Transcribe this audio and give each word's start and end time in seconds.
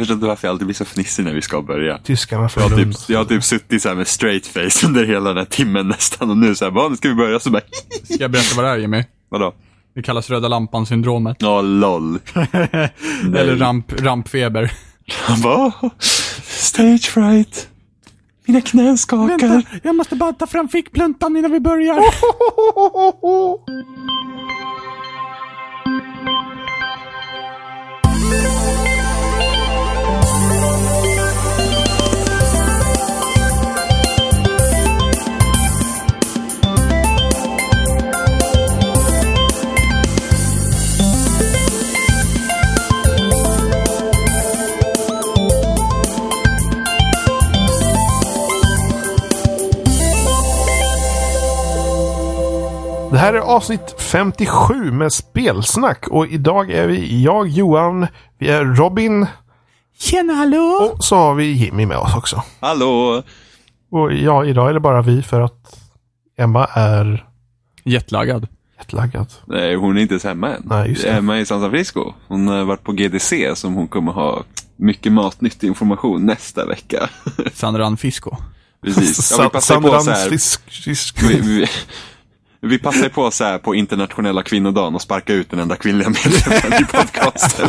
förstår 0.00 0.14
inte 0.14 0.26
varför 0.26 0.48
jag 0.48 0.52
alltid 0.52 0.66
blir 0.66 0.74
så 0.74 0.84
fnissig 0.84 1.24
när 1.24 1.34
vi 1.34 1.42
ska 1.42 1.62
börja. 1.62 1.98
Tyskarna 1.98 2.48
Jag 2.56 2.62
har, 2.62 2.70
Lund. 2.70 2.96
typ, 2.98 3.08
jag 3.08 3.18
har 3.18 3.24
typ 3.24 3.44
suttit 3.44 3.82
så 3.82 3.88
här 3.88 3.96
med 3.96 4.08
straight 4.08 4.46
face 4.46 4.86
under 4.86 5.04
hela 5.04 5.28
den 5.28 5.38
här 5.38 5.44
timmen 5.44 5.88
nästan 5.88 6.30
och 6.30 6.36
nu 6.36 6.54
så 6.54 6.64
här, 6.64 6.72
bara, 6.72 6.88
nu 6.88 6.96
ska 6.96 7.08
vi 7.08 7.14
börja 7.14 7.40
så 7.40 7.50
bara, 7.50 7.62
Ska 8.04 8.14
jag 8.18 8.30
berätta 8.30 8.56
vad 8.56 8.64
det 8.64 8.70
är 8.70 8.76
Jimmy? 8.76 9.04
vadå? 9.28 9.54
Det 9.94 10.02
kallas 10.02 10.30
röda 10.30 10.48
lampan-syndromet. 10.48 11.36
Ja, 11.40 11.60
LOL. 11.62 12.18
Eller 13.36 13.56
ramp, 13.56 13.92
rampfeber. 14.00 14.72
Bara, 15.42 15.72
stage 16.40 17.04
fright. 17.10 17.68
Mina 18.46 18.60
knän 18.60 18.98
skakar. 18.98 19.62
jag 19.82 19.94
måste 19.94 20.16
bara 20.16 20.32
ta 20.32 20.46
fram 20.46 20.68
fickpluntan 20.68 21.36
innan 21.36 21.52
vi 21.52 21.60
börjar. 21.60 21.96
Det 53.20 53.24
här 53.24 53.34
är 53.34 53.38
avsnitt 53.38 53.94
57 53.98 54.90
med 54.90 55.12
spelsnack 55.12 56.08
och 56.08 56.26
idag 56.26 56.70
är 56.70 56.86
vi 56.86 57.22
jag, 57.22 57.48
Johan, 57.48 58.06
vi 58.38 58.48
är 58.48 58.64
Robin 58.64 59.26
Tjena 59.98 60.32
hallå! 60.32 60.92
och 60.96 61.04
så 61.04 61.16
har 61.16 61.34
vi 61.34 61.44
Jimmy 61.44 61.86
med 61.86 61.96
oss 61.96 62.16
också. 62.16 62.42
Hallå. 62.60 63.22
Och 63.90 64.12
ja, 64.12 64.44
idag 64.44 64.68
är 64.68 64.74
det 64.74 64.80
bara 64.80 65.02
vi 65.02 65.22
för 65.22 65.40
att 65.40 65.80
Emma 66.38 66.64
är 66.64 67.26
Jetlaggad. 67.84 68.48
jättelaggad. 68.78 69.32
Nej, 69.44 69.74
hon 69.74 69.96
är 69.96 70.02
inte 70.02 70.14
ens 70.14 70.24
hemma 70.24 70.48
än. 70.54 70.62
Nej, 70.64 70.88
just 70.88 71.02
det. 71.02 71.10
Emma 71.10 71.36
är 71.36 71.40
i 71.40 71.46
San 71.46 71.60
Francisco. 71.60 72.12
Hon 72.28 72.48
har 72.48 72.64
varit 72.64 72.82
på 72.84 72.92
GDC 72.92 73.56
som 73.56 73.74
hon 73.74 73.88
kommer 73.88 74.12
ha 74.12 74.44
mycket 74.76 75.12
matnyttig 75.12 75.66
information 75.66 76.26
nästa 76.26 76.66
vecka. 76.66 77.08
Sandran 77.52 77.96
Fisco. 77.96 78.36
Precis. 78.82 79.30
Ja, 79.38 79.42
vi 79.42 79.48
passar 79.48 79.80
på 79.80 79.88
så 79.88 80.00
Sandrans 80.00 80.08
här. 80.08 80.28
fisk, 80.28 80.70
fisk. 80.70 81.22
Vi, 81.22 81.40
vi, 81.40 81.66
vi 82.62 82.78
passar 82.78 83.02
ju 83.02 83.08
på 83.08 83.30
så 83.30 83.44
här 83.44 83.58
på 83.58 83.74
internationella 83.74 84.42
kvinnodagen 84.42 84.94
och 84.94 85.02
sparka 85.02 85.32
ut 85.32 85.50
den 85.50 85.58
enda 85.60 85.76
kvinnliga 85.76 86.08
medlemmen 86.08 86.82
i 86.82 86.84
podcasten. 86.84 87.68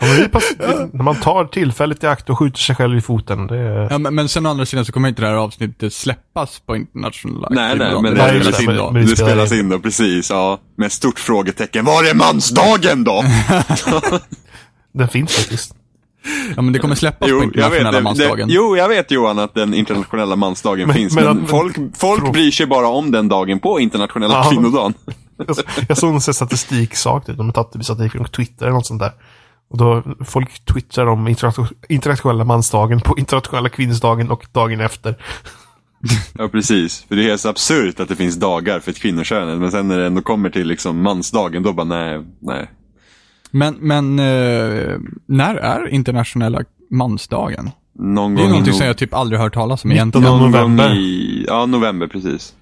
Ja, 0.00 0.28
pass- 0.32 0.54
när 0.92 1.02
man 1.02 1.20
tar 1.20 1.44
tillfället 1.44 2.04
i 2.04 2.06
akt 2.06 2.30
och 2.30 2.38
skjuter 2.38 2.58
sig 2.58 2.76
själv 2.76 2.98
i 2.98 3.00
foten. 3.00 3.46
Det 3.46 3.56
är... 3.58 3.88
Ja, 3.90 3.98
men, 3.98 4.14
men 4.14 4.28
sen 4.28 4.46
å 4.46 4.50
andra 4.50 4.66
sidan 4.66 4.84
så 4.84 4.92
kommer 4.92 5.08
inte 5.08 5.22
det 5.22 5.28
här 5.28 5.34
avsnittet 5.34 5.92
släppas 5.92 6.60
på 6.66 6.76
internationella 6.76 7.48
Nej, 7.50 7.78
nej, 7.78 8.02
men 8.02 8.14
det, 8.14 8.28
spelas 8.28 8.56
det, 8.56 8.62
in 8.62 8.66
men- 8.66 8.76
då. 8.76 8.90
men 8.90 9.02
Det 9.06 9.16
spelar 9.16 9.30
spelas 9.30 9.52
in. 9.52 9.68
då, 9.68 9.78
precis. 9.78 10.30
Ja, 10.30 10.58
med 10.76 10.92
stort 10.92 11.18
frågetecken. 11.18 11.84
Var 11.84 12.04
är 12.04 12.14
mansdagen 12.14 13.04
då? 13.04 13.24
Den 14.94 15.08
finns 15.08 15.36
faktiskt. 15.36 15.74
Ja, 16.56 16.62
men 16.62 16.72
det 16.72 16.78
kommer 16.78 16.94
släppas 16.94 17.28
på 17.28 17.28
Jo 17.28 17.36
jag, 17.36 17.40
vet, 17.46 17.54
internationella 17.56 17.90
det, 17.90 17.98
det, 17.98 18.02
mansdagen. 18.02 18.48
jo, 18.50 18.76
jag 18.76 18.88
vet 18.88 19.10
Johan 19.10 19.38
att 19.38 19.54
den 19.54 19.74
internationella 19.74 20.36
mansdagen 20.36 20.86
Men- 20.86 20.96
finns. 20.96 21.14
men 21.14 21.24
Men, 21.24 21.46
folk, 21.46 21.76
folk 21.96 22.32
bryr 22.32 22.50
sig 22.50 22.66
bara 22.66 22.88
om 22.88 23.10
den 23.10 23.28
dagen 23.28 23.60
på 23.60 23.80
internationella 23.80 24.34
Ja. 24.34 24.50
kvinnodagen. 24.50 24.94
Jag, 25.36 25.56
jag 25.88 25.98
såg 25.98 26.14
en 26.14 26.20
statistiksak, 26.20 27.26
de 27.26 27.46
har 27.46 27.52
tagit 27.52 27.72
det 27.72 27.84
statistik 27.84 28.12
från 28.12 28.24
Twitter 28.24 28.66
eller 28.66 28.74
något 28.74 28.86
sånt 28.86 29.00
där. 29.00 29.12
Och 29.70 29.78
då 29.78 30.02
folk 30.24 30.64
twittrar 30.64 31.06
om 31.06 31.28
interna- 31.28 31.68
internationella 31.88 32.44
mansdagen 32.44 33.00
på 33.00 33.18
internationella 33.18 33.68
kvinnodagen 33.68 34.30
och 34.30 34.46
dagen 34.52 34.80
efter. 34.80 35.14
Ja, 36.38 36.48
precis. 36.48 37.04
För 37.08 37.16
det 37.16 37.22
är 37.22 37.28
helt 37.28 37.40
så 37.40 37.48
absurt 37.48 38.00
att 38.00 38.08
det 38.08 38.16
finns 38.16 38.36
dagar 38.36 38.80
för 38.80 38.90
ett 38.90 38.98
kvinnokönet. 38.98 39.58
Men 39.58 39.70
sen 39.70 39.88
när 39.88 39.98
det 39.98 40.06
ändå 40.06 40.22
kommer 40.22 40.50
till 40.50 40.66
liksom 40.68 41.02
mansdagen, 41.02 41.62
då 41.62 41.72
bara 41.72 41.84
nej, 41.84 42.20
nej. 42.42 42.70
Men, 43.54 43.74
men 43.80 44.18
eh, 44.18 44.98
när 45.26 45.54
är 45.54 45.88
internationella 45.88 46.60
mansdagen? 46.90 47.70
Någon 47.98 48.34
Det 48.34 48.42
är 48.42 48.48
någonting 48.48 48.74
i 48.74 48.76
som 48.76 48.82
no- 48.84 48.86
jag 48.86 48.96
typ 48.98 49.14
aldrig 49.14 49.40
hört 49.40 49.54
talas 49.54 49.84
om 49.84 49.90
19 49.90 49.96
egentligen. 49.98 50.26
någon 50.38 50.50
november. 50.50 50.88
gång 50.88 50.96
i, 50.96 51.44
ja, 51.48 51.66
november 51.66 52.06
precis. 52.06 52.54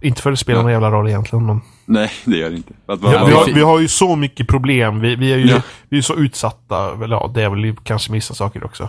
Inte 0.00 0.22
för 0.22 0.30
att 0.30 0.36
det 0.38 0.40
spelar 0.40 0.62
någon 0.62 0.72
jävla 0.72 0.90
roll 0.90 1.08
egentligen. 1.08 1.46
Men... 1.46 1.60
Nej, 1.86 2.10
det 2.24 2.36
gör 2.36 2.50
det 2.50 2.56
inte. 2.56 2.72
Att 2.86 3.02
Ja, 3.02 3.08
vara- 3.10 3.26
vi, 3.26 3.32
har, 3.32 3.46
vi 3.54 3.60
har 3.60 3.80
ju 3.80 3.88
så 3.88 4.16
mycket 4.16 4.48
problem. 4.48 5.00
Vi, 5.00 5.16
vi 5.16 5.32
är 5.32 5.36
ju 5.36 5.46
Ja. 5.46 5.62
vi 5.88 5.98
är 5.98 6.02
så 6.02 6.14
utsatta. 6.16 6.74
Ja, 7.08 7.30
det 7.34 7.42
är 7.42 7.50
väl 7.50 7.76
kanske 7.82 8.12
vissa 8.12 8.34
saker 8.34 8.64
också. 8.64 8.88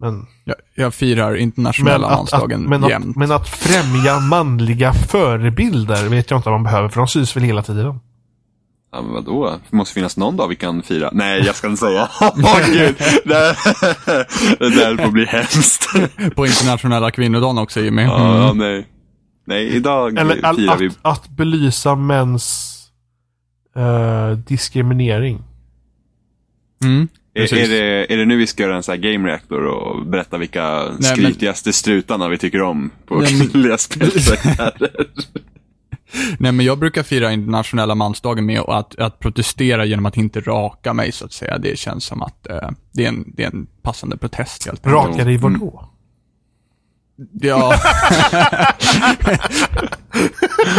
Men, 0.00 0.26
Jag, 0.44 0.56
jag 0.74 0.94
firar 0.94 1.34
internationella 1.36 2.06
att, 2.06 2.12
att, 2.12 2.18
mansdagen 2.18 2.62
men, 2.62 2.84
att, 2.84 2.90
jämt. 2.90 3.16
men 3.16 3.32
att 3.32 3.48
främja 3.48 4.20
manliga 4.20 4.92
förebilder 4.92 6.08
vet 6.08 6.30
jag 6.30 6.38
inte 6.38 6.48
om 6.48 6.52
man 6.52 6.62
behöver. 6.62 6.88
För 6.88 7.00
de 7.00 7.08
syns 7.08 7.36
väl 7.36 7.42
hela 7.44 7.62
tiden. 7.62 8.00
Ja, 8.92 9.02
men 9.02 9.12
vadå? 9.12 9.60
Det 9.70 9.76
måste 9.76 9.94
finnas 9.94 10.16
någon 10.16 10.36
dag 10.36 10.48
vi 10.48 10.56
kan 10.56 10.82
fira. 10.82 11.10
Nej, 11.12 11.42
jag 11.46 11.56
ska 11.56 11.66
inte 11.66 11.80
säga. 11.80 12.08
Åh 12.20 12.58
gud, 12.72 12.94
det, 13.24 13.56
det 14.58 14.70
där 14.70 15.04
får 15.04 15.10
bli 15.10 15.24
hemskt. 15.24 15.86
På 16.36 16.46
internationella 16.46 17.10
kvinnodagen 17.10 17.58
också 17.58 17.80
Jimmy. 17.80 18.02
Mm. 18.02 18.14
Ja, 18.14 18.52
nej. 18.52 18.86
Nej, 19.46 19.66
idag 19.68 20.18
Eller 20.18 20.44
all, 20.44 20.56
firar 20.56 20.74
att, 20.74 20.80
vi. 20.80 20.90
att 21.02 21.28
belysa 21.28 21.94
mäns 21.94 22.74
eh, 23.76 24.30
diskriminering. 24.38 25.42
Mm. 26.84 27.08
Är, 27.34 27.54
är, 27.54 27.68
det, 27.68 28.12
är 28.12 28.16
det 28.16 28.24
nu 28.24 28.36
vi 28.36 28.46
ska 28.46 28.62
göra 28.62 28.76
en 28.76 28.82
sån 28.82 28.92
här 28.92 29.12
game 29.12 29.28
reactor 29.28 29.64
och 29.66 30.06
berätta 30.06 30.38
vilka 30.38 30.84
men- 30.92 31.02
skrytigaste 31.02 31.72
strutarna 31.72 32.28
vi 32.28 32.38
tycker 32.38 32.62
om 32.62 32.90
på 33.06 33.14
men- 33.14 33.26
kvinnliga 33.26 33.78
spelkaraktärer? 33.78 35.06
Nej, 36.38 36.52
men 36.52 36.66
jag 36.66 36.78
brukar 36.78 37.02
fira 37.02 37.32
internationella 37.32 37.94
mansdagen 37.94 38.46
med 38.46 38.60
att, 38.60 38.98
att 38.98 39.18
protestera 39.18 39.84
genom 39.84 40.06
att 40.06 40.16
inte 40.16 40.40
raka 40.40 40.92
mig, 40.92 41.12
så 41.12 41.24
att 41.24 41.32
säga. 41.32 41.58
Det 41.58 41.78
känns 41.78 42.04
som 42.04 42.22
att 42.22 42.46
eh, 42.46 42.70
det, 42.92 43.04
är 43.04 43.08
en, 43.08 43.32
det 43.36 43.42
är 43.42 43.46
en 43.46 43.66
passande 43.82 44.16
protest, 44.16 44.66
helt 44.66 44.86
enkelt. 44.86 45.06
Raka 45.06 45.24
dig 45.24 45.36
vadå? 45.36 45.88
Ja, 47.40 47.74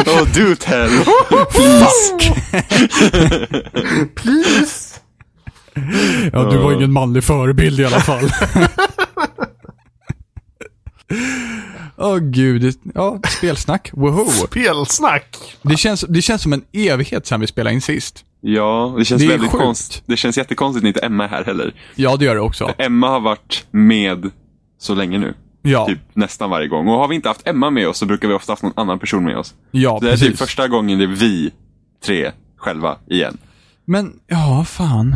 oh, 0.06 0.26
do 0.34 0.56
tell! 0.56 0.90
Please! 4.16 5.00
ja, 6.34 6.44
du 6.44 6.58
var 6.58 6.74
ingen 6.74 6.92
manlig 6.92 7.24
förebild 7.24 7.80
i 7.80 7.86
alla 7.86 8.00
fall. 8.00 8.30
Åh 11.98 12.18
gud, 12.18 12.62
det- 12.62 12.92
ja, 12.96 13.20
spelsnack, 13.38 13.90
woho. 13.94 14.26
Spelsnack! 14.26 15.38
Det 15.62 15.78
känns, 15.78 16.06
det 16.10 16.22
känns 16.22 16.42
som 16.42 16.54
en 16.54 16.62
evighet 16.74 17.28
sedan 17.28 17.40
vi 17.42 17.48
spelade 17.48 17.74
in 17.74 17.82
sist. 17.82 18.26
Ja, 18.42 18.96
det 18.98 19.06
känns 19.06 19.22
Det 19.22 19.28
väldigt 19.28 19.52
konstigt. 19.52 20.04
Det 20.06 20.18
känns 20.18 20.38
jättekonstigt 20.38 20.84
när 20.84 20.88
inte 20.88 21.00
Emma 21.00 21.24
är 21.24 21.28
här 21.28 21.44
heller. 21.44 21.74
Ja, 21.96 22.16
det 22.18 22.26
gör 22.26 22.36
det 22.36 22.42
också. 22.42 22.74
Emma 22.78 23.10
har 23.10 23.20
varit 23.20 23.66
med 23.72 24.30
så 24.80 24.96
länge 24.96 25.18
nu. 25.18 25.34
Ja, 25.62 25.86
Typ 25.88 26.00
nästan 26.14 26.50
varje 26.50 26.68
gång. 26.68 26.88
Och 26.88 26.94
har 27.00 27.08
vi 27.08 27.16
inte 27.16 27.28
haft 27.28 27.48
Emma 27.48 27.70
med 27.70 27.88
oss 27.88 27.98
så 27.98 28.06
brukar 28.06 28.28
vi 28.28 28.34
ofta 28.34 28.52
haft 28.52 28.64
någon 28.64 28.74
annan 28.76 29.00
person 29.00 29.24
med 29.24 29.38
oss. 29.38 29.54
ja 29.72 30.00
Det 30.02 30.08
är 30.08 30.12
typ 30.12 30.20
precis. 30.22 30.40
första 30.40 30.68
gången 30.68 30.98
det 31.00 31.06
är 31.06 31.08
vi 31.08 31.52
tre 32.06 32.32
själva 32.58 32.98
igen. 33.10 33.38
Men, 33.86 34.20
ja, 34.28 34.66
fan. 34.68 35.16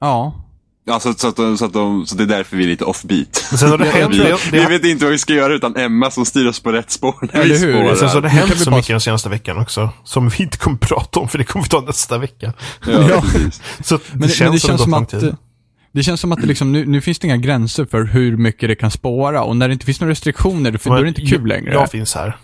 Ja. 0.00 0.44
Alltså, 0.90 1.14
så, 1.14 1.28
att 1.28 1.36
de, 1.36 1.58
så, 1.58 1.64
att 1.64 1.72
de, 1.72 2.06
så 2.06 2.14
det 2.16 2.22
är 2.22 2.26
därför 2.26 2.56
vi 2.56 2.64
är 2.64 2.68
lite 2.68 2.84
offbeat. 2.84 3.46
Men 3.50 3.58
sen 3.58 3.70
har 3.70 3.78
det 3.78 3.84
hänt... 3.84 4.14
Vi, 4.14 4.18
det, 4.18 4.38
vi 4.50 4.64
vet 4.66 4.84
inte 4.84 5.04
vad 5.04 5.12
vi 5.12 5.18
ska 5.18 5.32
göra 5.34 5.54
utan 5.54 5.76
Emma 5.76 6.10
som 6.10 6.24
styr 6.26 6.46
oss 6.46 6.60
på 6.60 6.72
rätt 6.72 6.90
spår 6.90 7.14
när 7.32 7.40
Eller 7.40 7.54
vi 7.54 7.60
hur? 7.66 7.72
spårar. 7.72 7.94
sen 7.94 8.08
så 8.08 8.14
har 8.16 8.22
det 8.22 8.28
hänt 8.28 8.50
vi 8.54 8.58
så 8.58 8.70
bara- 8.70 8.76
mycket 8.76 8.88
den 8.88 9.00
senaste 9.00 9.28
veckan 9.28 9.58
också. 9.58 9.90
Som 10.04 10.28
vi 10.28 10.42
inte 10.42 10.58
kommer 10.58 10.76
prata 10.78 11.20
om 11.20 11.28
för 11.28 11.38
det 11.38 11.44
kommer 11.44 11.62
vi 11.64 11.68
ta 11.68 11.80
nästa 11.80 12.18
vecka. 12.18 12.52
Ja, 12.86 13.08
Ja. 13.10 13.20
precis. 13.32 13.62
Så 13.84 13.96
det, 13.96 14.02
Men 14.12 14.20
det, 14.20 14.28
känns, 14.28 14.40
men 14.40 14.52
det 14.52 14.60
som, 14.60 14.68
känns 14.68 14.80
det 14.80 14.84
som 14.84 14.94
att 14.94 15.08
tid. 15.08 15.36
det 15.92 16.02
känns 16.02 16.20
som 16.20 16.32
att 16.32 16.40
det 16.40 16.46
liksom, 16.46 16.72
nu, 16.72 16.86
nu 16.86 17.00
finns 17.00 17.18
det 17.18 17.26
inga 17.26 17.36
gränser 17.36 17.84
för 17.84 18.04
hur 18.04 18.36
mycket 18.36 18.68
det 18.68 18.74
kan 18.74 18.90
spåra 18.90 19.42
och 19.42 19.56
när 19.56 19.68
det 19.68 19.72
inte 19.74 19.86
finns 19.86 20.00
några 20.00 20.10
restriktioner, 20.10 20.76
för 20.76 20.90
då 20.90 20.96
är 20.96 21.02
det 21.02 21.08
inte 21.08 21.22
kul 21.26 21.46
längre. 21.46 21.72
Jag 21.72 21.90
finns 21.90 22.14
här. 22.14 22.36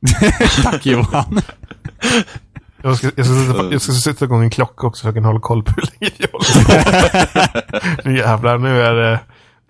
Tack 0.62 0.86
Johan. 0.86 1.40
Jag 2.82 2.96
ska, 2.96 3.10
jag, 3.16 3.26
ska 3.26 3.34
sätta, 3.52 3.72
jag 3.72 3.80
ska 3.82 3.92
sätta 3.92 4.24
igång 4.24 4.42
en 4.42 4.50
klocka 4.50 4.86
också 4.86 5.00
så 5.00 5.06
jag 5.06 5.14
kan 5.14 5.24
hålla 5.24 5.40
koll 5.40 5.62
på 5.62 5.72
hur 5.76 5.82
länge 6.00 6.12
jag 6.18 6.28
håller 6.32 7.72
på. 7.72 7.78
Nu 8.08 8.16
jävlar, 8.16 8.58
nu 8.58 8.82
är 8.82 8.94
det... 8.94 9.20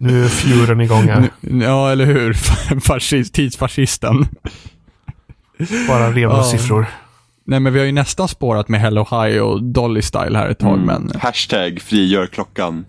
Nu 0.01 0.25
är 0.25 0.29
fjuren 0.29 0.81
igång 0.81 1.09
här. 1.09 1.29
Ja, 1.41 1.91
eller 1.91 2.05
hur? 2.05 2.33
Fascist, 2.81 3.35
tidsfascisten. 3.35 4.29
Bara 5.89 6.11
rena 6.13 6.33
Ja. 6.33 6.43
siffror. 6.45 6.87
Nej, 7.45 7.61
men 7.61 7.73
vi 7.73 7.79
har 7.79 7.87
ju 7.87 7.93
nästan 7.93 8.29
spårat 8.29 8.69
med 8.69 8.81
Hello 8.81 9.07
High 9.11 9.39
och 9.39 9.63
Dolly 9.63 10.03
Style 10.03 10.39
här 10.39 10.49
ett 10.49 10.59
tag, 10.59 10.79
men... 10.79 11.13
Hashtag 11.21 11.81
frigör 11.81 12.27
klockan. 12.27 12.85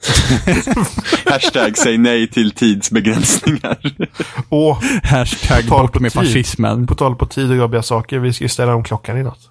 Hashtag 1.26 1.76
säg 1.78 1.98
nej 1.98 2.28
till 2.30 2.50
tidsbegränsningar. 2.50 3.78
Och 4.48 4.76
Hashtag 5.04 5.64
bort 5.68 6.00
med 6.00 6.12
tid. 6.12 6.22
fascismen. 6.22 6.86
på 6.86 6.94
tal 6.94 7.16
på 7.16 7.26
tid 7.26 7.50
och 7.50 7.56
jobbiga 7.56 7.82
saker, 7.82 8.18
vi 8.18 8.32
ska 8.32 8.44
ju 8.44 8.48
ställa 8.48 8.74
om 8.74 8.84
klockan 8.84 9.18
i 9.18 9.22
natt. 9.22 9.49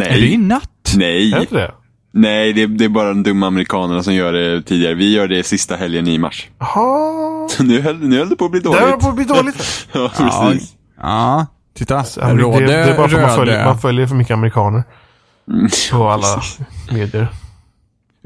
Är 0.00 0.04
det 0.10 0.26
i 0.26 0.36
Nej. 0.36 0.46
natt? 0.46 0.70
Är 0.94 0.98
det 0.98 1.36
Nej. 1.36 1.46
det? 1.50 1.74
Nej, 2.16 2.52
det 2.52 2.62
är, 2.62 2.66
det 2.66 2.84
är 2.84 2.88
bara 2.88 3.08
de 3.08 3.22
dumma 3.22 3.46
amerikanerna 3.46 4.02
som 4.02 4.14
gör 4.14 4.32
det 4.32 4.62
tidigare. 4.62 4.94
Vi 4.94 5.12
gör 5.14 5.28
det 5.28 5.42
sista 5.46 5.76
helgen 5.76 6.08
i 6.08 6.18
mars. 6.18 6.48
Jaha. 6.58 7.48
Nu 7.60 7.80
höll, 7.80 7.98
nu 7.98 8.18
höll 8.18 8.28
det 8.28 8.36
på 8.36 8.44
att 8.44 8.50
bli 8.50 8.60
Det 8.60 8.72
här 8.72 8.80
dåligt. 8.80 9.00
på 9.00 9.08
att 9.08 9.16
bli 9.16 9.24
dåligt. 9.24 9.86
ja, 9.92 10.10
precis. 10.16 10.72
ja, 11.00 11.46
titta. 11.76 12.04
Ja, 12.16 12.26
men 12.26 12.38
Råde, 12.38 12.60
det, 12.60 12.66
det 12.66 12.74
är 12.74 12.96
bara 12.96 13.08
för 13.08 13.16
att 13.16 13.26
man 13.28 13.36
följer, 13.36 13.64
man 13.64 13.78
följer 13.78 14.06
för 14.06 14.14
mycket 14.14 14.34
amerikaner 14.34 14.82
Mm. 15.48 15.68
på 15.92 16.08
alla 16.08 16.42
medier. 16.92 17.28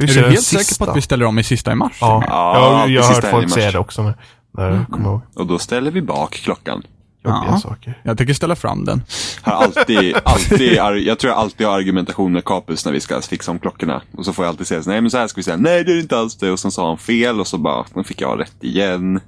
Är 0.02 0.06
du 0.06 0.12
helt 0.12 0.42
säker 0.42 0.84
på 0.84 0.90
att 0.90 0.96
vi 0.96 1.00
ställer 1.02 1.26
om 1.26 1.38
i 1.38 1.44
sista 1.44 1.72
i 1.72 1.74
mars? 1.74 1.98
Ja, 2.00 2.24
Ja, 2.28 2.80
jag, 2.80 2.90
jag 2.90 3.02
har 3.02 3.14
hört 3.14 3.24
folk 3.24 3.50
säga 3.50 3.70
det 3.70 3.78
också. 3.78 4.02
När, 4.02 4.14
när 4.58 4.70
jag 4.70 4.86
kommer 4.90 5.08
ihåg 5.08 5.20
Och 5.36 5.46
då 5.46 5.58
ställer 5.58 5.90
vi 5.90 6.02
bak 6.02 6.34
klockan. 6.34 6.82
Jobbiga 7.28 7.50
Ja. 7.52 7.58
saker. 7.58 8.00
Jag 8.04 8.18
tänker 8.18 8.34
ställa 8.34 8.56
fram 8.56 8.84
den. 8.84 9.02
Har 9.42 9.52
alltid, 9.52 10.16
alltid, 10.24 10.72
jag 10.74 11.18
tror 11.18 11.30
jag 11.32 11.38
alltid 11.38 11.66
har 11.66 11.74
argumentation 11.78 12.32
med 12.32 12.44
Capus 12.44 12.84
när 12.84 12.92
vi 12.92 13.00
ska 13.00 13.20
fixa 13.20 13.50
om 13.50 13.58
klockorna. 13.58 14.02
Och 14.16 14.24
så 14.24 14.32
får 14.32 14.44
jag 14.44 14.50
alltid 14.50 14.66
säga 14.66 14.82
nej 14.86 15.00
men 15.00 15.10
så 15.10 15.18
här 15.18 15.26
ska 15.26 15.38
vi 15.38 15.42
säga, 15.42 15.56
nej 15.56 15.84
det 15.84 15.92
är 15.92 16.00
inte 16.00 16.18
alls 16.18 16.36
det. 16.36 16.50
Och 16.50 16.60
sen 16.60 16.70
sa 16.70 16.88
han 16.88 16.98
fel 16.98 17.40
och 17.40 17.46
så 17.46 17.58
bara, 17.58 17.84
då 17.94 18.04
fick 18.04 18.20
jag 18.20 18.40
rätt 18.40 18.56
igen. 18.64 19.20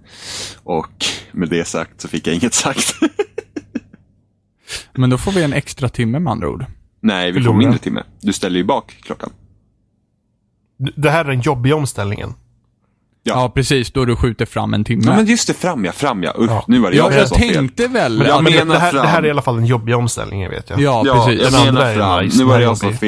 Och 0.62 1.04
med 1.32 1.48
det 1.48 1.64
sagt 1.64 2.00
så 2.00 2.08
fick 2.08 2.26
jag 2.26 2.34
inget 2.34 2.54
sagt. 2.54 2.94
Men 4.94 5.10
då 5.10 5.18
får 5.18 5.32
vi 5.32 5.42
en 5.42 5.52
extra 5.52 5.88
timme 5.88 6.18
med 6.18 6.30
andra 6.30 6.48
ord. 6.48 6.64
nej, 7.00 7.32
vi 7.32 7.42
får 7.42 7.54
mindre 7.54 7.78
timme. 7.78 8.02
Du 8.20 8.32
ställer 8.32 8.56
ju 8.58 8.64
bak 8.64 8.96
klockan. 9.02 9.30
Det 10.96 11.10
här 11.10 11.24
är 11.24 11.28
den 11.28 11.40
jobbiga 11.40 11.76
omställningen. 11.76 12.34
Ja. 13.22 13.32
Ja, 13.34 13.48
precis. 13.54 13.90
Då 13.92 14.04
du 14.04 14.16
skjuter 14.16 14.46
fram 14.46 14.74
en 14.74 14.84
timme. 14.84 15.02
Ja, 15.06 15.16
men 15.16 15.26
just 15.26 15.46
det, 15.46 15.54
fram 15.54 15.84
ja, 15.84 15.92
fram 15.92 16.22
ja. 16.22 16.34
Usch, 16.38 16.50
Ja. 16.50 16.64
nu 16.68 16.78
var 16.78 16.90
det 16.90 16.96
Ja, 16.96 17.10
jag 17.12 17.20
jag 17.20 17.28
som 17.28 17.36
sa 17.38 17.44
fel. 17.44 17.54
tänkte 17.54 17.86
väl. 17.88 18.18
Men, 18.18 18.26
jag 18.26 18.36
ja, 18.36 18.40
men 18.40 18.52
det, 18.52 18.58
menar 18.58 18.74
det, 18.74 18.80
här, 18.80 18.90
fram. 18.90 19.02
det 19.02 19.08
här 19.08 19.22
är 19.22 19.26
i 19.26 19.30
alla 19.30 19.42
fall 19.42 19.56
den 19.56 19.66
jobbiga 19.66 19.96
omställningen 19.96 20.50
vet 20.50 20.70
jag. 20.70 20.80
Ja, 20.80 21.02
Ja, 21.06 21.24
precis. 21.26 21.42
jag 21.42 21.52
Den 21.52 21.60
andra 21.60 21.72
menar 21.72 21.86
är 21.90 21.96
fram. 21.96 22.24
nice, 22.24 22.38
nu 22.38 22.44
var 22.44 22.58
det 22.58 22.64
jag 22.64 22.78
som 22.78 22.88
jobbig. 22.88 22.98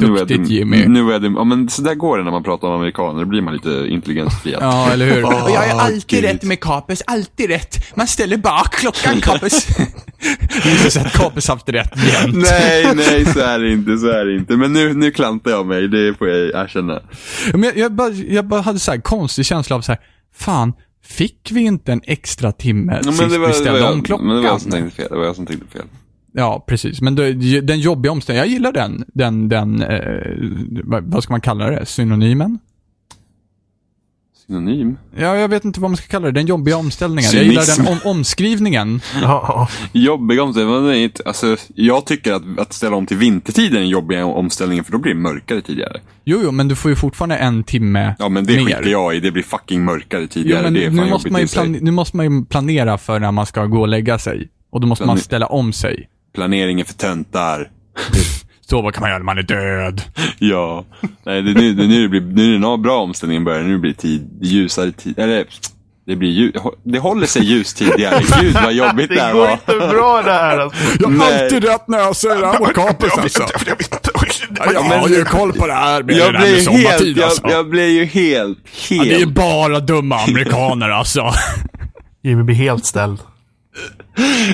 Fel. 0.00 0.10
Nu 0.10 0.14
är 0.16 0.18
Duktigt, 0.20 0.48
det, 0.48 0.54
Jimmy. 0.54 0.86
Nu 0.86 1.12
är 1.12 1.18
det, 1.18 1.26
ja 1.36 1.44
men 1.44 1.68
så 1.68 1.82
där 1.82 1.94
går 1.94 2.18
det 2.18 2.24
när 2.24 2.30
man 2.30 2.42
pratar 2.42 2.68
om 2.68 2.74
amerikaner, 2.74 3.20
då 3.20 3.26
blir 3.26 3.42
man 3.42 3.54
lite 3.54 3.86
intelligensfriad. 3.88 4.62
Ja, 4.62 4.90
eller 4.92 5.06
hur? 5.14 5.24
Och 5.44 5.50
jag 5.50 5.66
är 5.68 5.74
alltid 5.74 6.04
Gud. 6.06 6.24
rätt 6.24 6.42
med 6.42 6.60
Capus, 6.60 7.02
alltid 7.06 7.48
rätt. 7.50 7.96
Man 7.96 8.06
ställer 8.06 8.36
bak 8.36 8.72
klockan, 8.72 9.20
Capus. 9.20 9.66
Du 10.62 10.70
har 10.82 10.90
sett 10.90 11.12
Capus 11.12 11.48
haft 11.48 11.68
rätt 11.68 11.92
jämt. 12.12 12.36
Nej, 12.36 12.86
nej, 12.94 13.24
så 13.24 13.40
är 13.40 13.58
det 13.58 13.72
inte, 13.72 13.98
så 13.98 14.06
är 14.06 14.24
det 14.24 14.34
inte. 14.36 14.56
Men 14.56 14.72
nu, 14.72 14.94
nu 14.94 15.10
klantar 15.10 15.50
jag 15.50 15.66
mig, 15.66 15.88
det 15.88 16.14
får 16.18 16.28
jag 16.28 16.64
erkänna. 16.64 17.00
Men 17.52 17.62
jag, 17.62 17.76
jag, 17.76 17.92
bara, 17.92 18.10
jag 18.10 18.46
bara 18.46 18.60
hade 18.60 18.78
så 18.78 18.90
här 18.90 18.98
konstig 19.00 19.46
känsla 19.46 19.76
av 19.76 19.80
så 19.80 19.92
här, 19.92 20.00
fan, 20.36 20.72
fick 21.04 21.48
vi 21.52 21.60
inte 21.60 21.92
en 21.92 22.00
extra 22.04 22.52
timme 22.52 23.00
Ja, 23.04 23.12
sist 23.12 23.22
var, 23.38 23.46
vi 23.48 23.52
ställde 23.54 23.88
om 23.88 24.02
klockan? 24.02 24.26
men 24.26 24.36
det 24.36 24.42
var 24.42 24.48
jag 24.48 24.60
som 24.60 24.70
tänkte 24.70 24.96
fel. 24.96 25.06
Det 25.10 25.16
var 25.16 25.24
jag 25.24 25.36
som 25.36 25.46
tänkte 25.46 25.78
fel. 25.78 25.86
Ja, 26.32 26.64
precis. 26.66 27.00
Men 27.00 27.14
det, 27.14 27.32
den 27.60 27.80
jobbiga 27.80 28.12
omställningen, 28.12 28.46
jag 28.46 28.52
gillar 28.52 28.72
den, 28.72 29.04
den, 29.14 29.48
den, 29.48 29.82
eh, 29.82 31.00
vad, 31.04 31.22
ska 31.22 31.32
man 31.32 31.40
kalla 31.40 31.70
det? 31.70 31.86
Synonymen? 31.86 32.58
Synonym? 34.46 34.96
Ja, 35.16 35.36
jag 35.36 35.48
vet 35.48 35.64
inte 35.64 35.80
vad 35.80 35.90
man 35.90 35.96
ska 35.96 36.06
kalla 36.06 36.26
det. 36.26 36.32
Den 36.32 36.46
jobbiga 36.46 36.76
omställningen. 36.76 37.22
Jag 37.24 37.30
Cynism. 37.44 37.50
gillar 37.50 37.84
den 37.86 37.98
om, 38.04 38.10
omskrivningen. 38.16 39.00
Ja, 39.22 39.44
ja. 39.48 39.68
Jobbig 40.00 40.40
omställning, 40.40 40.74
men 40.74 40.84
det 40.84 40.96
är 40.98 41.04
inte, 41.04 41.22
alltså, 41.26 41.56
jag 41.74 42.06
tycker 42.06 42.32
att, 42.32 42.42
att 42.58 42.72
ställa 42.72 42.96
om 42.96 43.06
till 43.06 43.16
vintertid 43.16 43.74
är 43.74 43.78
en 43.80 43.88
jobbig 43.88 44.24
omställning 44.24 44.84
för 44.84 44.92
då 44.92 44.98
blir 44.98 45.14
det 45.14 45.20
mörkare 45.20 45.60
tidigare. 45.60 46.00
Jo, 46.24 46.40
jo, 46.44 46.50
men 46.52 46.68
du 46.68 46.76
får 46.76 46.90
ju 46.90 46.96
fortfarande 46.96 47.36
en 47.36 47.64
timme 47.64 48.14
Ja 48.18 48.28
men 48.28 48.44
det 48.46 48.64
skiter 48.64 48.86
jag 48.90 49.16
i, 49.16 49.20
det 49.20 49.30
blir 49.30 49.42
fucking 49.42 49.84
mörkare 49.84 50.20
Jo, 50.22 50.28
tidigare. 50.28 50.62
men 50.62 50.74
det 50.74 50.84
är 50.84 50.90
fan 50.90 50.96
nu, 51.04 51.10
måste 51.10 51.30
man 51.60 51.72
nu 51.72 51.90
måste 51.90 52.16
man 52.16 52.32
ju 52.32 52.44
planera 52.44 52.98
för 52.98 53.20
när 53.20 53.32
man 53.32 53.46
ska 53.46 53.66
gå 53.66 53.80
och 53.80 53.88
lägga 53.88 54.18
sig. 54.18 54.48
Och 54.70 54.80
då 54.80 54.86
måste 54.86 55.04
man 55.06 55.16
Plane- 55.16 55.20
ställa 55.24 55.46
om 55.46 55.72
sig. 55.72 56.08
Planeringen 56.34 56.86
för 56.86 56.94
töntar. 56.94 57.70
Så 58.70 58.82
vad 58.82 58.94
kan 58.94 59.00
man 59.00 59.10
göra 59.10 59.18
när 59.18 59.24
man 59.24 59.38
är 59.38 59.42
död? 59.42 60.02
Ja. 60.38 60.84
Nej, 61.26 61.42
det 61.42 61.54
nu, 61.54 61.74
det 61.74 61.86
nu 61.86 62.02
det 62.02 62.08
blir, 62.08 62.20
nu 62.20 62.54
är 62.54 62.58
det 62.58 62.66
en 62.66 62.82
bra 62.82 63.00
omställning 63.02 63.44
börjar, 63.44 63.62
nu 63.62 63.78
blir 63.78 63.90
det 63.90 63.96
tid, 63.98 64.38
ljusare 64.42 64.92
tid, 64.92 65.18
eller 65.18 65.44
det 66.06 66.16
blir 66.16 66.28
ljus, 66.28 66.54
det 66.84 66.98
håller 66.98 67.26
sig 67.26 67.42
ljus 67.44 67.74
tidigare. 67.74 68.22
Gud 68.40 68.54
vad 68.54 68.72
jobbigt 68.72 69.08
det 69.08 69.14
Det 69.14 69.20
här 69.22 69.32
går 69.32 69.40
var. 69.40 69.52
inte 69.52 69.88
bra 69.88 70.22
det 70.22 70.32
här 70.32 70.58
alltså. 70.58 70.78
Jag 71.00 71.08
har 71.08 71.16
Nej. 71.16 71.42
alltid 71.44 71.64
rätt 71.64 71.88
när 71.88 71.98
jag 71.98 72.16
säger 72.16 72.66
det 72.66 72.74
Capus 72.74 73.12
alltså. 73.18 73.42
Jag 73.66 73.76
inte. 74.50 74.72
Jag 74.74 74.82
har 74.82 75.08
ju 75.08 75.24
koll 75.24 75.52
på 75.52 75.66
det 75.66 75.72
här 75.72 76.02
med 76.02 76.14
Jag 76.16 76.34
det 76.34 76.38
där 76.38 76.44
med 76.44 76.52
blir 76.52 76.60
sommartid 76.60 77.06
helt, 77.06 77.16
jag, 77.16 77.24
alltså. 77.24 77.48
jag 77.48 77.68
blir 77.70 77.88
ju 77.88 78.04
helt, 78.04 78.58
Ja, 78.90 79.02
det 79.04 79.14
är 79.14 79.18
helt. 79.18 79.30
bara 79.34 79.80
dumma 79.80 80.16
amerikaner 80.20 80.88
alltså. 80.88 81.32
Jimmy 82.22 82.42
blir 82.42 82.56
helt 82.56 82.84
ställd. 82.86 83.18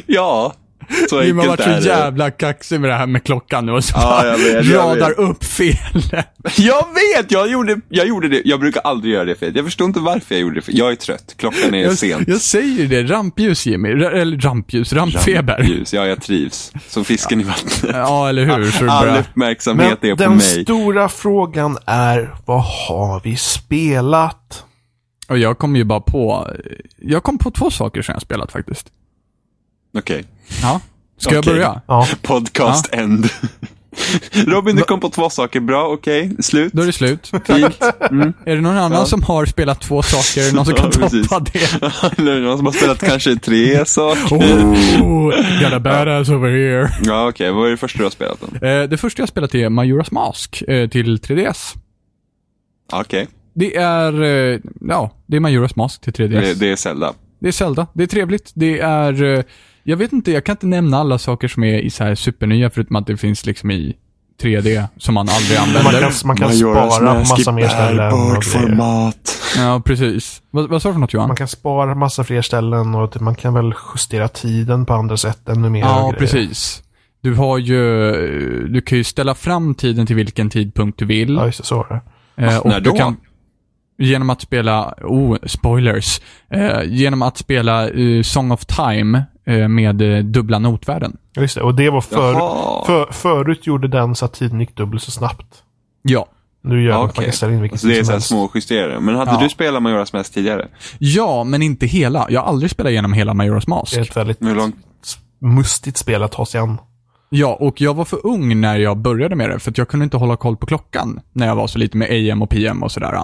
Ja, 0.06 0.54
så 1.10 1.22
Jimmy 1.22 1.40
har 1.40 1.48
varit 1.48 1.60
enkelt 1.60 1.76
är 1.78 1.80
så 1.82 1.88
jävla 1.88 2.30
kaxig 2.30 2.80
med 2.80 2.90
det 2.90 2.94
här 2.94 3.06
med 3.06 3.24
klockan 3.24 3.66
nu 3.66 3.72
och 3.72 3.84
så 3.84 3.92
Ja, 3.96 4.02
bara 4.02 4.26
jag 4.26 4.38
vet, 4.38 4.64
jag 4.66 4.78
radar 4.90 5.08
vet. 5.08 5.18
upp 5.18 5.44
fel. 5.44 5.76
Jag 6.58 6.86
vet, 7.16 7.30
jag 7.32 7.50
gjorde, 7.50 7.80
jag 7.88 8.06
gjorde 8.08 8.28
det. 8.28 8.42
Jag 8.44 8.60
brukar 8.60 8.80
aldrig 8.84 9.14
göra 9.14 9.24
det 9.24 9.34
fel. 9.34 9.52
Jag 9.56 9.64
förstår 9.64 9.84
inte 9.86 10.00
varför 10.00 10.34
jag 10.34 10.42
gjorde 10.42 10.54
det 10.54 10.62
fel. 10.62 10.78
Jag 10.78 10.92
är 10.92 10.96
trött, 10.96 11.34
klockan 11.38 11.74
är 11.74 11.82
Jag, 11.82 11.98
sent. 11.98 12.28
jag 12.28 12.40
säger 12.40 12.86
det, 12.86 13.02
rampljus 13.02 13.66
Jimmy. 13.66 13.88
R- 13.88 14.02
eller 14.14 14.38
rampljus, 14.38 14.92
rampfeber. 14.92 15.62
Ljus. 15.62 15.92
Ja, 15.94 16.06
jag 16.06 16.22
trivs. 16.22 16.72
Som 16.88 17.04
fisken 17.04 17.40
i 17.40 17.44
vattnet. 17.44 17.84
Ja, 17.94 18.28
eller 18.28 18.44
hur? 18.44 18.70
Så 18.70 18.90
All 18.90 19.06
börjar... 19.06 19.20
uppmärksamhet 19.20 19.98
Men 20.02 20.10
är 20.10 20.14
på 20.16 20.22
den 20.22 20.32
mig. 20.36 20.62
stora 20.64 21.08
frågan 21.08 21.78
är, 21.86 22.34
vad 22.44 22.62
har 22.62 23.20
vi 23.24 23.36
spelat? 23.36 24.64
Och 25.28 25.38
jag 25.38 25.58
kom 25.58 25.76
ju 25.76 25.84
bara 25.84 26.00
på, 26.00 26.50
jag 26.96 27.22
kom 27.22 27.38
på 27.38 27.50
två 27.50 27.70
saker 27.70 28.02
som 28.02 28.12
jag 28.12 28.22
spelat 28.22 28.52
faktiskt. 28.52 28.86
Okej. 29.96 30.24
Ja. 30.62 30.80
Ska 31.18 31.34
jag 31.34 31.42
Okej. 31.42 31.52
börja? 31.52 31.80
Ja, 31.86 32.08
Podcast 32.22 32.94
end. 32.94 33.28
Robin, 34.46 34.76
du 34.76 34.82
kom 34.82 35.00
på 35.00 35.08
två 35.10 35.30
saker. 35.30 35.60
Bra, 35.60 35.86
okej. 35.88 36.36
Slut. 36.40 36.72
Då 36.72 36.82
är 36.82 36.86
det 36.86 36.92
slut. 36.92 37.26
Fint. 37.26 37.82
Är 38.44 38.54
det 38.56 38.60
någon 38.60 38.76
annan 38.76 39.06
som 39.06 39.22
har 39.22 39.46
spelat 39.46 39.80
två 39.80 40.02
saker? 40.02 40.54
Någon 40.54 40.64
som 40.64 40.74
kan 40.74 40.84
Ja, 41.00 41.08
toppa 41.08 41.40
det? 41.40 42.18
Eller 42.18 42.40
någon 42.40 42.56
som 42.56 42.66
har 42.66 42.72
spelat 42.72 43.00
kanske 43.00 43.36
tre 43.36 43.86
saker. 43.86 44.36
Oh, 45.02 45.60
got 45.62 45.72
a 45.72 45.80
badass 45.80 46.28
over 46.28 46.48
here. 46.50 46.90
Ja, 47.04 47.28
okej. 47.28 47.52
Vad 47.52 47.66
är 47.66 47.70
det 47.70 47.76
första 47.76 47.98
du 47.98 48.04
har 48.04 48.10
spelat 48.10 48.38
då? 48.40 48.66
Eh, 48.66 48.88
det 48.88 48.96
första 48.96 49.22
jag 49.22 49.28
spelat 49.28 49.54
är 49.54 49.68
Majora's 49.68 50.12
Mask 50.14 50.62
eh, 50.68 50.88
till 50.88 51.16
3DS. 51.18 51.76
Okej. 52.92 53.28
Det 53.54 53.76
är, 53.76 54.22
eh, 54.22 54.60
ja, 54.80 55.10
det 55.26 55.36
är 55.36 55.40
Majora's 55.40 55.72
Mask 55.76 56.00
till 56.00 56.12
3DS. 56.12 56.40
Det, 56.40 56.54
det 56.54 56.70
är 56.72 56.76
Zelda. 56.76 57.12
Det 57.40 57.48
är 57.48 57.52
Zelda. 57.52 57.86
Det 57.92 58.02
är 58.02 58.06
trevligt. 58.06 58.52
Det 58.54 58.78
är, 58.80 59.44
jag 59.86 59.96
vet 59.96 60.12
inte, 60.12 60.32
jag 60.32 60.44
kan 60.44 60.52
inte 60.52 60.66
nämna 60.66 60.96
alla 60.98 61.18
saker 61.18 61.48
som 61.48 61.64
är 61.64 61.78
i 61.78 61.90
så 61.90 62.04
här 62.04 62.14
supernya 62.14 62.70
förutom 62.70 62.96
att 62.96 63.06
det 63.06 63.16
finns 63.16 63.46
liksom 63.46 63.70
i 63.70 63.96
3D 64.42 64.84
som 64.96 65.14
man 65.14 65.28
aldrig 65.28 65.58
man 65.58 65.68
använder. 65.68 66.00
kan, 66.00 66.12
man 66.24 66.36
kan 66.36 66.52
spara 66.52 67.14
på 67.14 67.18
massa 67.18 67.52
mer 67.52 67.68
ställen. 67.68 68.12
och 68.12 68.44
format. 68.44 69.38
Ja, 69.56 69.82
precis. 69.84 70.42
Vad, 70.50 70.68
vad 70.68 70.82
sa 70.82 70.88
du 70.88 70.92
för 70.92 71.00
något 71.00 71.12
Johan? 71.12 71.28
Man 71.28 71.36
kan 71.36 71.48
spara 71.48 71.94
massa 71.94 72.24
fler 72.24 72.42
ställen 72.42 72.94
och 72.94 73.12
typ 73.12 73.22
man 73.22 73.34
kan 73.34 73.54
väl 73.54 73.74
justera 73.94 74.28
tiden 74.28 74.86
på 74.86 74.94
andra 74.94 75.16
sätt 75.16 75.48
ännu 75.48 75.70
mer. 75.70 75.80
Ja, 75.80 76.14
precis. 76.18 76.82
Du 77.20 77.34
har 77.34 77.58
ju, 77.58 77.78
du 78.68 78.80
kan 78.80 78.98
ju 78.98 79.04
ställa 79.04 79.34
fram 79.34 79.74
tiden 79.74 80.06
till 80.06 80.16
vilken 80.16 80.50
tidpunkt 80.50 80.98
du 80.98 81.04
vill. 81.04 81.34
Ja, 81.34 81.46
just 81.46 81.58
det. 81.58 81.64
Så 81.64 81.76
var 81.76 82.02
det. 82.36 82.44
Eh, 82.46 82.58
och 82.58 82.68
När 82.68 82.80
du 82.80 82.90
då? 82.90 82.96
kan, 82.96 83.16
genom 83.98 84.30
att 84.30 84.40
spela, 84.40 84.94
oh, 85.02 85.36
spoilers. 85.46 86.20
Eh, 86.50 86.82
genom 86.84 87.22
att 87.22 87.38
spela 87.38 87.88
eh, 87.88 88.22
Song 88.22 88.50
of 88.50 88.64
Time 88.64 89.24
med 89.68 90.02
eh, 90.02 90.18
dubbla 90.24 90.58
notvärden. 90.58 91.16
Ja, 91.32 91.42
just 91.42 91.54
det. 91.54 91.62
Och 91.62 91.74
det 91.74 91.90
var 91.90 92.00
för, 92.00 92.32
för, 92.86 93.12
förut 93.12 93.66
gjorde 93.66 93.88
den 93.88 94.14
så 94.14 94.24
att 94.24 94.32
tiden 94.34 94.60
gick 94.60 94.76
dubbelt 94.76 95.02
så 95.02 95.10
snabbt. 95.10 95.62
Ja. 96.02 96.26
Nu 96.62 96.82
gör 96.82 96.90
Ja, 96.92 96.98
man 96.98 97.08
kan 97.08 97.32
ställa 97.32 97.52
in 97.52 97.62
vilken 97.62 97.78
Så 97.78 97.86
det 97.86 97.98
är 97.98 98.04
så 98.04 98.12
här 98.12 98.18
små 98.18 98.50
justeringar. 98.54 99.00
Men 99.00 99.16
hade 99.16 99.30
Ja. 99.30 99.40
du 99.40 99.48
spelat 99.48 99.82
Majora's 99.82 100.16
Mask 100.16 100.32
tidigare? 100.34 100.68
Ja, 100.98 101.44
men 101.44 101.62
inte 101.62 101.86
hela. 101.86 102.26
Jag 102.30 102.40
har 102.40 102.48
aldrig 102.48 102.70
spelat 102.70 102.90
igenom 102.90 103.12
hela 103.12 103.32
Majora's 103.32 103.68
Mask. 103.68 103.94
Det 103.94 104.00
är 104.00 104.02
ett 104.02 104.16
väldigt 104.16 104.42
Hur 104.42 104.54
långt? 104.54 104.76
mustigt 105.40 105.96
spel 105.96 106.22
att 106.22 106.32
ta 106.32 106.46
sig 106.46 106.60
an. 106.60 106.78
Ja, 107.30 107.56
och 107.60 107.80
jag 107.80 107.94
var 107.94 108.04
för 108.04 108.26
ung 108.26 108.60
när 108.60 108.76
jag 108.78 108.96
började 108.96 109.36
med 109.36 109.50
det, 109.50 109.58
för 109.58 109.70
att 109.70 109.78
jag 109.78 109.88
kunde 109.88 110.04
inte 110.04 110.16
hålla 110.16 110.36
koll 110.36 110.56
på 110.56 110.66
klockan 110.66 111.20
när 111.32 111.46
jag 111.46 111.56
var 111.56 111.66
så 111.66 111.78
lite 111.78 111.96
med 111.96 112.10
AM 112.10 112.42
och 112.42 112.50
PM 112.50 112.82
och 112.82 112.92
sådär. 112.92 113.20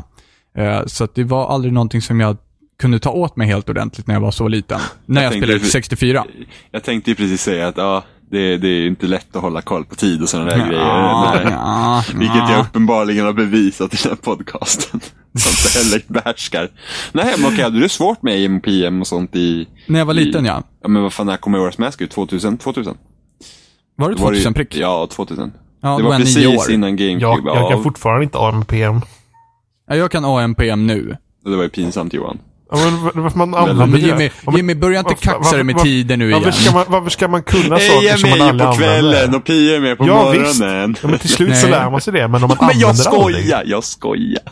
Eh, 0.58 0.80
Så 0.86 1.04
att 1.04 1.14
det 1.14 1.24
var 1.24 1.48
aldrig 1.48 1.72
någonting 1.72 2.02
som 2.02 2.20
jag 2.20 2.36
kunde 2.78 2.98
ta 2.98 3.10
åt 3.10 3.36
mig 3.36 3.46
helt 3.48 3.68
ordentligt 3.68 4.06
när 4.06 4.14
jag 4.14 4.20
var 4.20 4.30
så 4.30 4.48
liten. 4.48 4.80
När 5.06 5.22
jag, 5.22 5.32
tänkte 5.32 5.46
spelade 5.46 5.64
ju- 5.64 5.70
64. 5.70 6.24
Jag 6.70 6.84
tänkte 6.84 7.10
ju 7.10 7.14
precis 7.14 7.42
säga 7.42 7.68
att 7.68 7.76
ja, 7.76 8.04
det, 8.30 8.56
det 8.56 8.68
är 8.68 8.86
inte 8.86 9.06
lätt 9.06 9.36
att 9.36 9.42
hålla 9.42 9.62
koll 9.62 9.84
på 9.84 9.94
tid 9.94 10.22
och 10.22 10.28
sådana 10.28 10.50
där 10.50 10.66
grejer. 10.66 10.80
Ja, 10.82 11.40
ja, 11.44 12.04
Vilket 12.14 12.36
ja. 12.36 12.52
jag 12.52 12.60
uppenbarligen 12.60 13.24
har 13.26 13.32
bevisat 13.32 13.94
i 13.94 13.96
den 14.02 14.10
här 14.10 14.16
podcasten. 14.16 15.00
Som 15.34 15.80
heller 15.82 16.02
behärskar. 16.08 16.68
Nej, 17.12 17.34
men 17.38 17.52
okej, 17.52 17.64
hade 17.64 17.80
du 17.80 17.88
svårt 17.88 18.22
med 18.22 18.44
AM 18.44 18.56
och 18.56 18.62
PM 18.62 19.00
och 19.00 19.06
sånt 19.06 19.36
i... 19.36 19.66
När 19.86 19.98
jag 19.98 20.06
var 20.06 20.14
liten 20.14 20.44
ja. 20.44 20.62
Ja, 20.82 20.88
men 20.88 21.02
vad 21.02 21.12
fan, 21.12 21.26
när 21.26 21.36
kom 21.36 21.56
Majora's 21.56 21.80
Mask 21.80 22.00
ut? 22.00 22.10
2000? 22.10 22.58
2000? 22.58 22.96
Var 23.96 24.08
det 24.08 24.14
Då 24.14 24.22
var 24.22 24.30
det 24.30 24.36
ju- 24.36 24.42
2000 24.44 24.54
prick? 24.54 24.76
Ja, 24.76 25.08
2000. 25.10 25.52
Ja, 25.82 25.96
det 25.96 26.02
var 26.02 26.12
jag 26.12 26.20
precis 26.20 26.46
år. 26.46 26.70
innan 26.72 26.96
GameCube. 26.96 27.20
Jag, 27.26 27.38
jag 27.46 27.56
ja, 27.56 27.70
kan 27.70 27.82
fortfarande 27.82 28.24
inte 28.24 28.38
AMPM. 28.38 29.00
Ja, 29.88 29.96
jag 29.96 30.10
kan 30.10 30.24
AM 30.24 30.54
PM 30.54 30.86
nu. 30.86 31.16
Det 31.44 31.56
var 31.56 31.62
ju 31.62 31.68
pinsamt 31.68 32.12
Johan. 32.14 32.38
Ja, 32.72 32.78
men 32.84 33.04
var- 33.04 33.12
varför 33.22 33.38
man 33.38 33.54
använder 33.54 33.86
men 33.86 34.00
det? 34.00 34.06
Jimmy, 34.06 34.24
Ja, 34.24 34.30
men 34.44 34.56
Jimmy, 34.56 34.74
börja 34.74 34.98
inte 34.98 35.08
varför- 35.08 35.22
kaxa 35.38 35.54
dig 35.56 35.64
med 35.64 35.74
varför- 35.74 35.86
tiden 35.86 36.18
nu 36.18 36.28
igen. 36.30 36.42
Varför 36.44 36.60
ska 36.62 36.72
man, 36.74 36.84
varför 36.88 37.10
ska 37.10 37.28
man 37.28 37.42
kunna 37.42 37.78
saker 37.78 38.06
jag 38.08 38.18
som 38.20 38.28
är 38.32 38.38
man 38.38 38.38
med 38.38 38.48
aldrig 38.48 38.68
på 38.68 38.74
kvällen 38.76 39.14
använder? 39.14 39.38
och 39.38 39.44
Pia 39.44 39.76
är 39.76 39.80
med 39.80 39.98
på 39.98 40.06
Ja, 40.06 40.30
visst. 40.30 40.60
morgonen. 40.60 40.96
Ja, 41.02 41.08
men 41.08 41.18
till 41.18 41.28
slut 41.28 41.56
så 41.56 41.68
lär 41.68 41.90
man 41.90 42.00
sig 42.00 42.12
det, 42.12 42.28
men 42.28 42.42
om 42.42 42.48
man 42.48 42.56
Men 42.60 42.78
jag 42.78 42.90
använder 42.90 43.10
aldrig. 43.10 43.42
skojar, 43.44 43.62
jag 43.66 43.84
skojar. 43.84 44.42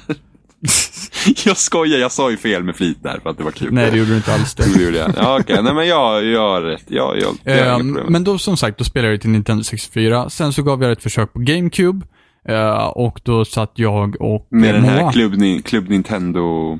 jag 1.45 1.57
skojar, 1.57 1.99
jag 1.99 2.13
sa 2.13 2.31
ju 2.31 2.37
fel 2.37 2.63
med 2.63 2.77
flit 2.77 2.99
där 3.03 3.19
för 3.23 3.31
att 3.31 3.39
det 3.39 3.45
var 3.45 3.51
kul. 3.51 3.69
Nej, 3.73 3.91
det 3.91 3.97
gjorde 3.99 4.11
du 4.11 4.17
inte 4.17 4.35
alls 4.35 4.55
det. 4.55 4.65
Jo, 4.67 4.73
det 4.79 4.85
gjorde 4.85 4.99
jag. 4.99 5.11
Ja, 5.17 5.39
okej. 5.41 5.63
Nej, 5.63 5.75
men 5.75 5.89
jag, 5.89 6.25
jag 6.25 6.41
har 6.51 6.61
rätt. 6.63 6.85
Jag, 6.89 7.17
jag, 7.19 7.35
jag, 7.57 7.79
problem. 7.79 8.07
men 8.09 8.25
då 8.25 8.39
som 8.39 8.57
sagt, 8.57 8.79
då 8.79 8.85
spelade 8.85 9.13
jag 9.13 9.21
till 9.21 9.31
Nintendo 9.31 9.65
64. 9.65 10.31
Sen 10.31 10.53
så 10.53 10.63
gav 10.63 10.83
jag 10.83 10.93
ett 10.93 11.03
försök 11.03 11.33
på 11.33 11.39
GameCube. 11.39 12.07
eh, 12.49 12.87
och 12.87 13.21
då 13.25 13.45
satt 13.45 13.73
jag 13.75 14.21
och 14.23 14.47
Med 14.51 14.75
den 14.75 14.85
här 14.85 15.03
Moa. 15.03 15.13
Club, 15.13 15.35
Ni- 15.37 15.63
Club 15.63 15.89
Nintendo... 15.89 16.79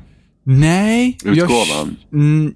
Nej. 0.59 1.17
jag- 1.23 1.37
Utgåvan. 1.37 1.95
Mm, 2.13 2.53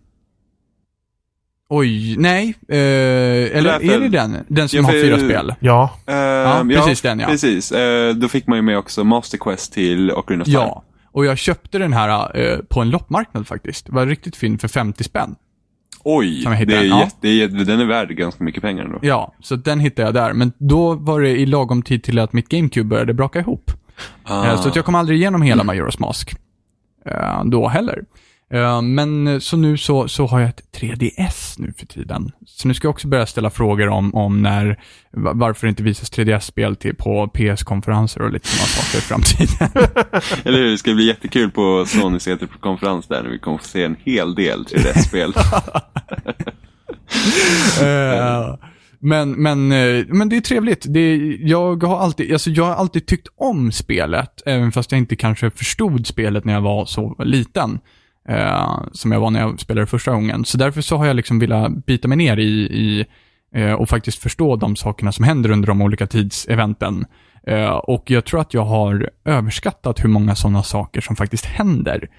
oj, 1.70 2.16
nej. 2.18 2.56
eh, 2.70 2.78
eller 2.78 3.64
Därför- 3.64 3.94
är 3.96 4.00
det 4.00 4.10
den? 4.10 4.38
Den 4.48 4.70
som 4.70 4.78
Ja, 4.78 4.84
har 4.86 4.92
för- 4.92 5.02
fyra 5.02 5.18
spel? 5.20 5.56
Ja, 5.60 5.94
Ehm, 6.06 6.70
precis 6.70 7.02
den, 7.02 7.20
ja. 7.20 7.28
Precis. 7.28 7.72
Eh, 7.72 8.14
då 8.16 8.28
fick 8.28 8.48
man 8.48 8.58
ju 8.58 8.62
med 8.62 8.78
också 8.78 9.04
Master 9.04 9.38
Quest 9.38 9.74
till 9.74 10.12
Ocarina 10.12 10.42
of 10.42 10.46
Time. 10.46 10.58
Ja. 10.60 10.84
Och 11.12 11.26
jag 11.26 11.38
köpte 11.38 11.78
den 11.78 11.94
här 11.94 12.38
eh, 12.40 12.58
på 12.70 12.82
en 12.82 12.90
loppmarknad 12.90 13.48
faktiskt. 13.48 13.86
Det 13.86 13.92
var 13.92 14.06
riktigt 14.06 14.36
fin 14.36 14.58
för 14.60 14.68
50 14.68 15.04
spänn. 15.04 15.36
Oj, 16.08 16.42
Som 16.42 16.52
jag 16.54 16.68
det 16.68 16.74
är 16.76 16.80
den, 16.80 16.90
ja. 16.90 17.00
jätte, 17.00 17.16
det 17.22 17.28
är, 17.28 17.34
jätte- 17.34 17.54
den 17.64 17.80
är 17.80 17.86
värd 17.86 18.10
ganska 18.10 18.44
mycket 18.44 18.62
pengar 18.62 18.84
ändå. 18.86 19.00
Ja, 19.02 19.34
så 19.40 19.56
den 19.56 19.80
hittade 19.80 20.08
jag 20.08 20.14
där. 20.14 20.34
Men 20.34 20.52
då 20.58 20.94
var 20.94 21.22
det 21.22 21.30
i 21.30 21.46
lagom 21.46 21.82
tid 21.82 22.04
till 22.04 22.20
att 22.20 22.34
mitt 22.34 22.50
GameCube 22.50 22.90
började 22.90 23.14
braka 23.14 23.40
ihop. 23.40 23.72
Ah. 24.24 24.46
Eh, 24.48 24.62
Så 24.62 24.70
att 24.70 24.76
jag 24.76 24.86
kom 24.86 24.96
aldrig 24.96 25.20
igenom 25.20 25.42
hela 25.42 25.64
Majora's 25.64 26.00
Mask. 26.00 26.36
Eh, 27.12 27.44
Då 27.46 27.68
heller. 27.68 28.00
Eh, 28.54 28.82
Men 28.82 29.42
så 29.42 29.58
nu 29.58 29.78
så, 29.78 30.08
så 30.08 30.26
har 30.28 30.40
jag 30.40 30.50
ett 30.50 30.62
3DS 30.82 31.56
nu 31.58 31.74
för 31.78 31.86
tiden. 31.86 32.32
Så 32.46 32.68
nu 32.68 32.74
ska 32.74 32.86
jag 32.88 32.94
också 32.94 33.08
börja 33.08 33.26
ställa 33.26 33.50
frågor 33.50 33.88
om, 33.90 34.16
om 34.16 34.42
när, 34.42 34.80
va- 35.12 35.32
varför 35.36 35.68
det 35.68 35.70
inte 35.70 35.84
visas 35.84 36.12
3DS-spel 36.12 36.76
till, 36.76 36.96
på 36.96 37.28
PS-konferenser 37.28 38.22
och 38.22 38.32
lite 38.32 38.48
sådana 38.48 38.68
saker 38.68 38.98
i 38.98 39.02
framtiden. 39.02 39.70
Eller 40.46 40.58
hur? 40.60 40.72
Det 40.72 40.78
ska 40.78 40.94
bli 40.94 41.08
jättekul 41.08 41.52
på 41.52 41.86
Sonys 41.88 42.28
E3-konferens 42.28 43.08
där 43.08 43.24
när 43.24 43.30
vi 43.30 43.40
kommer 43.40 43.58
få 43.58 43.64
se 43.64 43.84
en 43.84 43.96
hel 44.04 44.36
del 44.36 44.64
3DS-spel. 44.66 45.34
Eh, 47.84 48.56
men, 49.06 49.32
men, 49.32 49.72
eh, 49.72 50.06
men 50.08 50.30
det 50.30 50.38
är 50.38 50.42
trevligt. 50.42 50.86
Det 50.90 51.00
är, 51.00 51.38
jag, 51.40 51.84
har 51.84 52.00
alltid, 52.00 52.34
alltså 52.34 52.50
jag 52.50 52.64
har 52.66 52.74
alltid 52.76 53.06
tyckt 53.06 53.28
om 53.38 53.72
spelet, 53.72 54.42
även 54.46 54.72
fast 54.72 54.92
jag 54.92 55.00
inte 55.00 55.16
kanske 55.16 55.50
förstod 55.50 56.08
spelet 56.08 56.46
när 56.46 56.54
jag 56.54 56.62
var 56.62 56.86
så 56.86 57.16
liten. 57.20 57.80
eh, 58.30 58.84
som 58.92 59.12
jag 59.12 59.20
var 59.20 59.32
när 59.32 59.40
jag 59.40 59.60
spelade 59.60 59.88
första 59.88 60.12
gången. 60.12 60.46
Så 60.46 60.58
därför 60.58 60.82
så 60.82 60.98
har 60.98 61.06
jag 61.06 61.16
liksom 61.16 61.40
velat 61.40 61.86
bita 61.86 62.08
mig 62.08 62.18
ner 62.18 62.38
i, 62.38 62.50
i 62.52 63.06
eh, 63.56 63.74
och 63.74 63.90
faktiskt 63.90 64.22
förstå 64.22 64.56
de 64.56 64.76
sakerna 64.76 65.12
som 65.12 65.26
händer 65.26 65.50
under 65.52 65.68
de 65.68 65.82
olika 65.82 66.08
tidseventen. 66.08 67.06
Eh, 67.48 67.70
och 67.70 68.12
jag 68.12 68.26
tror 68.26 68.40
att 68.42 68.54
jag 68.54 68.66
har 68.66 69.10
överskattat 69.26 70.04
hur 70.04 70.10
många 70.10 70.36
sådana 70.36 70.64
saker 70.64 71.02
som 71.02 71.16
faktiskt 71.16 71.46
händer. 71.46 72.10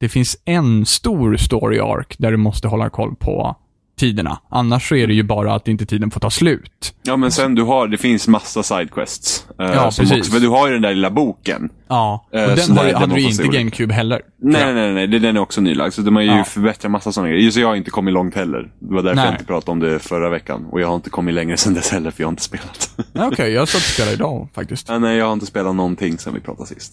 Det 0.00 0.08
finns 0.08 0.36
en 0.44 0.86
stor 0.86 1.36
story 1.36 1.78
arc 1.78 2.16
där 2.18 2.30
du 2.30 2.36
måste 2.36 2.68
hålla 2.68 2.90
koll 2.90 3.16
på 3.16 3.56
tiderna. 3.98 4.38
Annars 4.50 4.88
så 4.88 4.94
är 4.94 5.06
det 5.06 5.14
ju 5.14 5.22
bara 5.22 5.54
att 5.54 5.68
inte 5.68 5.86
tiden 5.86 6.10
får 6.10 6.20
ta 6.20 6.30
slut. 6.30 6.94
ja, 7.02 7.16
men 7.16 7.30
sen 7.30 7.54
du 7.54 7.62
har, 7.62 7.88
det 7.88 7.98
finns 7.98 8.28
massa 8.28 8.62
sidequests. 8.62 9.46
Uh, 9.60 9.66
Ja, 9.66 9.90
som 9.90 10.02
precis. 10.02 10.18
också, 10.18 10.32
för 10.32 10.40
du 10.40 10.48
har 10.48 10.66
ju 10.66 10.72
den 10.72 10.82
där 10.82 10.94
lilla 10.94 11.10
boken. 11.10 11.70
Ja, 11.88 12.26
och 12.32 12.38
Eh, 12.38 12.54
den 12.54 12.76
har, 12.76 12.84
hade 12.92 13.14
du 13.14 13.22
får 13.22 13.30
inte 13.30 13.42
olika. 13.42 13.58
GameCube 13.58 13.94
heller. 13.94 14.20
Nej, 14.42 14.64
nej, 14.64 14.74
nej, 14.74 14.92
nej, 14.94 15.06
det- 15.06 15.18
den 15.18 15.36
är 15.36 15.40
också 15.40 15.60
nylagd. 15.60 15.92
Så 15.94 16.00
de 16.02 16.16
har 16.16 16.22
ju 16.22 16.28
Ja. 16.36 16.44
förbättrat 16.44 16.90
massa 16.92 17.12
sådana 17.12 17.30
grejer. 17.32 17.50
Så 17.50 17.60
jag 17.60 17.68
har 17.68 17.76
inte 17.76 17.90
kommit 17.90 18.14
långt 18.14 18.34
heller. 18.34 18.70
Det 18.78 18.94
var 18.94 19.02
därför 19.02 19.16
Nej. 19.16 19.24
jag 19.24 19.34
inte 19.34 19.44
pratade 19.44 19.70
om 19.72 19.80
det 19.80 19.98
förra 19.98 20.30
veckan. 20.30 20.66
Och 20.72 20.80
jag 20.80 20.88
har 20.88 20.94
inte 20.94 21.10
kommit 21.10 21.34
längre 21.34 21.56
sedan 21.56 21.74
dess 21.74 21.90
heller, 21.90 22.10
för 22.10 22.22
jag 22.22 22.26
har 22.26 22.32
inte 22.32 22.42
spelat. 22.42 22.90
Ja, 23.12 23.26
Okej, 23.32 23.52
jag 23.52 23.68
satt 23.68 23.76
och 23.76 23.82
spelade 23.94 24.14
idag 24.14 24.48
faktiskt. 24.54 24.88
Ja, 24.88 24.98
nej, 24.98 25.16
jag 25.16 25.26
har 25.26 25.32
inte 25.32 25.46
spelat 25.46 25.74
någonting 25.74 26.18
sedan 26.18 26.34
vi 26.34 26.40
pratade 26.40 26.68
sist. 26.68 26.92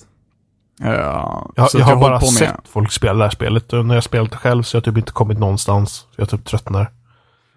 Uh, 0.83 0.89
jag, 0.89 1.69
jag 1.73 1.85
har 1.85 1.95
bara 1.95 2.21
sett 2.21 2.55
folk 2.69 2.91
spela 2.91 3.13
det 3.13 3.23
här 3.23 3.29
spelet. 3.29 3.73
Och 3.73 3.85
när 3.85 3.95
jag 3.95 4.03
spelat 4.03 4.31
det 4.31 4.37
själv 4.37 4.63
så 4.63 4.75
har 4.75 4.79
jag 4.79 4.85
typ 4.85 4.97
inte 4.97 5.11
kommit 5.11 5.39
någonstans. 5.39 6.05
Jag 6.15 6.29
typ 6.29 6.45
tröttnar. 6.45 6.91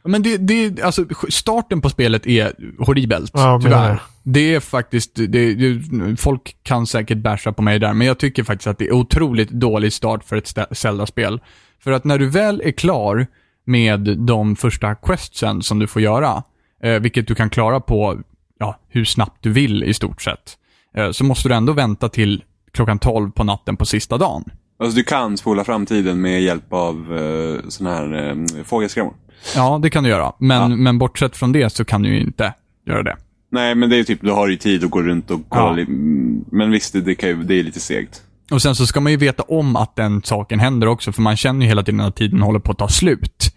Men 0.08 0.22
det, 0.22 0.36
det, 0.36 0.82
alltså 0.82 1.04
starten 1.28 1.80
på 1.80 1.90
spelet 1.90 2.26
är 2.26 2.52
horribelt, 2.78 3.30
Ja, 3.34 3.60
tyvärr. 3.62 3.92
det- 3.92 4.00
Det 4.22 4.54
är 4.54 4.60
faktiskt, 4.60 5.14
det, 5.14 5.26
det, 5.54 5.80
folk 6.16 6.56
kan 6.62 6.86
säkert 6.86 7.18
basha 7.18 7.52
på 7.52 7.62
mig 7.62 7.78
där, 7.78 7.94
men 7.94 8.06
jag 8.06 8.18
tycker 8.18 8.44
faktiskt 8.44 8.66
att 8.66 8.78
det 8.78 8.86
är 8.86 8.92
otroligt 8.94 9.50
dålig 9.50 9.92
start 9.92 10.24
för 10.24 10.36
ett 10.36 10.54
Zelda-spel. 10.72 11.40
För 11.82 11.92
att 11.92 12.04
när 12.04 12.18
du 12.18 12.28
väl 12.28 12.62
är 12.64 12.70
klar 12.70 13.26
med 13.66 14.00
de 14.18 14.56
första 14.56 14.94
questsen 14.94 15.62
som 15.62 15.78
du 15.78 15.86
får 15.86 16.02
göra, 16.02 16.42
eh, 16.82 16.94
vilket 17.00 17.28
du 17.28 17.34
kan 17.34 17.50
klara 17.50 17.80
på 17.80 18.18
ja, 18.58 18.78
hur 18.88 19.04
snabbt 19.04 19.36
du 19.42 19.50
vill 19.52 19.84
i 19.84 19.94
stort 19.94 20.22
sett, 20.22 20.56
eh, 20.96 21.10
så 21.10 21.24
måste 21.24 21.48
du 21.48 21.54
ändå 21.54 21.72
vänta 21.72 22.08
till 22.08 22.42
klockan 22.72 22.98
12 22.98 23.30
på 23.30 23.44
natten 23.44 23.76
på 23.76 23.86
sista 23.86 24.18
dagen. 24.18 24.44
Alltså 24.80 24.96
du 24.96 25.02
kan 25.04 25.36
spola 25.36 25.64
framtiden 25.64 26.20
med 26.20 26.42
hjälp 26.42 26.72
av 26.72 27.12
uh, 27.12 27.58
sådana 27.68 27.96
här 27.96 28.30
uh, 28.32 28.44
fågelskrämmor. 28.64 29.14
Ja, 29.57 29.78
det 29.83 29.90
kan 29.90 30.04
du 30.04 30.11
göra. 30.11 30.33
Men, 30.38 30.71
Ja. 30.71 30.76
men 30.76 30.99
bortsett 30.99 31.37
från 31.37 31.52
det 31.52 31.71
så 31.73 31.85
kan 31.85 32.02
du 32.02 32.09
ju 32.09 32.21
inte 32.21 32.54
göra 32.87 33.02
det. 33.02 33.16
Nej, 33.50 33.75
men 33.75 33.90
det 33.90 33.97
är 33.97 34.04
typ, 34.04 34.21
du 34.23 34.30
har 34.30 34.49
ju 34.49 34.57
tid 34.57 34.85
att 34.85 34.90
gå 34.90 35.02
runt 35.02 35.30
och 35.30 35.40
kolla. 35.49 35.78
Ja. 35.78 35.87
mm, 35.87 36.45
Men 36.52 36.71
visst, 36.71 36.92
det, 36.92 37.00
det, 37.00 37.14
kan 37.14 37.28
ju, 37.28 37.42
det 37.45 37.54
är 37.54 37.62
lite 37.62 37.80
segt. 37.80 38.23
Och 38.50 38.62
sen 38.62 38.75
så 38.75 38.87
ska 38.87 39.00
man 39.00 39.12
ju 39.12 39.18
veta 39.18 39.42
om 39.42 39.76
att 39.76 39.97
den 39.97 40.23
saken 40.23 40.61
händer 40.61 40.87
också, 40.87 41.12
för 41.12 41.23
man 41.23 41.37
känner 41.37 41.61
ju 41.62 41.68
hela 41.68 41.83
tiden 41.83 42.00
att 42.00 42.16
tiden 42.16 42.42
håller 42.42 42.59
på 42.61 42.73
att 42.73 42.78
ta 42.78 42.88
slut. 42.88 43.54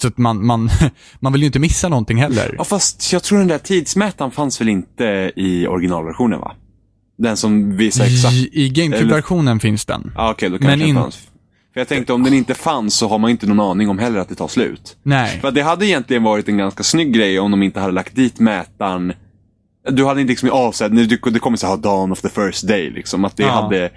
Så 0.00 0.08
att 0.08 0.18
man, 0.18 0.46
man, 0.46 0.70
man 1.20 1.32
vill 1.32 1.42
ju 1.42 1.46
inte 1.46 1.58
missa 1.58 1.88
någonting 1.88 2.18
heller. 2.18 2.54
Ja, 2.58 2.64
fast 2.64 3.12
jag 3.12 3.22
tror 3.22 3.38
den 3.38 3.48
där 3.48 3.58
tidsmätaren 3.58 4.30
fanns 4.30 4.60
väl 4.60 4.68
inte 4.68 5.32
i 5.36 5.66
originalversionen, 5.66 6.40
va? 6.40 6.52
Den 7.18 7.36
som 7.36 7.76
visar 7.76 8.04
exakt. 8.04 8.34
I, 8.34 8.50
i 8.52 8.68
GameCube-versionen 8.68 9.60
finns 9.60 9.84
den. 9.84 10.12
Då 10.16 10.34
kanske 10.38 10.48
Men 10.58 10.82
in-. 10.82 10.98
För 11.74 11.80
jag 11.80 11.88
tänkte, 11.88 12.12
om 12.12 12.22
den 12.22 12.34
inte 12.34 12.54
fanns 12.54 12.94
så 12.94 13.08
har 13.08 13.18
man 13.18 13.30
inte 13.30 13.46
någon 13.46 13.60
aning 13.60 13.88
om 13.88 13.98
heller 13.98 14.18
att 14.20 14.28
det 14.28 14.34
tar 14.34 14.48
slut. 14.48 14.96
Nej. 15.02 15.38
För 15.40 15.50
det 15.50 15.62
hade 15.62 15.86
egentligen 15.86 16.22
varit 16.22 16.48
en 16.48 16.56
ganska 16.56 16.82
snygg 16.82 17.12
grej 17.14 17.38
om 17.40 17.50
de 17.50 17.62
inte 17.62 17.80
hade 17.80 17.92
lagt 17.92 18.16
dit 18.16 18.40
mätaren. 18.40 19.12
Du 19.90 20.04
hade 20.04 20.20
inte 20.20 20.30
liksom 20.30 20.50
avsett, 20.50 20.92
det 21.32 21.38
kommer 21.38 21.56
så 21.56 21.66
här 21.66 21.76
Dawn 21.76 22.12
of 22.12 22.20
the 22.20 22.28
first 22.28 22.68
day, 22.68 22.90
liksom. 22.90 23.24
Att 23.24 23.36
det 23.36 23.42
Ja. 23.42 23.50
hade 23.50 23.90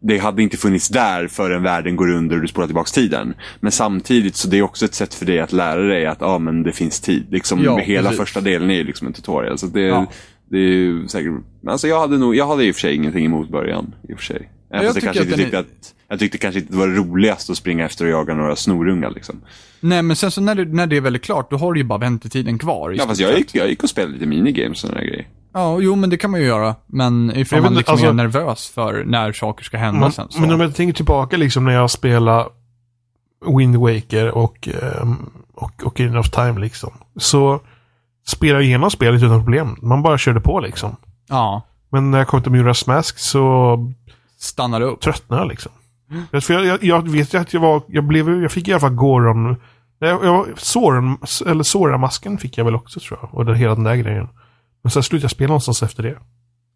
det 0.00 0.18
hade 0.18 0.42
inte 0.42 0.56
funnits 0.56 0.88
där 0.88 1.28
förrän 1.28 1.62
världen 1.62 1.96
går 1.96 2.10
under 2.10 2.36
och 2.36 2.42
du 2.42 2.48
spolar 2.48 2.66
tillbaka 2.66 2.88
tiden. 2.88 3.34
Men 3.60 3.72
samtidigt 3.72 4.36
så 4.36 4.48
det 4.48 4.58
är 4.58 4.62
också 4.62 4.84
ett 4.84 4.94
sätt 4.94 5.14
för 5.14 5.26
dig 5.26 5.40
att 5.40 5.52
lära 5.52 5.82
dig 5.82 6.06
att 6.06 6.20
ja, 6.20 6.38
men 6.38 6.62
det 6.62 6.72
finns 6.72 7.00
tid. 7.00 7.26
Liksom, 7.30 7.64
Ja, 7.64 7.76
hela 7.76 8.08
precis. 8.08 8.20
första 8.20 8.40
delen 8.40 8.70
är 8.70 8.74
ju 8.74 8.84
liksom 8.84 9.06
en 9.06 9.12
tutorial. 9.12 9.58
Så 9.58 9.66
det, 9.66 9.80
Ja. 9.80 10.06
det 10.50 10.58
är 10.58 11.06
säkert... 11.08 11.32
Alltså 11.66 11.88
jag 11.88 12.00
hade 12.00 12.18
nog, 12.18 12.36
jag 12.36 12.46
hade 12.48 12.64
i 12.64 12.70
och 12.70 12.74
för 12.74 12.80
sig 12.80 12.94
ingenting 12.94 13.24
emot 13.24 13.48
början. 13.50 13.94
I 14.08 14.12
och 14.14 14.18
för 14.18 14.24
sig. 14.24 14.48
Jag 14.70 14.84
jag, 14.84 14.94
tycker 14.94 15.06
kanske 15.06 15.22
att 15.22 15.26
inte 15.26 15.36
den 15.36 15.44
tyckte 15.44 15.58
att, 15.58 15.94
jag 16.08 16.18
tyckte 16.18 16.38
kanske 16.38 16.60
inte 16.60 16.72
det 16.72 16.78
var 16.78 16.88
roligast 16.88 17.50
att 17.50 17.56
springa 17.56 17.84
efter 17.84 18.04
och 18.04 18.10
jaga 18.10 18.34
några 18.34 18.56
snorungar. 18.56 19.10
Liksom. 19.10 19.40
Nej, 19.80 20.02
men 20.02 20.16
sen 20.16 20.30
så 20.30 20.40
när 20.40 20.54
det, 20.54 20.64
när 20.64 20.86
det 20.86 20.96
är 20.96 21.00
väldigt 21.00 21.22
klart, 21.24 21.50
då 21.50 21.56
har 21.56 21.72
du 21.72 21.80
ju 21.80 21.84
bara 21.84 21.98
väntetiden 21.98 22.58
kvar. 22.58 22.90
Ja, 22.90 23.06
fast 23.06 23.20
jag 23.20 23.38
gick, 23.38 23.54
jag 23.54 23.68
gick 23.68 23.82
och 23.82 23.90
spelade 23.90 24.12
lite 24.12 24.26
minigames 24.26 24.84
och 24.84 24.88
sådana 24.88 25.00
grejer. 25.06 25.26
Ja, 25.52 25.80
jo, 25.80 25.94
men 25.94 26.10
det 26.10 26.16
kan 26.16 26.30
man 26.30 26.40
ju 26.40 26.46
göra. 26.46 26.74
Men 26.86 27.32
ifall 27.36 27.56
Jag 27.56 27.64
man 27.64 27.74
liksom 27.74 27.92
alltså- 27.92 28.06
är 28.08 28.12
nervös 28.12 28.68
för 28.68 29.04
när 29.04 29.32
saker 29.32 29.64
ska 29.64 29.76
hända 29.76 30.00
Men, 30.00 30.12
sen 30.12 30.26
så. 30.30 30.40
men 30.40 30.52
om 30.52 30.60
jag 30.60 30.74
tänker 30.74 30.94
tillbaka 30.94 31.36
liksom 31.36 31.64
när 31.64 31.72
jag 31.72 31.90
spelade 31.90 32.48
Wind 33.58 33.76
Waker 33.76 34.30
och, 34.30 34.68
um, 35.02 35.30
och 35.54 35.82
Ocarina 35.86 36.20
of 36.20 36.30
Time 36.30 36.60
liksom. 36.60 36.92
Så 37.16 37.60
spelade 38.26 38.58
jag 38.62 38.66
igenom 38.68 38.90
spelet 38.90 39.22
utan 39.22 39.44
problem. 39.44 39.76
Man 39.82 40.02
bara 40.02 40.18
körde 40.18 40.40
på 40.40 40.60
liksom. 40.60 40.96
Ja, 41.28 41.62
Men 41.90 42.10
när 42.10 42.18
jag 42.18 42.28
kom 42.28 42.42
till 42.42 42.52
Muras 42.52 42.86
Mask 42.86 43.18
så 43.18 43.76
stannar 44.38 44.80
upp. 44.80 45.00
tröttnade 45.00 45.42
jag 45.42 45.48
liksom. 45.48 45.72
För 46.40 46.54
jag, 46.54 46.64
jag, 46.66 46.84
jag 46.84 47.08
vet 47.08 47.34
ju 47.34 47.38
att 47.38 47.52
jag 47.54 47.60
var, 47.60 47.82
jag 47.88 48.04
blev, 48.04 48.42
jag 48.42 48.52
fick 48.52 48.68
i 48.68 48.72
alla 48.72 48.80
fall 48.80 48.94
Goron. 48.94 49.56
Jag, 49.98 50.24
jag, 50.24 50.60
Soren, 50.60 51.16
eller 51.46 51.62
Sora-masken 51.62 52.38
fick 52.38 52.58
jag 52.58 52.64
väl 52.64 52.74
också 52.74 53.00
tror 53.00 53.18
jag. 53.22 53.34
Och 53.34 53.44
den, 53.44 53.54
hela 53.54 53.74
den 53.74 53.84
där 53.84 53.96
grejen. 53.96 54.28
Men 54.82 54.90
sen 54.90 55.02
slutade 55.02 55.24
jag 55.24 55.30
spela 55.30 55.48
någonstans 55.48 55.82
efter 55.82 56.02
det. 56.02 56.18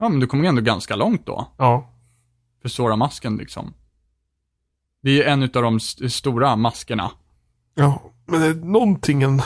Ja, 0.01 0.09
men 0.09 0.21
du 0.21 0.27
kommer 0.27 0.45
ju 0.45 0.49
ändå 0.49 0.63
ganska 0.63 0.97
långt 0.97 1.27
då. 1.27 1.49
Ja. 1.59 1.91
För 2.63 2.69
Sora-masken 2.69 3.37
liksom. 3.37 3.75
Det 5.03 5.11
är 5.11 5.15
ju 5.15 5.23
en 5.23 5.43
av 5.43 5.49
de 5.63 5.77
st- 5.77 6.11
stora 6.11 6.57
maskerna. 6.57 7.11
Ja, 7.75 8.03
men 8.27 8.41
det 8.41 8.47
är 8.47 8.55
någonting, 8.55 9.41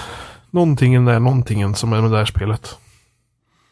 någonting 0.51 1.05
där, 1.05 1.21
någonting 1.21 1.75
som 1.75 1.93
är 1.93 2.03
med 2.03 2.11
det 2.11 2.17
här 2.19 2.25
spelet. 2.25 2.79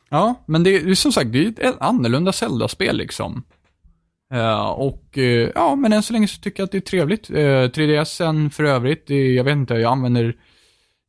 Ja, 0.09 0.35
men 0.47 0.63
det 0.63 0.71
är 0.77 0.95
som 0.95 1.13
sagt, 1.13 1.33
det 1.33 1.39
är 1.47 1.69
ett 1.69 1.81
annorlunda 1.81 2.33
Zelda-spel 2.33 2.97
liksom. 2.97 3.43
Eh, 4.33 4.67
och 4.67 5.19
eh, 5.19 5.51
ja, 5.55 5.75
men 5.75 5.93
än 5.93 6.03
så 6.03 6.13
länge 6.13 6.29
så 6.29 6.41
tycker 6.41 6.61
jag 6.61 6.65
att 6.65 6.73
det 6.73 6.79
är 6.79 6.81
trevligt. 6.81 7.31
Uh, 7.31 7.37
3DSen 7.37 8.51
för 8.51 8.65
övrigt, 8.65 9.07
det, 9.07 9.33
jag 9.33 9.45
vet 9.45 9.53
inte, 9.53 9.75
jag 9.75 9.93
använder 9.93 10.37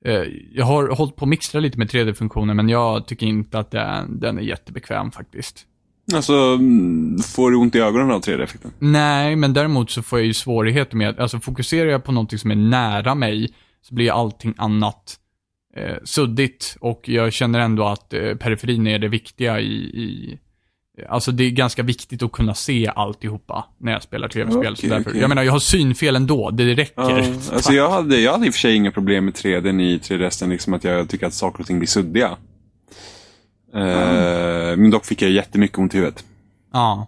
eh, 0.06 0.24
jag 0.52 0.66
har 0.66 0.88
hållit 0.88 1.16
på 1.16 1.26
att 1.26 1.30
mixtra 1.30 1.60
lite 1.62 1.78
med 1.78 1.90
3D-funktioner, 1.90 2.54
men 2.54 2.70
jag 2.70 3.08
tycker 3.08 3.26
inte 3.26 3.60
att 3.60 3.72
den, 3.72 4.20
den 4.20 4.38
är 4.38 4.42
jättebekväm 4.42 5.12
faktiskt. 5.12 5.66
Alltså, 6.14 6.34
mm, 6.34 7.18
får 7.20 7.52
du 7.52 7.58
ont 7.58 7.76
i 7.76 7.80
ögonen 7.80 8.12
av 8.12 8.22
3D-effekten? 8.22 8.72
Nej, 8.80 9.36
men 9.36 9.54
däremot 9.54 9.92
så 9.92 10.04
får 10.04 10.20
jag 10.20 10.26
ju 10.26 10.34
svårigheter 10.34 10.98
med, 10.98 11.20
alltså 11.20 11.40
fokuserar 11.40 11.90
jag 11.90 12.04
på 12.04 12.12
någonting 12.12 12.40
som 12.40 12.52
är 12.52 12.56
nära 12.56 13.16
mig, 13.16 13.54
så 13.82 13.96
blir 13.96 14.12
allting 14.12 14.54
annat 14.58 15.20
eh, 15.76 15.96
suddigt. 16.04 16.78
Och 16.80 17.10
jag 17.10 17.34
känner 17.34 17.60
ändå 17.60 17.86
att 17.86 18.14
eh, 18.14 18.36
periferin 18.36 18.88
är 18.88 19.00
det 19.00 19.08
viktiga 19.08 19.60
i, 19.60 19.76
i 19.76 20.40
Alltså 21.10 21.32
det 21.32 21.44
är 21.44 21.50
ganska 21.50 21.84
viktigt 21.84 22.24
att 22.24 22.32
kunna 22.32 22.54
se 22.54 22.92
alltihopa 22.96 23.66
när 23.78 23.92
jag 23.92 24.04
spelar 24.04 24.28
tv-spel. 24.28 24.76
Därför, 24.90 25.10
okej. 25.10 25.22
Jag 25.22 25.30
menar, 25.30 25.44
jag 25.44 25.52
har 25.52 25.60
synfel 25.60 26.16
ändå, 26.16 26.50
det 26.52 26.64
räcker. 26.76 26.94
Ja, 27.20 27.34
alltså 27.54 27.74
jag 27.74 27.90
hade, 27.92 28.20
jag 28.20 28.32
hade 28.32 28.46
i 28.46 28.50
och 28.50 28.54
för 28.54 28.60
sig 28.60 28.76
inga 28.76 28.92
problem 28.92 29.26
med 29.26 29.34
3D 29.34 29.82
i 29.82 29.98
3DS, 29.98 30.50
liksom 30.50 30.74
att 30.74 30.84
jag 30.84 31.10
tycker 31.10 31.28
att 31.28 31.34
saker 31.34 31.60
och 31.60 31.68
ting 31.68 31.80
blir 31.80 31.88
suddiga. 31.88 32.38
Eh, 33.74 34.78
Men 34.78 34.92
dock 34.92 35.06
fick 35.06 35.22
jag 35.22 35.32
jättemycket 35.32 35.78
ont 35.78 35.94
i 35.94 35.98
huvudet. 35.98 36.24
Ja. 36.74 37.08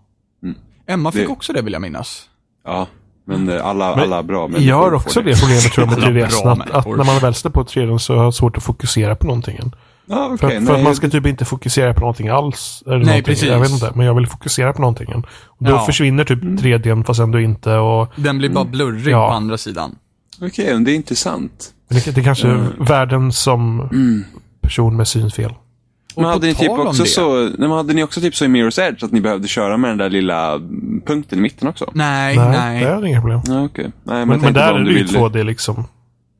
Emma 0.87 1.11
fick 1.11 1.19
Mm. 1.19 1.27
Det- 1.27 1.33
också 1.33 1.53
det 1.53 1.61
vill 1.61 1.73
jag 1.73 1.81
minnas. 1.81 2.29
Ja, 2.65 2.87
men 3.25 3.49
eh, 3.49 3.65
alla, 3.65 3.95
Men 3.95 4.03
alla 4.03 4.23
bra 4.23 4.47
människor 4.47 4.67
Jag 4.69 4.75
har 4.75 4.93
också 4.93 5.21
det 5.21 5.39
problemet 5.39 5.63
tror 5.63 5.87
jag 5.87 5.97
med 5.99 6.03
Alla 6.03 6.27
3DS. 6.27 6.43
bra 6.43 6.51
Att, 6.51 6.71
att 6.87 6.97
när 6.97 7.03
man 7.05 7.19
väl 7.19 7.33
står 7.33 7.49
på 7.49 7.63
3D 7.63 7.97
så 7.97 8.15
har 8.15 8.23
jag 8.23 8.33
svårt 8.33 8.57
att 8.57 8.63
fokusera 8.63 9.15
på 9.15 9.27
någonting. 9.27 9.59
Okej. 10.09 10.37
För, 10.37 10.47
för 10.49 10.59
nej, 10.59 10.75
att 10.75 10.83
man 10.83 10.95
ska 10.95 11.09
typ 11.09 11.25
inte 11.25 11.45
fokusera 11.45 11.93
på 11.93 11.99
någonting 11.99 12.27
alls. 12.27 12.83
Eller 12.85 12.97
någonting. 12.97 13.23
precis. 13.23 13.49
Jag 13.49 13.59
vet 13.59 13.69
inte, 13.71 13.91
men 13.95 14.05
jag 14.05 14.13
vill 14.15 14.27
fokusera 14.27 14.73
på 14.73 14.81
någonting. 14.81 15.13
Och 15.15 15.23
då 15.59 15.71
Ja. 15.71 15.85
försvinner 15.85 16.23
typ 16.23 16.43
3D 16.43 17.03
fast 17.03 17.19
ändå 17.19 17.39
inte. 17.39 17.73
Och 17.73 18.11
Den 18.15 18.37
blir 18.37 18.49
bara 18.49 18.65
blurrig 18.65 19.13
Ja. 19.13 19.27
på 19.29 19.33
andra 19.33 19.57
sidan. 19.57 19.95
Okej, 20.41 20.73
men 20.73 20.83
det 20.83 20.91
är 20.91 20.95
intressant. 20.95 21.73
det, 21.89 22.05
det 22.15 22.21
är 22.21 22.23
kanske 22.23 22.47
Mm. 22.47 22.61
är 22.79 22.85
världen 22.85 23.31
som 23.31 23.89
person 24.61 24.95
med 24.97 25.07
synfel. 25.07 25.53
Och 26.15 26.21
Men 26.21 26.31
hade 26.31 26.47
ni, 26.47 26.55
typ 26.55 26.69
också 26.69 27.03
det- 27.03 27.09
så, 27.09 27.35
nej, 27.43 27.53
men 27.57 27.71
hade 27.71 27.93
ni 27.93 28.03
också 28.03 28.21
typ 28.21 28.35
så 28.35 28.45
i 28.45 28.47
Mirror's 28.47 28.81
Edge 28.81 29.03
att 29.03 29.11
ni 29.11 29.21
behövde 29.21 29.47
köra 29.47 29.77
med 29.77 29.89
den 29.91 29.97
där 29.97 30.09
lilla 30.09 30.59
punkten 31.05 31.39
i 31.39 31.41
mitten 31.41 31.67
också? 31.67 31.91
Nej, 31.93 32.35
Nej, 32.37 32.47
nej. 32.49 32.83
det 32.83 32.89
är 32.89 33.05
inga 33.05 33.21
problem. 33.21 33.41
Ja, 33.47 33.63
okej. 33.65 33.83
Nej, 33.83 33.91
men, 34.17 34.27
Men, 34.27 34.39
men 34.41 34.53
där 34.53 34.73
är 34.73 34.77
du 34.79 34.83
det 34.83 34.91
ju 34.91 35.03
ville- 35.03 35.19
2D 35.19 35.43
liksom. 35.43 35.85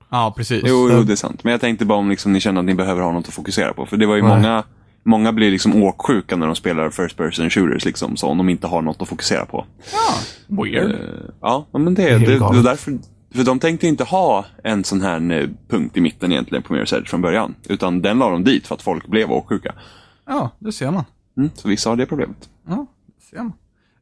Ja, 0.09 0.33
precis. 0.37 0.63
Jo, 0.65 0.89
jo, 0.91 1.03
det 1.03 1.13
är 1.13 1.15
sant. 1.15 1.43
Men 1.43 1.51
jag 1.51 1.61
tänkte 1.61 1.85
bara 1.85 1.99
om 1.99 2.09
liksom, 2.09 2.33
ni 2.33 2.39
känner 2.39 2.59
att 2.59 2.65
ni 2.65 2.73
behöver 2.73 3.01
ha 3.01 3.11
något 3.11 3.27
att 3.27 3.33
fokusera 3.33 3.73
på. 3.73 3.85
För 3.85 3.97
det 3.97 4.05
var 4.05 4.15
ju 4.15 4.21
Nej. 4.21 4.35
många, 4.35 4.63
många 5.03 5.33
blir 5.33 5.51
liksom 5.51 5.83
åksjuka 5.83 6.35
när 6.35 6.45
de 6.47 6.55
spelar 6.55 6.89
first 6.89 7.17
person 7.17 7.49
shooters 7.49 7.85
liksom. 7.85 8.17
Så 8.17 8.27
om 8.27 8.37
de 8.37 8.49
inte 8.49 8.67
har 8.67 8.81
något 8.81 9.01
att 9.01 9.07
fokusera 9.07 9.45
på. 9.45 9.65
Ja, 9.93 10.15
weird. 10.63 10.91
Eh, 10.91 10.97
ja, 11.41 11.67
men 11.71 11.93
det, 11.93 12.03
är 12.03 12.19
det, 12.19 12.25
det, 12.25 12.39
det 12.39 12.59
är 12.59 12.63
därför. 12.63 12.97
För 13.33 13.43
de 13.43 13.59
tänkte 13.59 13.87
inte 13.87 14.03
ha 14.03 14.45
en 14.63 14.83
sån 14.83 15.01
här 15.01 15.31
eh, 15.31 15.47
punkt 15.69 15.97
i 15.97 16.01
mitten 16.01 16.31
egentligen 16.31 16.63
på 16.63 16.73
Mirror's 16.75 16.97
Edge 16.97 17.09
från 17.09 17.21
början. 17.21 17.55
Utan 17.69 18.01
den 18.01 18.19
la 18.19 18.29
de 18.29 18.43
dit 18.43 18.67
för 18.67 18.75
att 18.75 18.81
folk 18.81 19.07
blev 19.07 19.31
åksjuka. 19.31 19.73
Ja, 20.27 20.49
det 20.59 20.71
ser 20.71 20.91
man. 20.91 21.03
Mm, 21.37 21.49
så 21.55 21.67
vissa 21.67 21.89
har 21.89 21.95
det 21.95 22.05
problemet. 22.05 22.49
Ja, 22.67 22.85
det 23.17 23.23
ser 23.25 23.37
man. 23.37 23.53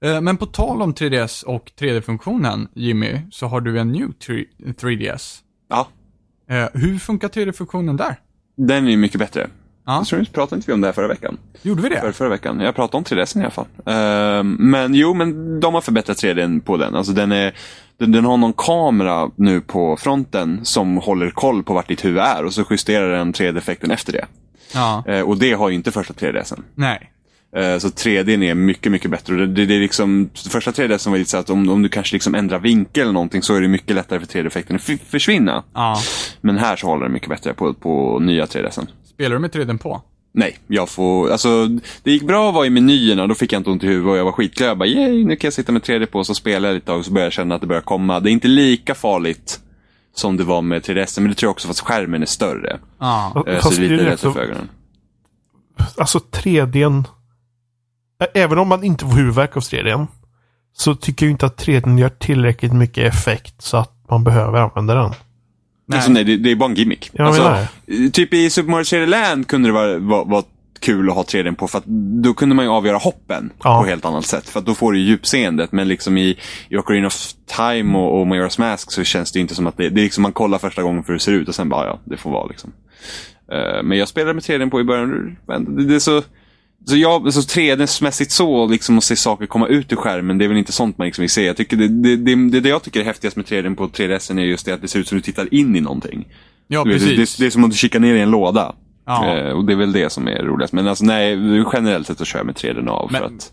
Eh, 0.02 0.22
Men 0.22 0.38
på 0.38 0.46
tal 0.46 0.82
om 0.82 0.94
3DS 0.94 1.44
och 1.46 1.72
3D-funktionen, 1.80 2.68
Jimmy, 2.74 3.20
så 3.32 3.48
har 3.48 3.62
du 3.62 3.80
en 3.80 3.92
new 3.92 4.08
3- 4.10 4.46
3DS. 4.58 5.40
Ja, 5.70 5.88
Eh, 6.50 6.66
Hur 6.74 7.00
funkar 7.00 7.28
3D-funktionen 7.28 7.98
där? 7.98 8.16
den 8.58 8.88
är 8.88 8.92
ju 8.92 8.98
mycket 8.98 9.20
bättre. 9.20 9.48
Ja. 9.86 9.98
Jag 9.98 10.06
tror 10.08 10.20
inte 10.20 10.32
pratade 10.32 10.56
inte 10.56 10.68
vi 10.68 10.74
om 10.74 10.82
det 10.82 10.88
här 10.88 10.94
förra 10.94 11.08
veckan. 11.08 11.38
Gjorde 11.62 11.82
vi 11.82 11.90
För, 11.90 12.08
det? 12.08 12.14
förra 12.14 12.30
veckan. 12.30 12.60
Jag 12.60 12.76
pratade 12.76 12.98
om 12.98 13.04
3DS 13.04 13.38
i 13.38 13.42
alla 13.42 13.50
fall. 13.50 13.66
Ehm, 13.86 14.58
men 14.60 14.94
jo, 14.96 15.14
men 15.14 15.60
de 15.60 15.74
har 15.74 15.82
förbättrat 15.82 16.18
3D 16.18 16.60
på 16.62 16.78
den. 16.78 16.96
Alltså 16.96 17.12
den, 17.14 17.32
är, 17.32 17.54
den, 17.98 18.12
den 18.12 18.26
har 18.26 18.38
någon 18.38 18.54
kamera 18.54 19.30
nu 19.36 19.62
på 19.62 19.98
fronten 19.98 20.60
som 20.66 20.98
håller 20.98 21.30
koll 21.30 21.64
på 21.64 21.74
vart 21.74 21.88
ditt 21.88 22.06
huvud 22.06 22.22
är 22.24 22.46
och 22.46 22.54
så 22.54 22.64
justerar 22.70 23.10
den 23.18 23.34
3D-effekten 23.34 23.92
efter 23.92 24.14
det. 24.14 24.26
Ja. 24.74 25.04
Eh, 25.08 25.22
och 25.22 25.38
det 25.38 25.54
har 25.54 25.70
ju 25.70 25.76
inte 25.76 25.92
första 25.92 26.14
3DSen. 26.14 26.62
Nej. 26.76 27.12
Eh, 27.56 27.78
Så 27.78 27.88
3D 27.88 28.44
är 28.50 28.56
mycket, 28.56 28.92
mycket 28.92 29.12
bättre. 29.12 29.34
Och 29.34 29.40
Det, 29.40 29.48
det, 29.48 29.66
det 29.66 29.76
är 29.76 29.80
liksom, 29.80 30.30
första 30.50 30.72
3DS 30.72 31.10
var 31.10 31.18
lite 31.18 31.30
så 31.30 31.38
att 31.38 31.50
om, 31.50 31.70
om 31.70 31.82
du 31.82 31.90
kanske 31.90 32.16
liksom 32.16 32.36
ändrar 32.36 32.60
vinkel 32.60 33.02
eller 33.04 33.14
någonting 33.14 33.42
så 33.42 33.56
är 33.56 33.62
det 33.62 33.68
mycket 33.68 33.96
lättare 33.96 34.20
för 34.20 34.28
3D-effekten 34.28 34.76
att 34.76 35.00
försvinna. 35.10 35.64
Ja. 35.74 35.98
Men 36.42 36.58
här 36.58 36.76
så 36.76 36.88
håller 36.88 37.04
den 37.04 37.14
mycket 37.14 37.30
bättre 37.30 37.54
på, 37.54 37.74
på 37.74 38.20
nya 38.20 38.46
3DSen. 38.46 38.88
Spelar 39.14 39.36
du 39.36 39.40
med 39.40 39.52
3D 39.52 39.78
på? 39.78 40.02
Nej, 40.38 40.58
jag 40.68 40.90
får, 40.90 41.30
alltså 41.32 41.68
det 42.04 42.12
gick 42.12 42.24
bra 42.24 42.50
att 42.50 42.56
vara 42.56 42.66
i 42.66 42.70
menyerna, 42.70 43.28
då 43.28 43.36
fick 43.36 43.54
jag 43.54 43.60
inte 43.60 43.70
ont 43.70 43.84
i 43.84 43.88
huvudet 43.88 44.12
och 44.12 44.18
jag 44.18 44.26
var 44.26 44.32
skitglad. 44.32 44.70
Jag 44.70 44.78
bara, 44.78 44.90
yay, 44.90 45.26
nu 45.26 45.36
kan 45.36 45.48
jag 45.48 45.54
sitta 45.54 45.72
med 45.72 45.82
3D 45.82 46.06
på 46.06 46.20
och 46.20 46.26
så 46.28 46.34
spela 46.36 46.72
lite 46.72 46.92
och 46.92 47.06
så 47.06 47.12
börjar 47.12 47.26
jag 47.26 47.34
känna 47.34 47.56
att 47.56 47.62
det 47.62 47.68
börjar 47.68 47.82
komma. 47.82 48.20
Det 48.20 48.30
är 48.30 48.32
inte 48.32 48.48
lika 48.48 48.96
farligt 48.96 49.60
som 50.16 50.38
det 50.38 50.44
var 50.44 50.62
med 50.62 50.82
3DS, 50.82 51.20
men 51.22 51.30
det 51.30 51.36
tror 51.36 51.48
jag 51.48 51.52
också 51.52 51.68
för 51.68 51.74
att 51.74 51.80
skärmen 51.80 52.22
är 52.22 52.26
större. 52.26 52.80
Ja. 53.00 53.44
Eh, 53.48 53.56
Så 53.56 53.62
Fast 53.62 53.78
det 53.80 53.86
är 53.86 53.90
det 53.90 53.96
lite 53.98 54.10
lättare 54.10 54.34
för 54.34 54.40
ögonen. 54.42 54.70
Alltså 55.98 56.20
3D. 56.32 57.04
Även 58.34 58.58
om 58.58 58.68
man 58.68 58.84
inte 58.84 59.06
får 59.06 59.14
huvudvärk 59.16 59.58
av 59.58 59.62
3D. 59.64 60.08
Så 60.74 60.96
tycker 60.96 61.26
jag 61.26 61.32
inte 61.32 61.46
att 61.46 61.66
3D 61.66 62.00
gör 62.00 62.10
tillräckligt 62.10 62.74
mycket 62.74 63.14
effekt 63.14 63.62
så 63.62 63.78
att 63.78 63.92
man 64.10 64.24
behöver 64.24 64.60
använda 64.60 64.94
den. 64.96 65.12
Nej. 65.88 65.98
Alltså, 65.98 66.12
nej, 66.12 66.24
det, 66.24 66.38
det 66.38 66.52
är 66.52 66.56
bara 66.56 66.70
en 66.70 66.76
gimmick. 66.76 67.10
Jag 67.14 67.28
alltså, 67.28 67.44
menar 67.44 67.68
eh, 67.88 68.10
typ 68.12 68.34
i 68.34 68.50
Super 68.50 68.72
Mario 68.72 68.84
3D 68.84 69.06
Land 69.06 69.48
kunde 69.48 69.70
det 69.70 69.74
vara, 69.74 69.98
vara, 70.00 70.24
vara 70.24 70.44
kul 70.80 71.10
att 71.10 71.16
ha 71.16 71.24
3D 71.24 71.56
på 71.56 71.68
för 71.68 71.78
att 71.78 71.86
då 72.24 72.34
kunde 72.34 72.56
man 72.56 72.66
ju 72.66 72.72
avgöra 72.72 72.98
hoppen 72.98 73.50
Ja. 73.64 73.82
på 73.82 73.88
helt 73.90 74.06
annat 74.06 74.26
sätt. 74.26 74.50
För 74.50 74.60
att 74.60 74.66
då 74.66 74.74
får 74.76 74.92
du 74.92 75.00
ju 75.00 75.06
djupseendet. 75.06 75.72
Men 75.72 75.88
liksom 75.88 76.18
i, 76.18 76.40
i 76.70 76.78
Ocarina 76.78 77.08
of 77.08 77.32
Time 77.58 77.98
och, 77.98 78.20
och 78.22 78.28
Majora's 78.28 78.60
Mask 78.60 78.92
så 78.92 79.04
känns 79.04 79.32
det 79.32 79.38
ju 79.40 79.42
inte 79.42 79.56
som 79.56 79.68
att 79.68 79.78
det, 79.78 79.90
det 79.90 80.02
är 80.02 80.04
liksom 80.04 80.22
man 80.22 80.34
kollar 80.34 80.58
första 80.58 80.84
gången 80.84 81.04
för 81.04 81.08
hur 81.14 81.18
det 81.20 81.24
ser 81.24 81.32
ut 81.32 81.48
och 81.48 81.56
sen 81.56 81.70
bara 81.70 81.88
ja, 81.88 82.00
det 82.04 82.18
får 82.18 82.32
vara 82.32 82.48
liksom. 82.48 82.72
Eh, 83.52 83.84
men 83.84 83.98
jag 83.98 84.08
spelade 84.08 84.34
med 84.34 84.44
3D 84.44 84.70
på 84.70 84.80
i 84.80 84.84
början. 84.84 85.38
men 85.48 85.76
Det, 85.76 85.86
det 85.86 85.96
är 85.96 86.00
så, 86.00 86.22
så 86.88 86.98
jag, 86.98 87.34
så 87.34 87.40
3D-mässigt 87.40 88.30
så, 88.30 88.68
liksom 88.68 88.98
att 88.98 89.04
se 89.04 89.16
saker 89.16 89.46
komma 89.46 89.68
ut 89.68 89.92
ur 89.92 89.96
skärmen, 89.96 90.38
det 90.38 90.46
är 90.46 90.50
väl 90.50 90.58
inte 90.58 90.72
sånt 90.72 90.98
man 90.98 91.06
liksom 91.06 91.22
vill 91.22 91.30
se. 91.30 91.46
Jag 91.46 91.58
tycker 91.58 91.78
det, 91.78 91.88
det, 91.88 92.16
det, 92.16 92.60
det, 92.60 92.70
jag 92.70 92.84
tycker 92.84 93.00
är 93.00 93.04
häftigast 93.04 93.38
med 93.38 93.46
3D 93.46 93.76
på 93.76 93.88
3DS 93.88 94.40
är 94.40 94.44
just 94.44 94.66
det 94.66 94.74
att 94.74 94.82
det 94.82 94.88
ser 94.88 95.00
ut 95.00 95.08
som 95.08 95.18
att 95.18 95.24
du 95.24 95.32
tittar 95.32 95.54
in 95.54 95.76
i 95.76 95.82
någonting. 95.82 96.28
Ja, 96.68 96.84
Du 96.84 96.92
vet, 96.94 97.02
det, 97.02 97.08
precis. 97.08 97.38
det, 97.38 97.44
det 97.44 97.48
är 97.48 97.52
som 97.52 97.64
om 97.64 97.70
du 97.70 97.76
kikar 97.76 98.00
ner 98.00 98.16
i 98.16 98.22
en 98.22 98.32
låda. 98.32 98.76
Ja. 99.06 99.38
Eh, 99.38 99.52
och 99.52 99.66
det 99.66 99.74
är 99.74 99.78
väl 99.78 99.92
det 99.92 100.10
som 100.10 100.28
är 100.28 100.44
roligast. 100.44 100.74
Men 100.74 100.88
alltså 100.88 101.06
nej, 101.06 101.32
generellt 101.74 102.08
sett 102.08 102.18
så 102.18 102.26
kör 102.26 102.40
jag 102.40 102.46
med 102.46 102.56
3D 102.56 102.90
av. 102.90 103.12
Men- 103.12 103.22
för 103.22 103.28
att, 103.28 103.52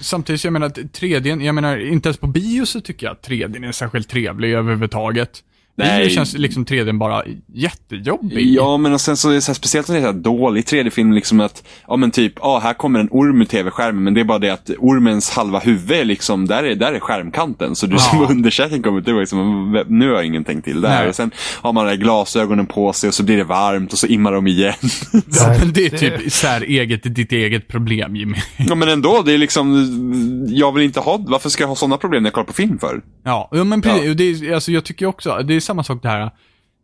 Samtidigt, 0.00 0.44
jag 0.44 0.52
menar, 0.52 0.66
att 0.66 0.78
3D, 0.78 1.42
jag 1.44 1.54
menar, 1.54 1.78
inte 1.78 2.08
ens 2.08 2.16
på 2.16 2.26
bio 2.26 2.66
så 2.66 2.80
tycker 2.80 3.06
jag 3.06 3.12
att 3.12 3.28
3D 3.28 3.68
är 3.68 3.72
särskilt 3.72 4.08
trevlig 4.08 4.52
överhuvudtaget. 4.52 5.42
Nej. 5.86 6.04
Bio 6.04 6.14
känns 6.14 6.34
liksom 6.38 6.64
3D 6.64 6.98
bara 6.98 7.22
jättejobbig. 7.54 8.54
Ja, 8.54 8.76
men 8.76 8.92
och 8.92 9.00
sen 9.00 9.16
så 9.16 9.30
är 9.30 9.34
det 9.34 9.40
så 9.40 9.50
här, 9.50 9.54
speciellt 9.54 9.88
när 9.88 9.94
det 9.94 10.00
är 10.00 10.06
så 10.06 10.12
här 10.12 10.20
dålig 10.22 10.64
3D-film, 10.64 11.12
liksom 11.12 11.40
att, 11.40 11.62
ja 11.88 11.96
men 11.96 12.10
typ, 12.10 12.32
ja 12.40 12.58
här 12.58 12.74
kommer 12.74 13.00
en 13.00 13.08
orm 13.10 13.40
ur 13.40 13.44
tv-skärmen, 13.44 14.04
men 14.04 14.14
det 14.14 14.20
är 14.20 14.24
bara 14.24 14.38
det 14.38 14.50
att 14.50 14.70
ormens 14.78 15.30
halva 15.30 15.58
huvud 15.58 15.90
är 16.00 16.04
liksom, 16.04 16.46
där 16.46 16.62
är, 16.64 16.74
där 16.74 16.92
är 16.92 17.00
skärmkanten. 17.00 17.76
Så 17.76 17.86
du 17.86 17.92
Ja. 17.94 17.98
som 17.98 18.22
underkäken 18.30 18.82
kommer 18.82 18.98
ut, 18.98 19.04
det 19.04 19.12
var 19.12 19.20
liksom, 19.20 19.84
nu 19.88 20.08
har 20.08 20.14
jag 20.14 20.24
ingenting 20.26 20.54
tänkt 20.54 20.64
till 20.64 20.80
där. 20.80 21.08
Och 21.08 21.14
sen 21.14 21.30
har 21.62 21.72
man 21.72 21.86
där 21.86 21.94
glasögonen 21.94 22.66
på 22.66 22.92
sig 22.92 23.08
och 23.08 23.14
så 23.14 23.22
blir 23.22 23.36
det 23.36 23.44
varmt 23.44 23.92
och 23.92 23.98
så 23.98 24.06
immar 24.06 24.32
de 24.32 24.46
igen. 24.46 24.74
Ja, 25.12 25.54
men 25.60 25.72
det 25.72 25.86
är 25.86 25.90
det- 25.90 25.98
typ 26.18 26.32
så 26.32 26.46
här 26.46 26.60
eget, 26.60 27.14
ditt 27.14 27.32
eget 27.32 27.68
problem, 27.68 28.16
Jimmy. 28.16 28.36
ja 28.58 28.74
men 28.74 28.88
ändå, 28.88 29.22
det 29.26 29.32
är 29.32 29.38
liksom, 29.38 30.46
jag 30.48 30.72
vill 30.74 30.84
inte 30.84 31.00
ha, 31.00 31.16
varför 31.28 31.48
ska 31.48 31.62
jag 31.62 31.68
ha 31.68 31.76
sådana 31.76 31.96
problem 31.96 32.22
när 32.22 32.26
jag 32.28 32.34
kollar 32.34 32.46
på 32.46 32.52
film 32.52 32.78
för? 32.78 33.00
Ja, 33.24 33.48
ja 33.52 33.64
men 33.64 33.82
precis. 33.82 34.04
Ja. 34.04 34.14
Det 34.14 34.24
är, 34.24 34.54
alltså, 34.54 34.72
jag 34.72 34.84
tycker 34.84 35.06
också, 35.06 35.42
det 35.48 35.54
är 35.56 35.60
samma 35.70 35.84
sak 35.84 36.02
det 36.02 36.08
här. 36.08 36.30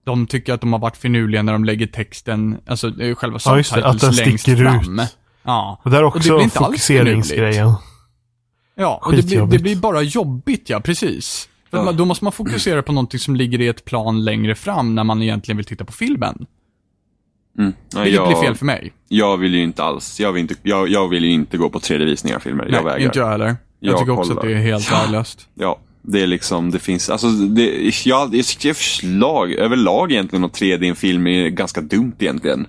De 0.05 0.27
tycker 0.27 0.53
att 0.55 0.61
de 0.61 0.73
har 0.73 0.81
varit 0.81 0.97
finurliga 0.97 1.43
när 1.43 1.53
de 1.53 1.65
lägger 1.65 1.87
texten, 1.87 2.57
alltså 2.67 2.93
själva 3.17 3.39
Ja, 3.45 3.57
just 3.57 3.75
det, 3.75 3.87
att 3.87 4.01
den 4.01 4.13
sticker 4.13 4.57
fram. 4.57 4.99
ut. 5.01 5.17
Ja. 5.43 5.81
Och 5.85 5.91
där 5.91 5.99
är 5.99 6.03
det 6.03 6.07
också 6.09 6.21
blir 6.35 6.43
inte 6.43 6.59
alls 6.59 6.67
fokuseringsgrejen. 6.67 7.73
Ja, 8.75 9.01
och 9.05 9.13
det 9.13 9.27
blir, 9.27 9.47
det 9.47 9.59
blir 9.59 9.77
bara 9.77 10.03
jobbigt, 10.03 10.71
ja, 10.71 10.81
precis. 10.81 11.49
För 11.71 11.79
Ja. 11.87 11.93
då 11.93 12.05
måste 12.05 12.25
man 12.25 12.33
fokusera 12.33 12.83
på 12.83 12.93
någonting 12.93 13.21
som 13.21 13.37
ligger 13.37 13.61
i 13.61 13.69
ett 13.69 13.85
plan 13.85 14.25
längre 14.25 14.55
fram 14.55 14.95
när 14.95 15.05
man 15.05 15.23
egentligen 15.23 15.57
vill 15.57 15.67
titta 15.67 15.85
på 15.85 15.93
filmen. 15.93 16.47
Mm. 17.59 17.73
Ja, 17.95 18.01
Vilket 18.01 18.15
jag, 18.21 18.29
blir 18.29 18.37
fel 18.43 18.55
för 18.55 18.67
mig. 18.67 18.93
jag 19.09 19.37
vill 19.37 19.55
ju 19.55 19.63
inte 19.63 19.83
alls, 19.85 20.21
jag 20.21 20.33
vill 20.33 20.41
inte, 20.43 20.55
jag, 20.63 20.89
jag 20.89 21.09
vill 21.09 21.25
ju 21.25 21.31
inte 21.31 21.57
gå 21.57 21.69
på 21.71 21.79
3D-visningar 21.79 22.37
av 22.37 22.41
filmer. 22.41 22.65
Jag 22.65 22.73
Nej, 22.73 22.85
vägrar. 22.85 22.99
inte 23.07 23.19
jag 23.19 23.29
heller. 23.29 23.47
Jag, 23.47 23.57
Jag 23.93 23.99
tycker 23.99 24.13
också 24.13 24.29
kollar. 24.35 24.43
att 24.43 24.49
det 24.49 24.53
är 24.55 24.59
helt 24.63 24.93
värdelöst. 24.93 25.49
Ja, 25.55 25.79
det 26.07 26.21
är 26.21 26.27
liksom, 26.27 26.71
det 26.71 26.79
finns, 26.79 27.11
alltså 27.11 27.29
det, 27.29 27.93
jag, 28.05 28.35
jag 28.35 28.47
tycker 28.47 28.75
förslag, 28.75 29.53
överlag 29.53 30.13
egentligen 30.13 30.45
att 30.45 30.61
3D 30.61 30.85
i 30.85 30.89
en 30.89 30.97
film 30.97 31.27
är 31.27 31.49
ganska 31.49 31.81
dumt 31.81 32.15
egentligen. 32.19 32.67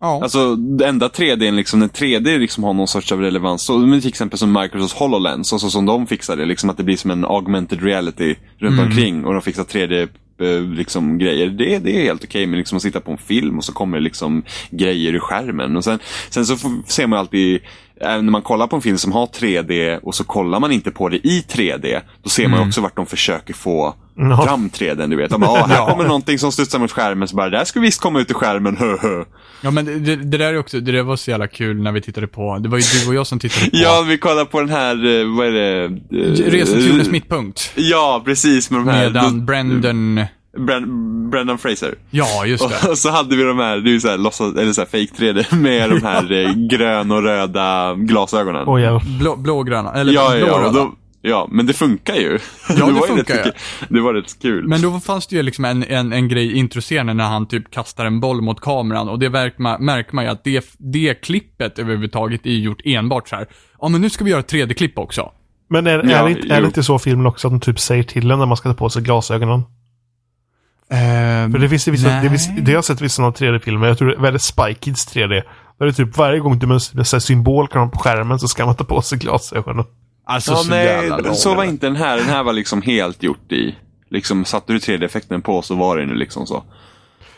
Ja. 0.00 0.20
Alltså 0.22 0.56
det 0.56 0.86
enda 0.86 1.08
3D, 1.08 1.50
liksom, 1.52 1.80
när 1.80 1.88
3D 1.88 2.38
liksom 2.38 2.64
har 2.64 2.74
någon 2.74 2.88
sorts 2.88 3.12
av 3.12 3.20
relevans, 3.20 3.62
så, 3.62 3.78
men 3.78 4.00
till 4.00 4.08
exempel 4.08 4.38
som 4.38 4.52
Microsofts 4.52 4.94
HoloLens, 4.94 5.52
och 5.52 5.60
så 5.60 5.70
som 5.70 5.86
de 5.86 6.06
fixar 6.06 6.36
det, 6.36 6.44
liksom 6.44 6.70
att 6.70 6.76
det 6.76 6.84
blir 6.84 6.96
som 6.96 7.10
en 7.10 7.24
augmented 7.24 7.82
reality 7.82 8.34
runt 8.58 8.80
omkring 8.80 9.24
och 9.24 9.32
de 9.32 9.42
fixar 9.42 9.64
3D 9.64 10.08
eh, 10.40 10.62
liksom 10.62 11.18
grejer. 11.18 11.48
Det, 11.48 11.78
det 11.78 11.96
är 11.96 12.02
helt 12.02 12.24
okej, 12.24 12.46
men 12.46 12.58
liksom 12.58 12.76
att 12.76 12.82
sitta 12.82 13.00
på 13.00 13.12
en 13.12 13.18
film 13.18 13.58
och 13.58 13.64
så 13.64 13.72
kommer 13.72 13.98
det 13.98 14.04
liksom 14.04 14.44
grejer 14.70 15.12
ur 15.12 15.18
skärmen. 15.18 15.76
Och 15.76 15.84
sen, 15.84 15.98
sen 16.30 16.46
så 16.46 16.56
får, 16.56 16.70
ser 16.86 17.06
man 17.06 17.18
alltid, 17.18 17.60
även 18.00 18.24
när 18.24 18.32
man 18.32 18.42
kollar 18.42 18.66
på 18.66 18.76
en 18.76 18.82
film 18.82 18.98
som 18.98 19.12
har 19.12 19.26
3D 19.26 19.98
och 20.02 20.14
så 20.14 20.24
kollar 20.24 20.60
man 20.60 20.72
inte 20.72 20.90
på 20.90 21.08
det 21.08 21.16
i 21.16 21.44
3D, 21.48 22.00
då 22.22 22.28
ser 22.28 22.48
man 22.48 22.68
också 22.68 22.80
vart 22.80 22.96
de 22.96 23.06
försöker 23.06 23.54
få 23.54 23.94
Ja. 24.18 24.42
fram 24.44 24.68
3D, 24.70 25.06
du 25.06 25.16
vet. 25.16 25.30
De 25.30 25.42
"Ah, 25.42 25.66
här 25.66 25.86
kommer 25.90 26.04
någonting 26.04 26.38
som 26.38 26.52
studsar 26.52 26.78
mot 26.78 26.92
skärmen, 26.92 27.28
så 27.28 27.36
bara, 27.36 27.50
det 27.50 27.58
här 27.58 27.64
ska 27.64 27.80
visst 27.80 28.00
komma 28.00 28.20
ut 28.20 28.30
i 28.30 28.34
skärmen. 28.34 28.76
Ja 29.60 29.70
men 29.70 29.84
det, 29.84 30.16
det, 30.16 30.38
där 30.38 30.52
är 30.52 30.58
också, 30.58 30.80
det 30.80 30.92
där 30.92 31.02
var 31.02 31.16
så 31.16 31.30
jävla 31.30 31.46
kul 31.46 31.82
när 31.82 31.92
vi 31.92 32.00
tittade 32.00 32.26
på, 32.26 32.58
det 32.58 32.68
var 32.68 32.78
ju 32.78 32.84
du 33.02 33.08
och 33.08 33.14
jag 33.14 33.26
som 33.26 33.38
tittade 33.38 33.70
på 33.70 33.76
Ja, 33.76 34.04
vi 34.08 34.18
kollar 34.18 34.44
på 34.44 34.60
den 34.60 34.68
här, 34.68 34.94
eh, 35.20 35.36
vad 35.36 35.46
är 35.46 35.52
det? 35.52 35.84
Eh, 35.84 36.50
Resan 36.50 36.74
till 36.78 36.88
jordens 36.88 37.10
mittpunkt. 37.10 37.72
Ja, 37.74 38.22
precis, 38.24 38.70
med 38.70 38.80
de 38.80 38.88
här. 38.88 39.04
Medan 39.06 39.46
Brendan, 39.46 40.24
Bren, 40.58 41.30
Brendan 41.30 41.58
Fraser. 41.58 41.94
ja 42.10 42.46
just 42.46 42.68
det. 42.68 42.88
Och 42.88 42.98
så 42.98 43.10
hade 43.10 43.36
vi 43.36 43.42
de 43.42 43.58
här, 43.58 43.76
det 43.76 43.90
är 43.90 43.92
ju 43.92 44.00
såhär, 44.00 44.18
låtsas, 44.18 44.54
eller 44.56 44.72
såhär 44.72 44.86
fake 44.86 45.24
3D 45.24 45.54
med 45.62 45.90
de 45.90 46.02
här 46.02 46.32
eh, 46.32 46.52
grön 46.52 47.10
och 47.10 47.22
röda 47.22 47.94
glasögonen. 47.94 48.64
Oj, 48.66 48.82
ja. 48.82 49.00
Blå, 49.20 49.36
blågröna, 49.36 49.92
eller 49.92 50.12
ja, 50.12 50.34
ja, 50.34 50.46
ja, 50.46 50.54
och 50.54 50.60
blåröda. 50.60 50.78
då, 50.78 50.94
ja, 51.22 51.48
men 51.50 51.66
det 51.66 51.72
funkar 51.72 52.14
ju. 52.14 52.38
det 52.68 52.80
var 52.82 52.88
ju 52.92 53.00
funkar 53.00 53.36
rätt, 53.36 53.46
ju. 53.46 53.52
Det 53.88 54.00
var 54.00 54.14
rätt 54.14 54.42
kul. 54.42 54.68
Men 54.68 54.82
då 54.82 55.00
fanns 55.00 55.26
det 55.26 55.36
ju 55.36 55.42
liksom 55.42 55.64
en, 55.64 55.82
en, 55.82 56.12
en 56.12 56.28
grej 56.28 56.46
i 56.46 56.56
introscenen 56.56 57.16
när 57.16 57.24
han 57.24 57.48
typ 57.48 57.70
kastar 57.70 58.06
en 58.06 58.20
boll 58.20 58.42
mot 58.42 58.60
kameran 58.60 59.08
och 59.08 59.18
det 59.18 59.30
märker 59.30 59.62
man, 59.62 59.84
märker 59.84 60.14
man 60.14 60.24
ju 60.24 60.30
att 60.30 60.44
det, 60.44 60.64
det 60.78 61.14
klippet 61.14 61.78
överhuvudtaget 61.78 62.46
är 62.46 62.50
gjort 62.50 62.80
enbart 62.84 63.28
så 63.28 63.36
här. 63.36 63.46
ja 63.80 63.88
men 63.88 64.00
nu 64.00 64.10
ska 64.10 64.24
vi 64.24 64.30
göra 64.30 64.40
ett 64.40 64.52
3D-klipp 64.52 64.98
också. 64.98 65.30
Men 65.68 65.86
är, 65.86 66.04
Ja, 66.10 66.18
är, 66.18 66.24
det 66.24 66.30
inte, 66.30 66.54
är 66.54 66.60
det 66.60 66.66
inte 66.66 66.82
så 66.82 66.98
filmen 66.98 67.26
också 67.26 67.48
att 67.48 67.52
de 67.52 67.60
typ 67.60 67.80
säger 67.80 68.02
till 68.02 68.30
en 68.30 68.38
när 68.38 68.46
man 68.46 68.56
ska 68.56 68.68
ta 68.68 68.74
på 68.74 68.90
sig 68.90 69.02
glasögonen? 69.02 69.62
För 71.52 71.58
det 71.58 71.68
finns 71.68 71.88
ju 71.88 71.92
vissa, 71.92 72.08
det, 72.08 72.30
finns, 72.30 72.48
det 72.56 72.66
har 72.66 72.72
jag 72.72 72.84
sett 72.84 73.00
vissa 73.00 73.16
sådana 73.16 73.32
3D-filmer, 73.32 73.86
jag 73.86 73.98
tror 73.98 74.08
det 74.08 74.14
är 74.14 74.20
väldigt 74.20 74.42
Spy 74.42 74.74
Kids 74.74 75.14
3D. 75.14 75.42
Där 75.78 75.86
det 75.86 75.86
är 75.86 75.92
typ 75.92 76.16
varje 76.16 76.40
gång 76.40 76.58
du 76.58 76.66
möter 76.66 77.14
en 77.14 77.20
symbol 77.20 77.68
kan 77.68 77.80
man 77.80 77.90
på 77.90 77.98
skärmen 77.98 78.38
så 78.38 78.48
ska 78.48 78.66
man 78.66 78.74
ta 78.74 78.84
på 78.84 79.02
sig 79.02 79.18
glasögonen. 79.18 79.84
Alltså 80.24 80.52
Ja, 80.52 80.56
så 80.56 80.70
nej, 80.70 80.84
jävla 80.86 81.34
så 81.34 81.54
var 81.54 81.64
inte 81.64 81.86
den 81.86 81.96
här. 81.96 82.16
Den 82.16 82.26
här 82.26 82.42
var 82.42 82.52
liksom 82.52 82.82
helt 82.82 83.22
gjort 83.22 83.52
i, 83.52 83.74
liksom 84.10 84.44
satte 84.44 84.72
du 84.72 84.78
3D-effekten 84.78 85.42
på 85.42 85.62
så 85.62 85.74
var 85.74 85.96
det 85.96 86.06
nu 86.06 86.14
liksom 86.14 86.46
så. 86.46 86.64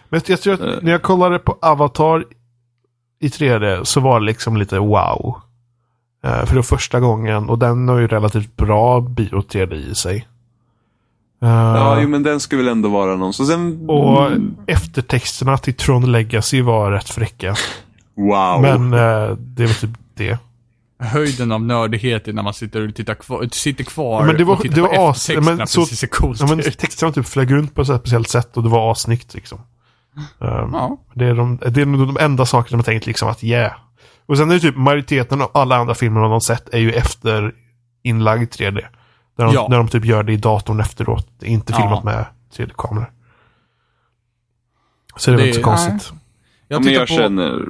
Men 0.09 0.21
jag 0.27 0.41
tror 0.41 0.55
att 0.55 0.83
när 0.83 0.93
jag 0.93 1.03
kollade 1.03 1.39
på 1.39 1.59
Avatar 1.63 2.25
i 3.21 3.29
3D 3.29 3.85
så 3.85 4.01
var 4.01 4.21
det 4.21 4.27
liksom 4.27 4.57
lite 4.57 4.79
wow. 4.79 5.41
Eh, 6.25 6.45
för 6.45 6.49
det 6.49 6.55
var 6.55 6.63
första 6.63 7.01
gången 7.01 7.49
och 7.49 7.59
den 7.59 7.89
har 7.89 7.99
ju 7.99 8.09
relativt 8.09 8.57
bra 8.57 9.01
bio 9.01 9.41
3D 9.41 9.75
i 9.75 9.95
sig. 9.95 10.29
Eh, 11.43 11.49
Ja, 11.49 12.01
jo, 12.01 12.09
men 12.09 12.23
den 12.23 12.41
skulle 12.41 12.63
väl 12.63 12.73
ändå 12.73 12.89
vara 12.89 13.17
någon. 13.17 13.33
Så 13.35 13.45
sen, 13.47 13.89
och 13.91 14.27
mm, 14.27 14.57
eftertexterna 14.67 15.59
till 15.59 15.75
Tron 15.75 16.13
Legacy 16.13 16.63
var 16.63 16.91
rätt 16.93 17.09
fräcka. 17.11 17.55
wow. 18.17 18.63
Men 18.63 18.93
eh, 18.93 19.37
det 19.37 19.67
var 19.67 19.81
typ 19.81 19.91
det. 20.15 20.39
Höjden 21.01 21.53
av 21.53 21.63
nördighet 21.63 22.29
är 22.29 22.33
när 22.33 22.43
man 22.43 22.55
sitter 22.55 22.89
och 22.89 22.95
tittar 22.95 23.15
kvar, 23.15 23.49
sitter 23.53 23.85
kvar 23.85 24.21
Ja, 24.21 24.27
men 24.27 24.37
det 24.37 24.45
var- 24.45 24.55
och 24.55 24.61
tittar 24.63 24.77
det 24.77 24.83
på 24.83 24.89
var 24.89 25.11
as- 25.11 25.17
eftertexterna 25.31 25.57
men 25.57 25.67
så- 25.67 25.81
det 25.81 25.87
ser 25.97 26.07
coolt 26.07 26.41
Ja, 26.41 26.47
men 26.47 26.63
texterna 26.63 27.13
typ 27.13 27.27
flög 27.29 27.53
runt 27.53 27.75
på 27.75 27.81
ett 27.81 27.87
så 27.87 27.99
speciellt 27.99 28.29
sätt 28.29 28.57
och 28.57 28.63
det 28.63 28.69
var 28.69 28.93
assnyggt 28.93 29.35
liksom. 29.35 29.59
Um, 30.39 30.71
Ja. 30.73 30.99
det, 31.15 31.25
är 31.25 31.35
de, 31.35 31.59
det 31.69 31.81
är 31.81 31.87
nog 31.87 32.07
de 32.07 32.17
enda 32.21 32.47
sakerna 32.47 32.77
man 32.77 32.85
tänkt 32.85 33.07
liksom 33.07 33.29
att 33.29 33.45
yeah. 33.45 33.73
Och 34.27 34.37
sen 34.39 34.51
är 34.51 34.55
det 34.55 34.61
typ 34.61 34.77
majoriteten 34.77 35.43
av 35.43 35.51
alla 35.55 35.77
andra 35.77 35.95
filmer 35.95 36.21
de 36.21 36.31
har 36.33 36.41
sett 36.41 36.75
är 36.75 36.79
ju 36.79 36.93
efter 36.93 37.53
inlagd 38.03 38.53
3D. 38.55 38.81
Där 39.39 39.45
de, 39.45 39.55
Ja. 39.55 39.67
när 39.71 39.77
de 39.77 39.89
typ 39.89 40.05
gör 40.05 40.23
det 40.23 40.33
i 40.33 40.37
datorn 40.37 40.81
efteråt. 40.81 41.29
Är 41.43 41.47
inte 41.47 41.73
Ja. 41.73 41.79
filmat 41.79 42.05
med 42.05 42.27
3D-kameror. 42.57 43.13
Så 45.17 45.31
det 45.31 45.35
är 45.35 45.37
Det 45.37 45.43
väl 45.43 45.49
inte 45.49 45.63
så 45.63 45.71
är- 45.71 45.77
konstigt. 45.77 46.13
ja, 46.13 46.19
Jag 46.69 46.77
men 46.79 46.89
tittar 46.89 47.01
jag 47.01 47.09
på, 47.09 47.15
känner... 47.15 47.69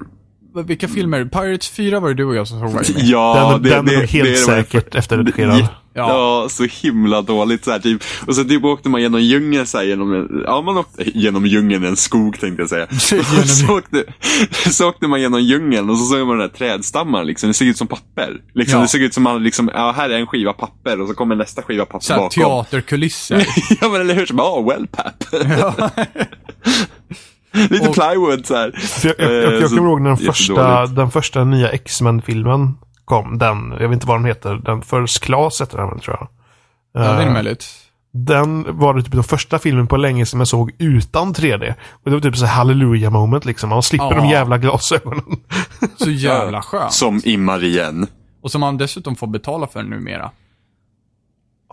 vilka 0.63 0.89
filmer? 0.89 1.25
Pirates 1.25 1.69
4 1.69 2.01
var 2.01 2.09
det 2.09 2.15
du 2.15 2.25
och 2.25 2.35
jag 2.37 2.49
som 2.49 2.61
såg 2.61 2.69
det 2.69 2.75
med? 2.75 3.03
Ja, 3.05 3.51
den 3.53 3.63
det, 3.63 3.69
den 3.71 3.85
det, 3.85 3.93
är 3.93 3.97
nog 3.97 4.03
det 4.05 4.11
helt 4.11 4.29
är 4.29 4.33
de 4.47 4.53
här- 4.53 4.63
säkert 4.63 4.95
efterredigerad. 4.95 5.59
Ja. 5.61 5.69
Ja. 5.95 6.09
Ja, 6.43 6.49
så 6.49 6.65
himla 6.65 7.23
dåligt 7.23 7.65
så 7.65 7.71
här 7.71 7.79
typ. 7.79 8.03
Och 8.27 8.35
så 8.35 8.45
typ 8.45 8.65
åkte 8.65 8.89
man 8.89 9.03
genom 9.03 9.21
djungeln 9.23 9.67
så 9.67 9.79
här, 9.79 9.85
genom, 9.85 10.15
en- 10.15 10.43
ja 10.47 10.63
man 10.63 10.77
åkte, 10.79 11.19
genom 11.19 11.47
djungeln, 11.47 11.85
en 11.85 11.97
skog 11.97 12.41
tänkte 12.41 12.63
jag 12.63 12.69
säga. 12.69 12.87
Genom- 13.33 13.47
så, 13.47 13.79
åkte, 13.79 14.05
så 14.71 14.89
åkte 14.89 15.09
man 15.09 15.21
genom 15.21 15.41
djungeln 15.43 15.91
och 15.91 15.99
så 15.99 16.05
såg 16.05 16.27
man 16.27 16.39
den 16.39 16.49
där 16.49 16.55
trädstammarna 16.57 17.25
liksom, 17.25 17.49
det 17.49 17.55
såg 17.55 17.67
ut 17.69 17.77
som 17.77 17.87
papper. 17.87 18.37
Liksom, 18.55 18.77
Ja. 18.79 18.83
Det 18.83 18.89
såg 18.89 19.01
ut 19.01 19.15
som 19.15 19.23
man 19.23 19.43
liksom, 19.43 19.71
ja 19.75 19.93
här 19.97 20.11
är 20.11 20.19
en 20.19 20.27
skiva 20.27 20.53
papper 20.53 21.01
och 21.01 21.09
så 21.09 21.15
kommer 21.15 21.37
nästa 21.37 21.63
skiva 21.63 21.85
papper 21.85 22.05
Så 22.05 22.13
här, 22.13 22.21
bakom. 22.21 22.43
teaterkulisser. 22.43 23.47
ja 23.81 23.89
men 23.89 24.01
eller 24.01 24.15
hur, 24.15 24.27
som 24.27 24.41
oh 24.41 24.69
well 24.69 24.87
pap. 24.87 25.25
Lite 27.71 27.89
Och- 27.89 27.95
plywood 27.95 28.47
så 28.47 28.55
här. 28.55 28.75
Jag, 29.05 29.15
jag, 29.19 29.33
jag, 29.35 29.55
Eh, 29.55 29.61
jag 29.61 29.71
så 29.71 29.77
kommer 29.77 29.89
ihåg 29.91 30.01
när 30.01 30.09
den 30.11 30.17
första, 30.19 30.87
den 30.87 31.11
första 31.11 31.45
nya 31.45 31.69
X-Men-filmen 31.71 32.75
kom. 33.05 33.39
Den, 33.39 33.71
jag 33.81 33.89
vet 33.89 33.93
inte 33.93 34.07
vad 34.07 34.17
den 34.17 34.25
heter. 34.25 34.55
Den 34.55 34.83
First 34.83 35.21
Class 35.25 35.61
heter 35.61 35.79
den 35.79 36.01
tror 36.01 36.17
jag. 36.21 36.29
Ja, 36.93 37.13
det 37.13 37.23
är 37.23 37.27
Eh, 37.27 37.33
möjligt. 37.33 37.67
Den 38.13 38.79
var 38.79 38.95
det 38.95 39.03
typ 39.03 39.13
den 39.13 39.23
första 39.25 39.59
filmen 39.59 39.87
på 39.87 39.97
länge 39.97 40.27
som 40.27 40.41
jag 40.41 40.49
såg 40.49 40.73
utan 40.79 41.35
3D. 41.35 41.75
Och 41.91 42.01
det 42.05 42.11
var 42.11 42.21
typ 42.21 42.37
så 42.37 42.47
halleluja 42.47 43.11
moment 43.11 43.45
liksom. 43.45 43.71
Man 43.71 43.83
slipper 43.83 44.11
Ja. 44.11 44.17
de 44.17 44.29
jävla 44.29 44.59
glasögonen. 44.59 45.25
Så 45.97 46.11
jävla 46.11 46.63
skönt. 46.63 46.93
Som 46.93 47.21
immar 47.25 47.65
igen. 47.65 48.07
Och 48.43 48.51
som 48.51 48.61
man 48.61 48.77
dessutom 48.79 49.17
får 49.17 49.27
betala 49.27 49.67
för 49.67 49.83
numera. 49.83 50.31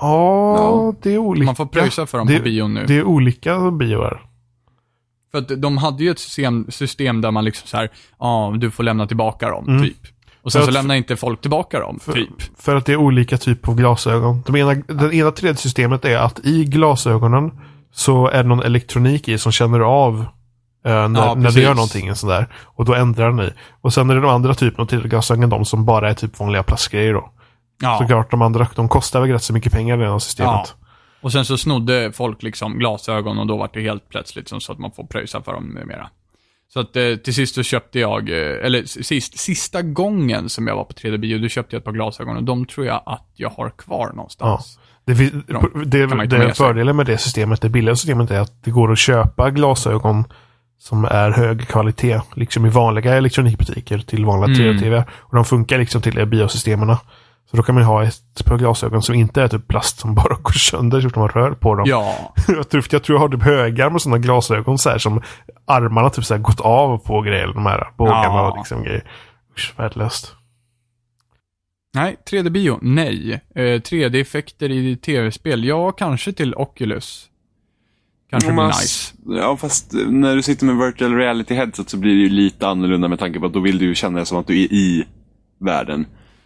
Ja, 0.01 0.93
det 1.01 1.13
är 1.13 1.17
olika. 1.17 1.45
Man 1.45 1.55
får 1.55 1.65
pröjsa 1.65 2.05
för 2.05 2.17
dem 2.17 2.27
det, 2.27 2.37
på 2.37 2.43
bion 2.43 2.73
nu. 2.73 2.85
Det 2.87 2.97
är 2.97 3.03
olika 3.03 3.71
bioer. 3.71 4.21
För 5.35 5.53
att 5.53 5.61
de 5.61 5.77
hade 5.77 6.03
ju 6.03 6.11
ett 6.11 6.19
system, 6.19 6.65
system 6.69 7.21
där 7.21 7.31
man 7.31 7.45
liksom 7.45 7.67
så 7.67 7.77
här, 7.77 7.89
ja, 8.19 8.53
du 8.57 8.71
får 8.71 8.83
lämna 8.83 9.07
tillbaka 9.07 9.49
dem, 9.49 9.81
typ. 9.83 9.97
Och 10.41 10.51
sen 10.51 10.65
så 10.65 10.71
lämnar 10.71 10.95
inte 10.95 11.15
folk 11.15 11.41
tillbaka 11.41 11.79
dem, 11.79 11.99
För, 11.99 12.13
typ. 12.13 12.29
för 12.57 12.75
att 12.75 12.85
det 12.85 12.91
är 12.91 12.97
olika 12.97 13.37
typer 13.37 13.71
av 13.71 13.75
glasögon. 13.77 14.43
De 14.45 14.55
ena, 14.55 14.73
den 14.73 15.13
ena 15.13 15.29
3D-systemet 15.29 16.05
är 16.05 16.17
att 16.17 16.39
i 16.45 16.65
glasögonen 16.65 17.51
så 17.93 18.27
är 18.27 18.43
det 18.43 18.49
någon 18.49 18.63
elektronik 18.63 19.27
i 19.27 19.37
som 19.37 19.51
känner 19.51 19.79
av 19.79 20.25
eh, 20.85 21.09
när, 21.09 21.19
Ja, 21.19 21.33
när 21.35 21.51
det 21.51 21.61
gör 21.61 21.73
någonting. 21.73 22.11
och 22.11 22.17
Sådär. 22.17 22.47
Och 22.63 22.85
då 22.85 22.93
ändrar 22.93 23.31
den 23.31 23.39
i. 23.47 23.51
Och 23.81 23.93
sen 23.93 24.09
är 24.09 24.15
det 24.15 24.21
de 24.21 24.29
andra 24.31 24.53
typerna 24.53 24.81
av 24.83 24.87
3D-glasögon, 24.89 25.49
de 25.49 25.65
som 25.65 25.85
bara 25.85 26.09
är 26.09 26.13
typ 26.13 26.39
vanliga 26.39 26.63
plastgrejer 26.63 27.13
då. 27.13 27.31
Ja. 27.81 27.97
Såklart, 28.01 28.31
de 28.31 28.41
andra 28.41 28.67
de 28.75 28.89
kostar 28.89 29.21
väl 29.21 29.31
rätt 29.31 29.43
så 29.43 29.53
mycket 29.53 29.71
pengar 29.73 29.97
det 29.97 30.11
här 30.11 30.19
systemet. 30.19 30.75
Ja. 30.79 30.84
Och 31.25 31.31
sen 31.31 31.45
så 31.45 31.57
snodde 31.57 32.11
folk 32.11 32.43
liksom 32.43 32.79
glasögon 32.79 33.39
och 33.39 33.47
då 33.47 33.57
var 33.57 33.69
det 33.73 33.81
helt 33.81 34.09
plötsligt 34.09 34.49
så 34.59 34.71
att 34.71 34.79
man 34.79 34.91
får 34.91 35.03
pröjsa 35.03 35.41
för 35.41 35.53
dem 35.53 35.77
numera. 35.79 36.09
Så 36.73 36.79
att 36.79 36.95
eh, 36.95 37.15
till 37.15 37.33
sist 37.33 37.55
så 37.55 37.63
köpte 37.63 37.99
jag, 37.99 38.29
eh, 38.29 38.65
eller 38.65 39.03
sist, 39.03 39.39
sista 39.39 39.81
gången 39.81 40.49
som 40.49 40.67
jag 40.67 40.75
var 40.75 40.83
på 40.83 40.93
3D-bio, 40.93 41.39
då 41.39 41.47
köpte 41.47 41.75
jag 41.75 41.79
ett 41.79 41.85
par 41.85 41.91
glasögon 41.91 42.37
och 42.37 42.43
de 42.43 42.65
tror 42.65 42.85
jag 42.85 43.01
att 43.05 43.27
jag 43.35 43.49
har 43.49 43.69
kvar 43.69 44.11
någonstans. 44.13 44.79
Det, 45.05 45.13
De 45.13 45.83
det, 45.85 46.05
det 46.25 46.39
sig. 46.39 46.53
fördelen 46.53 46.95
med 46.95 47.05
det 47.05 47.17
systemet, 47.17 47.61
det 47.61 47.69
billiga 47.69 47.95
systemet, 47.95 48.31
är 48.31 48.39
att 48.39 48.63
det 48.63 48.71
går 48.71 48.91
att 48.91 48.99
köpa 48.99 49.49
glasögon 49.49 50.23
som 50.79 51.05
är 51.05 51.31
hög 51.31 51.67
kvalitet, 51.67 52.21
liksom 52.35 52.65
i 52.65 52.69
vanliga 52.69 53.15
elektronikbutiker 53.15 53.99
till 53.99 54.25
vanliga 54.25 54.61
Mm. 54.61 54.77
3D-TV. 54.77 55.03
Och 55.11 55.35
de 55.35 55.45
funkar 55.45 55.77
liksom 55.77 56.01
till 56.01 56.25
biosystemen. 56.25 56.97
Då 57.55 57.63
kan 57.63 57.75
man 57.75 57.83
ha 57.83 58.03
ett 58.03 58.45
par 58.45 58.57
glasögon 58.57 59.01
som 59.01 59.15
inte 59.15 59.41
är 59.41 59.47
typ 59.47 59.67
plast 59.67 59.99
som 59.99 60.15
bara 60.15 60.35
går 60.41 60.51
sönder 60.51 61.01
så 61.01 61.09
fort 61.09 61.15
man 61.15 61.29
rör 61.29 61.51
på 61.51 61.75
dem. 61.75 61.85
Ja, 61.87 62.33
jag, 62.47 62.69
tror, 62.69 62.83
jag 62.91 63.03
tror 63.03 63.15
jag 63.15 63.21
har 63.21 63.29
typ 63.29 63.43
högar 63.43 63.89
med 63.89 64.01
sådana 64.01 64.17
glasögon 64.17 64.77
så 64.77 64.89
här 64.89 64.97
som 64.97 65.21
armarna 65.65 66.09
typ 66.09 66.25
så 66.25 66.33
här 66.33 66.41
gått 66.41 66.59
av 66.61 66.97
på 66.97 67.21
grejer, 67.21 67.47
de 67.47 67.65
här 67.65 67.87
bågarna 67.97 68.23
Ja. 68.23 68.51
och 68.51 68.57
liksom 68.57 68.83
grejer. 68.83 69.03
Usch, 69.57 69.73
värdelöst. 69.77 70.33
nej, 71.93 72.15
3D-bio, 72.31 72.79
nej. 72.81 73.41
Eh, 73.55 73.61
3D-effekter 73.61 74.71
i 74.71 74.97
tv-spel, 74.97 75.63
ja, 75.63 75.91
kanske 75.91 76.33
till 76.33 76.55
Oculus. 76.55 77.29
Kanske 78.29 78.51
blir 78.53 78.67
nice. 78.67 79.13
Ja, 79.25 79.57
fast 79.57 79.93
när 80.07 80.35
du 80.35 80.41
sitter 80.41 80.65
med 80.65 80.77
virtual 80.85 81.15
reality 81.15 81.55
headset 81.55 81.89
så 81.89 81.97
blir 81.97 82.11
det 82.15 82.21
ju 82.21 82.29
lite 82.29 82.67
annorlunda 82.67 83.07
med 83.07 83.19
tanke 83.19 83.39
på 83.39 83.45
att 83.45 83.53
då 83.53 83.59
vill 83.59 83.77
du 83.77 83.85
ju 83.85 83.95
känna 83.95 84.15
dig 84.17 84.25
som 84.25 84.37
att 84.37 84.47
du 84.47 84.53
är 84.61 84.73
i 84.73 85.03
världen. 85.59 86.05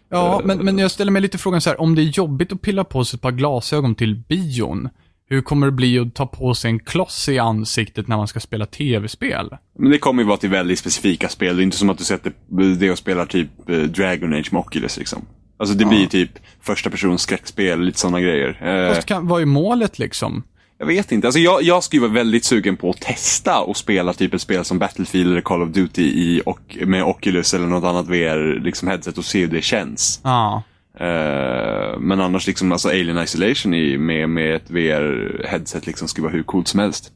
Ja, 0.09 0.41
men, 0.43 0.57
men 0.57 0.77
jag 0.77 0.91
ställer 0.91 1.11
mig 1.11 1.21
lite 1.21 1.37
frågan 1.37 1.61
så 1.61 1.69
här, 1.69 1.81
om 1.81 1.95
det 1.95 2.01
är 2.01 2.03
jobbigt 2.03 2.51
att 2.51 2.61
pilla 2.61 2.83
på 2.83 3.05
sig 3.05 3.17
ett 3.17 3.21
par 3.21 3.31
glasögon 3.31 3.95
till 3.95 4.15
bion, 4.15 4.89
hur 5.29 5.41
kommer 5.41 5.67
det 5.67 5.71
bli 5.71 5.99
att 5.99 6.15
ta 6.15 6.25
på 6.25 6.53
sig 6.53 6.71
en 6.71 6.79
kloss 6.79 7.29
i 7.29 7.39
ansiktet 7.39 8.07
när 8.07 8.17
man 8.17 8.27
ska 8.27 8.39
spela 8.39 8.65
tv-spel? 8.65 9.57
Men 9.79 9.91
det 9.91 9.97
kommer 9.97 10.23
ju 10.23 10.27
vara 10.27 10.37
till 10.37 10.49
väldigt 10.49 10.79
specifika 10.79 11.29
spel. 11.29 11.55
Det 11.57 11.61
är 11.61 11.63
inte 11.63 11.77
som 11.77 11.89
att 11.89 11.97
du 11.97 12.03
sätter 12.03 12.33
det 12.79 12.91
och 12.91 12.97
spelar 12.97 13.25
typ 13.25 13.69
eh, 13.69 13.77
Dragon 13.77 14.33
Age 14.33 14.53
med 14.53 14.59
Oculus 14.59 14.97
liksom. 14.97 15.25
Alltså 15.57 15.75
det 15.75 15.85
blir 15.85 16.07
typ 16.07 16.31
första 16.61 16.89
persons 16.89 17.21
skräckspel, 17.21 17.81
lite 17.81 17.99
sådana 17.99 18.21
grejer. 18.21 18.61
Eh, 18.61 18.93
Fast 18.93 19.07
kan, 19.07 19.27
vad 19.27 19.41
är 19.41 19.45
målet 19.45 19.99
liksom? 19.99 20.43
Jag 20.79 20.85
vet 20.85 21.11
inte. 21.11 21.27
Alltså 21.27 21.39
jag, 21.39 21.63
jag 21.63 21.83
skulle 21.83 22.01
vara 22.01 22.11
väldigt 22.11 22.45
sugen 22.45 22.77
på 22.77 22.89
att 22.89 23.01
testa 23.01 23.59
och 23.59 23.77
spela 23.77 24.13
typ 24.13 24.33
ett 24.33 24.41
spel 24.41 24.65
som 24.65 24.79
Battlefield 24.79 25.31
eller 25.31 25.41
Call 25.41 25.61
of 25.61 25.69
Duty 25.69 26.01
i, 26.03 26.41
och, 26.45 26.77
med 26.85 27.03
Oculus 27.03 27.53
eller 27.53 27.67
något 27.67 27.83
annat 27.83 28.07
VR 28.07 28.59
liksom 28.59 28.87
headset 28.87 29.17
och 29.17 29.25
se 29.25 29.39
hur 29.39 29.47
det 29.47 29.61
känns. 29.61 30.21
Ja. 30.23 30.63
Eh, 30.99 31.99
men 31.99 32.21
annars 32.21 32.47
liksom, 32.47 32.71
alltså 32.71 32.89
Alien 32.89 33.17
Isolation 33.23 33.73
i, 33.73 33.97
med, 33.97 34.29
med 34.29 34.55
ett 34.55 34.69
VR-headset 34.69 35.85
liksom 35.85 36.07
skulle 36.07 36.23
vara 36.27 36.33
hur 36.33 36.43
coolt 36.43 36.67
som 36.67 36.79
helst. 36.79 37.11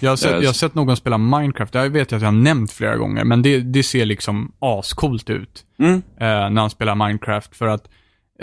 Jag 0.00 0.10
har, 0.10 0.16
sett, 0.16 0.32
Eh, 0.32 0.38
jag 0.38 0.48
har 0.48 0.52
sett 0.52 0.74
någon 0.74 0.96
spela 0.96 1.18
Minecraft, 1.18 1.74
jag 1.74 1.90
vet 1.90 2.12
att 2.12 2.20
jag 2.22 2.28
har 2.28 2.32
nämnt 2.32 2.72
flera 2.72 2.96
gånger, 2.96 3.24
men 3.24 3.42
det, 3.42 3.60
det 3.60 3.82
ser 3.82 4.04
liksom 4.06 4.52
ascoolt 4.58 5.30
ut 5.30 5.64
Mm. 5.78 5.94
eh, 5.94 6.00
när 6.20 6.60
han 6.60 6.70
spelar 6.70 6.94
Minecraft. 6.94 7.56
För 7.56 7.66
att 7.66 7.88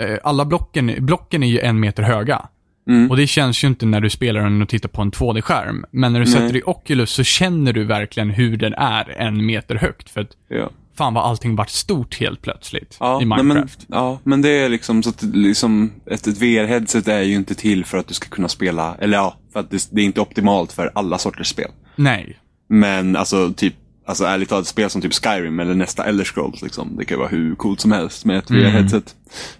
eh, 0.00 0.18
alla 0.24 0.44
blocken, 0.44 0.94
blocken 0.98 1.42
är 1.42 1.46
ju 1.48 1.58
en 1.60 1.80
meter 1.80 2.02
höga. 2.02 2.48
Mm. 2.88 3.10
Och 3.10 3.16
det 3.16 3.26
känns 3.26 3.64
ju 3.64 3.68
inte 3.68 3.86
när 3.86 4.00
du 4.00 4.10
spelar 4.10 4.40
den 4.42 4.62
och 4.62 4.68
tittar 4.68 4.88
på 4.88 5.02
en 5.02 5.10
2D-skärm. 5.12 5.84
Men 5.90 6.12
när 6.12 6.20
du 6.20 6.26
Nej. 6.26 6.34
sätter 6.34 6.56
i 6.56 6.62
Oculus 6.66 7.10
så 7.10 7.24
känner 7.24 7.72
du 7.72 7.84
verkligen 7.84 8.30
hur 8.30 8.56
den 8.56 8.74
är 8.74 9.10
en 9.18 9.46
meter 9.46 9.74
högt. 9.74 10.10
För 10.10 10.20
att 10.20 10.30
Ja. 10.48 10.70
fan 10.96 11.14
vad 11.14 11.24
allting 11.24 11.56
vart 11.56 11.70
stort 11.70 12.20
helt 12.20 12.42
plötsligt 12.42 12.96
Ja, 13.00 13.22
i 13.22 13.24
Minecraft. 13.24 13.86
men, 13.88 13.98
ja, 13.98 14.18
men 14.24 14.42
det 14.42 14.48
är 14.48 14.68
liksom 14.68 15.02
så 15.02 15.10
att 15.10 15.22
liksom, 15.22 15.92
ett, 16.06 16.26
ett 16.26 16.38
VR-headset 16.38 17.08
är 17.12 17.22
ju 17.22 17.34
inte 17.34 17.54
till 17.54 17.84
för 17.84 17.98
att 17.98 18.08
du 18.08 18.14
ska 18.14 18.28
kunna 18.28 18.48
spela, 18.48 18.96
eller 19.00 19.16
ja, 19.18 19.36
för 19.52 19.60
att 19.60 19.70
det, 19.70 19.88
det 19.90 20.00
är 20.00 20.04
inte 20.04 20.20
optimalt 20.20 20.72
för 20.72 20.90
alla 20.94 21.18
sorters 21.18 21.46
spel. 21.46 21.70
Nej. 21.96 22.38
Men 22.68 23.16
alltså 23.16 23.52
typ, 23.56 23.74
alltså 24.06 24.24
ärligt 24.24 24.48
talat, 24.48 24.66
spel 24.66 24.90
som 24.90 25.00
typ 25.02 25.14
Skyrim 25.14 25.60
eller 25.60 25.74
nästa 25.74 26.04
Elder 26.04 26.24
Scrolls 26.24 26.62
liksom, 26.62 26.96
det 26.96 27.04
kan 27.04 27.18
vara 27.18 27.28
hur 27.28 27.54
coolt 27.54 27.80
som 27.80 27.92
helst 27.92 28.24
med 28.24 28.38
ett 28.38 28.50
Mm. 28.50 28.62
VR-headset. 28.62 29.14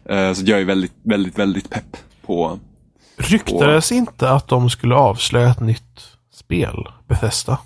Eh, 0.04 0.32
så 0.32 0.42
jag 0.46 0.60
är 0.60 0.64
väldigt, 0.64 0.92
väldigt, 1.02 1.38
väldigt 1.38 1.70
pepp 1.70 1.96
på, 2.26 2.58
Ryktades 3.20 3.92
inte 3.92 4.30
att 4.30 4.48
de 4.48 4.70
skulle 4.70 4.94
avslöja 4.94 5.50
ett 5.50 5.60
nytt 5.60 6.00
spel, 6.34 6.88
Bethesda? 7.08 7.58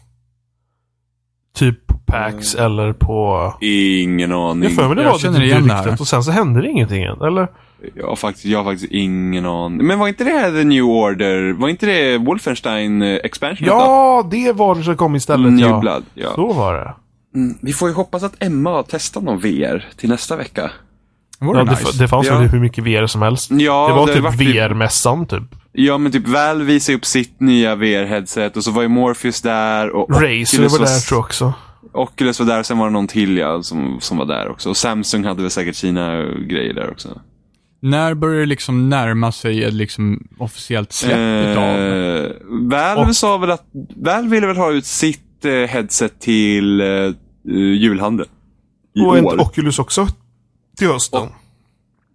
Typ 1.56 1.86
på 1.86 1.94
PAX 2.06 2.54
eller 2.54 2.92
på... 2.92 3.52
ingen 3.60 4.32
aning. 4.32 4.62
Jag 4.62 4.72
för 4.72 4.86
mig 4.86 4.96
det 4.96 5.02
Jag 5.02 5.10
var 5.10 5.18
känner 5.18 5.38
det, 5.40 5.46
igen 5.46 5.66
det 5.66 5.74
här. 5.74 5.82
ryktet 5.84 6.00
och 6.00 6.08
sen 6.08 6.24
så 6.24 6.30
hände 6.30 6.60
det 6.62 6.68
ingenting 6.68 7.02
än, 7.02 7.20
eller? 7.22 7.48
Jag 7.94 8.06
har, 8.06 8.16
faktiskt, 8.16 8.44
jag 8.44 8.58
har 8.58 8.64
faktiskt 8.72 8.92
ingen 8.92 9.46
aning. 9.46 9.86
Men 9.86 9.98
var 9.98 10.08
inte 10.08 10.24
det 10.24 10.30
här 10.30 10.52
The 10.52 10.64
New 10.64 10.84
Order? 10.84 11.52
Var 11.52 11.68
inte 11.68 11.86
det 11.86 12.18
Wolfenstein 12.18 13.02
eh, 13.02 13.14
Expansion? 13.24 13.66
Ja, 13.66 14.28
det 14.30 14.52
var 14.52 14.74
det 14.74 14.82
som 14.82 14.96
kom 14.96 15.16
istället 15.16 15.52
New 15.52 15.68
ja. 15.68 15.78
Blood, 15.80 16.04
ja. 16.14 16.32
Så 16.34 16.52
var 16.52 16.74
det. 16.74 16.94
Mm, 17.38 17.58
vi 17.60 17.72
får 17.72 17.88
ju 17.88 17.94
hoppas 17.94 18.22
att 18.22 18.42
Emma 18.42 18.70
har 18.70 18.82
testat 18.82 19.22
någon 19.22 19.38
VR 19.38 19.88
till 19.96 20.08
nästa 20.08 20.36
vecka. 20.36 20.70
Ja, 21.40 21.64
det, 21.64 21.70
nice. 21.70 21.98
det 21.98 22.08
fanns 22.08 22.26
Ja. 22.26 22.38
väl 22.38 22.48
hur 22.48 22.60
mycket 22.60 22.84
VR 22.84 23.06
som 23.06 23.22
helst. 23.22 23.50
Ja, 23.50 23.88
det 23.88 23.94
var 23.94 24.06
det 24.06 24.12
typ 24.40 24.54
VR-mässan 24.56 25.26
typ. 25.26 25.42
Ja, 25.72 25.98
men 25.98 26.12
typ 26.12 26.28
Valve 26.28 26.64
visade 26.64 26.96
upp 26.98 27.04
sitt 27.04 27.40
nya 27.40 27.74
VR-headset 27.76 28.56
och 28.56 28.64
så 28.64 28.70
var 28.70 28.82
ju 28.82 28.88
Morpheus 28.88 29.42
där 29.42 29.90
och 29.90 30.10
Razer 30.10 30.42
Oculus 30.44 30.72
var 30.72 30.78
där 30.86 31.08
tror 31.08 31.18
jag 31.18 31.24
också. 31.24 31.52
Oculus 31.92 32.40
var 32.40 32.46
där 32.46 32.58
och 32.58 32.66
sen 32.66 32.78
var 32.78 32.86
det 32.86 32.92
någon 32.92 33.06
till 33.06 33.36
ja, 33.38 33.62
som, 33.62 33.98
som 34.00 34.16
var 34.18 34.24
där 34.26 34.48
också. 34.48 34.68
Och 34.70 34.76
Samsung 34.76 35.24
hade 35.24 35.42
väl 35.42 35.50
säkert 35.50 35.76
sina 35.76 36.22
grejer 36.24 36.74
där 36.74 36.90
också. 36.90 37.20
När 37.82 38.14
börjar 38.14 38.40
det 38.40 38.46
liksom 38.46 38.88
närma 38.88 39.32
sig 39.32 39.64
ett 39.64 39.74
liksom 39.74 40.26
officiellt 40.38 40.92
släpp 40.92 41.18
utav? 41.50 41.64
Eh, 41.64 42.30
Valve 42.50 43.02
Och- 43.08 43.16
sa 43.16 43.38
väl 43.38 43.50
att 43.50 43.64
Valve 43.96 44.28
ville 44.28 44.46
väl 44.46 44.56
ha 44.56 44.70
ut 44.72 44.86
sitt 44.86 45.44
eh, 45.44 45.52
headset 45.52 46.20
till 46.20 46.80
eh, 46.80 46.86
eh, 46.86 47.12
julhandeln. 47.54 48.28
I 48.96 49.00
Och 49.00 49.06
år. 49.32 49.40
Oculus 49.40 49.78
också 49.78 50.08
till 50.76 50.88
hösten. 50.88 51.28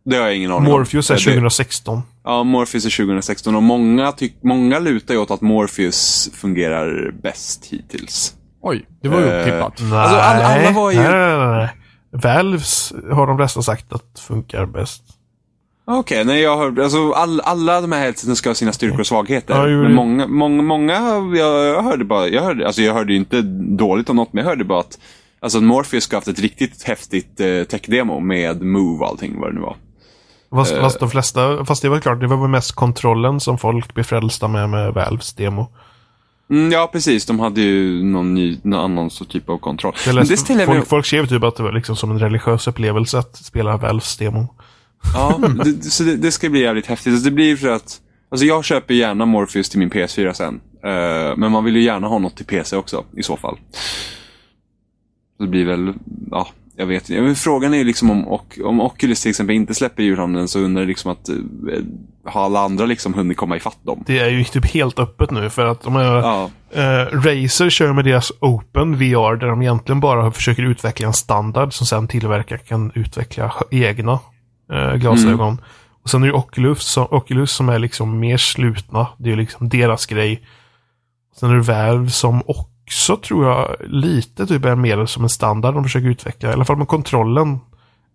Det 0.06 0.16
har 0.16 0.24
jag 0.24 0.36
ingen 0.36 0.52
aning 0.52 0.72
Morpheus 0.72 1.10
är 1.10 1.14
om. 1.14 1.18
Eh, 1.18 1.26
det- 1.26 1.32
2016. 1.32 2.02
Ja, 2.24 2.44
Morpheus 2.44 2.86
är 2.86 2.90
2016 2.90 3.56
och 3.56 3.64
många, 3.64 4.12
tyck, 4.12 4.36
många 4.44 4.80
lutar 4.80 5.14
ju 5.14 5.20
åt 5.20 5.32
att 5.32 5.42
Morpheus 5.42 6.30
fungerar 6.34 7.12
bäst 7.24 7.66
hittills. 7.66 8.34
Oj, 8.62 8.86
det 9.02 9.08
var 9.10 9.20
ju 9.20 9.26
Eh, 9.30 9.40
upptippat. 9.40 9.74
Nej, 9.82 10.00
Alltså, 10.00 10.18
alla- 10.18 10.46
alla 10.46 10.72
var 10.72 10.92
ju- 10.92 10.98
nej, 10.98 11.10
nej, 11.12 11.38
nej, 11.38 11.48
nej. 11.58 11.70
Valves 12.12 12.94
har 13.12 13.28
de 13.28 13.38
flesta 13.38 13.62
sagt 13.62 13.94
att 13.94 14.20
funkar 14.20 14.66
bäst. 14.66 15.04
Okej, 15.92 16.26
nej 16.26 16.42
jag 16.42 16.58
har 16.58 16.80
alltså 16.82 17.12
all, 17.12 17.42
alla 17.42 17.82
de 17.82 17.92
här 17.92 18.00
headseten 18.00 18.36
ska 18.36 18.50
ha 18.50 18.56
sina 18.56 18.72
styrkor 18.74 19.00
och 19.00 19.08
svagheter. 19.08 19.54
Ja, 19.56 19.66
men 19.84 19.94
många, 19.94 20.28
många, 20.28 20.62
många, 20.62 20.94
jag, 20.94 21.38
jag 21.38 21.84
hörde 21.84 22.06
bara, 22.06 22.28
jag 22.28 22.42
hörde, 22.44 22.66
alltså 22.68 22.82
jag 22.82 22.94
hörde 22.94 23.14
ju 23.14 23.20
inte 23.20 23.42
dåligt 23.78 24.10
om 24.10 24.16
något, 24.16 24.34
men 24.34 24.44
jag 24.44 24.50
hörde 24.50 24.64
bara 24.64 24.80
att 24.80 25.00
Alltså 25.40 25.62
Morpheus 25.62 26.04
ska 26.04 26.16
ha 26.16 26.18
haft 26.18 26.28
ett 26.28 26.40
riktigt 26.40 26.84
häftigt 26.84 27.40
eh, 27.40 27.64
tech-demo 27.64 28.20
med 28.20 28.62
Move 28.62 29.00
och 29.04 29.08
allting 29.10 29.40
vad 29.40 29.50
det 29.50 29.56
nu 29.56 29.62
var. 29.62 29.76
Fast, 30.52 30.74
Eh. 30.74 30.82
fast 30.82 31.00
de 31.00 31.10
flesta, 31.10 31.66
fast 31.66 31.82
det 31.82 31.90
var 31.90 32.00
klart, 32.00 32.20
det 32.20 32.28
var 32.28 32.38
väl 32.38 32.50
mest 32.50 32.72
kontrollen 32.72 33.40
som 33.40 33.58
folk 33.58 33.94
blev 33.94 34.04
frälsta 34.04 34.48
med, 34.48 34.70
med 34.70 34.94
Valves 34.94 35.34
demo. 35.34 35.68
Mm, 36.50 36.72
ja, 36.72 36.90
precis. 36.92 37.26
De 37.26 37.40
hade 37.40 37.62
ju 37.62 38.04
någon, 38.04 38.34
ny, 38.34 38.58
någon 38.64 38.80
annan 38.80 39.10
så 39.10 39.26
typ 39.26 39.50
av 39.50 39.58
kontroll. 39.58 39.94
Jag 40.06 40.16
Men 40.16 40.16
läste, 40.16 40.34
det 40.34 40.38
ställer 40.38 40.66
folk, 40.66 40.78
mig... 40.78 40.88
folk 40.88 41.06
skrev 41.06 41.28
typ 41.28 41.44
att 41.44 41.56
det 41.56 41.64
var 41.64 41.72
liksom 41.72 41.96
som 41.96 42.12
en 42.12 42.20
religiös 42.20 42.68
upplevelse 42.68 43.18
att 43.20 43.36
spela 43.36 43.78
Valves 43.78 44.18
demo. 44.18 44.48
Ja, 45.14 45.40
det, 45.66 45.84
så 45.84 46.04
det, 46.04 46.16
det 46.16 46.32
ska 46.32 46.50
bli 46.50 46.62
jävligt 46.62 46.86
häftigt. 46.86 47.14
Alltså, 47.14 47.30
det 47.30 47.36
blir 47.36 47.56
för 47.56 47.68
att... 47.70 47.98
Alltså 48.32 48.46
jag 48.46 48.66
köper 48.66 48.94
gärna 48.94 49.26
Morpheus 49.26 49.70
till 49.70 49.80
min 49.80 49.90
PS4 49.90 50.34
sen. 50.34 50.62
Eh, 50.84 51.38
men 51.38 51.52
man 51.52 51.64
vill 51.64 51.76
ju 51.76 51.84
gärna 51.84 52.08
ha 52.08 52.20
något 52.20 52.36
till 52.38 52.46
PC 52.46 52.76
också 52.76 53.04
i 53.18 53.24
så 53.24 53.38
fall. 53.38 53.58
Det 55.40 55.48
blir 55.48 55.66
väl, 55.66 55.94
ja, 56.32 56.48
jag 56.76 56.86
vet 56.86 57.10
inte. 57.10 57.22
Men 57.22 57.36
Frågan 57.36 57.74
är 57.74 57.78
ju 57.78 57.84
liksom 57.84 58.12
om, 58.12 58.40
om 58.64 58.82
Oculus 58.82 59.22
till 59.22 59.30
exempel 59.30 59.56
inte 59.56 59.76
släpper 59.76 60.04
julhandeln 60.04 60.48
så 60.48 60.60
undrar 60.60 60.86
liksom 60.86 61.12
att 61.12 61.30
eh, 61.30 61.36
har 62.26 62.46
alla 62.46 62.60
andra 62.60 62.86
liksom 62.86 63.14
hunnit 63.14 63.38
komma 63.38 63.58
ifatt 63.58 63.78
dem? 63.84 64.04
Det 64.08 64.20
är 64.20 64.30
ju 64.30 64.44
typ 64.44 64.66
helt 64.66 65.00
öppet 65.00 65.32
nu 65.32 65.50
för 65.50 65.66
att 65.66 65.82
de 65.82 65.96
är, 65.96 66.16
Ja, 66.16 66.50
eh, 66.72 67.06
Razer 67.12 67.70
kör 67.70 67.94
med 67.94 68.06
deras 68.06 68.32
Open 68.40 68.98
VR 68.98 69.36
där 69.36 69.48
de 69.48 69.62
egentligen 69.62 70.00
bara 70.00 70.32
försöker 70.32 70.64
utveckla 70.64 71.08
en 71.08 71.14
standard 71.14 71.74
som 71.74 71.88
sen 71.88 72.08
tillverkare 72.08 72.60
kan 72.60 72.92
utveckla 72.96 73.54
egna 73.72 74.20
eh, 74.72 74.94
glasögon. 74.96 75.62
Och 76.04 76.10
sen 76.10 76.24
är 76.24 76.28
det 76.28 76.34
Oculus 76.34 76.84
som, 76.84 77.08
Oculus 77.12 77.52
som 77.52 77.70
är 77.70 77.80
liksom 77.80 78.20
mer 78.20 78.38
slutna. 78.38 79.08
Det 79.18 79.32
är 79.32 79.36
liksom 79.36 79.70
deras 79.70 80.06
grej. 80.06 80.44
Sen 81.36 81.50
är 81.50 81.56
det 81.56 81.62
Valve 81.62 82.10
som 82.10 82.42
också 82.46 82.69
tror 83.18 83.46
jag 83.46 83.76
lite 83.88 84.48
typ 84.48 84.66
är 84.66 84.76
mer 84.76 85.06
som 85.06 85.24
en 85.24 85.30
standard 85.30 85.74
de 85.74 85.84
försöker 85.84 86.08
utveckla. 86.08 86.50
I 86.50 86.54
alla 86.54 86.66
fall 86.66 86.78
med 86.78 86.88
kontrollen 86.88 87.60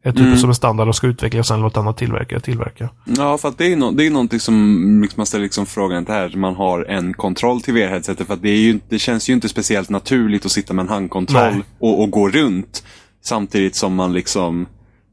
är 0.02 0.12
typ 0.12 0.38
som 0.38 0.50
en 0.50 0.54
standard 0.54 0.86
de 0.86 0.94
ska 0.94 1.06
utveckla 1.06 1.40
och 1.40 1.46
sen 1.46 1.60
låta 1.60 1.80
andra 1.80 1.92
tillverkare 1.92 2.40
tillverka. 2.40 2.88
Ja, 3.04 3.38
för 3.38 3.48
att 3.48 3.58
det 3.58 3.72
är 3.72 3.76
no 3.76 3.90
det 3.90 4.06
är 4.06 4.10
någonting 4.10 4.40
som 4.40 5.00
liksom, 5.02 5.20
man 5.20 5.26
ställer 5.26 5.44
liksom 5.44 5.66
frågan 5.66 6.06
här. 6.08 6.36
Man 6.36 6.54
har 6.54 6.84
en 6.84 7.14
kontroll 7.14 7.60
till 7.60 7.74
VR-headsetet. 7.74 8.26
För 8.26 8.34
att 8.34 8.42
det, 8.42 8.50
är 8.50 8.56
ju, 8.56 8.80
det 8.88 8.98
känns 8.98 9.28
ju 9.28 9.32
inte 9.32 9.48
speciellt 9.48 9.90
naturligt 9.90 10.46
att 10.46 10.52
sitta 10.52 10.74
med 10.74 10.82
en 10.82 10.88
handkontroll 10.88 11.64
och, 11.78 12.02
och 12.02 12.10
gå 12.10 12.28
runt. 12.28 12.84
Samtidigt 13.22 13.76
som 13.76 13.94
man 13.94 14.12
liksom 14.12 14.66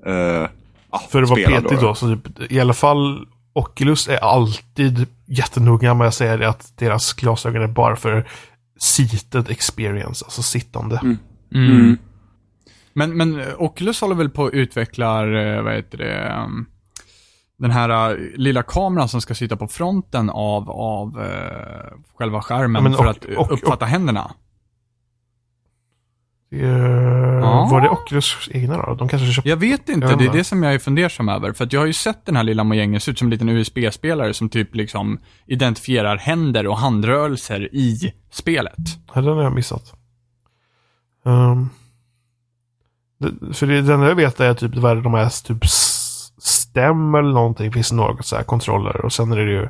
eh, 0.06 0.14
ja, 0.92 1.02
För 1.10 1.24
att 1.24 1.30
vara 1.30 1.62
petig 1.62 1.78
då, 1.82 1.96
så 1.96 2.16
typ, 2.16 2.52
i 2.52 2.60
alla 2.60 2.74
fall 2.74 3.28
Oculus 3.54 4.08
är 4.08 4.18
alltid 4.18 5.06
jättenoga 5.28 5.94
med 5.94 6.08
att 6.08 6.14
säga 6.14 6.38
det 6.38 6.50
att 6.50 6.78
deras 6.78 7.14
glasögon 7.14 7.62
är 7.62 7.68
bara 7.68 7.96
för 7.96 8.28
seated 8.82 9.50
experience, 9.52 10.26
alltså 10.26 10.42
sittande. 10.44 11.00
Mm. 11.04 11.18
Mm. 11.56 11.98
Men, 12.94 13.18
men 13.18 13.40
eh, 13.40 13.48
Oculus 13.58 14.02
håller 14.02 14.16
väl 14.16 14.30
på 14.30 14.46
att 14.46 14.54
utveckla, 14.54 15.42
eh, 15.42 15.62
vad 15.64 15.74
heter 15.74 15.98
det, 15.98 16.44
um, 16.46 16.66
den 17.60 17.72
här 17.72 18.12
eh, 18.12 18.18
lilla 18.36 18.64
kameran 18.64 19.10
som 19.10 19.22
ska 19.22 19.36
sitta 19.36 19.56
på 19.58 19.68
fronten 19.68 20.30
av, 20.30 20.70
av 20.70 21.22
eh, 21.22 21.98
själva 22.18 22.42
skärmen 22.42 22.84
Ja, 22.84 22.90
men 22.90 22.98
för 22.98 23.04
och- 23.06 23.10
att 23.10 23.26
och- 23.38 23.52
uppfatta 23.52 23.86
händerna. 23.86 24.32
Eh, 26.52 27.72
Var 27.72 27.82
det 27.82 27.90
Oculus 27.90 28.50
egna 28.52 28.78
då? 28.78 28.96
De 28.96 29.08
kanske 29.08 29.32
köpte... 29.32 29.50
Jag 29.50 29.58
vet 29.58 29.90
inte, 29.90 30.08
Jag 30.08 30.20
det 30.20 30.26
är 30.26 30.32
det 30.32 30.44
som 30.44 30.64
jag 30.64 30.74
är 30.74 30.80
fundersam 30.80 31.30
över. 31.30 31.54
För 31.54 31.64
att 31.64 31.74
jag 31.74 31.80
har 31.80 31.86
ju 31.86 31.94
sett 31.94 32.26
den 32.26 32.36
här 32.36 32.44
lilla 32.44 32.64
mojängen 32.64 33.02
se 33.02 33.12
ut 33.12 33.20
som 33.20 33.28
en 33.28 33.30
liten 33.30 33.50
USB-spelare 33.50 34.34
som 34.34 34.50
typ 34.50 34.76
liksom 34.76 35.20
identifierar 35.46 36.18
händer 36.18 36.68
och 36.68 36.78
handrörelser 36.78 37.76
i 37.76 38.14
spelet. 38.32 38.76
Ja, 39.14 39.22
den 39.22 39.34
har 39.38 39.44
jag 39.44 39.54
missat. 39.54 39.94
Um, 41.24 41.70
det, 43.20 43.54
för 43.54 43.68
det, 43.68 43.82
den 43.82 44.02
jag 44.02 44.16
vet 44.16 44.40
är 44.40 44.54
typ 44.54 44.76
vad 44.76 45.04
de 45.04 45.14
är 45.14 45.44
typ 45.48 45.66
stäm 46.38 47.16
eller 47.16 47.32
någonting. 47.32 47.72
Finns 47.72 47.92
något 47.92 48.26
så 48.26 48.36
här 48.36 48.44
kontroller 48.44 49.06
och 49.06 49.14
sen 49.14 49.32
är 49.32 49.38
det 49.38 49.52
ju 49.52 49.70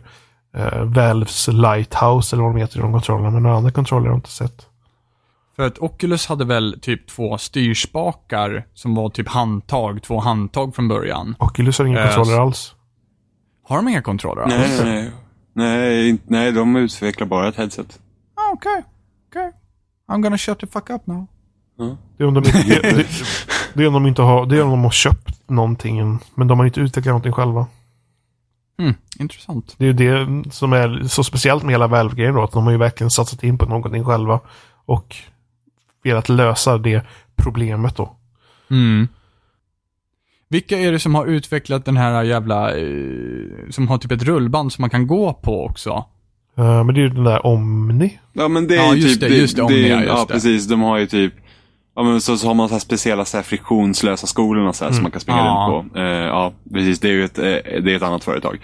uh, 0.57 0.83
Valves 0.83 1.47
Lighthouse 1.47 2.35
eller 2.35 2.43
vad 2.43 2.55
de 2.55 2.59
heter 2.59 2.79
de 2.79 2.91
kontrollerna. 2.91 3.29
Men 3.29 3.43
några 3.43 3.57
andra 3.57 3.71
kontroller 3.71 4.05
har 4.05 4.13
jag 4.13 4.17
inte 4.17 4.31
sett. 4.31 4.67
För 5.61 5.67
att 5.67 5.79
Oculus 5.79 6.25
hade 6.27 6.45
väl 6.45 6.79
typ 6.81 7.07
två 7.07 7.37
styrspakar 7.37 8.65
som 8.73 8.95
var 8.95 9.09
typ 9.09 9.27
handtag, 9.29 10.03
två 10.03 10.19
handtag 10.19 10.75
från 10.75 10.87
början. 10.87 11.35
Oculus 11.39 11.77
har 11.79 11.85
inga 11.85 11.99
Eh, 11.99 12.15
kontroller 12.15 12.39
alls. 12.39 12.75
Har 13.63 13.75
de 13.75 13.87
inga 13.87 14.01
kontroller 14.01 14.41
alls? 14.41 14.53
Nej, 14.53 14.69
nej, 14.83 15.01
nej. 15.01 15.11
Nej, 15.53 16.09
inte- 16.09 16.23
nej, 16.27 16.51
de 16.51 16.75
utvecklar 16.75 17.27
bara 17.27 17.47
ett 17.47 17.55
headset. 17.55 17.99
Ah, 18.35 18.53
Okej, 18.53 18.83
okej. 19.29 19.51
I'm 20.11 20.21
gonna 20.21 20.37
shut 20.37 20.59
the 20.59 20.67
fuck 20.67 20.89
up 20.89 21.07
now. 21.07 21.27
Det 22.17 22.23
är 22.23 22.27
om 22.27 22.33
de 22.33 22.39
inte, 22.45 22.63
det, 22.67 22.81
det, 22.97 23.07
det 23.73 23.83
är 23.83 23.87
om 23.87 23.93
de 23.93 24.07
inte 24.07 24.21
har, 24.21 24.45
det 24.45 24.57
är 24.57 24.63
om 24.63 24.69
de 24.69 24.83
har 24.83 24.91
köpt 24.91 25.49
någonting. 25.49 26.19
Men 26.35 26.47
de 26.47 26.59
har 26.59 26.65
inte 26.65 26.79
utvecklat 26.79 27.11
någonting 27.11 27.31
själva. 27.33 27.65
Hmm, 28.79 28.93
intressant. 29.19 29.75
Det 29.77 29.85
är 29.85 29.87
ju 29.87 29.93
det 29.93 30.51
som 30.51 30.73
är 30.73 31.03
så 31.07 31.23
speciellt 31.23 31.63
med 31.63 31.73
hela 31.73 31.87
Valve-grejen 31.87 32.35
då. 32.35 32.43
Att 32.43 32.51
de 32.51 32.63
har 32.63 32.71
ju 32.71 32.77
verkligen 32.77 33.11
satsat 33.11 33.43
in 33.43 33.57
på 33.57 33.65
någonting 33.65 34.05
själva. 34.05 34.39
Och 34.85 35.15
velat 36.03 36.29
lösa 36.29 36.77
det 36.77 37.05
problemet 37.35 37.95
då. 37.95 38.15
Mm. 38.71 39.07
Vilka 40.49 40.77
är 40.79 40.91
det 40.91 40.99
som 40.99 41.15
har 41.15 41.25
utvecklat 41.25 41.85
den 41.85 41.97
här 41.97 42.23
jävla, 42.23 42.77
eh, 42.77 42.85
som 43.69 43.87
har 43.87 43.97
typ 43.97 44.11
ett 44.11 44.23
rullband 44.23 44.73
som 44.73 44.81
man 44.81 44.89
kan 44.89 45.07
gå 45.07 45.33
på 45.33 45.65
också? 45.65 46.05
Eh, 46.57 46.83
men 46.83 46.87
det 46.95 46.99
är 47.01 47.03
ju 47.03 47.09
den 47.09 47.23
där 47.23 47.45
Omni. 47.45 48.19
Ja, 48.33 48.47
men 48.47 48.67
det 48.67 48.75
är 48.75 48.83
Ja, 48.85 48.95
ju 48.95 49.01
just 49.01 49.21
typ... 49.21 49.29
det, 49.29 49.37
just 49.37 49.55
det, 49.55 49.61
Omnia, 49.61 49.95
är- 49.97 50.01
just 50.01 50.07
Ja, 50.13 50.25
det. 50.27 50.33
precis. 50.33 50.67
De 50.67 50.81
har 50.81 50.97
ju 50.97 51.05
typ... 51.05 51.33
Ja, 51.95 52.03
men 52.03 52.21
så, 52.21 52.37
så 52.37 52.47
har 52.47 52.53
man 52.53 52.67
så 52.67 52.75
här 52.75 52.79
speciella 52.79 53.25
så 53.25 53.37
här 53.37 53.43
friktionslösa 53.43 54.27
skolorna 54.27 54.73
så 54.73 54.85
här, 54.85 54.91
som 54.91 55.03
man 55.03 55.11
kan 55.11 55.21
springa 55.21 55.39
Ja. 55.39 55.81
runt 55.83 55.93
på. 55.93 55.99
Eh, 55.99 56.05
ja, 56.05 56.53
precis. 56.73 56.99
Det 56.99 57.07
är 57.07 57.11
ju 57.11 57.25
ett, 57.25 57.37
eh, 57.37 57.43
det 57.43 57.91
är 57.91 57.95
ett 57.95 58.01
annat 58.01 58.23
företag. 58.23 58.59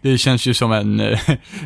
Det 0.00 0.18
känns 0.18 0.46
ju 0.46 0.54
som 0.54 0.72
en, 0.72 1.00
eh, 1.00 1.18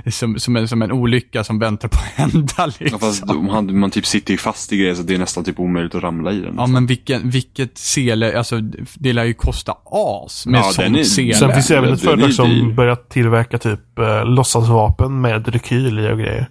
som, 0.10 0.38
som 0.38 0.56
en, 0.56 0.68
som 0.68 0.82
en 0.82 0.92
olycka 0.92 1.44
som 1.44 1.58
väntar 1.58 1.88
på 1.88 1.96
att 1.96 2.30
hända 2.30 2.52
Ja, 2.58 2.70
liksom. 2.78 3.00
fast 3.00 3.24
man, 3.26 3.78
man 3.78 3.90
typ 3.90 4.06
sitter 4.06 4.32
ju 4.32 4.38
fast 4.38 4.72
i 4.72 4.76
grejer 4.76 4.94
så 4.94 5.02
det 5.02 5.14
är 5.14 5.18
nästan 5.18 5.44
typ 5.44 5.60
omöjligt 5.60 5.94
att 5.94 6.02
ramla 6.02 6.32
i 6.32 6.40
den. 6.40 6.54
Ja 6.56 6.66
men 6.66 6.86
vilken, 6.86 7.30
vilket 7.30 7.78
sele, 7.78 8.38
alltså 8.38 8.60
det 8.94 9.12
lär 9.12 9.24
ju 9.24 9.34
kosta 9.34 9.74
as 9.84 10.46
med 10.46 10.58
Ja, 10.58 10.62
sånt 10.62 11.06
sele. 11.06 11.34
Sen 11.34 11.52
finns 11.52 11.68
det 11.68 11.76
även 11.76 11.92
ett 11.92 12.02
företag 12.02 12.32
som 12.32 12.74
börjat 12.74 13.08
tillverka 13.08 13.58
typ 13.58 13.98
eh, 13.98 14.24
låtsasvapen 14.24 15.20
med 15.20 15.48
rekyl 15.48 15.98
i 15.98 16.12
och 16.12 16.18
grejer. 16.18 16.46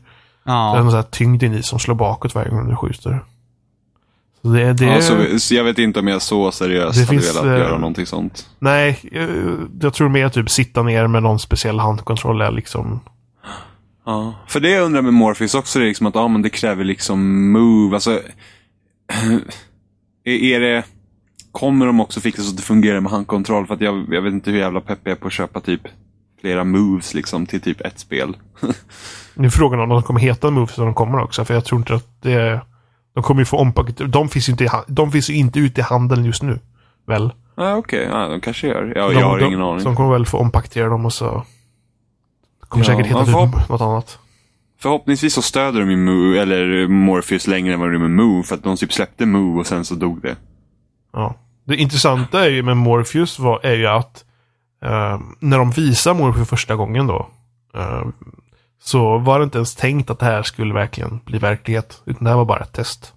Det 0.45 0.51
är 0.51 0.53
ja. 0.53 0.77
en 0.77 0.85
sån 0.85 0.95
här 0.95 1.03
tyngd 1.03 1.43
in 1.43 1.53
i 1.53 1.63
som 1.63 1.79
slår 1.79 1.95
bakåt 1.95 2.35
varje 2.35 2.49
gång 2.49 2.69
du 2.69 2.75
skjuter. 2.75 3.19
Det, 4.53 4.73
det, 4.73 4.85
Ja, 4.85 5.01
så, 5.01 5.39
så 5.39 5.55
jag 5.55 5.63
vet 5.63 5.77
inte 5.77 5.99
om 5.99 6.07
jag 6.07 6.21
så 6.21 6.51
seriöst 6.51 6.97
hade 6.97 7.07
finns, 7.07 7.35
velat 7.35 7.45
eh, 7.45 7.59
göra 7.59 7.77
någonting 7.77 8.05
sånt. 8.05 8.49
Nej, 8.59 8.99
eh, 9.11 9.27
jag 9.81 9.93
tror 9.93 10.09
mer 10.09 10.29
typ 10.29 10.49
sitta 10.49 10.83
ner 10.83 11.07
med 11.07 11.23
någon 11.23 11.39
speciell 11.39 11.79
handkontroll 11.79 12.41
är 12.41 12.51
liksom... 12.51 12.99
Ja. 14.05 14.33
För 14.47 14.59
det 14.59 14.69
jag 14.69 14.83
undrar 14.83 15.01
med 15.01 15.13
Morpheus 15.13 15.55
också, 15.55 15.79
det 15.79 15.85
är 15.85 15.87
liksom 15.87 16.07
att 16.07 16.15
ja, 16.15 16.27
men 16.27 16.41
det 16.41 16.49
kräver 16.49 16.83
liksom 16.83 17.51
move. 17.51 17.95
Alltså, 17.95 18.11
är, 20.23 20.43
är 20.43 20.59
det... 20.59 20.83
Kommer 21.51 21.85
de 21.85 21.99
också 21.99 22.21
fixa 22.21 22.41
så 22.41 22.49
att 22.49 22.57
det 22.57 22.63
fungerar 22.63 22.99
med 22.99 23.11
handkontroll? 23.11 23.67
För 23.67 23.73
att 23.73 23.81
jag, 23.81 24.05
jag 24.09 24.21
vet 24.21 24.33
inte 24.33 24.51
hur 24.51 24.59
jävla 24.59 24.81
pepp 24.81 24.99
jag 25.03 25.11
är 25.11 25.15
på 25.15 25.27
att 25.27 25.33
köpa 25.33 25.59
typ 25.59 25.81
flera 26.41 26.63
moves 26.63 27.13
liksom 27.13 27.45
till 27.45 27.61
typ 27.61 27.81
ett 27.81 27.99
spel. 27.99 28.37
Nu 29.33 29.45
är 29.45 29.51
frågan 29.51 29.79
om 29.79 29.89
de 29.89 30.03
kommer 30.03 30.19
heta 30.19 30.51
Moves 30.51 30.77
när 30.77 30.85
de 30.85 30.93
kommer 30.93 31.19
också. 31.19 31.45
För 31.45 31.53
jag 31.53 31.65
tror 31.65 31.79
inte 31.79 31.95
att 31.95 32.21
det... 32.21 32.61
De 33.15 33.23
kommer 33.23 33.41
ju 33.41 33.45
få 33.45 33.57
ompaket... 33.57 34.11
De 34.11 34.29
finns 34.29 34.49
ju 34.49 34.51
inte, 34.51 34.63
i 34.63 34.69
de 34.87 35.11
finns 35.11 35.29
inte 35.29 35.59
ute 35.59 35.81
i 35.81 35.83
handeln 35.83 36.25
just 36.25 36.43
nu. 36.43 36.59
Väl? 37.07 37.33
Ja, 37.55 37.75
okej. 37.75 38.07
Ja, 38.11 38.27
de 38.27 38.41
kanske 38.41 38.67
gör. 38.67 38.93
Ja, 38.95 39.07
de, 39.07 39.13
jag 39.13 39.25
har 39.25 39.39
de, 39.39 39.45
ingen 39.45 39.61
aning. 39.61 39.79
Så 39.79 39.85
de 39.85 39.95
kommer 39.95 40.11
väl 40.11 40.25
få 40.25 40.37
ompaketera 40.37 40.89
dem 40.89 41.05
och 41.05 41.13
så... 41.13 41.43
Kommer 42.59 42.85
Ja, 42.85 42.97
säkert 42.97 43.13
man 43.13 43.25
får 43.25 43.47
typ 43.47 43.69
något 43.69 43.81
annat. 43.81 44.19
Förhoppningsvis 44.79 45.33
så 45.33 45.41
stöder 45.41 45.79
de 45.79 45.91
ju 45.91 45.97
Move, 45.97 46.41
eller 46.41 46.87
Morpheus 46.87 47.47
längre 47.47 47.73
än 47.73 47.79
vad 47.79 47.89
de 47.89 47.93
gjorde 47.93 48.07
med 48.09 48.25
Move. 48.25 48.43
För 48.43 48.55
att 48.55 48.63
de 48.63 48.77
typ 48.77 48.93
släppte 48.93 49.25
Move 49.25 49.59
och 49.59 49.67
sen 49.67 49.85
så 49.85 49.95
dog 49.95 50.21
det. 50.21 50.35
Ja. 51.13 51.35
Det 51.63 51.75
intressanta 51.75 52.45
är 52.45 52.49
ju 52.49 52.63
med 52.63 52.77
Morpheus 52.77 53.39
var, 53.39 53.59
är 53.65 53.75
ju 53.75 53.87
att 53.87 54.25
eh, 54.83 55.19
när 55.39 55.57
de 55.57 55.71
visar 55.71 56.13
Morpheus 56.13 56.49
första 56.49 56.75
gången 56.75 57.07
då 57.07 57.29
eh, 57.75 58.05
så 58.79 59.17
var 59.17 59.39
det 59.39 59.43
inte 59.43 59.57
ens 59.57 59.75
tänkt 59.75 60.09
att 60.09 60.19
det 60.19 60.25
här 60.25 60.43
skulle 60.43 60.73
verkligen 60.73 61.19
bli 61.25 61.37
verklighet. 61.37 62.01
Utan 62.05 62.23
det 62.23 62.29
här 62.29 62.37
var 62.37 62.45
bara 62.45 62.63
ett 62.63 62.73
test. 62.73 63.13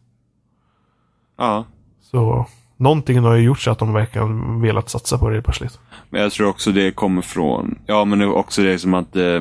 Ja. 1.38 1.64
Så 2.00 2.46
någonting 2.76 3.18
har 3.18 3.34
ju 3.34 3.42
gjort 3.42 3.60
så 3.60 3.70
att 3.70 3.78
de 3.78 3.92
verkligen 3.92 4.60
velat 4.60 4.90
satsa 4.90 5.18
på 5.18 5.30
det 5.30 5.42
plötsligt. 5.42 5.78
Men 6.10 6.22
jag 6.22 6.32
tror 6.32 6.48
också 6.48 6.72
det 6.72 6.90
kommer 6.90 7.22
från, 7.22 7.78
ja 7.86 8.04
men 8.04 8.18
det 8.18 8.24
är 8.24 8.32
också 8.32 8.62
det 8.62 8.78
som 8.78 8.94
att 8.94 9.16
eh, 9.16 9.40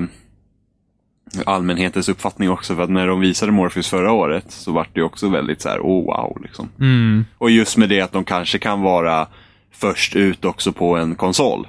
allmänhetens 1.45 2.09
uppfattning 2.09 2.49
också. 2.49 2.75
För 2.75 2.83
att 2.83 2.89
när 2.89 3.07
de 3.07 3.19
visade 3.19 3.51
Morpheus 3.51 3.89
förra 3.89 4.11
året 4.11 4.51
så 4.51 4.71
var 4.71 4.87
det 4.93 4.99
ju 4.99 5.03
också 5.05 5.29
väldigt 5.29 5.61
så 5.61 5.69
här, 5.69 5.79
oh 5.79 6.05
wow 6.05 6.41
liksom. 6.41 6.69
Mm. 6.79 7.25
Och 7.37 7.51
just 7.51 7.77
med 7.77 7.89
det 7.89 8.01
att 8.01 8.11
de 8.11 8.23
kanske 8.23 8.59
kan 8.59 8.81
vara 8.81 9.27
först 9.71 10.15
ut 10.15 10.45
också 10.45 10.71
på 10.71 10.95
en 10.95 11.15
konsol. 11.15 11.67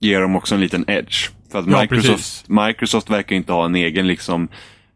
Ger 0.00 0.20
dem 0.20 0.36
också 0.36 0.54
en 0.54 0.60
liten 0.60 0.84
edge. 0.88 1.30
För 1.52 1.58
att 1.58 1.66
Ja, 1.66 1.80
Microsoft, 1.80 2.08
precis. 2.16 2.44
Microsoft 2.48 3.10
verkar 3.10 3.36
inte 3.36 3.52
ha 3.52 3.64
en 3.64 3.74
egen 3.74 4.06
liksom 4.06 4.48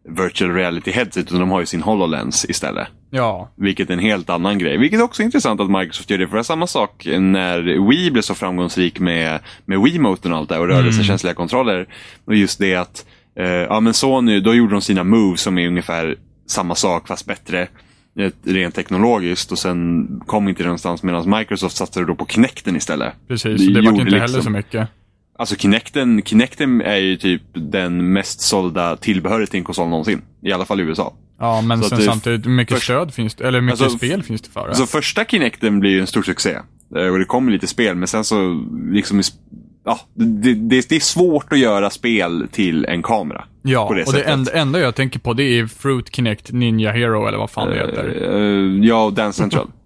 virtual 0.09 0.55
reality 0.55 0.91
headset 0.91 1.27
utan 1.27 1.41
de 1.41 1.51
har 1.51 1.61
ju 1.61 1.67
sin 1.67 1.83
HoloLens 1.83 2.47
istället. 2.49 2.89
Ja. 3.11 3.53
Vilket 3.57 3.89
är 3.91 3.95
en 3.95 3.99
helt 4.01 4.31
annan 4.31 4.59
grej. 4.59 4.79
Vilket 4.79 5.01
också 5.03 5.23
är 5.23 5.25
intressant 5.25 5.61
att 5.61 5.71
Microsoft 5.71 6.11
gör 6.11 6.19
det. 6.19 6.27
För 6.27 6.33
det 6.33 6.39
var 6.39 6.43
samma 6.43 6.67
sak 6.67 7.07
när 7.19 7.89
Wii 7.89 8.11
blev 8.11 8.23
så 8.23 8.35
framgångsrik 8.35 9.01
med, 9.01 9.41
med 9.65 9.81
Wiimoten 9.81 10.33
och 10.33 10.39
allt 10.39 10.49
det 10.49 10.59
och 10.59 10.69
rörelsekänsliga 10.69 11.35
kontroller. 11.35 11.87
Och 12.25 12.35
just 12.35 12.59
det 12.59 12.75
att, 12.75 13.07
eh, 13.39 13.47
ja 13.47 13.81
men 13.81 13.95
Sony, 13.95 14.41
då 14.41 14.55
gjorde 14.55 14.73
de 14.73 14.81
sina 14.81 15.05
moves 15.05 15.41
som 15.41 15.59
är 15.59 15.67
ungefär 15.69 16.17
samma 16.47 16.75
sak 16.75 17.09
fast 17.09 17.27
bättre. 17.27 17.69
eh, 18.19 18.31
Rent 18.45 18.75
teknologiskt 18.75 19.53
och 19.53 19.59
sen 19.59 20.07
kom 20.27 20.49
inte 20.49 20.63
det 20.63 20.67
någonstans 20.67 21.03
medan 21.03 21.31
Microsoft 21.39 21.77
satsade 21.77 22.07
då 22.07 22.15
på 22.15 22.27
Kinecten 22.27 22.77
istället. 22.77 23.13
Precis, 23.29 23.67
Det 23.67 23.75
det, 23.75 23.81
var 23.81 23.91
inte 23.93 24.05
heller 24.05 24.19
liksom- 24.21 24.43
så 24.43 24.51
mycket. 24.51 24.89
Alltså 25.39 25.57
Kinecten, 25.57 26.23
Kinecten 26.25 26.81
är 26.81 26.97
ju 26.97 27.17
typ 27.17 27.43
den 27.55 28.13
mest 28.13 28.41
sålda 28.41 28.97
tillbehöret 28.97 29.51
till 29.51 29.59
en 29.59 29.65
konsol 29.65 29.89
någonsin. 29.89 30.23
I 30.43 30.53
alla 30.53 30.65
fall 30.65 30.81
i 30.81 30.83
USA. 30.83 31.15
Ja, 31.41 31.61
men 31.61 31.83
Så 31.83 31.89
sen 31.89 31.99
det- 31.99 32.05
samtidigt, 32.05 32.47
mycket 32.47 32.75
först- 32.75 32.85
stöd 32.85 33.15
finns 33.15 33.35
det, 33.35 33.49
eller 33.49 33.61
mycket 33.61 33.81
Alltså, 33.83 33.99
spel 33.99 34.23
finns 34.23 34.43
det 34.43 34.51
för 34.51 34.69
det? 34.69 34.75
Så 34.75 34.87
första 34.87 35.25
Kinecten 35.25 35.81
blir 35.81 35.91
ju 35.91 36.01
en 36.01 36.07
stor 36.07 36.23
succé. 36.23 36.51
Eh, 36.97 37.07
Och 37.07 37.19
det 37.19 37.25
kommer 37.25 37.53
lite 37.53 37.67
spel, 37.67 37.97
men 37.97 38.09
sen 38.09 38.25
så 38.25 38.65
liksom... 38.91 39.23
Ja, 39.87 40.01
det, 40.15 40.55
det, 40.55 40.89
det 40.89 40.97
är 40.97 41.01
svårt 41.01 41.53
att 41.53 41.59
göra 41.59 41.91
spel 41.91 42.47
till 42.53 42.85
en 42.85 43.03
kamera. 43.03 43.45
ja, 43.63 43.81
det 43.81 43.87
och 43.89 43.95
det 43.95 44.07
sättet. 44.07 44.27
enda, 44.27 44.53
enda 44.53 44.81
jag 44.81 44.95
tänker 44.95 45.19
på 45.19 45.33
det 45.33 45.43
är 45.59 45.67
Fruit 45.67 46.15
Kinect 46.17 46.53
Ninja 46.53 46.93
Hero 46.93 47.27
eller 47.27 47.39
vad 47.39 47.51
fan 47.51 47.69
det 47.71 47.77
heter. 47.77 48.33
Eh, 48.35 48.87
ja, 48.87 49.05
och 49.05 49.13
Dance 49.13 49.37
Central. 49.39 49.67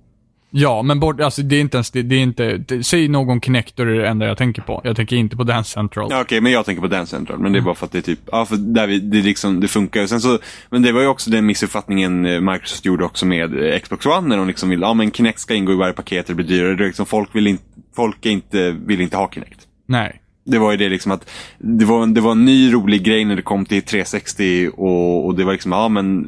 Ja, 0.51 0.83
men 0.83 1.01
bort, 1.01 1.21
alltså 1.21 1.43
det 1.43 1.57
är 1.57 1.61
inte 1.61 1.77
ens, 1.77 1.91
det, 1.91 2.03
det 2.03 2.15
är 2.15 2.21
inte, 2.21 2.57
det, 2.57 2.85
säg 2.85 3.09
någon 3.09 3.41
Kinector 3.41 3.89
är 3.89 3.99
det 3.99 4.09
enda 4.09 4.27
jag 4.27 4.39
tänker 4.39 4.63
på. 4.63 4.81
Jag 4.85 4.97
tänker 4.97 5.17
inte 5.17 5.37
på 5.37 5.45
Dance 5.45 5.71
Central. 5.71 6.09
ja, 6.11 6.21
Okej, 6.21 6.41
men 6.41 6.53
jag 6.53 6.65
tänker 6.65 6.83
på 6.83 6.89
Dance 6.89 7.11
Central. 7.11 7.39
Men 7.39 7.53
det 7.53 7.59
är 7.59 7.63
bara 7.63 7.75
för 7.75 7.87
att 7.87 7.93
det 7.93 7.99
är 7.99 8.03
typ... 8.03 8.21
Ja, 8.33 8.47
för 8.47 8.57
där 8.57 8.87
vi, 8.87 9.01
det, 9.01 9.23
liksom, 9.23 9.61
det 9.61 9.69
funkar. 9.69 10.07
Sen 10.07 10.21
så, 10.21 10.39
men 10.71 10.83
det 10.83 10.93
var 10.93 11.01
ju 11.01 11.07
också 11.07 11.31
den 11.31 11.47
missuppfattningen 11.47 12.27
eh, 12.27 12.41
Microsoft 12.41 12.85
gjorde 12.85 13.05
också 13.05 13.27
med 13.27 13.73
eh, 13.73 13.79
Xbox 13.81 14.07
One. 14.07 14.29
När 14.29 14.37
de 14.37 14.47
liksom 14.47 14.69
vill, 14.69 14.81
ja 14.81 14.95
men 14.95 15.11
Kinect 15.11 15.41
ska 15.41 15.55
ingå 15.55 15.73
i 15.73 15.77
varje 15.77 15.93
paket, 15.93 16.27
det 16.27 16.35
blir 16.35 16.47
dyrare. 16.47 16.75
Det 16.75 16.85
är 16.85 16.87
liksom, 16.87 17.07
folk 17.07 17.35
vill 17.35 17.47
inte, 17.47 17.65
folk 17.97 18.27
är 18.27 18.31
inte, 18.31 18.71
vill 18.71 19.01
inte 19.01 19.17
ha 19.17 19.31
Kinect. 19.31 19.61
Nej. 19.87 20.21
Det 20.51 20.59
var 20.59 20.71
ju 20.71 20.77
det 20.77 20.89
liksom 20.89 21.13
att 21.13 21.31
det 21.59 21.85
var, 21.85 22.07
det 22.07 22.21
var 22.21 22.33
en 22.33 22.45
ny 22.45 22.73
rolig 22.73 23.03
grej 23.03 23.25
när 23.25 23.37
det 23.37 23.43
kom 23.43 23.67
till 23.67 23.83
360 23.83 24.71
och, 24.77 25.27
och 25.27 25.35
det 25.35 25.45
var 25.45 25.53
liksom, 25.53 25.73
ja 25.73 25.89
men 25.89 26.27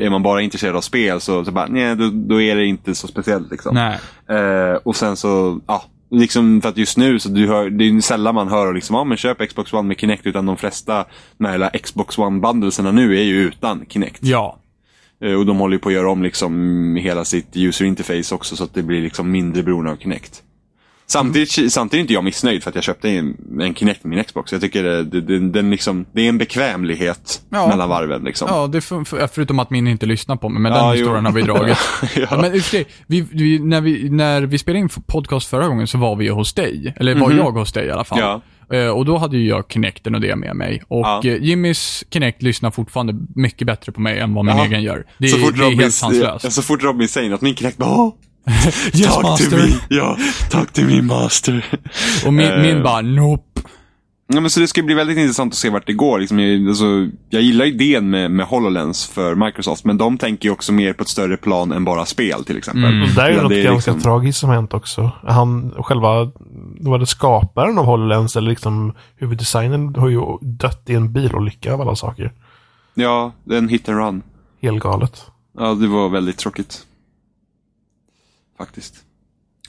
är 0.00 0.10
man 0.10 0.22
bara 0.22 0.42
intresserad 0.42 0.76
av 0.76 0.80
spel 0.80 1.20
så, 1.20 1.44
så 1.44 1.52
bara, 1.52 1.66
nej 1.66 1.96
då, 1.96 2.10
då 2.10 2.40
är 2.42 2.56
det 2.56 2.66
inte 2.66 2.94
så 2.94 3.08
speciellt 3.08 3.50
liksom. 3.50 3.76
Eh, 4.28 4.74
och 4.82 4.96
sen 4.96 5.16
så, 5.16 5.60
ja, 5.66 5.84
liksom 6.10 6.60
för 6.60 6.68
att 6.68 6.76
just 6.76 6.96
nu 6.96 7.18
så 7.18 7.28
du 7.28 7.46
hör, 7.46 7.70
det 7.70 7.84
är 7.84 8.00
sällan 8.00 8.34
man 8.34 8.48
hör 8.48 8.74
liksom, 8.74 8.96
ja 8.96 9.04
men 9.04 9.16
köp 9.16 9.48
Xbox 9.48 9.72
One 9.72 9.88
med 9.88 10.00
Kinect 10.00 10.26
utan 10.26 10.46
de 10.46 10.56
flesta, 10.56 11.04
de 11.38 11.44
här 11.44 11.78
Xbox 11.78 12.18
One-bundlesarna 12.18 12.92
nu 12.92 13.18
är 13.18 13.22
ju 13.22 13.36
utan 13.36 13.86
Kinect. 13.88 14.18
Ja. 14.22 14.58
Eh, 15.20 15.34
och 15.34 15.46
de 15.46 15.58
håller 15.58 15.74
ju 15.74 15.80
på 15.80 15.88
att 15.88 15.94
göra 15.94 16.10
om 16.10 16.22
liksom 16.22 16.96
hela 16.96 17.24
sitt 17.24 17.56
user 17.56 17.84
interface 17.84 18.34
också 18.34 18.56
så 18.56 18.64
att 18.64 18.74
det 18.74 18.82
blir 18.82 19.02
liksom 19.02 19.30
mindre 19.30 19.62
beroende 19.62 19.90
av 19.90 19.96
Kinect. 19.96 20.42
Samtidigt, 21.06 21.72
samtidigt 21.72 21.92
är 21.94 22.00
inte 22.00 22.12
jag 22.12 22.24
missnöjd 22.24 22.62
för 22.62 22.70
att 22.70 22.74
jag 22.74 22.84
köpte 22.84 23.08
en, 23.10 23.36
en 23.60 23.74
Kinect 23.74 24.04
med 24.04 24.16
min 24.16 24.24
Xbox. 24.24 24.52
Jag 24.52 24.60
tycker 24.60 24.82
det, 24.82 25.02
det, 25.04 25.20
det, 25.20 25.38
den 25.50 25.70
liksom, 25.70 26.06
det 26.12 26.22
är 26.24 26.28
en 26.28 26.38
bekvämlighet 26.38 27.42
Ja. 27.50 27.68
mellan 27.68 27.88
varven. 27.88 28.24
Liksom. 28.24 28.48
Ja, 28.50 28.66
det 28.66 28.80
för, 28.80 29.04
för, 29.04 29.26
förutom 29.26 29.58
att 29.58 29.70
min 29.70 29.88
inte 29.88 30.06
lyssnar 30.06 30.36
på 30.36 30.48
mig, 30.48 30.62
men 30.62 30.72
Ja, 30.72 30.78
den 30.78 30.88
jo. 30.88 30.92
historien 30.96 31.24
har 31.24 31.32
vi 31.32 31.42
dragit. 31.42 31.78
ja. 32.16 32.26
Ja, 32.30 32.38
men 32.40 32.60
sig, 32.62 32.84
vi, 33.06 33.20
vi, 33.30 33.58
när, 33.58 33.80
vi, 33.80 34.10
när 34.10 34.42
vi 34.42 34.58
spelade 34.58 34.80
in 34.80 34.88
podcast 35.06 35.48
förra 35.48 35.68
gången 35.68 35.86
så 35.86 35.98
var 35.98 36.16
vi 36.16 36.28
hos 36.28 36.52
dig. 36.52 36.94
Eller 36.96 37.14
var 37.14 37.28
Mhm. 37.28 37.36
jag 37.38 37.50
hos 37.52 37.72
dig 37.72 37.86
i 37.86 37.90
alla 37.90 38.04
fall. 38.04 38.18
Ja. 38.18 38.40
Eh, 38.76 38.88
och 38.88 39.04
då 39.04 39.16
hade 39.18 39.36
ju 39.36 39.48
jag 39.48 39.64
Kinecten 39.72 40.14
och 40.14 40.20
det 40.20 40.36
med 40.36 40.56
mig. 40.56 40.82
Och 40.88 41.00
Ja. 41.06 41.20
eh, 41.24 41.36
Jimmys 41.42 42.04
Kinect 42.10 42.42
lyssnar 42.42 42.70
fortfarande 42.70 43.14
mycket 43.34 43.66
bättre 43.66 43.92
på 43.92 44.00
mig 44.00 44.18
än 44.18 44.34
vad 44.34 44.44
min 44.44 44.56
Ja. 44.56 44.64
egen 44.64 44.82
gör. 44.82 45.06
Det, 45.18 45.28
så 45.28 45.36
är- 45.36 45.40
fort 45.40 45.54
det 45.56 45.60
är 45.60 45.64
Robin, 45.64 45.78
helt 45.80 45.94
sanslöst. 45.94 46.52
så 46.52 46.62
fort 46.62 46.82
Robin 46.82 47.08
säger 47.08 47.30
något, 47.30 47.40
min 47.40 47.56
Kinect 47.56 47.76
bara 47.76 47.90
Åh, 47.90 48.14
Yes 48.46 49.00
talk 49.14 49.22
master. 49.22 49.50
to 49.50 49.56
me. 49.56 49.72
Ja, 49.88 50.16
talk 50.50 50.72
to 50.72 50.82
me 50.82 51.02
master. 51.02 51.64
Och 52.26 52.34
min, 52.34 52.46
Eh. 52.46 52.62
min 52.62 52.82
bara, 52.82 53.00
nope. 53.00 53.42
Ja, 54.26 54.40
men 54.40 54.50
så 54.50 54.60
det 54.60 54.68
ska 54.68 54.82
bli 54.82 54.94
väldigt 54.94 55.18
intressant 55.18 55.52
att 55.52 55.58
se 55.58 55.70
vart 55.70 55.86
det 55.86 55.92
går. 55.92 56.18
Liksom, 56.18 56.38
jag, 56.40 56.68
alltså, 56.68 56.84
jag 57.30 57.42
gillar 57.42 57.64
idén 57.64 58.10
med, 58.10 58.30
med 58.30 58.46
HoloLens 58.46 59.06
för 59.06 59.34
Microsoft, 59.34 59.84
men 59.84 59.98
de 59.98 60.18
tänker 60.18 60.48
ju 60.48 60.52
också 60.52 60.72
mer 60.72 60.92
på 60.92 61.02
ett 61.02 61.08
större 61.08 61.36
plan 61.36 61.72
än 61.72 61.84
bara 61.84 62.06
spel 62.06 62.44
till 62.44 62.56
exempel. 62.58 62.84
Mm. 62.84 63.14
Där 63.14 63.24
är 63.24 63.30
ju 63.30 63.40
något 63.42 63.48
det 63.48 63.60
är 63.60 63.64
ganska 63.64 63.92
liksom- 63.92 64.00
tragiskt 64.10 64.38
som 64.38 64.50
hänt 64.50 64.74
också. 64.74 65.10
Han, 65.22 65.72
själva, 65.78 66.30
var 66.80 66.98
det 66.98 67.06
skaparen 67.06 67.78
av 67.78 67.84
HoloLens 67.84 68.36
eller 68.36 68.50
liksom 68.50 68.92
huvuddesignen 69.16 69.94
har 69.96 70.08
ju 70.08 70.20
dött 70.40 70.82
i 70.86 70.94
en 70.94 71.12
bilolycka 71.12 71.74
av 71.74 71.80
alla 71.80 71.96
saker. 71.96 72.32
Ja, 72.94 73.32
det 73.44 73.54
är 73.54 73.58
en 73.58 73.68
hit 73.68 73.88
and 73.88 73.98
run. 73.98 74.22
Helt 74.62 74.82
galet. 74.82 75.22
Ja, 75.58 75.74
det 75.74 75.86
var 75.86 76.08
väldigt 76.08 76.38
tråkigt. 76.38 76.82
Faktiskt. 78.58 78.94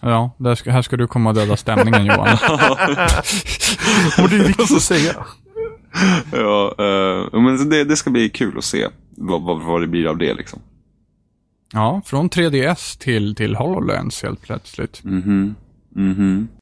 Ja, 0.01 0.35
där 0.37 0.55
ska, 0.55 0.71
här 0.71 0.81
ska 0.81 0.97
du 0.97 1.07
komma 1.07 1.29
och 1.29 1.35
döda 1.35 1.57
stämningen 1.57 2.05
Johan. 2.05 2.19
Och 4.21 4.29
det 4.29 4.35
är 4.35 4.47
viktigt 4.47 4.71
att 4.71 4.81
säga. 4.81 5.25
Ja, 6.31 6.75
eh, 6.79 7.41
men 7.41 7.69
det, 7.69 7.83
det 7.83 7.95
ska 7.95 8.09
bli 8.09 8.29
kul 8.29 8.57
att 8.57 8.63
se 8.63 8.87
vad, 9.17 9.41
vad, 9.41 9.61
vad 9.61 9.81
det 9.81 9.87
blir 9.87 10.07
av 10.07 10.17
det 10.17 10.33
liksom. 10.33 10.59
Ja, 11.73 12.01
från 12.05 12.29
3DS 12.29 12.99
till, 12.99 13.35
till 13.35 13.55
HoloLens 13.55 14.23
helt 14.23 14.41
plötsligt. 14.41 15.03
Mhm. 15.03 15.55
Mhm. 15.95 16.47
Okej, 16.47 16.54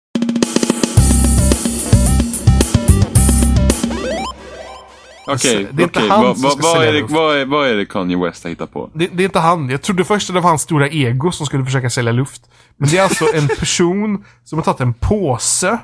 okej. 5.28 5.68
han 6.10 6.24
vad, 6.24 6.38
som 6.38 6.62
vad, 6.62 6.84
är 6.84 6.94
det, 6.94 7.00
luft. 7.00 7.14
vad, 7.14 7.68
är, 7.68 7.76
det 7.76 7.86
Kanye 7.86 8.18
West 8.18 8.44
har 8.44 8.50
hittat 8.50 8.74
på? 8.74 8.90
Det, 8.94 9.08
det 9.08 9.24
är 9.24 9.26
inte 9.26 9.40
han. 9.40 9.70
Jag 9.70 9.82
trodde 9.82 10.06
först 10.06 10.30
att 10.30 10.36
det 10.36 10.42
var 10.42 10.50
hans 10.50 10.62
stora 10.62 10.90
ego 10.90 11.32
som 11.32 11.46
skulle 11.46 11.66
försöka 11.66 11.90
sälja 11.90 12.12
luft. 12.12 12.42
Men 12.78 12.90
det 12.90 12.98
är 12.98 13.04
alltså 13.04 13.26
en 13.34 13.48
person 13.60 14.26
som 14.44 14.60
har 14.60 14.64
tagit 14.64 14.80
en 14.80 14.94
påse 14.94 15.78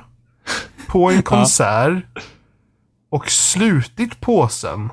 på 0.86 1.10
en 1.10 1.22
konsert 1.22 2.04
och 3.10 3.30
slutit 3.30 4.20
påsen. 4.20 4.90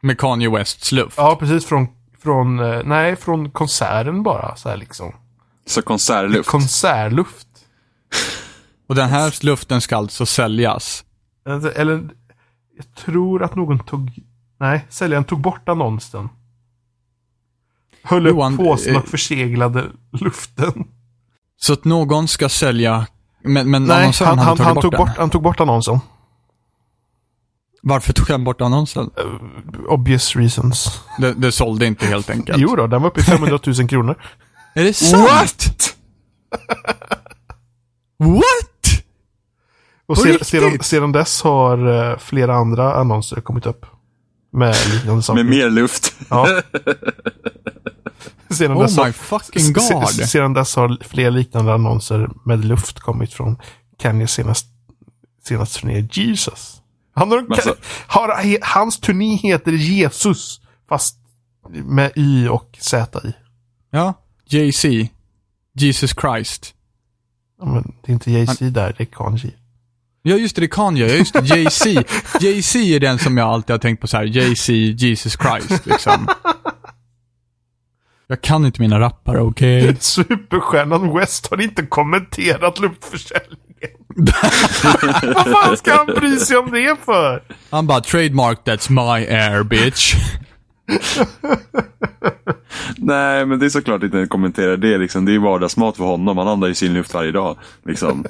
Med 0.00 0.18
Kanye 0.18 0.50
Wests 0.50 0.92
luft. 0.92 1.14
Ja, 1.16 1.36
precis 1.40 1.66
från, 1.66 1.88
från, 2.22 2.58
eh, 2.58 2.80
nej, 2.84 3.16
från 3.16 3.50
konserten 3.50 4.22
bara. 4.22 4.56
Så 4.56 4.68
här 4.68 4.76
liksom. 4.76 5.14
Så 5.66 5.82
konsertluft. 5.82 6.48
Konsertluft. 6.48 7.48
Och 8.88 8.94
den 8.94 9.08
här 9.08 9.44
luften 9.44 9.80
ska 9.80 9.96
alltså 9.96 10.26
säljas. 10.26 11.04
Eller, 11.46 11.70
eller, 11.70 12.08
jag 12.76 12.94
tror 12.94 13.42
att 13.42 13.56
någon 13.56 13.78
tog, 13.78 14.10
nej, 14.60 14.86
säljaren 14.88 15.24
tog 15.24 15.40
bort 15.40 15.68
annonsen. 15.68 16.28
Höll 18.02 18.26
upp 18.26 18.34
Johan, 18.34 18.56
påsen 18.56 18.96
och 18.96 19.02
eh, 19.02 19.08
förseglade 19.08 19.90
luften. 20.12 20.84
Så 21.56 21.72
att 21.72 21.84
någon 21.84 22.28
ska 22.28 22.48
sälja, 22.48 23.06
men, 23.44 23.70
men 23.70 23.84
Nej, 23.84 24.12
han, 24.20 24.38
han, 24.38 24.58
han, 24.58 24.74
bort 24.74 24.82
tog 24.82 24.92
bort, 24.92 25.16
han 25.16 25.30
tog 25.30 25.42
bort 25.42 25.60
annonsen. 25.60 26.00
Varför 27.82 28.12
tog 28.12 28.28
han 28.28 28.44
bort 28.44 28.60
annonsen? 28.60 29.10
Obvious 29.88 30.36
reasons. 30.36 31.00
Det, 31.18 31.32
det 31.34 31.52
sålde 31.52 31.86
inte 31.86 32.06
helt 32.06 32.30
enkelt. 32.30 32.58
Jo 32.58 32.76
då, 32.76 32.86
den 32.86 33.02
var 33.02 33.08
uppe 33.08 33.20
i 33.20 33.24
500 33.24 33.58
000 33.66 33.88
kronor. 33.88 34.22
Är 34.74 34.84
det 34.84 34.94
sant? 34.94 35.96
What? 38.18 38.71
Och 40.12 40.16
På 40.18 40.22
sedan, 40.22 40.44
sedan, 40.44 40.78
sedan 40.82 41.12
dess 41.12 41.42
har 41.42 42.10
eh, 42.12 42.18
flera 42.18 42.54
andra 42.54 42.94
annonser 42.94 43.40
kommit 43.40 43.66
upp. 43.66 43.86
Med 44.52 44.76
liknande 44.92 45.22
saker. 45.22 45.44
Med 45.44 45.56
mer 45.56 45.70
luft. 45.70 46.14
Ja. 46.30 46.46
sedan, 48.50 48.76
Oh 48.76 48.82
dess 48.82 48.96
har, 48.96 49.06
my 49.06 49.12
fucking 49.12 49.72
god. 49.72 50.08
se- 50.08 50.26
sedan 50.26 50.52
dess 50.54 50.76
har 50.76 50.98
fler 51.04 51.30
liknande 51.30 51.74
annonser 51.74 52.30
med 52.44 52.64
luft 52.64 53.00
kommit 53.00 53.32
från 53.32 53.56
Kanyes 53.98 54.32
senast, 54.32 54.66
senast 55.48 55.80
turné 55.80 56.08
Jesus. 56.12 56.82
Han 57.14 57.30
har, 57.30 57.46
alltså- 57.50 57.76
har, 58.06 58.58
hans 58.74 59.00
turné 59.00 59.36
heter 59.36 59.72
Jesus. 59.72 60.60
Fast 60.88 61.16
med 61.70 62.12
Y 62.16 62.48
och 62.48 62.78
Z 62.80 63.20
i. 63.24 63.32
Ja, 63.90 64.14
JC. 64.48 64.84
Jesus 65.74 66.14
Christ. 66.20 66.74
Ja, 67.58 67.66
men 67.66 67.94
det 68.02 68.10
är 68.10 68.14
inte 68.14 68.30
Jay-Z 68.30 68.64
där, 68.70 68.94
det 68.98 69.02
är 69.02 69.04
Kanye. 69.04 69.50
Ja, 70.22 70.36
just 70.36 70.56
det, 70.56 70.62
det 70.62 70.68
kan 70.68 70.96
jag. 70.96 71.10
Ja, 71.10 71.14
just 71.14 71.32
det, 71.34 71.56
JC. 71.56 71.86
JC 72.40 72.76
är 72.76 73.00
den 73.00 73.18
som 73.18 73.38
jag 73.38 73.48
alltid 73.48 73.74
har 73.74 73.78
tänkt 73.78 74.00
på 74.00 74.06
så 74.08 74.16
här. 74.16 74.24
JC, 74.24 74.68
Jesus 74.68 75.36
Christ, 75.42 75.86
liksom. 75.86 76.28
Jag 78.26 78.40
kan 78.40 78.64
inte 78.66 78.80
mina 78.80 79.00
rappare, 79.00 79.40
okej? 79.40 79.96
Superstjärnan 80.00 81.18
West 81.18 81.50
har 81.50 81.60
inte 81.60 81.82
kommenterat 81.82 82.80
luftförsäljningen. 82.80 83.58
Vad 85.34 85.46
fan 85.46 85.76
ska 85.76 85.94
han 85.94 86.06
bry 86.06 86.36
sig 86.36 86.56
om 86.56 86.70
det 86.70 86.96
för? 87.04 87.42
Han 87.70 87.86
bara, 87.86 88.00
trademark 88.00 88.58
that's 88.64 88.90
my 88.90 89.26
air, 89.26 89.62
bitch. 89.62 90.14
Nej, 92.96 93.46
men 93.46 93.58
det 93.58 93.66
är 93.66 93.70
såklart 93.70 94.02
inte 94.02 94.18
en 94.18 94.28
kommentera 94.28 94.76
det. 94.76 94.98
Liksom. 94.98 95.24
Det 95.24 95.34
är 95.34 95.38
vardagsmat 95.38 95.96
för 95.96 96.04
honom. 96.04 96.38
Han 96.38 96.48
andas 96.48 96.70
ju 96.70 96.74
sin 96.74 96.94
luft 96.94 97.14
varje 97.14 97.32
dag. 97.32 97.56
Liksom. 97.86 98.24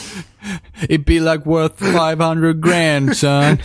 It 0.88 1.06
be 1.06 1.20
like 1.20 1.42
worth 1.44 1.84
500 1.84 2.52
grand, 2.52 3.16
son. 3.16 3.58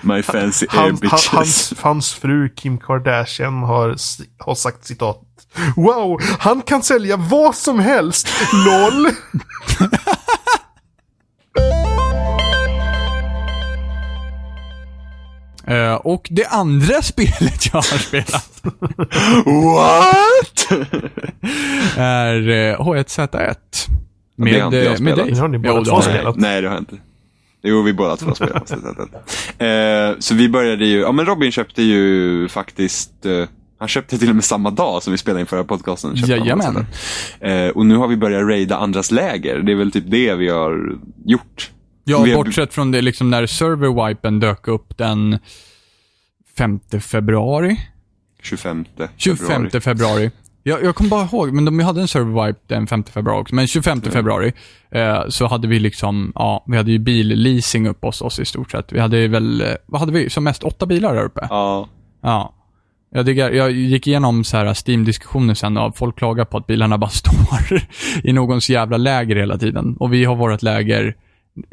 My 0.00 0.22
fancy 0.22 0.66
air 0.66 0.78
Han, 0.78 0.84
han, 0.84 0.96
bitches. 0.96 1.28
hans, 1.28 1.74
hans 1.80 2.14
fru 2.14 2.48
Kim 2.48 2.78
Kardashian 2.78 3.62
har, 3.62 3.96
har 4.38 4.54
sagt 4.54 4.84
citat. 4.84 5.20
Wow, 5.76 6.20
han 6.38 6.62
kan 6.62 6.82
sälja 6.82 7.16
vad 7.16 7.54
som 7.54 7.78
helst. 7.78 8.28
LOL. 8.52 9.08
Eh, 15.66 15.94
och 15.94 16.28
det 16.30 16.46
andra 16.46 17.02
spelet 17.02 17.66
jag 17.66 17.72
har 17.72 17.98
spelat 17.98 18.62
What? 19.46 20.80
är 21.96 22.48
eh, 22.48 22.78
H1Z1. 22.78 23.56
det 24.36 24.60
har 24.60 24.66
inte 24.66 24.76
jag 24.76 24.84
eh, 24.84 24.90
med 24.90 24.96
spelat. 24.96 25.16
dig. 25.16 25.30
Det 25.30 25.40
har 25.40 25.48
ni 25.48 25.58
båda 25.58 25.84
två 25.84 25.94
har 25.94 26.02
spelat. 26.02 26.22
jag. 26.24 26.40
Nej, 26.40 26.62
det 26.62 26.68
har 26.68 26.74
jag 26.74 26.82
inte. 26.82 26.96
Jo, 27.62 27.82
vi 27.82 27.92
båda 27.92 28.16
två 28.16 28.34
spelat. 28.34 28.68
så, 28.68 28.76
så, 28.76 30.14
så. 30.18 30.34
Vi 30.34 30.48
började 30.48 30.86
ju, 30.86 30.98
ja 31.00 31.12
men 31.12 31.26
Robin 31.26 31.52
köpte 31.52 31.82
ju 31.82 32.48
faktiskt, 32.48 33.26
eh, 33.26 33.44
han 33.78 33.88
köpte 33.88 34.18
till 34.18 34.28
och 34.28 34.34
med 34.34 34.44
samma 34.44 34.70
dag 34.70 35.02
som 35.02 35.10
vi 35.10 35.18
spelade 35.18 35.40
in 35.40 35.46
förra 35.46 35.64
podcasten. 35.64 36.12
Jajamän. 36.14 36.86
Eh, 37.40 37.68
och 37.68 37.86
nu 37.86 37.96
har 37.96 38.08
vi 38.08 38.16
börjat 38.16 38.48
raida 38.48 38.76
andras 38.76 39.10
läger. 39.10 39.58
Det 39.58 39.72
är 39.72 39.76
väl 39.76 39.92
typ 39.92 40.04
det 40.06 40.34
vi 40.34 40.48
har 40.48 40.98
gjort. 41.24 41.70
Ja, 42.04 42.26
bortsett 42.34 42.74
från 42.74 42.90
det 42.90 43.02
liksom 43.02 43.30
när 43.30 43.46
serverwipen 43.46 44.40
dök 44.40 44.68
upp 44.68 44.98
den 44.98 45.38
5 46.58 46.80
februari. 47.00 47.80
25 48.42 48.84
25 49.16 49.46
februari. 49.46 49.80
februari. 49.80 50.30
Jag, 50.66 50.84
jag 50.84 50.94
kommer 50.94 51.10
bara 51.10 51.24
ihåg, 51.24 51.52
men 51.52 51.64
de 51.64 51.80
hade 51.80 52.00
en 52.00 52.08
serverwipe 52.08 52.60
den 52.66 52.86
5 52.86 53.04
februari 53.04 53.42
också. 53.42 53.54
Men 53.54 53.66
25 53.66 54.02
februari 54.02 54.52
eh, 54.90 55.28
så 55.28 55.46
hade 55.46 55.68
vi 55.68 55.78
liksom, 55.78 56.32
ja, 56.34 56.64
vi 56.68 56.76
hade 56.76 56.90
ju 56.92 56.98
billeasing 56.98 57.88
upp 57.88 58.02
hos 58.02 58.22
oss 58.22 58.38
i 58.38 58.44
stort 58.44 58.70
sett. 58.70 58.92
Vi 58.92 59.00
hade 59.00 59.28
väl, 59.28 59.60
eh, 59.60 59.68
vad 59.86 60.00
hade 60.00 60.12
vi? 60.12 60.30
Som 60.30 60.44
mest 60.44 60.62
åtta 60.62 60.86
bilar 60.86 61.14
där 61.14 61.24
uppe. 61.24 61.46
Ja. 61.50 61.88
Ja. 62.22 62.54
Jag, 63.10 63.26
diggar, 63.26 63.50
jag 63.50 63.70
gick 63.70 64.06
igenom 64.06 64.44
så 64.44 64.56
här 64.56 64.74
Steam-diskussioner 64.74 65.54
sen 65.54 65.76
och 65.76 65.96
folk 65.96 66.18
klagar 66.18 66.44
på 66.44 66.58
att 66.58 66.66
bilarna 66.66 66.98
bara 66.98 67.10
står 67.10 67.82
i 68.24 68.32
någons 68.32 68.70
jävla 68.70 68.96
läger 68.96 69.36
hela 69.36 69.58
tiden. 69.58 69.96
Och 69.96 70.12
vi 70.12 70.24
har 70.24 70.36
vårt 70.36 70.62
läger, 70.62 71.16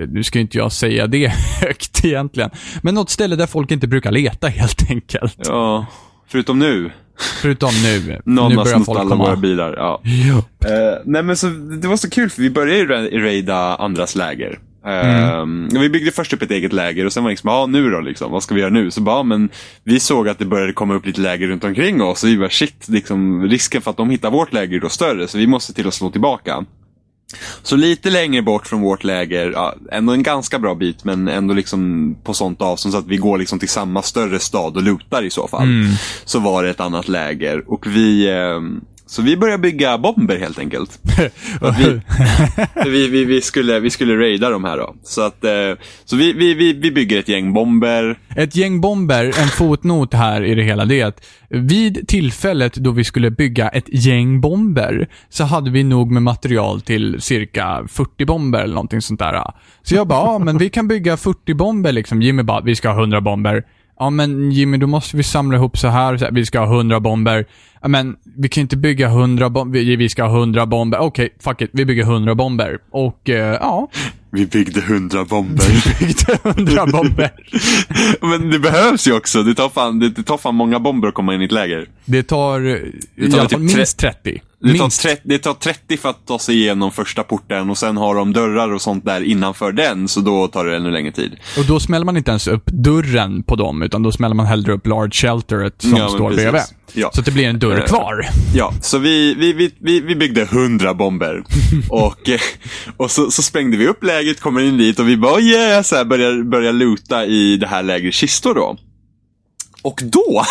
nu 0.08 0.24
ska 0.24 0.40
inte 0.40 0.58
jag 0.58 0.72
säga 0.72 1.08
det 1.08 1.28
högt 1.62 2.06
egentligen, 2.06 2.50
men 2.82 2.96
något 2.96 3.10
ställe 3.10 3.36
där 3.36 3.48
folk 3.48 3.72
inte 3.72 3.88
brukar 3.88 4.12
leta 4.12 4.48
helt 4.48 4.90
enkelt. 4.90 5.36
ja. 5.46 5.86
Förutom 6.28 6.60
nu. 6.60 6.92
Förutom 7.42 7.70
nu. 7.84 8.22
Någon 8.26 8.52
nu 8.52 8.58
har 8.58 8.64
börjar 8.66 8.76
snott 8.78 8.86
folk 8.86 9.00
alla 9.00 9.10
komma. 9.10 9.24
våra 9.24 9.36
bilar. 9.36 9.74
Ja. 9.78 10.02
Eh, 10.66 11.02
nej 11.06 11.24
men 11.24 11.38
så, 11.38 11.48
det 11.82 11.88
var 11.88 11.98
så 11.98 12.10
kul 12.10 12.30
för 12.30 12.42
vi 12.42 12.50
började 12.50 12.78
ju 12.80 12.88
ra- 12.88 13.20
raida 13.24 13.76
andras 13.76 14.16
läger. 14.16 14.60
Eh, 14.86 15.46
Vi 15.82 15.90
byggde 15.90 16.12
först 16.12 16.34
upp 16.34 16.42
ett 16.42 16.52
eget 16.52 16.74
läger 16.74 17.06
och 17.06 17.14
sen 17.14 17.24
var 17.24 17.30
det 17.30 17.34
liksom, 17.34 17.50
ja 17.50 17.66
nu 17.66 17.90
då 17.90 18.00
liksom, 18.00 18.32
vad 18.32 18.44
ska 18.44 18.56
vi 18.56 18.62
göra 18.62 18.70
nu? 18.74 18.92
Så 18.92 19.02
bara, 19.02 19.24
men 19.24 19.50
vi 19.84 20.00
såg 20.00 20.30
att 20.30 20.40
det 20.40 20.46
började 20.46 20.74
komma 20.74 20.94
upp 20.94 21.06
lite 21.06 21.22
läger 21.22 21.48
runt 21.48 21.64
omkring 21.64 22.02
oss 22.02 22.24
och 22.24 22.30
vi 22.30 22.38
bara 22.38 22.50
shit, 22.50 22.88
liksom, 22.90 23.44
risken 23.50 23.82
för 23.82 23.92
att 23.92 23.98
de 23.98 24.10
hittar 24.10 24.32
vårt 24.32 24.54
läger 24.54 24.76
är 24.78 24.80
då 24.82 24.90
större 24.90 25.28
så 25.28 25.38
vi 25.38 25.48
måste 25.48 25.74
till 25.74 25.88
att 25.88 25.94
slå 25.94 26.10
tillbaka. 26.12 26.66
Så 27.64 27.76
lite 27.76 28.10
längre 28.10 28.42
bort 28.42 28.68
från 28.68 28.82
vårt 28.82 29.04
läger, 29.04 29.52
ja, 29.52 29.76
ändå 29.92 30.14
en 30.14 30.24
ganska 30.24 30.60
bra 30.60 30.76
bit 30.76 31.04
men 31.04 31.28
ändå 31.28 31.54
liksom 31.54 32.16
på 32.24 32.34
sånt 32.34 32.62
avstånd 32.62 32.94
så 32.94 33.00
att 33.00 33.08
vi 33.08 33.18
går 33.18 33.38
liksom 33.38 33.60
till 33.60 33.70
samma 33.70 34.02
större 34.02 34.40
stad 34.40 34.78
och 34.78 34.84
lutar 34.84 35.24
i 35.24 35.30
så 35.30 35.48
fall. 35.48 35.68
Så 36.26 36.40
var 36.40 36.64
det 36.64 36.70
ett 36.70 36.80
annat 36.80 37.08
läger 37.08 37.72
och 37.72 37.88
vi 37.88 38.30
eh, 38.30 38.62
så 39.12 39.22
vi 39.22 39.38
började 39.38 39.62
bygga 39.62 39.98
bomber 39.98 40.38
helt 40.38 40.60
enkelt. 40.60 41.00
Vi, 41.78 42.02
vi, 42.90 43.08
vi, 43.08 43.26
vi, 43.26 43.42
skulle, 43.42 43.80
vi 43.80 43.90
skulle 43.90 44.18
raida 44.18 44.50
de 44.50 44.64
här 44.64 44.78
då. 44.78 44.96
Så, 45.04 45.22
att, 45.22 45.44
eh, 45.44 45.52
så 46.06 46.16
vi, 46.16 46.34
vi, 46.34 46.54
vi, 46.54 46.74
vi 46.74 46.92
bygger 46.92 47.20
ett 47.20 47.30
gäng 47.30 47.54
bomber. 47.54 48.20
Ett 48.36 48.56
gäng 48.56 48.82
bomber, 48.82 49.26
en 49.26 49.48
fotnot 49.48 50.14
här 50.14 50.44
i 50.46 50.56
det 50.56 50.64
hela, 50.64 50.86
det 50.86 51.02
är 51.02 51.06
att 51.06 51.26
vid 51.50 52.08
tillfället 52.08 52.74
då 52.74 52.92
vi 52.92 53.04
skulle 53.04 53.32
bygga 53.32 53.70
ett 53.70 53.86
gäng 53.88 54.42
bomber 54.42 55.08
så 55.30 55.44
hade 55.44 55.72
vi 55.72 55.84
nog 55.84 56.12
med 56.12 56.24
material 56.24 56.82
till 56.82 57.22
cirka 57.22 57.84
40 57.88 58.26
bomber 58.26 58.60
eller 58.60 58.74
någonting 58.74 59.02
sånt 59.02 59.20
där. 59.20 59.44
Så 59.84 59.96
jag 59.96 60.08
bara, 60.08 60.26
ja 60.26 60.40
men 60.40 60.58
vi 60.58 60.70
kan 60.70 60.88
bygga 60.88 61.18
40 61.18 61.54
bomber 61.54 61.92
liksom. 61.92 62.22
Jimmy 62.22 62.44
bara, 62.44 62.62
vi 62.62 62.76
ska 62.76 62.90
ha 62.90 63.00
100 63.00 63.22
bomber. 63.22 63.64
Ja 64.00 64.10
men 64.10 64.52
Jimmy, 64.52 64.78
då 64.78 64.88
måste 64.88 65.18
vi 65.18 65.24
samla 65.24 65.58
ihop 65.58 65.78
så 65.78 65.88
här, 65.88 66.18
så 66.18 66.26
här 66.26 66.32
vi 66.32 66.46
ska 66.46 66.60
ha 66.60 66.76
100 66.78 67.00
bomber. 67.00 67.46
Ja, 67.82 67.88
men 67.88 68.16
vi 68.38 68.50
kan 68.50 68.62
inte 68.62 68.78
bygga 68.78 69.08
100 69.08 69.50
bomber, 69.50 69.80
vi, 69.80 69.96
vi 69.96 70.10
ska 70.10 70.24
ha 70.24 70.40
100 70.40 70.66
bomber. 70.66 70.98
Okej, 71.00 71.30
fuck 71.40 71.62
it, 71.62 71.70
vi 71.74 71.86
bygger 71.86 72.04
100 72.04 72.36
bomber. 72.36 72.78
Och 72.92 73.30
eh, 73.30 73.58
ja, 73.62 73.90
Vi 74.34 74.46
byggde 74.46 74.82
hundra 74.82 75.26
bomber. 75.26 76.00
byggde 76.00 76.40
100 76.44 76.86
bomber. 76.92 77.32
Men 78.22 78.50
det 78.50 78.60
behövs 78.60 79.08
ju 79.08 79.14
också. 79.14 79.44
Det 79.44 79.56
tar, 79.56 79.70
fan, 79.70 80.00
det, 80.00 80.10
det 80.10 80.24
tar 80.24 80.38
fan 80.38 80.56
många 80.56 80.80
bomber 80.80 81.08
att 81.08 81.14
komma 81.14 81.36
in 81.36 81.42
i 81.42 81.46
ett 81.46 81.52
läger. 81.52 81.88
Det 82.06 82.24
tar 82.24 82.68
i 82.68 83.32
tar 83.32 83.40
alla 83.40 83.50
typ 83.50 83.52
fall 83.52 83.60
minst 83.60 83.98
30. 83.98 84.42
Det 84.64 84.74
tar, 84.74 84.84
Minst. 84.84 85.02
30, 85.02 85.22
det 85.26 85.38
tar 85.40 85.54
30 85.54 85.98
för 85.98 86.10
att 86.10 86.28
ta 86.28 86.40
sig 86.40 86.56
igenom 86.56 86.92
första 86.92 87.24
porten 87.24 87.70
och 87.70 87.78
sen 87.78 87.98
har 87.98 88.16
de 88.16 88.34
dörrar 88.34 88.74
och 88.74 88.82
sånt 88.82 89.06
där 89.06 89.22
innanför 89.22 89.72
den, 89.72 90.08
så 90.08 90.20
då 90.20 90.48
tar 90.48 90.66
det 90.66 90.76
ännu 90.76 90.92
längre 90.92 91.12
tid. 91.12 91.36
Och 91.58 91.66
då 91.66 91.80
smäller 91.80 92.06
man 92.06 92.18
inte 92.18 92.32
ens 92.32 92.48
upp 92.48 92.66
dörren 92.66 93.44
på 93.44 93.56
dem, 93.56 93.82
utan 93.82 94.04
då 94.04 94.12
smäller 94.12 94.36
man 94.36 94.46
hellre 94.46 94.74
upp 94.74 94.88
large 94.88 95.12
shelteret 95.14 95.82
som 95.82 95.96
Ja, 95.98 96.10
står 96.10 96.30
precis. 96.30 96.44
bredvid. 96.44 96.62
Ja. 96.94 97.10
Så 97.14 97.20
att 97.20 97.26
det 97.26 97.32
blir 97.32 97.48
en 97.48 97.60
dörr 97.60 97.78
Eh, 97.80 97.86
kvar. 97.86 98.26
Ja, 98.56 98.74
så 98.82 98.98
vi, 98.98 99.34
vi, 99.34 99.54
vi, 99.54 99.72
vi, 99.80 100.02
vi 100.02 100.16
byggde 100.16 100.46
hundra 100.46 100.94
bomber. 100.94 101.44
och 101.90 102.30
eh, 102.30 102.40
och 102.98 103.12
så, 103.12 103.32
så 103.32 103.42
sprängde 103.42 103.78
vi 103.78 103.88
upp 103.88 104.04
lägret, 104.04 104.40
kommer 104.40 104.62
in 104.62 104.78
dit 104.78 105.00
och 105.00 105.08
vi 105.10 105.18
bara 105.18 105.40
yeah, 105.40 105.84
så 105.84 105.96
här, 105.96 106.06
börjar, 106.06 106.44
börjar 106.44 106.74
loota 106.74 107.26
i 107.26 107.58
det 107.58 107.68
här 107.68 107.84
lägrets 107.84 108.18
kistor 108.18 108.56
då. 108.56 108.78
Och 109.82 110.02
då, 110.04 110.46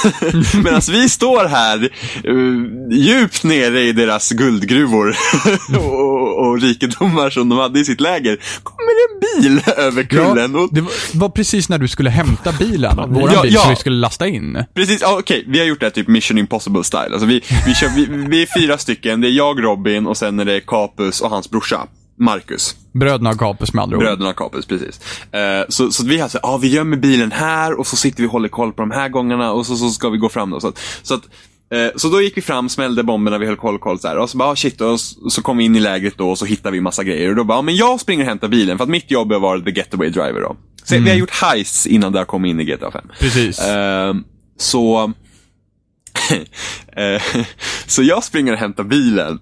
medan 0.65 0.81
vi 0.91 1.09
står 1.09 1.45
här 1.45 1.89
uh, 2.29 2.67
djupt 2.93 3.45
nere 3.45 3.81
i 3.81 3.93
deras 3.93 4.31
guldgruvor 4.31 5.17
och, 5.79 6.47
och 6.47 6.61
rikedomar 6.61 7.31
som 7.31 7.49
de 7.49 7.59
hade 7.59 7.81
i 7.81 7.85
sitt 7.85 8.01
läger, 8.01 8.39
kommer 8.63 8.91
en 9.09 9.43
bil 9.43 9.63
över 9.77 10.03
kullen. 10.03 10.57
och, 10.57 10.69
det 10.75 10.85
var, 11.15 11.29
precis 11.29 11.69
när 11.69 11.79
du 11.79 11.89
skulle 11.89 12.11
hämta 12.11 12.53
bilen, 12.53 12.97
våran 12.97 13.35
Ja, 13.35 13.43
bil, 13.43 13.55
ja. 13.55 13.61
som 13.61 13.71
vi 13.71 13.77
skulle 13.77 13.97
lasta 13.97 14.27
in. 14.27 14.65
Precis, 14.75 15.01
ja, 15.01 15.17
okej, 15.19 15.45
vi 15.47 15.59
har 15.59 15.67
gjort 15.67 15.81
det 15.81 15.87
här 15.87 15.91
typ 15.91 16.09
Mission 16.09 16.39
Impossible 16.39 16.85
style. 16.85 17.11
Alltså 17.13 17.27
vi, 17.27 17.41
vi, 17.67 17.75
kör, 17.75 17.89
vi, 17.89 18.07
vi 18.29 18.43
är 18.43 18.61
fyra 18.61 18.79
stycken, 18.79 19.21
det 19.21 19.29
är 19.29 19.33
jag, 19.33 19.65
Robin 19.65 20.07
och 20.07 20.17
sen 20.17 20.41
är 20.41 20.45
det 20.45 20.61
Capus 20.61 21.21
och 21.21 21.31
hans 21.31 21.51
brorsa. 21.51 21.87
Marcus. 22.21 22.77
Bröderna 22.93 23.35
Gapes 23.35 23.75
med 23.75 23.83
andra 23.83 23.97
ord. 23.97 24.03
Bröderna 24.03 24.33
Capus, 24.33 24.67
precis. 24.67 25.01
Eh, 25.35 25.65
så, 25.69 25.91
så 25.91 26.03
att 26.03 26.09
vi 26.09 26.19
har 26.19 26.29
så 26.29 26.39
ja 26.43 26.57
vi 26.57 26.69
gömmer 26.69 26.97
bilen 26.97 27.33
här 27.33 27.81
och 27.81 27.87
så 27.87 27.97
sitter 27.97 28.23
vi 28.23 28.29
och 28.29 28.33
håller 28.33 28.49
koll 28.49 28.73
på 28.73 28.83
de 28.83 28.91
här 28.91 29.09
gångerna 29.09 29.53
och 29.53 29.67
så, 29.67 29.77
så 29.77 29.91
ska 29.91 30.09
vi 30.09 30.19
gå 30.19 30.29
fram 30.29 30.51
då. 30.51 30.61
Så, 30.61 30.73
så, 31.03 31.15
att, 31.15 31.23
eh, 31.75 31.89
så 31.97 32.09
då 32.09 32.23
gick 32.23 32.37
vi 32.37 32.43
fram, 32.43 32.69
smällde 32.69 33.03
bomberna, 33.03 33.39
vi 33.39 33.47
höll 33.47 33.57
koll, 33.57 33.79
koll 33.79 33.99
så 33.99 34.09
här. 34.09 34.19
Och 34.19 34.31
så 34.31 34.39
bara, 34.39 34.49
ah, 34.49 34.57
shit, 34.57 34.81
och 34.81 35.01
så, 35.01 35.43
kom 35.43 35.57
vi 35.57 35.65
in 35.65 35.77
i 35.77 35.81
lägret 35.81 36.19
då 36.19 36.31
och 36.31 36.39
så 36.39 36.45
hittade 36.45 36.73
vi 36.73 36.81
massa 36.81 37.05
grejer. 37.05 37.31
Och 37.31 37.37
då 37.37 37.45
bara, 37.45 37.59
ah, 37.59 37.63
men 37.63 37.77
jag 37.77 38.01
springer 38.01 38.25
och 38.25 38.29
hämtar 38.29 38.49
bilen 38.49 38.79
för 38.79 38.85
att 38.85 38.91
mitt 38.91 39.11
jobb 39.11 39.33
är 39.33 39.37
att 39.37 39.43
vara 39.43 39.61
the 39.61 39.71
getaway 39.71 40.09
driver 40.09 40.41
då. 40.41 40.57
Så 40.85 40.95
vi 40.95 41.11
har 41.11 41.17
gjort 41.17 41.31
heists 41.31 41.87
innan 41.87 42.13
det 42.13 42.19
har 42.19 42.27
kommit 42.27 42.51
in 42.51 42.61
i 42.61 42.65
GTA 42.65 42.91
5. 42.91 43.05
Precis. 43.19 43.59
Eh, 43.59 44.15
så... 44.59 45.13
eh, 46.97 47.23
så 47.87 48.03
jag 48.03 48.25
springer 48.25 48.53
och 48.53 48.59
hämtar 48.59 48.85
bilen. 48.85 49.39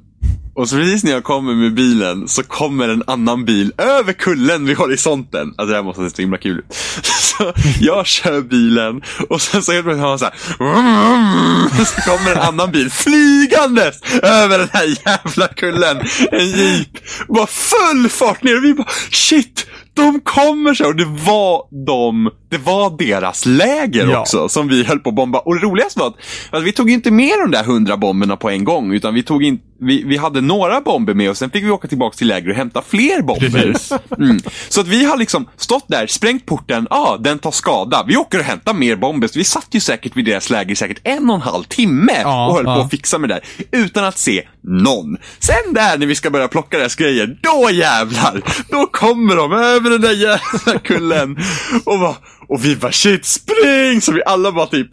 Och 0.59 0.69
så 0.69 0.77
precis 0.77 1.05
när 1.05 1.13
jag 1.13 1.25
kommer 1.25 1.55
med 1.55 1.75
bilen 1.75 2.29
så 2.29 2.43
kommer 2.43 2.89
en 2.89 3.03
annan 3.07 3.45
bil 3.45 3.73
över 3.79 4.13
kullen 4.13 4.67
vid 4.67 4.77
horisonten. 4.77 5.49
Alltså 5.49 5.67
det 5.67 5.75
här 5.75 5.83
måste 5.83 6.11
se 6.11 6.17
så 6.17 6.23
himla 6.23 6.39
kul 6.39 6.59
ut. 6.59 6.75
Så 7.39 7.53
jag 7.81 8.07
kör 8.07 8.41
bilen 8.41 9.03
och 9.29 9.43
sen 9.43 9.63
så 9.63 9.73
helt 9.73 9.85
plötsligt 9.85 10.03
hör 10.03 10.09
man 10.09 10.19
så 10.19 10.25
här. 10.25 11.85
Så 11.85 12.11
kommer 12.11 12.33
en 12.33 12.39
annan 12.39 12.71
bil 12.71 12.91
flygandes 12.91 14.03
över 14.23 14.59
den 14.59 14.69
här 14.73 14.87
jävla 15.07 15.49
kullen. 15.49 15.97
En 16.33 16.47
jeep. 16.51 16.89
Bara 17.29 17.47
full 17.47 18.09
fart 18.09 18.43
ner 18.43 18.57
och 18.57 18.65
vi 18.65 18.75
bara 18.75 18.89
shit. 19.11 19.67
De 19.95 20.21
kommer 20.21 20.75
så 20.75 20.87
och 20.87 20.97
det 20.97 21.05
var 21.05 21.63
de, 21.87 22.31
det 22.51 22.59
var 22.59 22.99
deras 22.99 23.47
läger 23.47 24.07
Ja. 24.07 24.21
också 24.21 24.49
som 24.49 24.69
vi 24.69 24.85
höll 24.85 24.99
på 24.99 25.09
att 25.09 25.17
bomba. 25.17 25.39
Och 25.39 25.55
det 25.55 25.61
roligaste 25.61 26.01
var 26.01 26.07
att, 26.07 26.17
att 26.51 26.63
vi 26.63 26.73
tog 26.73 26.91
inte 26.91 27.11
med 27.11 27.39
de 27.39 27.51
där 27.51 27.65
hundra 27.65 27.97
bomberna 27.97 28.37
på 28.37 28.51
en 28.51 28.65
gång 28.65 28.93
utan 28.93 29.15
vi 29.15 29.23
tog 29.23 29.45
in, 29.45 29.59
vi, 29.81 30.03
vi 30.03 30.17
hade 30.17 30.41
några 30.41 30.81
bomber 30.81 31.15
med 31.15 31.31
och 31.31 31.37
sen 31.37 31.51
fick 31.51 31.65
vi 31.65 31.71
åka 31.71 31.89
tillbaka 31.89 32.17
till 32.17 32.29
läger 32.29 32.51
och 32.51 32.57
hämta 32.57 32.83
fler 32.83 33.23
bomber. 33.23 33.75
Mm. 34.19 34.41
Så 34.69 34.81
att 34.81 34.89
vi 34.89 35.05
har 35.05 35.17
liksom 35.17 35.49
stått 35.57 35.85
där, 35.89 36.07
sprängt 36.07 36.47
porten, 36.47 36.87
ja 36.91 36.97
ah, 36.97 37.17
den 37.17 37.39
tar 37.39 37.51
skada. 37.51 38.05
Vi 38.09 38.17
åker 38.17 38.39
och 38.39 38.45
hämtar 38.45 38.75
mer 38.75 38.97
bomber. 38.97 39.29
Så 39.29 39.39
vi 39.39 39.45
satt 39.45 39.69
ju 39.71 39.81
säkert 39.81 40.17
vid 40.17 40.25
deras 40.25 40.51
läger 40.51 40.73
i 40.73 40.77
säkert 40.77 41.01
en 41.05 41.31
och 41.31 41.37
en 41.37 41.43
halv 41.43 41.65
timme 41.65 42.13
Ja, 42.23 42.49
och 42.49 42.55
höll 42.55 42.65
på 42.65 42.71
ja. 42.71 42.85
att 42.85 42.91
fixa 42.91 43.19
med 43.19 43.31
det 43.31 43.35
där. 43.35 43.45
Utan 43.85 44.05
att 44.05 44.19
se 44.19 44.49
någon. 44.63 45.17
Sen 45.39 45.75
där 45.75 45.99
när 45.99 46.07
vi 46.07 46.15
ska 46.15 46.31
börja 46.31 46.49
plocka 46.49 46.79
deras 46.79 46.95
grejer, 46.95 47.39
då 47.43 47.71
jävlar! 47.71 48.43
Då 48.71 48.87
kommer 48.87 49.37
de 49.37 49.53
över 49.53 49.91
den 49.91 50.01
där 50.01 50.13
jävla 50.13 50.79
kullen. 50.79 51.39
Och, 51.85 51.99
bara, 52.01 52.17
och 52.49 52.65
vi 52.65 52.77
bara 52.77 52.93
shit, 52.93 53.25
spring! 53.25 54.01
Så 54.01 54.13
vi 54.13 54.23
alla 54.27 54.53
bara 54.53 54.67
typ 54.67 54.89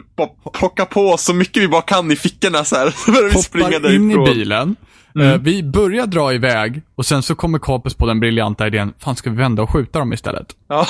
plockar 0.52 0.84
på 0.84 1.16
så 1.16 1.34
mycket 1.34 1.62
vi 1.62 1.68
bara 1.68 1.82
kan 1.82 2.12
i 2.12 2.16
fickorna 2.16 2.64
så 2.64 2.76
här. 2.76 2.90
Så 3.04 3.12
börjar 3.12 3.30
vi 3.30 3.42
springa 3.42 3.78
därifrån. 3.78 4.10
in 4.10 4.10
i 4.10 4.34
bilen. 4.34 4.76
Mm. 5.14 5.28
Eh, 5.28 5.38
vi 5.38 5.62
börjar 5.62 6.06
dra 6.06 6.34
iväg 6.34 6.82
och 6.96 7.06
sen 7.06 7.22
så 7.22 7.34
kommer 7.34 7.58
Kapus 7.58 7.94
på 7.94 8.06
den 8.06 8.20
briljanta 8.20 8.66
idén, 8.66 8.92
fan 8.98 9.16
ska 9.16 9.30
vi 9.30 9.36
vända 9.36 9.62
och 9.62 9.70
skjuta 9.70 9.98
dem 9.98 10.12
istället? 10.12 10.46
Ja. 10.68 10.86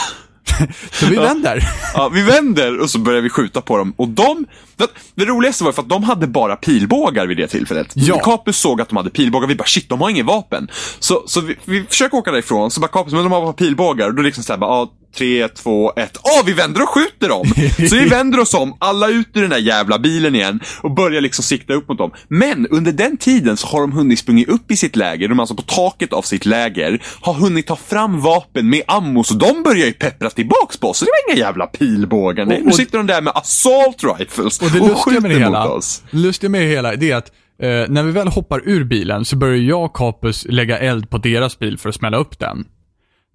så 0.93 1.07
vi 1.07 1.17
vänder. 1.17 1.57
Ja. 1.57 1.69
ja, 1.95 2.09
vi 2.09 2.23
vänder 2.23 2.81
och 2.81 2.91
så 2.91 2.99
börjar 2.99 3.21
vi 3.21 3.31
skjuta 3.31 3.61
på 3.61 3.77
dem. 3.77 3.95
Och 3.97 4.09
de, 4.09 4.47
det, 4.77 4.87
det 5.15 5.25
roligaste 5.25 5.65
var 5.65 5.73
för 5.73 5.83
att 5.83 5.89
de 5.89 6.03
hade 6.03 6.27
bara 6.27 6.57
pilbågar 6.57 7.27
vid 7.27 7.37
det 7.37 7.47
tillfället. 7.47 7.93
Ja. 7.95 8.19
Kapus 8.19 8.57
såg 8.57 8.81
att 8.81 8.89
de 8.89 8.97
hade 8.97 9.11
pilbågar, 9.11 9.49
vi 9.49 9.55
bara 9.55 9.65
shit, 9.65 9.89
de 9.89 10.01
har 10.01 10.11
inget 10.11 10.27
vapen. 10.27 10.69
Så, 10.99 11.23
så 11.27 11.41
vi, 11.41 11.57
vi 11.65 11.83
försöker 11.83 12.17
åka 12.19 12.31
därifrån, 12.31 12.71
så 12.71 12.81
bara 12.81 12.89
Kapus, 12.89 13.13
men 13.13 13.23
de 13.23 13.33
har 13.33 13.41
bara 13.41 13.53
pilbågar. 13.53 14.09
Och 14.09 14.15
då 14.15 14.23
liksom 14.23 14.45
såhär, 14.45 14.61
ja, 14.61 14.93
3, 15.17 15.49
2, 15.49 15.93
1. 15.97 16.19
Åh, 16.23 16.47
vi 16.47 16.53
vänder 16.53 16.83
och 16.83 16.89
skjuter 16.89 17.29
dem! 17.29 17.47
Så 17.89 17.97
vi 17.97 18.05
vänder 18.09 18.41
oss 18.41 18.55
om, 18.55 18.77
alla 18.79 19.09
ut 19.09 19.29
ur 19.35 19.41
den 19.41 19.51
där 19.51 19.59
jävla 19.59 19.99
bilen 19.99 20.35
igen 20.35 20.61
och 20.81 20.91
börjar 20.91 21.21
liksom 21.21 21.45
sikta 21.45 21.73
upp 21.73 21.89
mot 21.89 21.99
dem. 21.99 22.11
Men 22.29 22.67
under 22.67 22.93
den 22.93 23.17
tiden 23.17 23.57
så 23.57 23.67
har 23.67 23.81
de 23.81 23.93
hunnit 23.93 24.19
sprungit 24.19 24.49
upp 24.49 24.71
i 24.71 24.77
sitt 24.77 24.97
läger, 24.97 25.29
de 25.29 25.39
är 25.39 25.43
alltså 25.43 25.55
på 25.55 25.63
taket 25.63 26.13
av 26.13 26.23
sitt 26.23 26.47
läger, 26.47 27.03
har 27.21 27.35
hunnit 27.35 27.67
ta 27.67 27.77
fram 27.77 28.21
vapen 28.21 28.71
med 28.71 28.83
ammo, 28.89 29.25
så 29.25 29.35
de 29.35 29.63
börjar 29.63 29.87
ju 29.87 29.93
peppra 29.93 30.31
tillbaks 30.31 30.77
på 30.77 30.91
oss. 30.91 30.99
Så 30.99 31.05
det 31.05 31.11
var 31.11 31.35
inga 31.35 31.47
jävla 31.47 31.67
pilbågar, 31.67 32.47
nej. 32.47 32.63
Nu 32.65 32.73
sitter 32.73 32.99
de 32.99 33.07
där 33.07 33.21
med 33.23 33.33
assault 33.37 34.19
rifles 34.19 34.59
och, 34.59 34.71
det 34.71 34.81
och 34.81 34.99
skjuter 34.99 35.21
med 35.21 35.31
det 35.31 35.39
hela, 35.39 35.65
mot 35.65 35.73
oss. 35.77 36.03
Det 36.11 36.17
lustiga 36.17 36.51
med 36.51 36.63
det 36.63 36.67
hela, 36.69 36.97
det 36.97 37.11
är 37.11 37.17
att 37.17 37.33
eh, 37.63 37.69
när 37.89 38.03
vi 38.03 38.13
väl 38.13 38.29
hoppar 38.29 38.63
ur 38.65 38.85
bilen 38.85 39.25
så 39.25 39.37
börjar 39.37 39.57
jag 39.57 39.85
och 39.85 39.97
Kapus 39.97 40.47
lägga 40.49 40.79
eld 40.79 41.11
på 41.11 41.19
deras 41.19 41.59
bil 41.59 41.79
för 41.79 41.89
att 41.89 41.95
smälla 41.95 42.17
upp 42.17 42.39
den. 42.39 42.65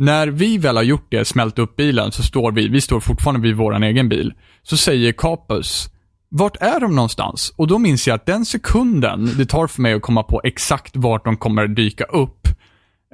När 0.02 0.28
vi 0.28 0.58
väl 0.58 0.76
har 0.76 0.84
gjort 0.84 1.08
det, 1.10 1.26
smält 1.26 1.60
upp 1.60 1.76
bilen, 1.76 2.12
så 2.12 2.24
står 2.24 2.52
vi, 2.52 2.68
vi 2.68 2.82
står 2.82 2.99
fortfarande 2.99 3.41
vid 3.41 3.56
vår 3.56 3.84
egen 3.84 4.10
bil. 4.10 4.34
Så 4.64 4.78
säger 4.78 5.12
Capus, 5.12 5.89
vart 6.30 6.58
är 6.60 6.80
de 6.80 6.95
någonstans? 6.95 7.54
Och 7.58 7.68
då 7.68 7.78
minns 7.78 8.08
jag 8.08 8.16
att 8.16 8.26
den 8.26 8.45
sekunden 8.45 9.30
det 9.38 9.45
tar 9.45 9.68
för 9.68 9.82
mig 9.82 9.93
att 9.93 10.02
komma 10.02 10.24
på 10.24 10.41
exakt 10.43 10.95
vart 10.95 11.26
de 11.26 11.38
kommer 11.38 11.68
dyka 11.68 12.04
upp, 12.04 12.47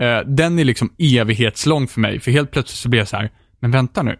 eh, 0.02 0.20
den 0.28 0.60
är 0.60 0.64
liksom 0.64 0.94
evighetslång 0.98 1.88
för 1.88 2.00
mig. 2.00 2.20
För 2.20 2.32
helt 2.32 2.52
plötsligt 2.52 2.80
så 2.80 2.90
blir 2.90 3.00
jag 3.00 3.08
så 3.08 3.18
här, 3.18 3.32
men 3.60 3.72
vänta 3.72 4.04
nu. 4.04 4.20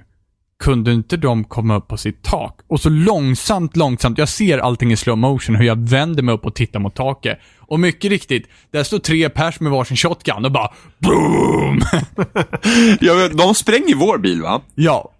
Kunde 0.64 0.94
inte 0.94 1.18
de 1.18 1.44
komma 1.44 1.76
upp 1.76 1.88
på 1.88 1.98
sitt 1.98 2.24
tak? 2.24 2.60
Och 2.68 2.80
så 2.80 2.90
långsamt, 2.90 3.76
långsamt, 3.76 4.18
jag 4.18 4.30
ser 4.30 4.58
allting 4.58 4.92
i 4.92 4.98
slow 4.98 5.18
motion, 5.18 5.56
hur 5.56 5.66
jag 5.66 5.90
vänder 5.90 6.24
mig 6.24 6.36
upp 6.36 6.46
och 6.46 6.56
tittar 6.56 6.80
mot 6.80 6.96
taket. 6.96 7.40
Och 7.70 7.80
mycket 7.80 8.10
riktigt, 8.12 8.48
där 8.72 8.84
står 8.84 9.00
tre 9.00 9.30
pers 9.30 9.60
med 9.60 9.72
varsin 9.72 9.98
shotgun 9.98 10.46
och 10.46 10.52
bara 10.52 10.70
BOOM! 11.00 11.82
Ja, 13.02 13.14
men 13.14 13.38
de 13.38 13.56
spränger 13.56 13.96
vår 13.96 14.18
bil 14.18 14.42
va? 14.42 14.62
ja, 14.76 15.12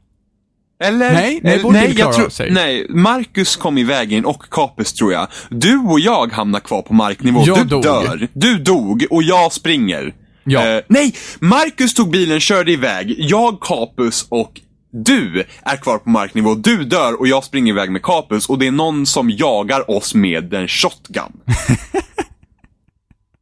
Eller? 0.84 1.14
Nej, 1.14 1.40
nej, 1.44 1.54
Eller- 1.54 1.72
nej, 1.72 1.96
jag 1.98 2.14
tror, 2.14 2.30
sig. 2.30 2.52
Nej, 2.52 2.86
Marcus 2.90 3.56
kom 3.56 3.78
i 3.78 3.84
vägen 3.84 4.26
och 4.26 4.44
Capus 4.52 4.94
tror 4.94 5.14
jag. 5.14 5.28
Du 5.50 5.78
och 5.78 6.00
jag 6.00 6.32
hamnar 6.32 6.60
kvar 6.60 6.82
på 6.82 6.94
marknivå. 6.94 7.44
Jag 7.46 7.58
du 7.58 7.64
dog. 7.64 7.84
dör. 7.84 8.28
Du 8.34 8.58
dog 8.58 9.06
och 9.10 9.24
jag 9.24 9.54
springer. 9.54 10.14
Ja. 10.44 10.68
Eh, 10.68 10.82
nej, 10.88 11.16
Marcus 11.40 11.94
tog 11.94 12.12
bilen, 12.12 12.40
körde 12.40 12.72
iväg. 12.72 13.16
Jag, 13.18 13.60
Capus 13.62 14.26
och 14.30 14.62
du 14.92 15.44
är 15.64 15.78
kvar 15.78 15.98
på 15.98 16.10
marknivå. 16.10 16.56
Du 16.56 16.84
dör 16.84 17.20
och 17.20 17.28
jag 17.28 17.44
springer 17.44 17.74
iväg 17.74 17.92
med 17.92 18.02
Capus 18.04 18.50
och 18.50 18.60
det 18.60 18.68
är 18.68 18.72
någon 18.72 19.06
som 19.06 19.30
jagar 19.30 19.92
oss 19.92 20.16
med 20.16 20.54
en 20.54 20.68
shotgun. 20.68 21.32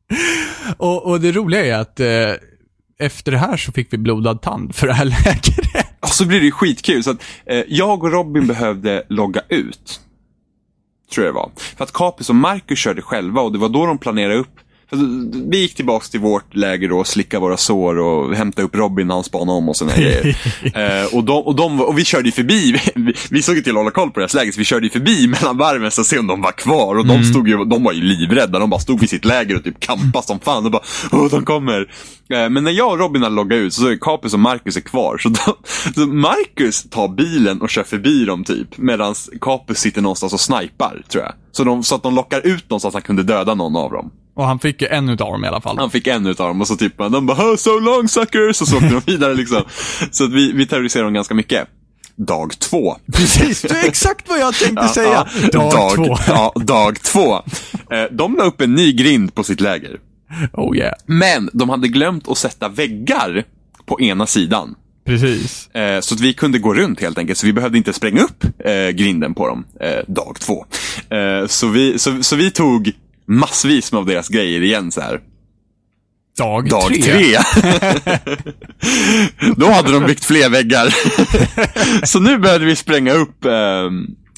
och, 0.77 1.05
och 1.05 1.21
det 1.21 1.31
roliga 1.31 1.65
är 1.65 1.73
att 1.73 1.99
eh, 1.99 2.33
efter 2.99 3.31
det 3.31 3.37
här 3.37 3.57
så 3.57 3.71
fick 3.71 3.93
vi 3.93 3.97
blodad 3.97 4.41
tand 4.41 4.75
för 4.75 4.87
det 4.87 4.93
här 4.93 5.05
läkaren. 5.25 5.85
Och 5.99 6.09
så 6.09 6.25
blir 6.25 6.39
det 6.39 6.45
ju 6.45 6.51
skitkul. 6.51 7.03
Så 7.03 7.11
att, 7.11 7.23
eh, 7.45 7.63
jag 7.67 8.03
och 8.03 8.11
Robin 8.11 8.47
behövde 8.47 9.03
logga 9.09 9.41
ut. 9.49 10.01
Tror 11.13 11.25
jag 11.25 11.35
det 11.35 11.39
var. 11.39 11.51
För 11.57 11.83
att 11.83 11.93
Capus 11.93 12.29
och 12.29 12.35
Marcus 12.35 12.79
körde 12.79 13.01
själva 13.01 13.41
och 13.41 13.51
det 13.51 13.57
var 13.57 13.69
då 13.69 13.85
de 13.85 13.97
planerade 13.97 14.35
upp. 14.35 14.59
För 14.89 14.97
vi 15.49 15.57
gick 15.57 15.75
tillbaks 15.75 16.09
till 16.09 16.19
vårt 16.19 16.55
läger 16.55 16.91
och 16.91 17.07
slickade 17.07 17.41
våra 17.41 17.57
sår 17.57 17.99
och 17.99 18.35
hämtade 18.35 18.67
upp 18.67 18.75
Robin 18.75 19.07
när 19.07 19.15
han 19.15 19.23
spanade 19.23 19.57
om 19.57 19.69
och 19.69 19.75
här 19.81 20.01
grejer. 20.01 20.37
eh, 21.03 21.15
och, 21.15 21.23
de, 21.23 21.43
och, 21.43 21.55
de, 21.55 21.81
och 21.81 21.97
vi 21.97 22.05
körde 22.05 22.25
ju 22.25 22.31
förbi, 22.31 22.81
vi, 22.95 23.13
vi 23.29 23.41
såg 23.41 23.55
ju 23.55 23.61
till 23.61 23.71
att 23.71 23.77
hålla 23.77 23.91
koll 23.91 24.11
på 24.11 24.19
deras 24.19 24.33
läger 24.33 24.51
så 24.51 24.59
vi 24.59 24.65
körde 24.65 24.85
ju 24.85 24.89
förbi 24.89 25.27
mellan 25.27 25.57
varven 25.57 25.91
så 25.91 26.01
att 26.01 26.07
se 26.07 26.19
om 26.19 26.27
de 26.27 26.41
var 26.41 26.51
kvar. 26.51 26.95
Och 26.95 27.07
de, 27.07 27.23
stod 27.23 27.47
ju, 27.47 27.65
de 27.65 27.83
var 27.83 27.93
ju 27.93 28.01
livrädda, 28.01 28.59
de 28.59 28.69
bara 28.69 28.79
stod 28.79 28.99
vid 28.99 29.09
sitt 29.09 29.25
läger 29.25 29.55
och 29.55 29.63
typ 29.63 29.79
kampade 29.79 30.25
som 30.25 30.39
fan 30.39 30.65
och 30.65 30.71
bara 30.71 30.83
Åh, 31.11 31.29
de 31.29 31.45
kommer. 31.45 31.81
Eh, 32.29 32.49
men 32.49 32.63
när 32.63 32.71
jag 32.71 32.91
och 32.91 32.99
Robin 32.99 33.23
hade 33.23 33.35
loggat 33.35 33.57
ut 33.57 33.73
så 33.73 33.87
är 33.87 33.97
Capus 33.97 34.33
och 34.33 34.39
Marcus 34.39 34.77
är 34.77 34.81
kvar. 34.81 35.17
Så, 35.17 35.29
de, 35.29 35.53
så 35.93 36.07
Marcus 36.07 36.89
tar 36.89 37.07
bilen 37.07 37.61
och 37.61 37.69
kör 37.69 37.83
förbi 37.83 38.25
dem 38.25 38.43
typ. 38.43 38.77
Medan 38.77 39.15
Capus 39.41 39.77
sitter 39.77 40.01
någonstans 40.01 40.33
och 40.33 40.39
snipar 40.39 41.03
tror 41.09 41.23
jag. 41.23 41.33
Så, 41.51 41.63
de, 41.63 41.83
så 41.83 41.95
att 41.95 42.03
de 42.03 42.15
lockar 42.15 42.47
ut 42.47 42.69
dem 42.69 42.79
så 42.79 42.87
att 42.87 42.93
han 42.93 43.03
kunde 43.03 43.23
döda 43.23 43.55
någon 43.55 43.75
av 43.75 43.91
dem. 43.91 44.11
Och 44.35 44.45
han 44.45 44.59
fick 44.59 44.81
ju 44.81 44.87
en 44.87 45.09
utav 45.09 45.31
dem 45.31 45.45
i 45.45 45.47
alla 45.47 45.61
fall. 45.61 45.77
Han 45.77 45.91
fick 45.91 46.07
en 46.07 46.25
utav 46.27 46.47
dem 46.47 46.61
och 46.61 46.67
så 46.67 46.75
typ 46.75 46.97
de 46.97 47.25
bara 47.25 47.51
"Oh, 47.51 47.55
so 47.55 47.79
long 47.79 48.07
suckers 48.07 48.61
och 48.61 48.67
så 48.67 48.75
åkte 48.75 48.89
de 48.89 49.01
vidare 49.11 49.33
liksom. 49.33 49.63
Så 50.11 50.23
att 50.23 50.31
vi, 50.33 50.51
vi 50.51 50.65
terroriserade 50.67 51.07
dem 51.07 51.13
ganska 51.13 51.33
mycket. 51.33 51.67
dag 52.15 52.59
två. 52.59 52.97
Precis, 53.13 53.61
det 53.61 53.69
är 53.79 53.85
exakt 53.87 54.29
vad 54.29 54.39
jag 54.39 54.53
tänkte 54.55 54.87
säga. 54.93 55.27
Ja, 55.41 55.49
Dag, 55.71 55.95
två. 55.95 56.17
Ja, 56.27 56.53
dag 56.55 57.01
två. 57.01 57.35
Eh, 57.91 58.03
De 58.11 58.35
la 58.35 58.43
upp 58.43 58.61
en 58.61 58.73
ny 58.75 58.91
grind 58.93 59.35
på 59.35 59.43
sitt 59.43 59.61
läger. 59.61 59.99
Oh 60.53 60.77
yeah. 60.77 60.93
Men 61.05 61.49
de 61.53 61.69
hade 61.69 61.87
glömt 61.87 62.27
att 62.27 62.37
sätta 62.37 62.69
väggar 62.69 63.43
på 63.85 64.01
ena 64.01 64.27
sidan. 64.27 64.75
Precis. 65.05 65.67
Eh, 65.75 65.99
Så 65.99 66.15
att 66.15 66.19
vi 66.21 66.33
kunde 66.33 66.59
gå 66.59 66.73
runt 66.73 67.01
helt 67.01 67.17
enkelt. 67.17 67.39
Så 67.39 67.45
vi 67.47 67.53
behövde 67.53 67.77
inte 67.77 67.93
spränga 67.93 68.21
upp 68.21 68.43
eh, 68.65 68.89
grinden 68.89 69.33
på 69.33 69.47
dem 69.47 69.65
dag 70.07 70.37
två. 70.39 70.65
Så, 71.47 71.67
vi, 71.67 71.99
så, 71.99 72.23
så 72.23 72.35
vi 72.35 72.51
tog 72.51 72.91
massvis 73.27 73.91
med 73.91 73.99
av 73.99 74.05
deras 74.05 74.27
grejer 74.29 74.61
igen 74.61 74.91
så 74.91 75.01
här. 75.01 75.19
Dag, 76.37 76.69
Dag 76.69 76.87
tre. 76.87 77.01
tre. 77.01 77.37
Då 79.57 79.69
hade 79.69 79.91
de 79.91 80.03
byggt 80.05 80.25
fler 80.25 80.49
väggar. 80.49 80.93
så 82.05 82.19
nu 82.19 82.37
behövde 82.37 82.65
vi 82.65 82.75
spränga 82.75 83.13
upp 83.13 83.45
eh, 83.45 83.89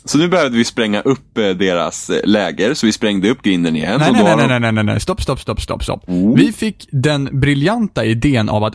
så 0.05 0.17
nu 0.17 0.27
behövde 0.27 0.57
vi 0.57 0.65
spränga 0.65 1.01
upp 1.01 1.35
deras 1.35 2.09
eh, 2.09 2.19
läger, 2.23 2.73
så 2.73 2.85
vi 2.85 2.91
sprängde 2.91 3.29
upp 3.29 3.41
grinden 3.41 3.75
igen. 3.75 3.99
Nej, 3.99 4.09
och 4.09 4.15
nej, 4.15 4.23
då 4.23 4.27
nej, 4.27 4.37
nej, 4.37 4.47
de- 4.47 4.51
nej, 4.51 4.59
nej, 4.59 4.71
nej, 4.71 4.83
nej, 4.83 4.99
stopp, 4.99 5.21
stopp, 5.21 5.39
stopp, 5.39 5.61
stopp, 5.61 5.83
stopp. 5.83 6.03
Oh. 6.07 6.35
Vi 6.35 6.51
fick 6.51 6.87
den 6.91 7.39
briljanta 7.39 8.05
idén 8.05 8.49
av 8.49 8.63
att 8.63 8.73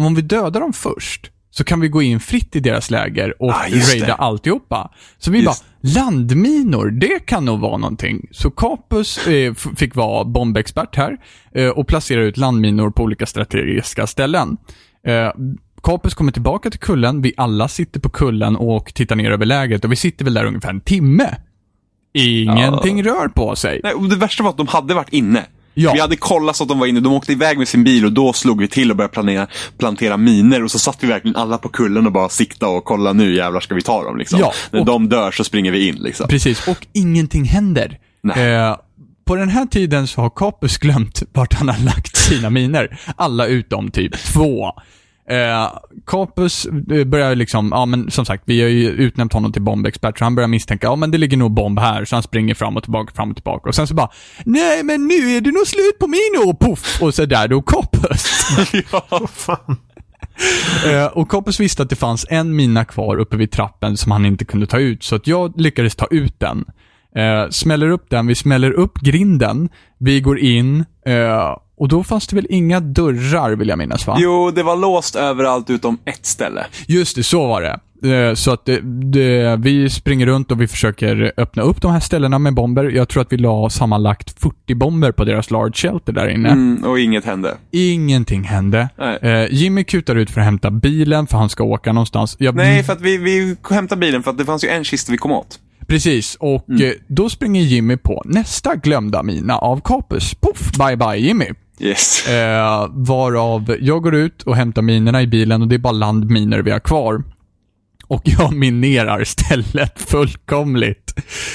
om 0.00 0.14
vi 0.14 0.22
dödar 0.22 0.60
dem 0.60 0.72
först, 0.72 1.30
så 1.54 1.64
kan 1.64 1.80
vi 1.80 1.88
gå 1.88 2.02
in 2.02 2.20
fritt 2.20 2.56
i 2.56 2.60
deras 2.60 2.90
läger 2.90 3.42
och 3.42 3.50
Ah, 3.50 3.62
raida 3.70 4.06
det. 4.06 4.14
alltihopa. 4.14 4.90
Så 5.18 5.30
vi 5.30 5.42
Just. 5.42 5.64
bara, 5.64 5.90
landminor, 5.94 6.90
det 6.90 7.26
kan 7.26 7.44
nog 7.44 7.60
vara 7.60 7.76
någonting. 7.76 8.28
Så 8.30 8.50
Capus 8.50 9.26
eh, 9.26 9.54
fick 9.54 9.94
vara 9.96 10.24
bombexpert 10.24 10.96
här 10.96 11.16
eh, 11.54 11.68
och 11.68 11.86
placera 11.86 12.22
ut 12.22 12.36
landminor 12.36 12.90
på 12.90 13.02
olika 13.02 13.26
strategiska 13.26 14.06
ställen. 14.06 14.56
Eh, 15.06 15.30
Capus 15.82 16.14
kommer 16.14 16.32
tillbaka 16.32 16.70
till 16.70 16.80
kullen, 16.80 17.22
vi 17.22 17.32
alla 17.36 17.68
sitter 17.68 18.00
på 18.00 18.08
kullen 18.10 18.56
och 18.56 18.94
tittar 18.94 19.16
ner 19.16 19.30
över 19.30 19.46
lägret 19.46 19.84
och 19.84 19.92
vi 19.92 19.96
sitter 19.96 20.24
väl 20.24 20.34
där 20.34 20.44
ungefär 20.44 20.70
en 20.70 20.80
timme. 20.80 21.28
Ingenting 22.14 23.04
rör 23.04 23.28
på 23.28 23.56
sig. 23.56 23.80
Nej, 23.84 23.92
och 23.94 24.08
det 24.08 24.16
värsta 24.16 24.42
var 24.42 24.50
att 24.50 24.56
de 24.56 24.66
hade 24.66 24.94
varit 24.94 25.08
inne. 25.12 25.44
Ja. 25.74 25.92
Vi 25.92 26.00
hade 26.00 26.16
kollat 26.16 26.56
så 26.56 26.62
att 26.64 26.68
de 26.68 26.78
var 26.78 26.86
inne. 26.86 27.00
De 27.00 27.12
åkte 27.12 27.32
iväg 27.32 27.58
med 27.58 27.68
sin 27.68 27.84
bil 27.84 28.04
och 28.04 28.12
då 28.12 28.32
slog 28.32 28.60
vi 28.60 28.68
till 28.68 28.90
och 28.90 28.96
började 28.96 29.12
planera, 29.14 29.46
plantera 29.78 30.16
miner. 30.16 30.64
Och 30.64 30.70
så 30.70 30.78
satt 30.78 30.98
vi 31.00 31.06
verkligen 31.06 31.36
alla 31.36 31.58
på 31.58 31.68
kullen 31.68 32.06
och 32.06 32.12
bara 32.12 32.28
sikta 32.28 32.68
och 32.68 32.84
kolla 32.84 33.12
nu 33.12 33.34
jävlar 33.34 33.60
ska 33.60 33.74
vi 33.74 33.82
ta 33.82 34.04
dem. 34.04 34.18
Liksom. 34.18 34.40
Ja, 34.40 34.52
När 34.70 34.80
och- 34.80 34.86
de 34.86 35.08
dör 35.08 35.30
så 35.30 35.44
springer 35.44 35.70
vi 35.72 35.88
in. 35.88 35.94
Liksom. 35.96 36.28
Precis, 36.28 36.68
och 36.68 36.86
ingenting 36.92 37.44
händer. 37.44 37.98
Eh, 38.36 38.76
på 39.24 39.36
den 39.36 39.48
här 39.48 39.66
tiden 39.66 40.06
så 40.06 40.20
har 40.20 40.30
Capus 40.30 40.78
glömt 40.78 41.22
vart 41.32 41.54
han 41.54 41.68
har 41.68 41.84
lagt 41.84 42.16
sina 42.16 42.50
miner. 42.50 42.98
Alla 43.16 43.46
utom 43.46 43.90
typ 43.90 44.18
två. 44.18 44.72
Eh, 45.30 45.72
Capus 46.06 46.66
eh, 46.66 47.04
börjar 47.04 47.34
liksom, 47.34 47.68
ja 47.72 47.86
men 47.86 48.10
som 48.10 48.24
sagt, 48.24 48.42
vi 48.46 48.62
har 48.62 48.68
ju 48.68 48.88
utnämnt 48.88 49.32
honom 49.32 49.52
till 49.52 49.62
bombexpert, 49.62 50.18
så 50.18 50.24
han 50.24 50.34
börjar 50.34 50.48
misstänka, 50.48 50.86
ja 50.86 50.96
men 50.96 51.10
det 51.10 51.18
ligger 51.18 51.36
nog 51.36 51.50
bomb 51.50 51.78
här, 51.78 52.04
så 52.04 52.16
han 52.16 52.22
springer 52.22 52.54
fram 52.54 52.76
och 52.76 52.82
tillbaka, 52.82 53.14
fram 53.14 53.30
och 53.30 53.36
tillbaka. 53.36 53.68
Och 53.68 53.74
sen 53.74 53.86
så 53.86 53.94
bara, 53.94 54.10
nej 54.44 54.82
men 54.82 55.06
nu 55.08 55.36
är 55.36 55.40
det 55.40 55.52
nog 55.52 55.66
slut 55.66 55.98
på 55.98 56.06
minor, 56.06 56.54
poff! 56.54 57.02
Och 57.02 57.14
så 57.14 57.26
där 57.26 57.48
då 57.48 57.62
Capus. 57.62 58.46
Vad 59.10 59.30
fan. 59.30 59.76
Eh, 60.86 61.06
och 61.06 61.30
Capus 61.30 61.60
visste 61.60 61.82
att 61.82 61.90
det 61.90 61.96
fanns 61.96 62.26
en 62.30 62.56
mina 62.56 62.84
kvar 62.84 63.16
uppe 63.16 63.36
vid 63.36 63.50
trappen 63.50 63.96
som 63.96 64.12
han 64.12 64.26
inte 64.26 64.44
kunde 64.44 64.66
ta 64.66 64.78
ut, 64.78 65.04
så 65.04 65.16
att 65.16 65.26
jag 65.26 65.60
lyckades 65.60 65.96
ta 65.96 66.06
ut 66.10 66.40
den. 66.40 66.64
Eh, 67.16 67.50
smäller 67.50 67.90
upp 67.90 68.10
den, 68.10 68.26
vi 68.26 68.34
smäller 68.34 68.72
upp 68.72 68.98
grinden, 68.98 69.68
vi 69.98 70.20
går 70.20 70.38
in, 70.38 70.84
eh, 71.06 71.56
och 71.76 71.88
då 71.88 72.04
fanns 72.04 72.26
det 72.26 72.36
väl 72.36 72.46
inga 72.50 72.80
dörrar 72.80 73.56
vill 73.56 73.68
jag 73.68 73.78
minnas 73.78 74.06
va? 74.06 74.16
Jo, 74.18 74.50
det 74.50 74.62
var 74.62 74.76
låst 74.76 75.16
överallt 75.16 75.70
utom 75.70 75.98
ett 76.04 76.26
ställe. 76.26 76.66
Just 76.86 77.16
det, 77.16 77.22
så 77.22 77.46
var 77.46 77.62
det. 77.62 77.80
Eh, 78.04 78.34
Så 78.34 78.52
att 78.52 78.64
det, 78.64 78.80
det, 79.12 79.56
vi 79.56 79.90
springer 79.90 80.26
runt 80.26 80.50
och 80.50 80.60
vi 80.60 80.68
försöker 80.68 81.32
öppna 81.36 81.62
upp 81.62 81.82
de 81.82 81.92
här 81.92 82.00
ställena 82.00 82.38
med 82.38 82.54
bomber. 82.54 82.84
Jag 82.84 83.08
tror 83.08 83.22
att 83.22 83.32
vi 83.32 83.36
la 83.36 83.70
sammanlagt 83.70 84.40
40 84.40 84.74
bomber 84.74 85.12
på 85.12 85.24
deras 85.24 85.50
large 85.50 85.72
shelter 85.74 86.12
där 86.12 86.28
inne. 86.28 86.48
Mm, 86.48 86.84
och 86.84 86.98
inget 86.98 87.24
hände. 87.24 87.54
Ingenting 87.70 88.42
hände. 88.42 88.88
Eh, 89.22 89.44
Jimmy 89.54 89.84
kutar 89.84 90.16
ut 90.16 90.30
för 90.30 90.40
att 90.40 90.44
hämta 90.44 90.70
bilen 90.70 91.26
för 91.26 91.38
han 91.38 91.48
ska 91.48 91.64
åka 91.64 91.92
någonstans. 91.92 92.36
Jag, 92.38 92.54
Nej, 92.54 92.82
för 92.82 92.92
att 92.92 93.00
vi, 93.00 93.16
vi 93.18 93.56
hämtade 93.70 94.00
bilen 94.00 94.22
för 94.22 94.30
att 94.30 94.38
det 94.38 94.44
fanns 94.44 94.64
ju 94.64 94.68
en 94.68 94.84
kista 94.84 95.12
vi 95.12 95.18
kom 95.18 95.32
åt. 95.32 95.58
Precis, 95.86 96.34
och 96.40 96.68
Mm. 96.68 96.82
eh, 96.82 96.92
då 97.08 97.28
springer 97.30 97.62
Jimmy 97.62 97.96
på 97.96 98.22
nästa 98.24 98.76
glömda 98.76 99.22
mina 99.22 99.58
av 99.58 99.80
Capus. 99.84 100.34
Puff, 100.34 100.72
bye 100.78 100.96
bye 100.96 101.16
Jimmy. 101.16 101.46
Yes. 101.80 102.28
Eh, 102.28 102.86
varav 102.90 103.76
jag 103.80 104.02
går 104.02 104.14
ut 104.14 104.42
och 104.42 104.56
hämtar 104.56 104.82
minerna 104.82 105.22
i 105.22 105.26
bilen 105.26 105.62
och 105.62 105.68
det 105.68 105.74
är 105.74 105.78
bara 105.78 105.92
landminer 105.92 106.58
vi 106.62 106.70
har 106.70 106.80
kvar. 106.80 107.22
Och 108.06 108.22
jag 108.24 108.52
minerar 108.56 109.24
stället 109.24 110.00
fullkomligt. 110.00 111.14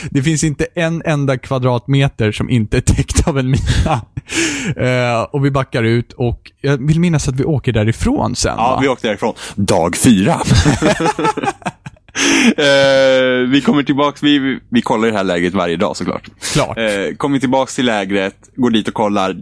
Det 0.10 0.24
finns 0.24 0.44
inte 0.44 0.68
en 0.76 1.02
enda 1.06 1.38
kvadratmeter 1.38 2.32
som 2.32 2.50
inte 2.50 2.78
är 2.78 2.82
täckt 2.82 3.28
av 3.28 3.40
en 3.40 3.46
mina. 3.52 4.02
Eh, 4.78 5.22
och 5.22 5.46
vi 5.46 5.52
backar 5.52 5.84
ut 5.84 6.14
och 6.14 6.52
jag 6.62 6.88
vill 6.88 7.00
minnas 7.00 7.28
att 7.28 7.40
vi 7.40 7.44
åker 7.44 7.72
därifrån 7.74 8.36
sen 8.36 8.54
Ja, 8.58 8.72
va? 8.76 8.80
vi 8.82 8.88
åkte 8.88 9.08
därifrån. 9.08 9.34
Dag 9.56 9.96
fyra. 9.98 10.42
eh, 12.58 13.50
vi 13.50 13.62
kommer 13.66 13.84
tillbaks, 13.84 14.24
vi, 14.24 14.60
vi 14.70 14.82
kollar 14.82 15.08
det 15.08 15.18
här 15.18 15.24
lägret 15.24 15.54
varje 15.54 15.76
dag 15.78 15.98
såklart. 15.98 16.30
Klart. 16.54 16.78
Eh, 16.78 17.16
kommer 17.18 17.40
tillbaks 17.40 17.76
till 17.76 17.86
lägret, 17.86 18.36
går 18.56 18.70
dit 18.70 18.88
och 18.88 18.94
kollar. 18.94 19.36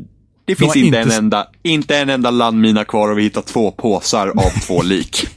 Det 0.45 0.55
finns 0.55 0.75
inte, 0.75 0.87
inte 0.87 0.99
en 0.99 1.11
enda, 1.11 1.47
inte 1.63 1.97
en 1.97 2.09
enda 2.09 2.31
landmina 2.31 2.83
kvar 2.83 3.11
och 3.11 3.17
vi 3.17 3.23
hittar 3.23 3.41
två 3.41 3.71
påsar 3.71 4.27
av 4.27 4.59
två 4.67 4.81
lik. 4.83 5.27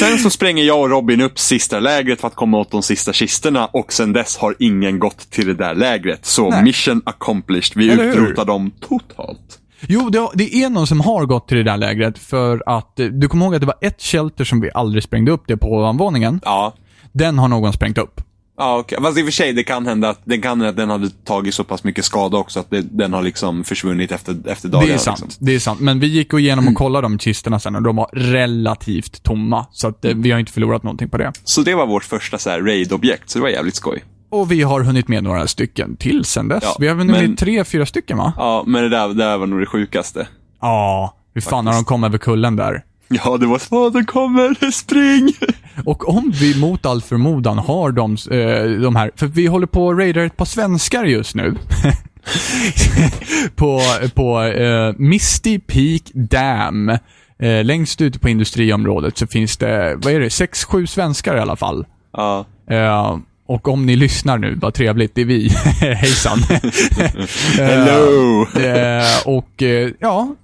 Sen 0.00 0.18
så 0.18 0.30
spränger 0.30 0.64
jag 0.64 0.80
och 0.80 0.90
Robin 0.90 1.20
upp 1.20 1.38
sista 1.38 1.80
lägret 1.80 2.20
för 2.20 2.28
att 2.28 2.34
komma 2.34 2.58
åt 2.58 2.70
de 2.70 2.82
sista 2.82 3.12
kistorna 3.12 3.66
och 3.66 3.92
sen 3.92 4.12
dess 4.12 4.36
har 4.36 4.54
ingen 4.58 4.98
gått 4.98 5.30
till 5.30 5.46
det 5.46 5.54
där 5.54 5.74
lägret. 5.74 6.26
Så 6.26 6.50
Nej. 6.50 6.62
mission 6.62 7.02
accomplished. 7.06 7.72
Vi 7.76 7.90
Eller 7.90 8.04
hur? 8.04 8.12
utrotar 8.12 8.44
dem 8.44 8.70
totalt. 8.80 9.58
Jo, 9.88 10.10
det, 10.10 10.28
det 10.34 10.54
är 10.54 10.70
någon 10.70 10.86
som 10.86 11.00
har 11.00 11.26
gått 11.26 11.48
till 11.48 11.56
det 11.56 11.62
där 11.62 11.76
lägret 11.76 12.18
för 12.18 12.62
att, 12.66 13.00
eh, 13.00 13.06
du 13.06 13.28
kommer 13.28 13.44
ihåg 13.44 13.54
att 13.54 13.60
det 13.60 13.66
var 13.66 13.78
ett 13.80 14.02
shelter 14.02 14.44
som 14.44 14.60
vi 14.60 14.70
aldrig 14.74 15.02
sprängde 15.02 15.30
upp, 15.30 15.42
det 15.46 15.56
på 15.56 15.66
ovanvåningen. 15.72 16.40
Ja, 16.44 16.74
Den 17.12 17.38
har 17.38 17.48
någon 17.48 17.72
sprängt 17.72 17.98
upp. 17.98 18.20
Ja, 18.58 18.78
okej. 18.78 18.98
Fast 19.02 19.18
i 19.18 19.22
och 19.22 19.24
för 19.24 19.32
sig, 19.32 19.52
det 19.52 19.64
kan 19.64 19.86
hända 19.86 20.08
att, 20.08 20.20
det 20.24 20.38
kan 20.38 20.50
hända 20.50 20.68
att 20.68 20.76
den 20.76 20.90
hade 20.90 21.10
tagit 21.10 21.54
så 21.54 21.64
pass 21.64 21.84
mycket 21.84 22.04
skada 22.04 22.36
också 22.36 22.60
att 22.60 22.70
det, 22.70 22.80
den 22.80 23.12
har 23.12 23.22
liksom 23.22 23.64
försvunnit 23.64 24.12
efter, 24.12 24.36
efter 24.46 24.68
dagarna. 24.68 24.88
det 24.88 24.94
är 24.94 24.98
sant. 24.98 25.20
Liksom. 25.22 25.46
Det 25.46 25.54
är 25.54 25.58
sant. 25.58 25.80
Men 25.80 26.00
vi 26.00 26.06
gick 26.06 26.32
och 26.32 26.40
igenom 26.40 26.68
och 26.68 26.74
kollade 26.74 27.04
de 27.04 27.18
kistorna 27.18 27.60
sen 27.60 27.74
och 27.76 27.82
de 27.82 27.96
var 27.96 28.08
relativt 28.12 29.22
tomma. 29.22 29.66
Så 29.72 29.88
att, 29.88 30.04
eh, 30.04 30.14
vi 30.16 30.30
har 30.30 30.38
inte 30.38 30.52
förlorat 30.52 30.82
någonting 30.82 31.08
på 31.08 31.18
det. 31.18 31.32
Så 31.44 31.62
det 31.62 31.74
var 31.74 31.86
vårt 31.86 32.04
första 32.04 32.38
så 32.38 32.50
här 32.50 32.60
raid-objekt, 32.60 33.30
så 33.30 33.38
det 33.38 33.42
var 33.42 33.48
jävligt 33.48 33.76
skoj. 33.76 34.04
Och 34.40 34.52
vi 34.52 34.62
har 34.62 34.80
hunnit 34.80 35.08
med 35.08 35.24
några 35.24 35.46
stycken 35.46 35.96
till 35.96 36.24
sen 36.24 36.48
dess. 36.48 36.62
Ja, 36.62 36.76
vi 36.80 36.88
har 36.88 36.94
hunnit 36.94 37.16
men- 37.16 37.28
med 37.30 37.38
tre, 37.38 37.64
fyra 37.64 37.86
stycken 37.86 38.18
va? 38.18 38.32
Ja, 38.36 38.64
men 38.66 38.82
det 38.82 38.88
där, 38.88 39.08
det 39.08 39.14
där 39.14 39.38
var 39.38 39.46
nog 39.46 39.60
det 39.60 39.66
sjukaste. 39.66 40.26
Ja. 40.60 41.16
Hur 41.34 41.40
fan 41.40 41.64
när 41.64 41.72
de 41.72 41.84
kom 41.84 42.04
över 42.04 42.18
kullen 42.18 42.56
där. 42.56 42.84
Ja, 43.08 43.36
det 43.36 43.46
var 43.46 43.58
Faden 43.58 44.06
kommer, 44.06 44.70
spring! 44.70 45.32
Och 45.84 46.08
om 46.08 46.32
vi 46.40 46.60
mot 46.60 46.86
all 46.86 47.02
förmodan 47.02 47.58
har 47.58 47.92
de, 47.92 48.12
eh, 48.30 48.80
de 48.82 48.96
här, 48.96 49.10
för 49.16 49.26
vi 49.26 49.46
håller 49.46 49.66
på 49.66 49.90
att 49.90 49.98
raida 49.98 50.24
ett 50.24 50.36
par 50.36 50.44
svenskar 50.44 51.04
just 51.04 51.34
nu. 51.34 51.54
på 53.56 53.80
på 54.14 54.42
eh, 54.42 54.94
Misty 54.98 55.58
Peak 55.58 56.02
Dam. 56.14 56.88
Eh, 57.38 57.64
längst 57.64 58.00
ute 58.00 58.18
på 58.18 58.28
industriområdet 58.28 59.18
så 59.18 59.26
finns 59.26 59.56
det, 59.56 59.94
vad 59.96 60.12
är 60.12 60.20
det, 60.20 60.30
sex, 60.30 60.64
sju 60.64 60.86
svenskar 60.86 61.36
i 61.36 61.40
alla 61.40 61.56
fall. 61.56 61.86
Ja, 62.12 62.46
Eh, 62.70 63.16
och 63.46 63.68
om 63.68 63.86
ni 63.86 63.96
lyssnar 63.96 64.38
nu, 64.38 64.54
vad 64.54 64.74
trevligt, 64.74 65.14
det 65.14 65.20
är 65.20 65.24
vi. 65.24 65.48
Hejsan. 65.80 66.38
Hello! 67.56 68.46
Eh, 68.60 69.04
och 69.24 69.62
eh, 69.62 69.90
ja, 70.00 70.34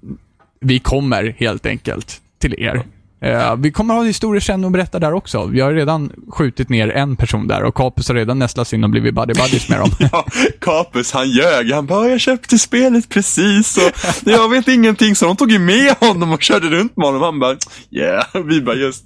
vi 0.61 0.79
kommer 0.79 1.35
helt 1.39 1.67
enkelt 1.67 2.21
till 2.39 2.55
er. 2.59 2.83
Eh, 3.23 3.57
vi 3.57 3.73
kommer 3.73 3.95
ha 3.95 4.03
historier 4.03 4.41
sen 4.41 4.65
att 4.65 4.73
berätta 4.73 4.99
där 4.99 5.13
också. 5.13 5.47
Vi 5.47 5.61
har 5.61 5.73
redan 5.73 6.13
skjutit 6.33 6.69
ner 6.69 6.89
en 6.89 7.17
person 7.17 7.47
där 7.49 7.63
och 7.63 7.75
Capus 7.75 8.09
har 8.09 8.15
redan 8.15 8.39
nästlats 8.39 8.73
in 8.75 8.85
och 8.85 8.91
blivit 8.91 9.15
buddy 9.15 9.35
buddies 9.35 9.69
med 9.69 9.79
dem. 9.79 9.91
Ja, 10.13 10.27
Capus 10.61 11.13
han 11.13 11.31
ljög. 11.31 11.73
Han 11.73 11.87
bara, 11.87 12.09
jag 12.09 12.21
köpte 12.21 12.59
spelet 12.59 13.09
precis 13.09 13.77
och 13.77 13.93
jag 14.25 14.49
vet 14.49 14.69
ingenting. 14.69 15.17
Så 15.17 15.27
de 15.27 15.37
tog 15.37 15.51
ju 15.53 15.59
med 15.59 15.95
honom 16.01 16.33
och 16.33 16.43
körde 16.43 16.69
runt 16.69 16.97
med 16.97 17.07
honom. 17.07 17.23
Han 17.23 17.41
bara, 17.41 17.57
yeah. 17.91 18.25
Vi 18.45 18.61
bara, 18.63 18.77
just. 18.77 19.05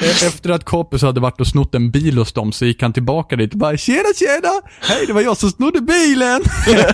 E- 0.00 0.26
Efter 0.26 0.50
att 0.50 0.64
Capus 0.64 1.02
hade 1.02 1.20
varit 1.20 1.40
och 1.40 1.46
snott 1.46 1.74
en 1.74 1.90
bil 1.90 2.18
hos 2.18 2.32
dem 2.32 2.52
så 2.52 2.64
gick 2.64 2.82
han 2.82 2.92
tillbaka 2.92 3.36
dit 3.36 3.52
och 3.52 3.58
bara 3.58 3.76
Tjena 3.76 4.08
tjena! 4.18 4.52
Hej 4.80 5.04
det 5.06 5.12
var 5.12 5.20
jag 5.20 5.36
som 5.36 5.50
snodde 5.50 5.80
bilen! 5.80 6.40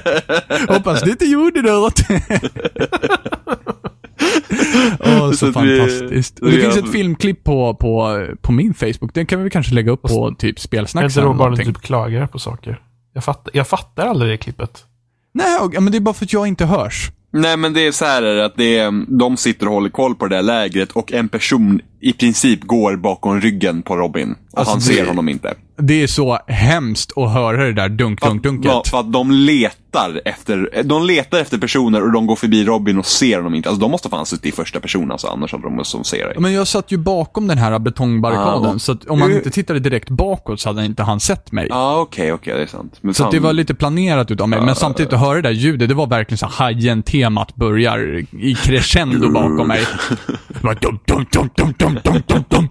Hoppas 0.68 1.02
du 1.02 1.10
inte 1.10 1.24
gjorde 1.24 1.62
något. 1.62 2.00
Åh, 5.00 5.30
så, 5.30 5.36
Så 5.36 5.46
vi- 5.46 5.52
fantastiskt. 5.52 6.38
Och 6.38 6.50
det 6.50 6.56
vi 6.56 6.62
finns 6.62 6.76
ett 6.76 6.92
filmklipp 6.92 7.44
på, 7.44 7.74
på, 7.74 8.26
på 8.42 8.52
min 8.52 8.74
Facebook. 8.74 9.14
Den 9.14 9.26
kan 9.26 9.44
vi 9.44 9.50
kanske 9.50 9.74
lägga 9.74 9.90
upp 9.92 10.02
på 10.02 10.34
typ 10.38 10.56
Är 10.56 10.60
spelsnack 10.60 11.04
inte 11.04 11.20
någonting. 11.20 11.66
typ 11.66 11.78
klagar 11.82 12.26
på 12.26 12.38
saker? 12.38 12.80
Jag 13.14 13.24
fattar, 13.24 13.50
jag 13.56 13.68
fattar 13.68 14.06
aldrig 14.06 14.30
det 14.32 14.36
klippet. 14.36 14.84
Nej, 15.34 15.58
och- 15.60 15.82
men 15.82 15.92
det 15.92 15.98
är 15.98 16.00
bara 16.00 16.14
för 16.14 16.24
att 16.24 16.32
jag 16.32 16.46
inte 16.46 16.64
hörs. 16.66 17.10
Nej 17.32 17.56
men 17.56 17.72
det 17.72 17.86
är 17.86 17.92
så 17.92 18.04
här 18.04 18.22
är 18.22 18.34
det, 18.36 18.44
att 18.44 18.56
det 18.56 18.78
är, 18.78 19.18
de 19.18 19.36
sitter 19.36 19.66
och 19.66 19.72
håller 19.74 19.90
koll 19.90 20.14
på 20.14 20.26
det 20.26 20.36
där 20.36 20.42
lägret 20.42 20.92
och 20.92 21.12
en 21.12 21.28
person 21.28 21.80
i 22.00 22.12
princip 22.12 22.62
går 22.64 22.96
bakom 22.96 23.40
ryggen 23.40 23.82
på 23.82 23.96
Robin. 23.96 24.34
Och 24.52 24.58
Alltså, 24.58 24.72
han 24.72 24.78
det- 24.78 24.84
ser 24.84 25.06
honom 25.06 25.28
inte. 25.28 25.54
Det 25.76 26.02
är 26.02 26.06
så 26.06 26.38
hemskt 26.46 27.12
att 27.18 27.32
höra 27.32 27.64
det 27.64 27.72
där 27.72 27.88
dunk, 27.88 28.20
dunk, 28.22 28.42
dunket. 28.42 28.70
Ja, 28.74 28.82
för 28.86 29.00
att 29.00 29.12
de 29.12 29.30
letar 29.30 30.20
efter 30.24 30.82
de 30.84 31.06
letar 31.06 31.38
efter 31.38 31.58
personer 31.58 32.02
och 32.02 32.12
de 32.12 32.26
går 32.26 32.36
förbi 32.36 32.64
Robin 32.64 32.98
och 32.98 33.06
ser 33.06 33.36
honom 33.36 33.54
inte. 33.54 33.68
Alltså 33.68 33.80
de 33.80 33.90
måste 33.90 34.08
fan 34.08 34.26
sitta 34.26 34.48
i 34.48 34.52
första 34.52 34.80
person 34.80 35.12
alltså, 35.12 35.26
annars 35.26 35.52
hade 35.52 35.64
de 35.64 35.84
som 35.84 36.04
ser 36.04 36.26
dig. 36.26 36.36
Men 36.38 36.52
jag 36.52 36.66
satt 36.68 36.92
ju 36.92 36.96
bakom 36.96 37.46
den 37.46 37.58
här 37.58 37.78
betongbarrikaden, 37.78 38.70
Ja. 38.72 38.78
så 38.78 38.92
att 38.92 39.04
om 39.06 39.18
man 39.18 39.32
inte 39.32 39.50
tittade 39.50 39.80
direkt 39.80 40.10
bakåt 40.10 40.60
så 40.60 40.68
hade 40.68 40.84
inte 40.84 41.02
han 41.02 41.20
sett 41.20 41.52
mig. 41.52 41.66
Ja, 41.70 42.00
okej, 42.00 42.32
okej, 42.32 42.54
det 42.54 42.62
är 42.62 42.66
sant. 42.66 42.98
Men 43.00 43.14
Så 43.14 43.24
att 43.24 43.30
det 43.30 43.40
var 43.40 43.52
lite 43.52 43.74
planerat 43.74 44.30
utav 44.30 44.48
mig, 44.48 44.60
men 44.60 44.74
samtidigt 44.74 45.12
att 45.12 45.20
höra 45.20 45.34
det 45.34 45.42
där 45.42 45.50
ljudet, 45.50 45.88
det 45.88 45.94
var 45.94 46.06
verkligen 46.06 46.38
så 46.38 46.46
Hajen-temat 46.46 47.54
börjar 47.54 48.24
i 48.40 48.54
crescendo 48.54 49.32
bakom 49.32 49.68
mig. 49.68 49.86
Dum, 50.62 50.98
dum, 51.06 51.26
dum, 51.32 51.50
dum, 51.56 51.74
dum, 52.04 52.22
dum, 52.26 52.44
dum, 52.48 52.68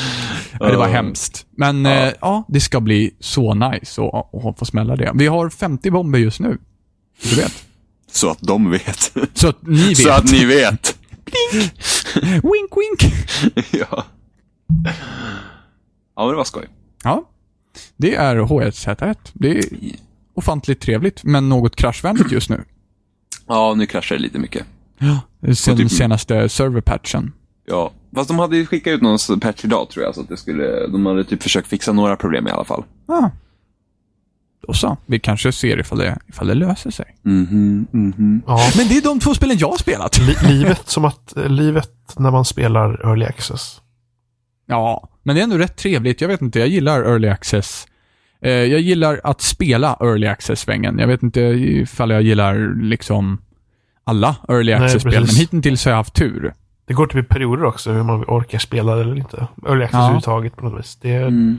Ja, 0.60 0.66
Det 0.66 0.76
var 0.76 0.88
hemskt. 0.88 1.46
Men 1.50 1.84
ja. 1.84 2.06
Eh, 2.06 2.12
ja, 2.20 2.44
det 2.48 2.60
ska 2.60 2.80
bli 2.80 3.14
så 3.20 3.54
nice 3.54 4.02
att, 4.02 4.58
få 4.58 4.64
smälla 4.64 4.96
det. 4.96 5.12
Vi 5.14 5.26
har 5.26 5.50
50 5.50 5.90
bomber 5.90 6.18
just 6.18 6.40
nu. 6.40 6.58
Du 7.22 7.36
vet. 7.36 7.64
Så 8.10 8.30
att 8.30 8.38
de 8.40 8.70
vet. 8.70 9.12
Så 9.34 9.48
att 9.48 9.62
ni 9.62 9.88
vet. 9.88 9.98
Så 9.98 10.10
att 10.10 10.32
ni 10.32 10.44
vet. 10.44 10.98
Wink, 12.22 12.72
wink. 12.76 13.12
ja. 13.72 14.04
Ja, 16.16 16.22
men 16.24 16.28
det 16.28 16.36
var 16.36 16.44
skoj. 16.44 16.68
Ja. 17.04 17.24
Det 17.96 18.14
är 18.14 18.36
H1Z1. 18.36 19.16
Det 19.32 19.58
är 19.58 19.64
ofantligt 20.34 20.80
trevligt, 20.80 21.24
men 21.24 21.48
något 21.48 21.76
kraschvänligt 21.76 22.32
just 22.32 22.50
nu. 22.50 22.64
Ja, 23.46 23.74
nu 23.74 23.86
kraschar 23.86 24.16
det 24.16 24.22
lite 24.22 24.38
mycket. 24.38 24.66
Sen 25.54 25.76
typ- 25.76 25.90
senaste 25.90 26.48
serverpatchen. 26.48 27.32
Ja, 27.66 27.90
fast 28.14 28.28
de 28.28 28.38
hade 28.38 28.56
ju 28.56 28.66
skickat 28.66 28.90
ut 28.90 29.02
någon 29.02 29.40
patch 29.40 29.64
idag 29.64 29.90
tror 29.90 30.04
jag, 30.04 30.14
så 30.14 30.20
att 30.20 30.28
det 30.28 30.36
skulle, 30.36 30.86
de 30.86 31.06
hade 31.06 31.24
typ 31.24 31.42
försökt 31.42 31.68
fixa 31.68 31.92
några 31.92 32.16
problem 32.16 32.48
i 32.48 32.50
alla 32.50 32.64
fall. 32.64 32.84
Ja. 33.06 33.30
Då 34.66 34.72
så. 34.72 34.96
Vi 35.06 35.20
kanske 35.20 35.52
ser 35.52 35.80
ifall 35.80 35.98
det, 35.98 36.18
ifall 36.28 36.46
det 36.46 36.54
löser 36.54 36.90
sig. 36.90 37.16
Mhm, 37.22 37.86
mhm. 37.90 38.42
Ja. 38.46 38.58
Men 38.76 38.88
det 38.88 38.96
är 38.96 39.02
de 39.02 39.20
två 39.20 39.34
spelen 39.34 39.58
jag 39.58 39.68
har 39.68 39.76
spelat. 39.76 40.18
Li 40.18 40.36
livet 40.48 40.88
som 40.88 41.04
att, 41.04 41.36
eh, 41.36 41.48
livet 41.48 41.90
när 42.16 42.30
man 42.30 42.44
spelar 42.44 43.08
early 43.08 43.24
access. 43.24 43.80
Ja, 44.66 45.08
men 45.22 45.34
det 45.34 45.40
är 45.40 45.44
ändå 45.44 45.58
rätt 45.58 45.76
trevligt. 45.76 46.20
Jag 46.20 46.28
vet 46.28 46.42
inte, 46.42 46.58
jag 46.58 46.68
gillar 46.68 47.02
early 47.02 47.28
access. 47.28 47.86
Eh, 48.42 48.50
jag 48.50 48.80
gillar 48.80 49.20
att 49.24 49.40
spela 49.42 49.96
early 50.00 50.26
access-svängen. 50.26 50.98
Jag 50.98 51.06
vet 51.06 51.22
inte 51.22 51.40
ifall 51.40 52.10
jag 52.10 52.22
gillar 52.22 52.82
liksom 52.82 53.42
alla 54.04 54.36
early 54.48 54.74
Nej, 54.74 54.84
access-spel, 54.84 55.26
men 55.26 55.36
hittills 55.36 55.84
har 55.84 55.92
jag 55.92 55.96
haft 55.96 56.14
tur. 56.14 56.54
Det 56.86 56.94
går 56.94 57.06
typ 57.06 57.24
i 57.24 57.28
perioder 57.28 57.64
också 57.64 57.92
hur 57.92 58.02
man 58.02 58.24
orkar 58.28 58.58
spela 58.58 59.00
eller 59.00 59.16
inte. 59.18 59.46
Early 59.66 59.84
access 59.84 59.92
Ja. 59.94 59.98
överhuvudtaget 60.00 60.56
på 60.56 60.64
något 60.64 60.80
vis. 60.80 60.98
Det 61.00 61.14
är, 61.14 61.26
Mm. 61.26 61.58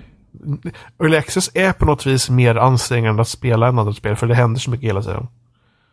Early 1.01 1.17
access 1.17 1.49
är 1.53 1.71
på 1.73 1.85
något 1.85 2.05
vis 2.05 2.29
mer 2.29 2.55
ansträngande 2.55 3.21
att 3.21 3.27
spela 3.27 3.67
än 3.67 3.79
andra 3.79 3.93
spel 3.93 4.15
för 4.15 4.27
det 4.27 4.35
händer 4.35 4.59
så 4.59 4.69
mycket 4.71 4.87
hela 4.89 5.01
tiden. 5.01 5.27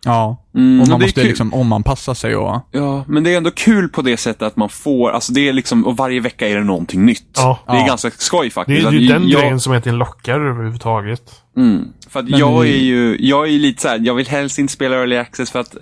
Ja, 0.04 0.36
Mm, 0.54 0.80
och 0.80 0.88
man 0.88 0.98
det 0.98 1.04
är 1.04 1.06
måste 1.06 1.22
liksom 1.24 1.54
omanpassa 1.54 2.14
sig 2.14 2.36
och... 2.36 2.60
Ja, 2.70 3.04
men 3.08 3.24
det 3.24 3.32
är 3.32 3.36
ändå 3.36 3.50
kul 3.50 3.88
på 3.88 4.02
det 4.02 4.16
sättet 4.16 4.42
att 4.42 4.56
man 4.56 4.68
får, 4.68 5.10
alltså 5.10 5.32
det 5.32 5.48
är 5.48 5.52
liksom, 5.52 5.86
och 5.86 5.96
varje 5.96 6.20
vecka 6.20 6.48
är 6.48 6.56
det 6.56 6.64
någonting 6.64 7.04
nytt. 7.06 7.30
Ja. 7.36 7.58
Det 7.66 7.72
är 7.72 7.76
Ja. 7.80 7.86
ganska 7.86 8.10
skoj 8.10 8.46
Det 8.46 8.50
faktiskt. 8.50 8.84
är 8.84 8.88
Att 8.88 8.94
ju 8.94 9.06
den 9.08 9.28
jag, 9.28 9.40
grejen 9.40 9.60
som 9.60 9.72
egentligen 9.72 9.98
lockar 9.98 10.40
överhuvudtaget. 10.40 11.22
Mm, 11.56 11.88
för 12.14 12.20
att 12.20 12.28
Men 12.28 12.38
jag 12.40 12.60
vi- 12.60 12.74
är 12.74 12.82
ju, 12.82 13.16
jag 13.20 13.48
är 13.48 13.58
lite 13.58 13.82
så 13.82 13.88
här, 13.88 14.00
jag 14.02 14.14
vill 14.14 14.26
helst 14.28 14.58
inte 14.58 14.72
spela 14.72 14.96
early 14.96 15.16
access 15.16 15.50
för 15.50 15.58
att 15.60 15.76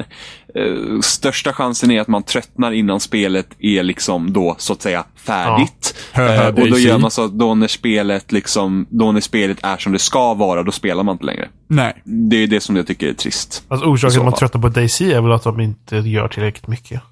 eh, 0.54 1.00
största 1.02 1.52
chansen 1.52 1.90
är 1.90 2.00
att 2.00 2.08
man 2.08 2.22
tröttnar 2.22 2.72
innan 2.72 3.00
spelet 3.00 3.46
är 3.58 3.82
liksom 3.82 4.32
då 4.32 4.54
så 4.58 4.72
att 4.72 4.82
säga 4.82 5.04
färdigt. 5.16 5.94
Hö, 6.12 6.42
Eh, 6.42 6.48
och 6.48 6.70
då 6.70 6.78
gör 6.78 6.98
man 6.98 7.10
så 7.10 7.24
att 7.24 7.38
då 7.38 7.54
när 7.54 7.68
spelet 7.68 8.32
liksom, 8.32 8.86
då 8.90 9.12
när 9.12 9.20
spelet 9.20 9.58
är 9.62 9.76
som 9.76 9.92
det 9.92 9.98
ska 9.98 10.34
vara, 10.34 10.62
då 10.62 10.72
spelar 10.72 11.02
man 11.02 11.12
inte 11.14 11.24
längre. 11.24 11.48
Nej. 11.68 12.02
Det 12.04 12.36
är 12.36 12.46
det 12.46 12.60
som 12.60 12.76
jag 12.76 12.86
tycker 12.86 13.08
är 13.08 13.12
trist. 13.14 13.64
Alltså 13.68 13.86
orsaken 13.86 14.10
så 14.10 14.14
till 14.14 14.20
att 14.20 14.24
man 14.24 14.38
tröttnar 14.38 14.60
på 14.60 14.68
Daisy 14.68 15.12
är 15.12 15.20
väl 15.20 15.32
att 15.32 15.44
de 15.44 15.60
inte 15.60 15.96
gör 15.96 16.28
tillräckligt 16.28 16.66
mycket. 16.66 17.02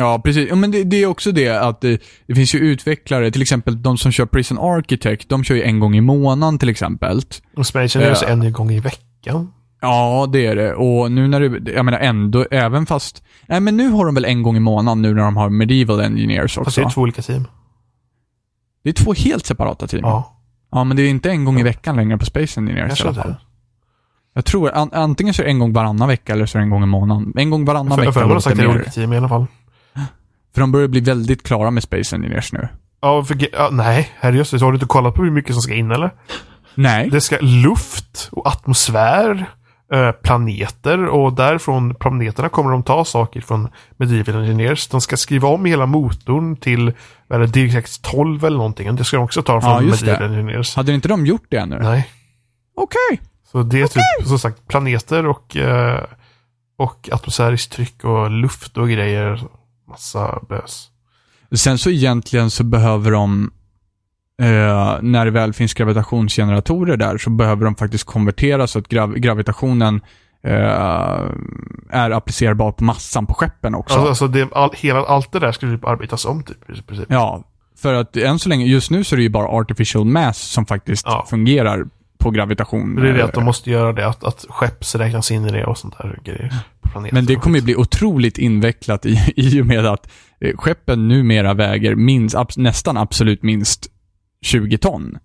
Ja, 0.00 0.20
precis. 0.24 0.48
Ja, 0.48 0.54
men 0.54 0.70
det, 0.70 0.84
det 0.84 1.02
är 1.02 1.06
också 1.06 1.32
det 1.32 1.48
att 1.48 1.80
det, 1.80 2.02
det 2.26 2.34
finns 2.34 2.54
ju 2.54 2.58
utvecklare, 2.58 3.30
till 3.30 3.42
exempel 3.42 3.82
de 3.82 3.98
som 3.98 4.12
kör 4.12 4.26
Prison 4.26 4.58
Architect, 4.58 5.28
de 5.28 5.44
kör 5.44 5.54
ju 5.54 5.62
en 5.62 5.80
gång 5.80 5.96
i 5.96 6.00
månaden 6.00 6.58
till 6.58 6.68
exempel. 6.68 7.20
Och 7.56 7.66
Spanish 7.66 7.96
är 7.96 8.08
Ja. 8.08 8.14
så 8.14 8.26
en 8.26 8.52
gång 8.52 8.70
i 8.70 8.80
veckan. 8.80 9.52
Ja, 9.80 10.28
det 10.32 10.46
är 10.46 10.56
det. 10.56 10.74
Och 10.74 11.12
nu 11.12 11.28
när 11.28 11.40
det, 11.40 11.72
jag 11.72 11.84
menar 11.84 11.98
ändå, 11.98 12.46
även 12.50 12.86
fast, 12.86 13.22
nej 13.46 13.60
men 13.60 13.76
nu 13.76 13.88
har 13.90 14.06
de 14.06 14.14
väl 14.14 14.24
en 14.24 14.42
gång 14.42 14.56
i 14.56 14.60
månaden 14.60 15.02
nu 15.02 15.14
när 15.14 15.22
de 15.22 15.36
har 15.36 15.48
Medieval 15.50 16.00
Engineers 16.00 16.54
Fast 16.54 16.68
också. 16.68 16.80
det 16.80 16.86
är 16.86 16.90
två 16.90 17.00
olika 17.00 17.22
team. 17.22 17.44
Det 18.84 18.88
är 18.88 18.94
två 18.94 19.12
helt 19.14 19.46
separata 19.46 19.86
team. 19.86 20.02
Ja, 20.04 20.34
Ja, 20.70 20.84
men 20.84 20.96
det 20.96 21.02
är 21.02 21.08
inte 21.10 21.30
en 21.30 21.44
gång 21.44 21.60
i 21.60 21.62
veckan 21.62 21.96
längre 21.96 22.18
på 22.18 22.24
Space 22.24 22.60
Engineers 22.60 22.88
jag 22.88 23.06
i 23.06 23.08
alla 23.08 23.22
fall. 23.22 23.30
det. 23.32 23.38
Jag 24.34 24.44
tror, 24.44 24.70
an, 24.74 24.90
antingen 24.92 25.34
så 25.34 25.42
är 25.42 25.46
det 25.46 25.50
en 25.52 25.58
gång 25.58 25.72
varannan 25.72 26.08
vecka 26.08 26.32
eller 26.32 26.46
så 26.46 26.58
är 26.58 26.60
det 26.60 26.64
en 26.66 26.70
gång 26.70 26.82
i 26.82 26.86
månaden. 26.86 27.32
En 27.36 27.50
gång 27.50 27.64
varannan 27.64 27.90
För, 27.90 27.96
vecka 27.96 28.12
för 28.12 28.20
man 28.20 28.30
har 28.30 28.40
sagt 28.40 28.56
det 28.56 28.62
är 28.62 28.68
olika 28.68 28.90
team 28.90 29.12
i 29.12 29.16
alla 29.16 29.28
fall. 29.28 29.46
För 30.54 30.60
de 30.60 30.72
börjar 30.72 30.88
bli 30.88 31.00
väldigt 31.00 31.42
klara 31.42 31.70
med 31.70 31.82
Space 31.82 32.16
Engineers 32.16 32.52
nu. 32.52 32.68
Ja, 33.00 33.24
för, 33.24 33.36
ja, 33.52 33.68
nej, 33.72 34.10
herrejösses. 34.20 34.62
Har 34.62 34.72
du 34.72 34.76
inte 34.76 34.86
kollat 34.86 35.14
på 35.14 35.22
hur 35.22 35.30
mycket 35.30 35.52
som 35.52 35.62
ska 35.62 35.74
in 35.74 35.90
eller? 35.90 36.10
Nej. 36.74 37.08
Det 37.10 37.20
ska 37.20 37.36
luft 37.40 38.28
och 38.32 38.46
atmosfär, 38.46 39.46
eh, 39.92 40.10
planeter 40.12 41.06
och 41.06 41.32
därifrån 41.32 41.94
planeterna 41.94 42.48
kommer 42.48 42.70
de 42.70 42.82
ta 42.82 43.04
saker 43.04 43.40
från 43.40 43.68
Medieval 43.96 44.42
Engineers. 44.42 44.88
De 44.88 45.00
ska 45.00 45.16
skriva 45.16 45.48
om 45.48 45.64
hela 45.64 45.86
motorn 45.86 46.56
till 46.56 46.92
det, 47.28 47.46
DirectX 47.46 47.98
12 47.98 48.44
eller 48.44 48.56
någonting. 48.56 48.96
Det 48.96 49.04
ska 49.04 49.16
de 49.16 49.24
också 49.24 49.42
ta 49.42 49.52
Ja, 49.54 49.60
från 49.60 49.76
det. 49.86 49.90
Medieval 49.90 50.22
Engineers. 50.22 50.76
Hade 50.76 50.92
inte 50.92 51.08
de 51.08 51.26
gjort 51.26 51.46
det 51.48 51.56
ännu? 51.56 51.78
Nej. 51.78 52.08
Okej. 52.76 53.20
Så 53.52 53.62
det 53.62 53.80
är 53.80 53.86
typ 53.86 54.28
som 54.28 54.38
sagt 54.38 54.68
planeter 54.68 55.26
och, 55.26 55.56
eh, 55.56 56.04
och 56.78 57.08
atmosfäriskt 57.12 57.72
tryck 57.72 58.04
och 58.04 58.30
luft 58.30 58.78
och 58.78 58.88
grejer. 58.88 59.40
Massa 59.88 60.40
bös. 60.48 60.88
Sen 61.56 61.78
så 61.78 61.90
egentligen 61.90 62.50
så 62.50 62.64
behöver 62.64 63.10
de, 63.10 63.50
eh, 64.42 64.98
när 65.02 65.24
det 65.24 65.30
väl 65.30 65.52
finns 65.52 65.74
gravitationsgeneratorer 65.74 66.96
där, 66.96 67.18
så 67.18 67.30
behöver 67.30 67.64
de 67.64 67.74
faktiskt 67.74 68.04
konvertera 68.04 68.66
så 68.66 68.78
att 68.78 68.88
grav 68.88 69.14
gravitationen 69.14 70.00
eh, 70.44 71.22
är 71.90 72.10
applicerbar 72.10 72.72
på 72.72 72.84
massan 72.84 73.26
på 73.26 73.34
skeppen 73.34 73.74
också. 73.74 73.94
Alltså, 73.94 74.08
alltså 74.08 74.28
det, 74.28 74.48
all, 74.52 74.70
hela, 74.74 75.00
allt 75.06 75.32
det 75.32 75.38
där 75.38 75.52
ska 75.52 75.66
typ 75.66 75.84
arbetas 75.84 76.24
om 76.24 76.42
typ. 76.42 76.70
i 76.70 76.82
princip. 76.82 77.06
Ja, 77.08 77.44
för 77.76 77.94
att 77.94 78.16
än 78.16 78.38
så 78.38 78.48
länge, 78.48 78.64
just 78.66 78.90
nu 78.90 79.04
så 79.04 79.14
är 79.14 79.16
det 79.16 79.22
ju 79.22 79.28
bara 79.28 79.48
artificial 79.48 80.04
mass 80.04 80.38
som 80.38 80.66
faktiskt 80.66 81.06
Ja. 81.06 81.26
fungerar 81.30 81.86
på 82.18 82.30
gravitation. 82.30 82.94
Det 82.94 83.08
är 83.08 83.14
det 83.14 83.24
att 83.24 83.32
de 83.34 83.44
måste 83.44 83.70
göra 83.70 83.92
det, 83.92 84.06
att, 84.06 84.24
att 84.24 84.46
skepp 84.48 84.94
räknas 84.94 85.30
in 85.30 85.44
i 85.44 85.50
det 85.52 85.64
och 85.66 85.78
sånt 85.78 85.98
där 85.98 86.18
grejer. 86.24 86.54
På 86.80 86.88
planeten 86.88 87.14
Men 87.14 87.26
det 87.26 87.34
kommer 87.34 87.58
ju 87.58 87.64
bli 87.64 87.76
otroligt 87.76 88.38
invecklat 88.38 89.06
i, 89.06 89.18
i 89.36 89.62
och 89.62 89.66
med 89.66 89.86
att 89.86 90.10
eh, 90.40 90.56
skeppen 90.56 91.08
numera 91.08 91.54
väger 91.54 91.94
minst, 91.94 92.36
abs, 92.36 92.56
nästan 92.56 92.96
absolut 92.96 93.42
minst 93.42 93.86
20 94.42 94.78
ton. 94.78 95.18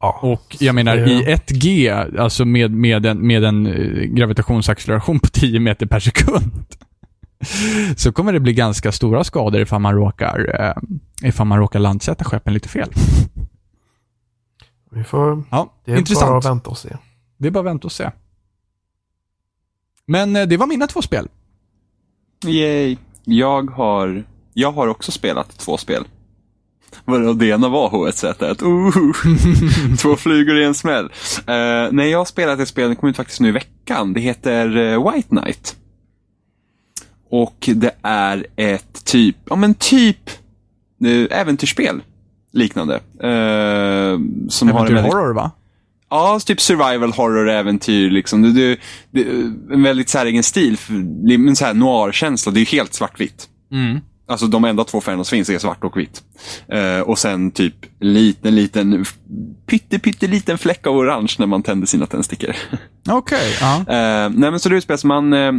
Ja. 0.00 0.18
Och 0.22 0.56
jag 0.60 0.74
menar 0.74 0.96
Det- 0.96 1.10
i 1.10 1.22
1G, 1.24 2.20
alltså 2.20 2.44
med, 2.44 2.70
med 2.70 3.06
en, 3.06 3.26
med 3.26 3.44
en 3.44 3.66
eh, 3.66 4.02
gravitationsacceleration 4.04 5.20
på 5.20 5.28
10 5.28 5.60
meter 5.60 5.86
per 5.86 6.00
sekund, 6.00 6.52
så 7.96 8.12
kommer 8.12 8.32
det 8.32 8.40
bli 8.40 8.52
ganska 8.52 8.92
stora 8.92 9.24
skador 9.24 9.60
ifall 9.60 9.80
man 9.80 9.94
råkar, 9.94 10.60
eh, 10.60 11.28
ifall 11.28 11.46
man 11.46 11.58
råkar 11.58 11.78
landsätta 11.78 12.24
skeppen 12.24 12.54
lite 12.54 12.68
fel. 12.68 12.88
Vi 14.90 15.04
får, 15.04 15.44
Ja, 15.50 15.72
det 15.84 15.90
är 15.90 15.94
bara 15.94 15.98
intressant. 15.98 16.44
att 16.44 16.50
vänta 16.50 16.70
och 16.70 16.78
se. 16.78 16.96
Det 17.38 17.46
är 17.46 17.50
bara 17.50 17.60
att 17.60 17.66
vänta 17.66 17.86
och 17.86 17.92
se. 17.92 18.10
Men 20.06 20.36
eh, 20.36 20.46
det 20.46 20.56
var 20.56 20.66
mina 20.66 20.86
två 20.86 21.02
spel. 21.02 21.28
Yay. 22.46 22.96
Jag 23.24 23.70
har, 23.70 24.24
jag 24.54 24.72
har 24.72 24.88
också 24.88 25.12
spelat 25.12 25.58
två 25.58 25.76
spel. 25.76 26.04
Varav 27.04 27.36
det 27.36 27.46
ena 27.46 27.68
var 27.68 27.90
H1Z1. 27.90 28.64
Uh, 28.64 29.96
två 29.96 30.16
flugor 30.16 30.58
i 30.58 30.64
en 30.64 30.74
smäll. 30.74 31.04
Uh, 31.04 31.88
nej, 31.92 32.10
jag 32.10 32.18
har 32.18 32.24
spelat 32.24 32.60
ett 32.60 32.68
spel, 32.68 32.88
det 32.88 32.96
kom 32.96 33.08
ut 33.08 33.16
faktiskt 33.16 33.40
nu 33.40 33.48
i 33.48 33.52
veckan. 33.52 34.12
Det 34.12 34.20
heter 34.20 34.76
eh, 34.76 35.12
White 35.12 35.28
Knight. 35.28 35.76
Och 37.30 37.68
det 37.74 37.94
är 38.02 38.46
ett 38.56 39.04
typ, 39.04 39.36
ja 39.44 39.56
men 39.56 39.74
typ 39.74 40.30
äventyrsspel. 41.30 42.02
Liknande. 42.52 42.94
Eh, 42.94 44.18
som 44.48 44.68
har 44.68 44.86
en 44.86 44.94
väldigt 44.94 45.12
horror 45.12 45.34
va? 45.34 45.50
Ja, 46.10 46.40
typ 46.44 46.60
survival 46.60 47.12
horror-äventyr. 47.12 48.10
Liksom. 48.10 48.42
Det, 48.42 48.52
det, 48.52 48.78
det, 49.10 49.30
en 49.74 49.82
väldigt 49.82 50.08
säregen 50.08 50.42
stil. 50.42 50.78
en 51.30 51.56
så 51.56 51.64
här 51.64 51.74
noir-känsla. 51.74 52.52
Det 52.52 52.58
är 52.58 52.72
ju 52.72 52.78
helt 52.78 52.94
svartvitt. 52.94 53.48
Mm. 53.72 54.00
Alltså 54.28 54.46
de 54.46 54.64
enda 54.64 54.84
två 54.84 55.00
färgerna 55.00 55.24
som 55.24 55.36
finns 55.36 55.50
är 55.50 55.58
svart 55.58 55.84
och 55.84 55.96
vitt. 55.96 56.22
Eh, 56.68 57.00
och 57.00 57.18
sen 57.18 57.50
typ 57.50 57.74
liten, 58.00 58.54
liten, 58.54 59.04
pytte, 59.66 59.98
pytte 59.98 60.26
liten 60.26 60.58
fläck 60.58 60.86
av 60.86 60.96
orange 60.96 61.34
när 61.38 61.46
man 61.46 61.62
tänder 61.62 61.86
sina 61.86 62.06
tändstickor. 62.06 62.56
Okej, 63.08 63.56
ja. 63.60 63.76
Eh, 63.78 64.30
nej 64.30 64.50
men 64.50 64.60
så 64.60 64.68
det 64.68 64.76
utspelar 64.76 64.96
sig, 64.98 65.08
man, 65.08 65.32
eh, 65.32 65.52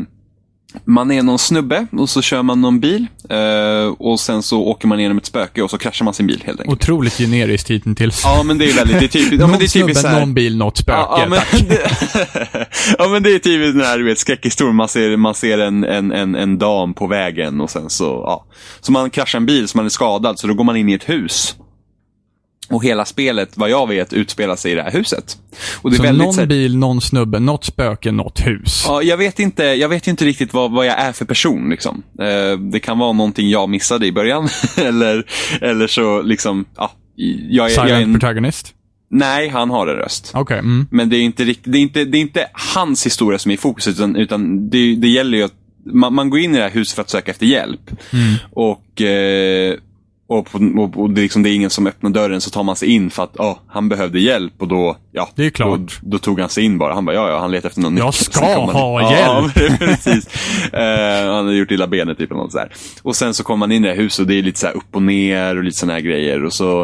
man 0.85 1.11
är 1.11 1.23
någon 1.23 1.39
snubbe 1.39 1.87
och 1.91 2.09
så 2.09 2.21
kör 2.21 2.43
man 2.43 2.61
någon 2.61 2.79
bil 2.79 3.07
eh, 3.29 3.93
och 3.97 4.19
sen 4.19 4.43
så 4.43 4.61
åker 4.61 4.87
man 4.87 4.99
igenom 4.99 5.17
ett 5.17 5.25
spöke 5.25 5.61
och 5.61 5.69
så 5.69 5.77
kraschar 5.77 6.05
man 6.05 6.13
sin 6.13 6.27
bil 6.27 6.43
helt 6.45 6.59
enkelt. 6.59 6.81
Otroligt 6.81 7.17
generiskt 7.17 7.69
hittills. 7.69 8.21
Ja, 8.23 8.43
men 8.43 8.57
det 8.57 8.69
är 8.69 8.73
väldigt, 8.73 8.99
det 8.99 9.05
är 9.05 9.07
typiskt. 9.07 9.39
Ja, 9.39 9.47
men 9.47 9.59
det 9.59 9.65
är 9.65 9.67
snubbe, 9.67 9.87
typiskt 9.87 10.07
här, 10.07 10.19
någon 10.19 10.33
bil, 10.33 10.57
något 10.57 10.77
spöke. 10.77 10.99
Ja, 10.99 11.19
ja, 11.21 11.29
men 11.29 11.39
tack. 11.39 11.69
det, 11.69 12.67
ja, 12.97 13.07
men 13.07 13.23
det 13.23 13.35
är 13.35 13.39
typiskt 13.39 13.77
den 13.77 13.85
här 13.85 13.97
du 13.97 14.05
vet, 14.05 14.19
skräckhistorien. 14.19 14.75
Man 14.75 14.87
ser, 14.87 15.17
man 15.17 15.35
ser 15.35 15.57
en, 15.57 15.83
en, 15.83 16.11
en, 16.11 16.35
en 16.35 16.57
dam 16.57 16.93
på 16.93 17.07
vägen 17.07 17.61
och 17.61 17.69
sen 17.69 17.89
så, 17.89 18.05
ja. 18.05 18.45
Så 18.81 18.91
man 18.91 19.09
kraschar 19.09 19.39
en 19.39 19.45
bil 19.45 19.67
så 19.67 19.77
man 19.77 19.85
är 19.85 19.89
skadad, 19.89 20.39
så 20.39 20.47
då 20.47 20.53
går 20.53 20.63
man 20.63 20.77
in 20.77 20.89
i 20.89 20.93
ett 20.93 21.09
hus. 21.09 21.55
Och 22.69 22.83
hela 22.83 23.05
spelet, 23.05 23.49
vad 23.57 23.69
jag 23.69 23.87
vet, 23.87 24.13
utspelar 24.13 24.55
sig 24.55 24.71
i 24.71 24.75
det 24.75 24.83
här 24.83 24.91
huset. 24.91 25.37
Och 25.81 25.89
det 25.89 25.95
är 25.95 25.97
Så 25.97 26.03
väldigt, 26.03 26.23
någon 26.25 26.33
så 26.33 26.39
här, 26.39 26.47
bil, 26.47 26.77
någon 26.77 27.01
snubbe, 27.01 27.39
något 27.39 27.65
spöke, 27.65 28.11
något 28.11 28.39
hus. 28.39 28.83
Ja, 28.87 29.01
jag 29.03 29.17
vet 29.17 29.39
inte, 29.39 29.63
jag 29.63 29.89
vet 29.89 30.07
inte 30.07 30.25
riktigt 30.25 30.53
vad, 30.53 30.71
vad 30.71 30.85
jag 30.85 30.99
är 30.99 31.11
för 31.11 31.25
person. 31.25 31.69
Liksom. 31.69 32.03
Eh, 32.21 32.59
det 32.59 32.79
kan 32.79 32.99
vara 32.99 33.13
någonting 33.13 33.49
jag 33.49 33.69
missade 33.69 34.07
i 34.07 34.11
början. 34.11 34.49
eller, 34.77 35.25
eller 35.61 35.87
så 35.87 36.21
liksom, 36.21 36.65
ja. 36.77 36.91
Jag, 37.15 37.29
är- 37.39 37.49
jag, 37.49 37.65
är 37.65 37.69
Silent 37.87 38.03
en, 38.07 38.13
protagonist. 38.19 38.73
nej, 39.11 39.49
han 39.49 39.69
har 39.69 39.87
en 39.87 39.95
röst. 39.95 40.31
Okej, 40.33 40.59
mm. 40.59 40.87
Men 40.91 41.09
det 41.09 41.17
är 41.17 41.21
inte, 41.21 41.43
rikt- 41.43 41.61
det 41.63 41.77
är 41.77 41.81
inte, 41.81 42.05
det 42.05 42.17
är 42.17 42.21
inte 42.21 42.47
hans 42.75 43.05
historia 43.05 43.39
som 43.39 43.51
är 43.51 43.55
i 43.55 43.57
fokus, 43.57 43.87
utan, 43.87 44.15
utan 44.15 44.69
det, 44.69 44.95
det 44.95 45.07
gäller 45.07 45.37
ju 45.37 45.43
att 45.43 45.53
man, 45.93 46.13
man 46.13 46.29
går 46.29 46.39
in 46.39 46.55
i 46.55 46.57
det 46.57 46.63
här 46.63 46.69
huset 46.71 46.95
för 46.95 47.01
att 47.01 47.09
söka 47.09 47.31
efter 47.31 47.45
hjälp. 47.45 47.81
Och, 48.51 49.01
eh, 49.01 49.75
och, 50.29 50.47
och, 50.77 50.97
och 50.97 51.09
det, 51.09 51.21
är 51.21 51.23
liksom, 51.23 51.43
det 51.43 51.49
är 51.49 51.53
ingen 51.55 51.69
som 51.69 51.87
öppnar 51.87 52.09
dörren, 52.09 52.41
så 52.41 52.49
tar 52.49 52.63
man 52.63 52.75
sig 52.75 52.89
in 52.89 53.09
för 53.09 53.23
att 53.23 53.37
oh, 53.37 53.57
han 53.67 53.89
behövde 53.89 54.19
hjälp 54.19 54.53
och 54.59 54.67
då, 54.67 54.97
ja, 55.11 55.29
Det 55.35 55.45
är 55.45 55.49
klart. 55.49 55.79
Då, 55.79 55.87
då 56.01 56.17
tog 56.17 56.39
han 56.39 56.49
sig 56.49 56.63
in 56.63 56.77
bara. 56.77 56.93
Han 56.93 57.05
bara, 57.05 57.15
ja, 57.15 57.29
ja, 57.29 57.39
han 57.39 57.51
letar 57.51 57.69
efter 57.69 57.81
någon 57.81 57.97
Jag 57.97 58.13
ska 58.13 58.45
ha 58.45 59.01
in. 59.01 59.07
hjälp. 59.11 59.51
Ja, 59.55 59.77
precis. 59.85 60.27
Eh, 60.73 61.25
han 61.25 61.45
hade 61.45 61.57
gjort 61.57 61.71
illa 61.71 61.87
benet 61.87 62.17
typ 62.17 62.31
eller 62.31 62.41
något 62.41 62.51
sådär. 62.51 62.71
Och 63.01 63.15
sen 63.15 63.33
så 63.33 63.43
kommer 63.43 63.57
man 63.57 63.71
in 63.71 63.83
i 63.85 63.87
det 63.87 63.93
här 63.93 64.01
huset 64.01 64.19
och 64.19 64.27
det 64.27 64.35
är 64.35 64.41
lite 64.41 64.59
så 64.59 64.67
här 64.67 64.77
upp 64.77 64.95
och 64.95 65.01
ner 65.01 65.57
och 65.57 65.63
lite 65.63 65.77
sådana 65.77 65.93
här 65.93 66.01
grejer. 66.01 66.45
Och 66.45 66.53
så, 66.53 66.81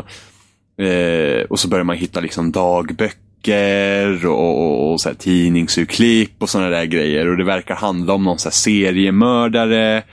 eh, 0.82 1.44
och 1.50 1.60
så 1.60 1.68
börjar 1.68 1.84
man 1.84 1.96
hitta 1.96 2.20
liksom 2.20 2.52
dagböcker 2.52 4.26
och, 4.26 4.60
och, 4.60 4.92
och 4.92 5.02
så 5.02 5.10
här 5.10 5.16
tidningsurklipp 5.16 6.32
och 6.40 6.50
sådana 6.50 6.70
där 6.70 6.86
grejer. 6.86 7.28
Och 7.28 7.38
det 7.38 7.44
verkar 7.44 7.76
handla 7.76 8.14
om 8.14 8.24
någon 8.24 8.40
så 8.40 8.50
här 8.50 8.54
seriemördare. 8.54 10.04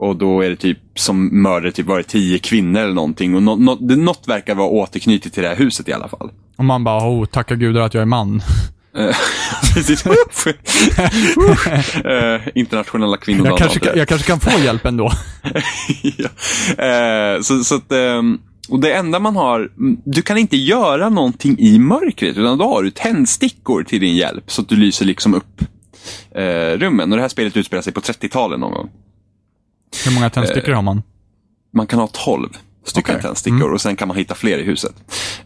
Och 0.00 0.16
då 0.16 0.40
är 0.40 0.50
det 0.50 0.56
typ 0.56 0.78
som 0.94 1.42
mördare 1.42 1.72
typ 1.72 1.86
varit 1.86 2.08
tio 2.08 2.38
kvinnor 2.38 2.80
eller 2.80 2.94
någonting. 2.94 3.34
Och 3.34 3.42
nå, 3.42 3.74
det, 3.80 3.96
något 3.96 4.28
verkar 4.28 4.54
vara 4.54 4.68
återknutet 4.68 5.32
till 5.32 5.42
det 5.42 5.48
här 5.48 5.56
huset 5.56 5.88
i 5.88 5.92
alla 5.92 6.08
fall. 6.08 6.30
Och 6.56 6.64
man 6.64 6.84
bara, 6.84 7.10
oh, 7.10 7.26
tacka 7.26 7.54
gudar 7.54 7.80
att 7.80 7.94
jag 7.94 8.02
är 8.02 8.06
man. 8.06 8.42
Eh, 8.96 9.16
Precis. 9.74 10.04
Eh, 12.04 12.40
internationella 12.54 13.12
Jag 13.12 13.20
kvinnodagen. 13.20 13.58
kanske, 13.58 13.80
kan, 13.80 13.98
jag 13.98 14.08
kanske 14.08 14.26
kan 14.26 14.40
få 14.40 14.60
hjälp 14.60 14.86
ändå. 14.86 15.10
ja. 16.02 16.28
eh, 16.84 17.40
så, 17.40 17.64
så 17.64 17.74
att, 17.74 17.92
ehm, 17.92 18.38
och 18.68 18.80
det 18.80 18.92
enda 18.92 19.18
man 19.18 19.36
har, 19.36 19.70
du 20.04 20.22
kan 20.22 20.38
inte 20.38 20.56
göra 20.56 21.08
någonting 21.08 21.58
i 21.58 21.78
mörkret 21.78 22.36
utan 22.36 22.58
då 22.58 22.64
har 22.64 22.82
du 22.82 22.90
tändstickor 22.90 23.82
till 23.82 24.00
din 24.00 24.16
hjälp 24.16 24.44
så 24.46 24.62
att 24.62 24.68
du 24.68 24.76
lyser 24.76 25.04
liksom 25.06 25.34
upp 25.34 25.62
eh, 26.34 26.78
rummen. 26.78 27.12
Och 27.12 27.16
det 27.16 27.22
här 27.22 27.28
spelet 27.28 27.56
utspelar 27.56 27.82
sig 27.82 27.92
på 27.92 28.00
30-talet 28.00 28.60
någon 28.60 28.72
gång. 28.72 28.90
Hur 30.04 30.14
många 30.14 30.30
tändstickor 30.30 30.72
har 30.72 30.82
man? 30.82 31.02
Man 31.72 31.86
kan 31.86 31.98
ha 31.98 32.08
12 32.12 32.48
stycken 32.84 33.14
Okej. 33.14 33.22
tändstickor 33.22 33.72
och 33.72 33.80
sen 33.80 33.96
kan 33.96 34.08
man 34.08 34.16
hitta 34.16 34.34
fler 34.34 34.58
i 34.58 34.62
huset. 34.62 34.94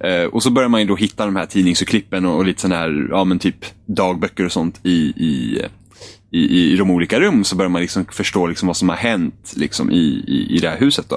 Eh, 0.00 0.24
och 0.24 0.42
så 0.42 0.50
börjar 0.50 0.68
man 0.68 0.80
ju 0.80 0.86
då 0.86 0.96
hitta 0.96 1.24
de 1.24 1.36
här 1.36 1.46
tidningsurklippen 1.46 2.26
och, 2.26 2.36
och 2.36 2.44
lite 2.44 2.60
sådana 2.60 2.80
här, 2.80 3.06
ja 3.10 3.24
men 3.24 3.38
typ 3.38 3.64
dagböcker 3.86 4.44
och 4.44 4.52
sånt 4.52 4.80
i, 4.82 4.96
i, 5.16 5.62
i, 6.34 6.72
i 6.72 6.76
de 6.76 6.90
olika 6.90 7.20
rum 7.20 7.44
så 7.44 7.56
börjar 7.56 7.70
man 7.70 7.82
liksom 7.82 8.04
förstå 8.12 8.46
liksom 8.46 8.66
vad 8.66 8.76
som 8.76 8.88
har 8.88 8.96
hänt 8.96 9.52
liksom 9.56 9.90
i, 9.90 10.24
i, 10.26 10.56
i 10.56 10.58
det 10.58 10.68
här 10.68 10.78
huset. 10.78 11.06
Då. 11.08 11.16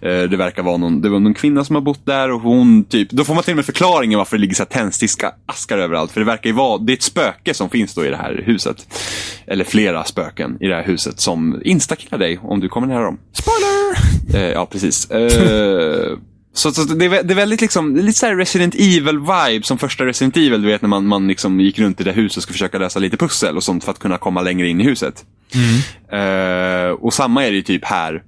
Eh, 0.00 0.22
det 0.22 0.36
verkar 0.36 0.62
vara 0.62 0.76
någon, 0.76 1.00
det 1.00 1.08
var 1.08 1.20
någon 1.20 1.34
kvinna 1.34 1.64
som 1.64 1.74
har 1.74 1.82
bott 1.82 2.06
där 2.06 2.30
och 2.30 2.40
hon 2.40 2.84
typ, 2.84 3.10
då 3.10 3.24
får 3.24 3.34
man 3.34 3.44
till 3.44 3.52
och 3.52 3.56
med 3.56 3.66
förklaringen 3.66 4.18
varför 4.18 4.36
det 4.36 4.40
ligger 4.40 4.54
så 4.54 4.62
här 4.62 4.70
tändsticksaskar 4.70 5.78
överallt. 5.78 6.12
För 6.12 6.20
det 6.20 6.26
verkar 6.26 6.50
ju 6.50 6.56
vara, 6.56 6.78
det 6.78 6.92
är 6.92 6.96
ett 6.96 7.02
spöke 7.02 7.54
som 7.54 7.70
finns 7.70 7.94
då 7.94 8.06
i 8.06 8.10
det 8.10 8.16
här 8.16 8.42
huset. 8.46 9.00
Eller 9.46 9.64
flera 9.64 10.04
spöken 10.04 10.56
i 10.60 10.66
det 10.66 10.74
här 10.74 10.84
huset 10.84 11.20
som 11.20 11.60
instakillar 11.64 12.18
dig 12.18 12.38
om 12.42 12.60
du 12.60 12.68
kommer 12.68 12.86
nära 12.86 13.04
dem. 13.04 13.18
Spoiler! 13.32 13.84
Eh, 14.34 14.52
ja, 14.52 14.66
precis. 14.66 15.10
Eh, 15.10 16.18
så, 16.54 16.72
så 16.72 16.84
det, 16.84 17.04
är, 17.04 17.22
det 17.22 17.32
är 17.32 17.36
väldigt 17.36 17.60
liksom, 17.60 17.96
lite 17.96 18.18
så 18.18 18.26
Resident 18.26 18.74
Evil-vibe 18.74 19.62
som 19.62 19.78
första 19.78 20.06
Resident 20.06 20.36
Evil, 20.36 20.62
du 20.62 20.68
vet 20.68 20.82
när 20.82 20.88
man, 20.88 21.06
man 21.06 21.28
liksom 21.28 21.60
gick 21.60 21.78
runt 21.78 22.00
i 22.00 22.04
det 22.04 22.12
huset 22.12 22.36
och 22.36 22.42
skulle 22.42 22.52
försöka 22.52 22.78
lösa 22.78 22.98
lite 22.98 23.16
pussel 23.16 23.56
och 23.56 23.62
sånt 23.62 23.84
för 23.84 23.90
att 23.90 23.98
kunna 23.98 24.18
komma 24.18 24.42
längre 24.42 24.68
in 24.68 24.80
i 24.80 24.84
huset. 24.84 25.24
Eh, 26.18 26.90
och 26.90 27.14
samma 27.14 27.44
är 27.44 27.50
det 27.50 27.56
ju 27.56 27.62
typ 27.62 27.84
här. 27.84 28.22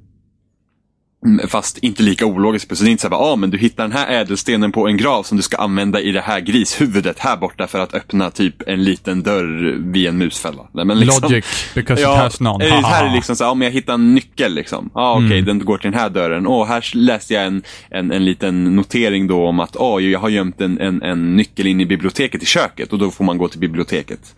Fast 1.49 1.79
inte 1.79 2.03
lika 2.03 2.27
ologiskt. 2.27 2.77
Så 2.77 2.85
det 2.85 2.89
är 2.89 2.93
inte 2.93 3.03
så 3.03 3.09
här, 3.09 3.16
ah, 3.33 3.37
men 3.37 3.51
du 3.51 3.59
hittar 3.59 3.83
den 3.83 3.93
här 3.93 4.09
ädelstenen 4.20 4.72
på 4.72 4.89
en 4.89 4.97
grav 4.97 5.22
som 5.22 5.37
du 5.37 5.43
ska 5.43 5.57
använda 5.57 6.01
i 6.01 6.12
det 6.12 6.20
här 6.20 6.41
grishuvudet 6.41 7.18
här 7.18 7.37
borta 7.37 7.66
för 7.66 7.79
att 7.81 7.95
öppna 7.95 8.31
typ 8.31 8.55
en 8.66 8.85
liten 8.85 9.22
dörr 9.22 9.77
vid 9.93 10.07
en 10.09 10.18
musfälla. 10.18 10.62
Men 10.72 10.99
liksom- 11.01 11.22
Logic, 11.31 11.45
because 11.74 12.03
it 12.03 12.09
has 12.09 12.41
none. 12.41 12.64
eh, 12.66 12.85
här 12.85 13.07
är 13.11 13.14
liksom 13.14 13.37
så 13.37 13.45
här, 13.45 13.51
om 13.51 13.62
jag 13.62 13.70
hittar 13.70 13.95
en 13.95 14.14
nyckel 14.14 14.55
liksom. 14.55 14.91
Ja, 14.95 15.14
okej, 15.14 15.27
Mm. 15.39 15.45
den 15.45 15.59
går 15.64 15.79
till 15.79 15.91
den 15.91 16.01
här 16.01 16.11
dörren. 16.11 16.47
Och 16.47 16.66
här 16.66 16.91
läste 16.97 17.35
jag 17.35 17.47
en, 17.47 17.62
en, 17.91 18.12
en 18.12 18.24
liten 18.24 18.77
notering 18.77 19.27
då 19.27 19.47
om 19.47 19.61
att 19.61 19.77
oj, 19.77 20.11
jag 20.11 20.18
har 20.20 20.29
gömt 20.29 20.61
en, 20.61 20.81
en, 20.81 21.03
en 21.03 21.37
nyckel 21.37 21.66
in 21.66 21.81
i 21.81 21.87
biblioteket 21.87 22.43
i 22.43 22.47
köket 22.47 22.93
och 22.93 22.99
då 22.99 23.11
får 23.11 23.24
man 23.24 23.39
gå 23.39 23.49
till 23.49 23.61
biblioteket. 23.61 24.35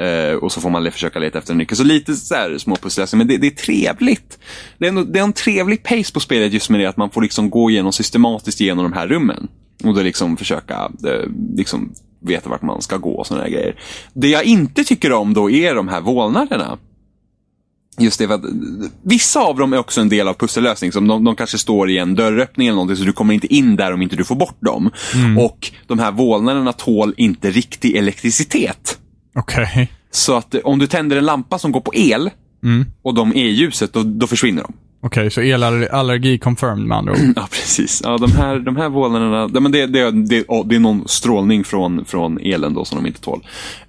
Eh, 0.00 0.34
och 0.36 0.52
så 0.52 0.60
får 0.60 0.70
man 0.70 0.92
försöka 0.92 1.18
leta 1.18 1.38
efter 1.38 1.52
en 1.52 1.58
nyckel. 1.58 1.76
Så 1.76 1.84
lite 1.84 2.14
så 2.14 2.34
här 2.34 2.58
små 2.58 2.76
pusslösningar, 2.76 3.24
men 3.24 3.28
det, 3.28 3.36
det 3.36 3.46
är 3.46 3.64
trevligt. 3.64 4.38
Det 4.78 4.86
är, 4.86 4.88
en, 4.88 5.12
det 5.12 5.18
är 5.18 5.22
en 5.22 5.32
trevlig 5.32 5.82
pace 5.82 6.12
på 6.12 6.20
spelet 6.28 6.52
just 6.52 6.70
med 6.70 6.80
det 6.80 6.86
att 6.86 6.96
man 6.96 7.10
får 7.10 7.22
liksom 7.22 7.50
gå 7.50 7.70
igenom 7.70 7.92
systematiskt 7.92 8.60
igenom 8.60 8.84
de 8.84 8.92
här 8.92 9.08
rummen. 9.08 9.48
Och 9.84 9.94
då 9.94 10.02
liksom 10.02 10.36
försöka 10.36 10.90
eh, 11.06 11.30
liksom 11.56 11.92
veta 12.20 12.50
vart 12.50 12.62
man 12.62 12.82
ska 12.82 12.96
gå 12.96 13.10
och 13.12 13.26
sådana 13.26 13.48
grejer. 13.48 13.80
Det 14.12 14.28
jag 14.28 14.44
inte 14.44 14.84
tycker 14.84 15.12
om 15.12 15.34
då 15.34 15.50
är 15.50 15.74
de 15.74 15.88
här 15.88 16.00
vålnaderna. 16.00 16.78
Just 17.98 18.18
det, 18.18 18.26
för 18.26 18.34
att 18.34 18.44
vissa 19.02 19.40
av 19.40 19.56
dem 19.56 19.72
är 19.72 19.78
också 19.78 20.00
en 20.00 20.08
del 20.08 20.28
av 20.28 20.34
pussellösning. 20.34 20.92
Som 20.92 21.06
de, 21.08 21.24
de 21.24 21.36
kanske 21.36 21.58
står 21.58 21.90
i 21.90 21.98
en 21.98 22.14
dörröppning 22.14 22.66
eller 22.66 22.74
någonting 22.74 22.96
så 22.96 23.04
du 23.04 23.12
kommer 23.12 23.34
inte 23.34 23.54
in 23.54 23.76
där 23.76 23.92
om 23.92 24.02
inte 24.02 24.16
du 24.16 24.24
får 24.24 24.34
bort 24.36 24.60
dem. 24.60 24.90
Och 25.38 25.72
de 25.86 25.98
här 25.98 26.12
vålnaderna 26.12 26.72
tål 26.72 27.14
inte 27.16 27.50
riktig 27.50 27.96
elektricitet. 27.96 28.98
Okej. 29.34 29.92
Så 30.10 30.36
att 30.36 30.54
eh, 30.54 30.60
om 30.64 30.78
du 30.78 30.86
tänder 30.86 31.16
en 31.16 31.24
lampa 31.24 31.58
som 31.58 31.72
går 31.72 31.80
på 31.80 31.94
el 31.94 32.30
Mm. 32.62 32.86
och 33.02 33.14
de 33.14 33.30
är 33.30 33.44
i 33.44 33.50
ljuset, 33.50 33.92
då, 33.92 34.02
då 34.02 34.26
försvinner 34.26 34.62
de. 34.62 34.72
Okej, 35.00 35.30
så 35.30 35.40
elallergi 35.40 36.38
confirmed 36.38 36.86
med 36.86 36.98
andra 36.98 37.12
ord. 37.12 37.18
Ja, 37.36 37.48
precis. 37.50 38.00
Ja, 38.04 38.18
de 38.18 38.32
här, 38.32 38.58
de 38.58 38.76
här 38.76 38.88
vålnaderna, 38.88 39.50
ja, 39.54 39.60
men 39.60 39.72
det, 39.72 39.86
det, 39.86 40.10
det, 40.10 40.44
det 40.64 40.76
är 40.76 40.80
någon 40.80 41.08
strålning 41.08 41.64
från, 41.64 42.04
från 42.04 42.38
elen 42.38 42.74
då 42.74 42.84
som 42.84 42.98
de 42.98 43.06
inte 43.06 43.20
tål. 43.20 43.46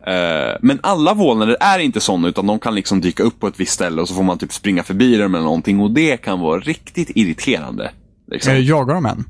Eh, 0.08 0.14
men 0.62 0.80
alla 0.84 1.14
vålnader 1.14 1.58
är 1.60 1.80
inte 1.80 2.00
sådana, 2.00 2.28
utan 2.28 2.48
de 2.48 2.60
kan 2.60 2.76
liksom 2.76 3.02
dyka 3.02 3.24
upp 3.24 3.40
på 3.40 3.48
ett 3.48 3.60
visst 3.60 3.74
ställe 3.74 4.02
och 4.02 4.08
så 4.08 4.14
får 4.14 4.24
man 4.24 4.38
typ 4.38 4.54
springa 4.54 4.84
förbi 4.84 5.18
dem 5.18 5.36
eller 5.36 5.46
någonting 5.46 5.80
och 5.80 5.92
det 5.92 6.18
kan 6.18 6.40
vara 6.40 6.60
riktigt 6.60 7.10
irriterande. 7.16 7.92
Liksom. 8.32 8.54
Eh, 8.54 8.60
Jagar 8.60 8.94
de 8.96 9.06
en? 9.06 9.24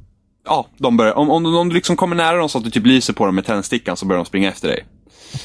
Ja, 0.45 0.67
de 0.77 0.97
börjar, 0.97 1.13
om, 1.13 1.29
om, 1.29 1.55
om 1.55 1.69
du 1.69 1.75
liksom 1.75 1.95
kommer 1.95 2.15
nära 2.15 2.37
dem 2.37 2.49
så 2.49 2.57
att 2.57 2.63
du 2.63 2.69
typ 2.69 2.85
lyser 2.85 3.13
på 3.13 3.25
dem 3.25 3.35
med 3.35 3.45
tändstickan 3.45 3.97
så 3.97 4.05
börjar 4.05 4.19
de 4.19 4.25
springa 4.25 4.49
efter 4.49 4.67
dig. 4.67 4.85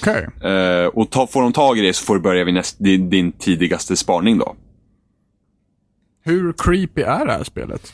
Okej. 0.01 0.51
Eh, 0.53 0.87
och 0.87 1.11
ta, 1.11 1.26
får 1.26 1.43
de 1.43 1.53
tag 1.53 1.78
i 1.78 1.80
dig 1.80 1.93
så 1.93 2.05
får 2.05 2.14
du 2.14 2.20
börja 2.20 2.45
vid 2.45 2.55
näst, 2.55 2.76
din, 2.78 3.11
din 3.11 3.32
tidigaste 3.32 3.97
spaning 3.97 4.39
då. 4.39 4.55
Hur 6.25 6.53
creepy 6.53 7.03
är 7.03 7.27
det 7.27 7.33
här 7.33 7.45
spelet? 7.45 7.93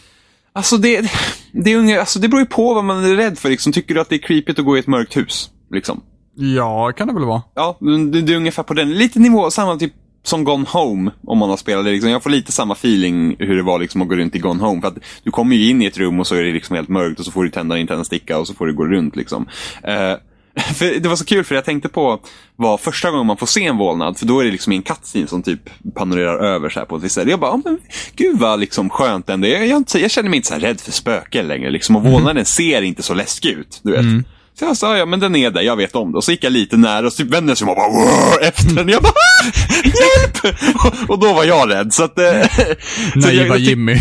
Alltså 0.52 0.76
det, 0.76 1.10
det, 1.52 1.72
är 1.72 1.76
unge, 1.76 2.00
alltså 2.00 2.18
det 2.18 2.28
beror 2.28 2.40
ju 2.40 2.46
på 2.46 2.74
vad 2.74 2.84
man 2.84 3.04
är 3.04 3.16
rädd 3.16 3.38
för. 3.38 3.48
Liksom. 3.48 3.72
Tycker 3.72 3.94
du 3.94 4.00
att 4.00 4.08
det 4.08 4.14
är 4.14 4.18
creepigt 4.18 4.58
att 4.58 4.64
gå 4.64 4.76
i 4.76 4.80
ett 4.80 4.86
mörkt 4.86 5.16
hus? 5.16 5.50
Liksom. 5.70 6.02
Ja, 6.34 6.92
kan 6.92 7.08
det 7.08 7.14
väl 7.14 7.24
vara. 7.24 7.42
Ja, 7.54 7.78
det, 7.80 8.22
det 8.22 8.32
är 8.32 8.36
ungefär 8.36 8.62
på 8.62 8.74
den. 8.74 8.94
Lite 8.94 9.18
nivå, 9.18 9.50
samma 9.50 9.76
typ 9.76 9.92
som 10.22 10.44
Gone 10.44 10.66
Home, 10.68 11.10
om 11.26 11.38
man 11.38 11.50
har 11.50 11.56
spelat 11.56 11.84
det. 11.84 11.90
Liksom. 11.90 12.10
Jag 12.10 12.22
får 12.22 12.30
lite 12.30 12.52
samma 12.52 12.74
feeling 12.74 13.36
hur 13.38 13.56
det 13.56 13.62
var 13.62 13.78
liksom, 13.78 14.02
att 14.02 14.08
gå 14.08 14.14
runt 14.14 14.36
i 14.36 14.38
Gone 14.38 14.62
Home. 14.62 14.80
För 14.80 14.88
att 14.88 14.98
du 15.22 15.30
kommer 15.30 15.56
ju 15.56 15.70
in 15.70 15.82
i 15.82 15.86
ett 15.86 15.98
rum 15.98 16.20
och 16.20 16.26
så 16.26 16.34
är 16.34 16.42
det 16.42 16.52
liksom 16.52 16.76
helt 16.76 16.88
mörkt 16.88 17.18
och 17.18 17.24
så 17.24 17.32
får 17.32 17.44
du 17.44 17.50
tända 17.50 17.76
din 17.76 17.86
tändsticka 17.86 18.38
och 18.38 18.46
så 18.46 18.54
får 18.54 18.66
du 18.66 18.74
gå 18.74 18.86
runt. 18.86 19.16
Liksom. 19.16 19.46
Eh, 19.82 20.14
för 20.74 21.00
det 21.00 21.08
var 21.08 21.16
så 21.16 21.24
kul 21.24 21.44
för 21.44 21.54
jag 21.54 21.64
tänkte 21.64 21.88
på 21.88 22.20
vad 22.56 22.80
första 22.80 23.10
gången 23.10 23.26
man 23.26 23.36
får 23.36 23.46
se 23.46 23.66
en 23.66 23.76
vålnad, 23.76 24.18
för 24.18 24.26
då 24.26 24.40
är 24.40 24.44
det 24.44 24.50
liksom 24.50 24.72
en 24.72 24.82
cutscene 24.82 25.26
som 25.26 25.42
typ 25.42 25.70
panorerar 25.94 26.38
över 26.38 26.68
så 26.68 26.78
här 26.78 26.86
på 26.86 26.96
ett 26.96 27.02
visst 27.02 27.14
sätt. 27.14 27.28
Jag 27.28 27.40
bara, 27.40 27.56
men, 27.64 27.78
gud 28.16 28.38
vad 28.38 28.60
liksom 28.60 28.90
skönt 28.90 29.28
ändå. 29.28 29.48
Jag, 29.48 29.66
jag, 29.66 29.84
jag, 29.94 30.10
känner 30.10 30.30
mig 30.30 30.36
inte 30.36 30.48
så 30.48 30.54
rädd 30.54 30.80
för 30.80 30.92
spöken 30.92 31.48
längre. 31.48 31.70
Liksom, 31.70 31.96
och 31.96 32.02
vålnaden 32.02 32.44
ser 32.44 32.82
inte 32.82 33.02
så 33.02 33.14
läskig 33.14 33.50
ut. 33.50 33.80
Du 33.82 33.92
vet. 33.92 34.26
Så 34.60 34.66
jag 34.66 34.76
sa, 34.76 34.96
ja 34.98 35.06
men 35.06 35.20
den 35.20 35.36
är 35.36 35.50
där, 35.50 35.60
jag 35.60 35.76
vet 35.76 35.96
om 35.96 36.12
det. 36.12 36.18
Och 36.18 36.24
så 36.24 36.30
gick 36.30 36.44
jag 36.44 36.52
lite 36.52 36.76
nära 36.76 37.06
och 37.06 37.12
så 37.12 37.22
typ 37.22 37.32
vände 37.34 37.56
sig 37.56 37.68
och 37.68 37.76
bara 37.76 38.40
efter 38.48 38.74
den. 38.74 38.88
Jag 38.88 39.02
bara, 39.02 39.12
"Ah! 39.12 39.44
hjälp! 39.84 40.56
Och, 40.74 41.10
och 41.10 41.18
då 41.18 41.32
var 41.32 41.44
jag 41.44 41.70
rädd. 41.70 41.92
Så 41.94 42.04
att, 42.04 42.18
eh, 42.18 42.24
så 43.12 43.18
Naiva 43.18 43.46
jag, 43.46 43.58
Jimmy. 43.58 43.92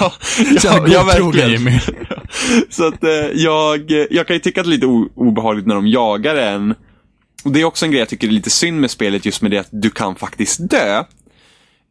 ja, 0.00 0.12
Så 0.60 0.66
ja, 0.66 0.86
ja, 0.88 1.02
godtrogen 1.02 1.32
verkligen. 1.32 1.50
Jimmy. 1.50 1.80
Så 2.70 2.86
att 2.86 3.04
eh, 3.04 3.10
jag, 3.34 3.90
jag 4.10 4.26
kan 4.26 4.36
ju 4.36 4.40
tycka 4.40 4.60
att 4.60 4.66
det 4.66 4.70
är 4.70 4.72
lite 4.72 4.86
obehagligt 5.14 5.66
när 5.66 5.74
de 5.74 5.86
jagar 5.86 6.36
en. 6.36 6.74
Och 7.44 7.52
det 7.52 7.60
är 7.60 7.64
också 7.64 7.84
en 7.84 7.90
grej 7.90 7.98
jag 8.00 8.08
tycker 8.08 8.26
är 8.28 8.32
lite 8.32 8.50
synd 8.50 8.80
med 8.80 8.90
spelet, 8.90 9.24
just 9.26 9.42
med 9.42 9.50
det 9.50 9.58
att 9.58 9.68
du 9.70 9.90
kan 9.90 10.14
faktiskt 10.16 10.70
dö. 10.70 11.04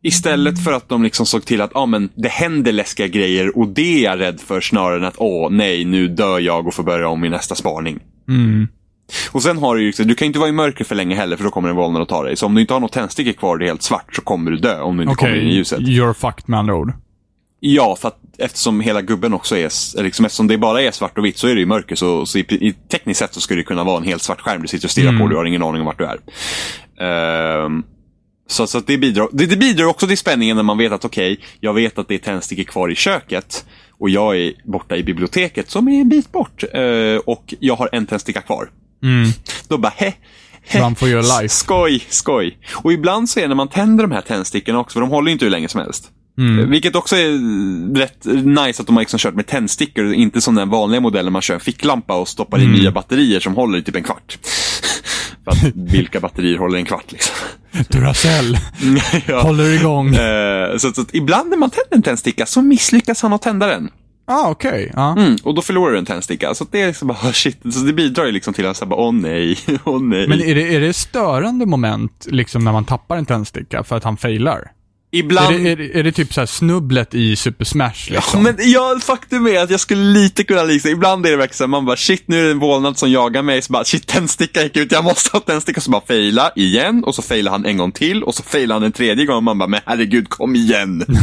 Istället 0.07 0.63
för 0.63 0.71
att 0.73 0.89
de 0.89 1.03
liksom 1.03 1.25
såg 1.25 1.45
till 1.45 1.61
att 1.61 1.75
ah, 1.75 1.85
men 1.85 2.09
det 2.15 2.29
händer 2.29 2.71
läskiga 2.71 3.07
grejer 3.07 3.57
och 3.57 3.67
det 3.67 3.99
är 3.99 4.03
jag 4.03 4.19
rädd 4.19 4.39
för 4.39 4.61
snarare 4.61 4.97
än 4.97 5.03
att 5.05 5.15
åh 5.17 5.49
nej, 5.51 5.85
nu 5.85 6.07
dör 6.07 6.39
jag 6.39 6.67
och 6.67 6.73
får 6.73 6.83
börja 6.83 7.07
om 7.07 7.23
i 7.25 7.29
nästa 7.29 7.55
spaning. 7.55 7.99
Mm. 8.29 8.67
Och 9.31 9.43
sen 9.43 9.57
har 9.57 9.75
du 9.75 9.83
ju, 9.83 9.91
du 10.03 10.15
kan 10.15 10.25
inte 10.25 10.39
vara 10.39 10.49
i 10.49 10.51
mörker 10.51 10.85
för 10.85 10.95
länge 10.95 11.15
heller 11.15 11.37
för 11.37 11.43
då 11.43 11.49
kommer 11.49 11.69
en 11.69 11.75
vålnad 11.75 12.01
att 12.01 12.09
ta 12.09 12.23
dig. 12.23 12.35
Så 12.35 12.45
om 12.45 12.55
du 12.55 12.61
inte 12.61 12.73
har 12.73 12.79
något 12.79 12.91
tändstickor 12.91 13.31
kvar 13.33 13.57
det 13.57 13.65
är 13.65 13.67
helt 13.67 13.83
svart 13.83 14.15
så 14.15 14.21
kommer 14.21 14.51
du 14.51 14.57
dö 14.57 14.81
om 14.81 14.97
du 14.97 15.03
inte 15.03 15.13
Okej, 15.13 15.29
kommer 15.29 15.41
in 15.41 15.47
i 15.47 15.55
ljuset. 15.55 15.79
you're 15.79 16.13
fucked 16.13 16.49
med 16.49 16.59
andra 16.59 16.75
ord. 16.75 16.93
Ja, 17.59 17.95
för 17.99 18.07
att 18.07 18.19
eftersom 18.37 18.81
hela 18.81 19.01
gubben 19.01 19.33
också 19.33 19.57
är, 19.57 20.01
liksom, 20.03 20.25
eftersom 20.25 20.47
det 20.47 20.57
bara 20.57 20.81
är 20.81 20.91
svart 20.91 21.17
och 21.17 21.25
vitt 21.25 21.37
så 21.37 21.47
är 21.47 21.53
det 21.53 21.59
ju 21.59 21.65
mörker. 21.65 21.95
Så, 21.95 22.25
så 22.25 22.37
i, 22.37 22.41
i, 22.41 22.73
tekniskt 22.91 23.19
sett 23.19 23.33
så 23.33 23.41
skulle 23.41 23.59
det 23.59 23.65
kunna 23.65 23.83
vara 23.83 23.97
en 23.97 24.03
helt 24.03 24.21
svart 24.21 24.41
skärm 24.41 24.61
du 24.61 24.67
sitter 24.67 24.87
och 24.87 24.91
stirrar 24.91 25.09
Mm. 25.09 25.21
på. 25.21 25.27
Du 25.27 25.35
har 25.35 25.45
ingen 25.45 25.63
aning 25.63 25.81
om 25.81 25.85
vart 25.85 25.97
du 25.97 26.05
är. 26.05 26.19
Ehm, 27.65 27.83
så 28.47 28.67
så 28.67 28.79
det, 28.79 28.97
bidrar, 28.97 29.27
det, 29.31 29.45
det 29.45 29.57
bidrar 29.57 29.85
också 29.85 30.07
till 30.07 30.17
spänningen 30.17 30.55
när 30.55 30.63
man 30.63 30.77
vet 30.77 30.91
att 30.91 31.05
okej, 31.05 31.39
jag 31.59 31.73
vet 31.73 31.97
att 31.99 32.07
det 32.07 32.15
är 32.15 32.19
tändstickor 32.19 32.63
kvar 32.63 32.91
i 32.91 32.95
köket. 32.95 33.65
Och 33.99 34.09
jag 34.09 34.37
är 34.37 34.53
borta 34.65 34.95
i 34.97 35.03
biblioteket 35.03 35.69
som 35.69 35.87
är 35.87 36.01
en 36.01 36.09
bit 36.09 36.31
bort. 36.31 36.63
eh, 36.73 37.17
och 37.25 37.53
jag 37.59 37.75
har 37.75 37.89
en 37.91 38.05
tändsticka 38.05 38.41
kvar. 38.41 38.69
Mm. 39.03 39.29
Då 39.67 39.77
bara 39.77 39.93
he, 39.97 40.13
he, 40.67 40.81
Run 40.81 40.95
for 40.95 41.07
your 41.07 41.21
life. 41.41 41.49
Skoj, 41.55 42.03
skoj. 42.09 42.57
Och 42.73 42.93
ibland 42.93 43.29
så 43.29 43.39
är 43.39 43.41
det 43.43 43.47
när 43.47 43.55
man 43.55 43.67
tänder 43.69 44.03
de 44.03 44.11
här 44.11 44.21
tändstickorna 44.21 44.79
också, 44.79 44.93
för 44.93 45.01
de 45.01 45.09
håller 45.09 45.27
ju 45.29 45.33
inte 45.33 45.45
hur 45.45 45.49
länge 45.51 45.67
som 45.67 45.81
helst. 45.81 46.11
Mm. 46.37 46.69
Vilket 46.69 46.95
också 46.95 47.15
är 47.15 47.95
rätt 47.97 48.25
nice 48.45 48.81
att 48.81 48.87
de 48.87 48.95
har 48.95 49.01
liksom 49.01 49.19
kört 49.19 49.33
med 49.35 49.47
tändstickor, 49.47 50.13
inte 50.13 50.41
som 50.41 50.55
den 50.55 50.69
vanliga 50.69 51.01
modellen 51.01 51.33
man 51.33 51.41
kör 51.41 51.53
en 51.53 51.59
ficklampa 51.59 52.15
och 52.15 52.27
stoppar 52.27 52.57
Mm. 52.57 52.73
in 52.75 52.79
nya 52.81 52.91
batterier 52.91 53.39
som 53.39 53.55
håller 53.55 53.77
i 53.77 53.81
typ 53.83 53.95
en 53.95 54.03
kvart. 54.03 54.37
För 55.45 55.51
att 55.51 55.73
vilka 55.75 56.19
batterier 56.19 56.57
håller 56.57 56.77
en 56.77 56.85
kvart 56.85 57.11
liksom? 57.11 57.35
Duracell. 57.89 58.57
ja. 59.27 59.41
Håller 59.41 59.79
igång. 59.79 60.15
Eh, 60.15 60.77
så, 60.77 60.91
så 60.91 61.01
att 61.01 61.15
ibland 61.15 61.49
när 61.49 61.57
man 61.57 61.69
tänder 61.69 61.95
en 61.95 62.01
tändsticka 62.01 62.45
så 62.45 62.61
misslyckas 62.61 63.21
han 63.21 63.33
att 63.33 63.41
tända 63.41 63.67
den. 63.67 63.89
Ah, 64.27 64.49
okej. 64.49 64.91
Ja. 64.95 65.11
Mm, 65.17 65.35
och 65.43 65.55
då 65.55 65.61
förlorar 65.61 65.91
du 65.91 65.97
en 65.97 66.05
tändsticka. 66.05 66.53
Så 66.53 66.65
det 66.71 66.81
är 66.81 66.87
liksom 66.87 67.07
bara, 67.07 67.17
shit. 67.33 67.73
Så 67.73 67.79
det 67.79 67.93
bidrar 67.93 68.25
ju 68.25 68.31
liksom 68.31 68.53
till 68.53 68.65
att 68.65 68.77
säga 68.77 68.93
åh 68.93 69.13
nej, 69.13 69.57
åh 69.83 70.01
nej. 70.01 70.27
Men 70.27 70.41
är 70.41 70.55
det, 70.55 70.75
är 70.75 70.81
det 70.81 70.93
störande 70.93 71.65
moment 71.65 72.27
liksom 72.29 72.63
när 72.63 72.71
man 72.71 72.85
tappar 72.85 73.17
en 73.17 73.25
tändsticka 73.25 73.83
för 73.83 73.95
att 73.95 74.03
han 74.03 74.17
failar? 74.17 74.71
Ibland... 75.19 75.55
Är 75.55 75.59
det, 75.59 75.71
är, 75.71 75.75
det, 75.75 75.99
är 75.99 76.03
det 76.03 76.11
typ 76.11 76.33
så 76.33 76.41
här 76.41 76.45
snubblet 76.45 77.15
i 77.15 77.35
Super 77.35 77.65
Smash 77.65 78.07
Ja, 78.09 78.15
liksom? 78.15 78.43
men 78.43 78.55
ja, 78.59 78.99
faktum 79.01 79.47
är 79.47 79.59
att 79.59 79.69
jag 79.69 79.79
skulle 79.79 80.01
lite 80.01 80.43
kunna 80.43 80.63
likna, 80.63 80.89
ibland 80.89 81.25
är 81.25 81.31
det 81.31 81.37
verkligen 81.37 81.57
så 81.57 81.63
här, 81.63 81.69
man 81.69 81.85
bara 81.85 81.97
shit 81.97 82.23
nu 82.27 82.39
är 82.39 82.43
det 82.43 82.51
en 82.51 82.59
vålnad 82.59 82.97
som 82.97 83.11
jagar 83.11 83.41
mig, 83.41 83.61
så 83.61 83.73
bara 83.73 83.83
shit 83.83 84.07
tändsticka 84.07 84.63
gick 84.63 84.77
ut, 84.77 84.91
jag 84.91 85.03
måste 85.03 85.29
ha 85.33 85.39
tändsticka, 85.39 85.81
så 85.81 85.91
bara 85.91 86.05
faila 86.07 86.51
igen 86.55 87.03
och 87.03 87.15
så 87.15 87.21
failar 87.21 87.51
han 87.51 87.65
en 87.65 87.77
gång 87.77 87.91
till 87.91 88.23
och 88.23 88.35
så 88.35 88.43
failar 88.43 88.75
han 88.75 88.83
en 88.83 88.91
tredje 88.91 89.25
gång 89.25 89.37
och 89.37 89.43
man 89.43 89.57
bara 89.57 89.69
men 89.69 89.79
herregud 89.85 90.29
kom 90.29 90.55
igen. 90.55 91.05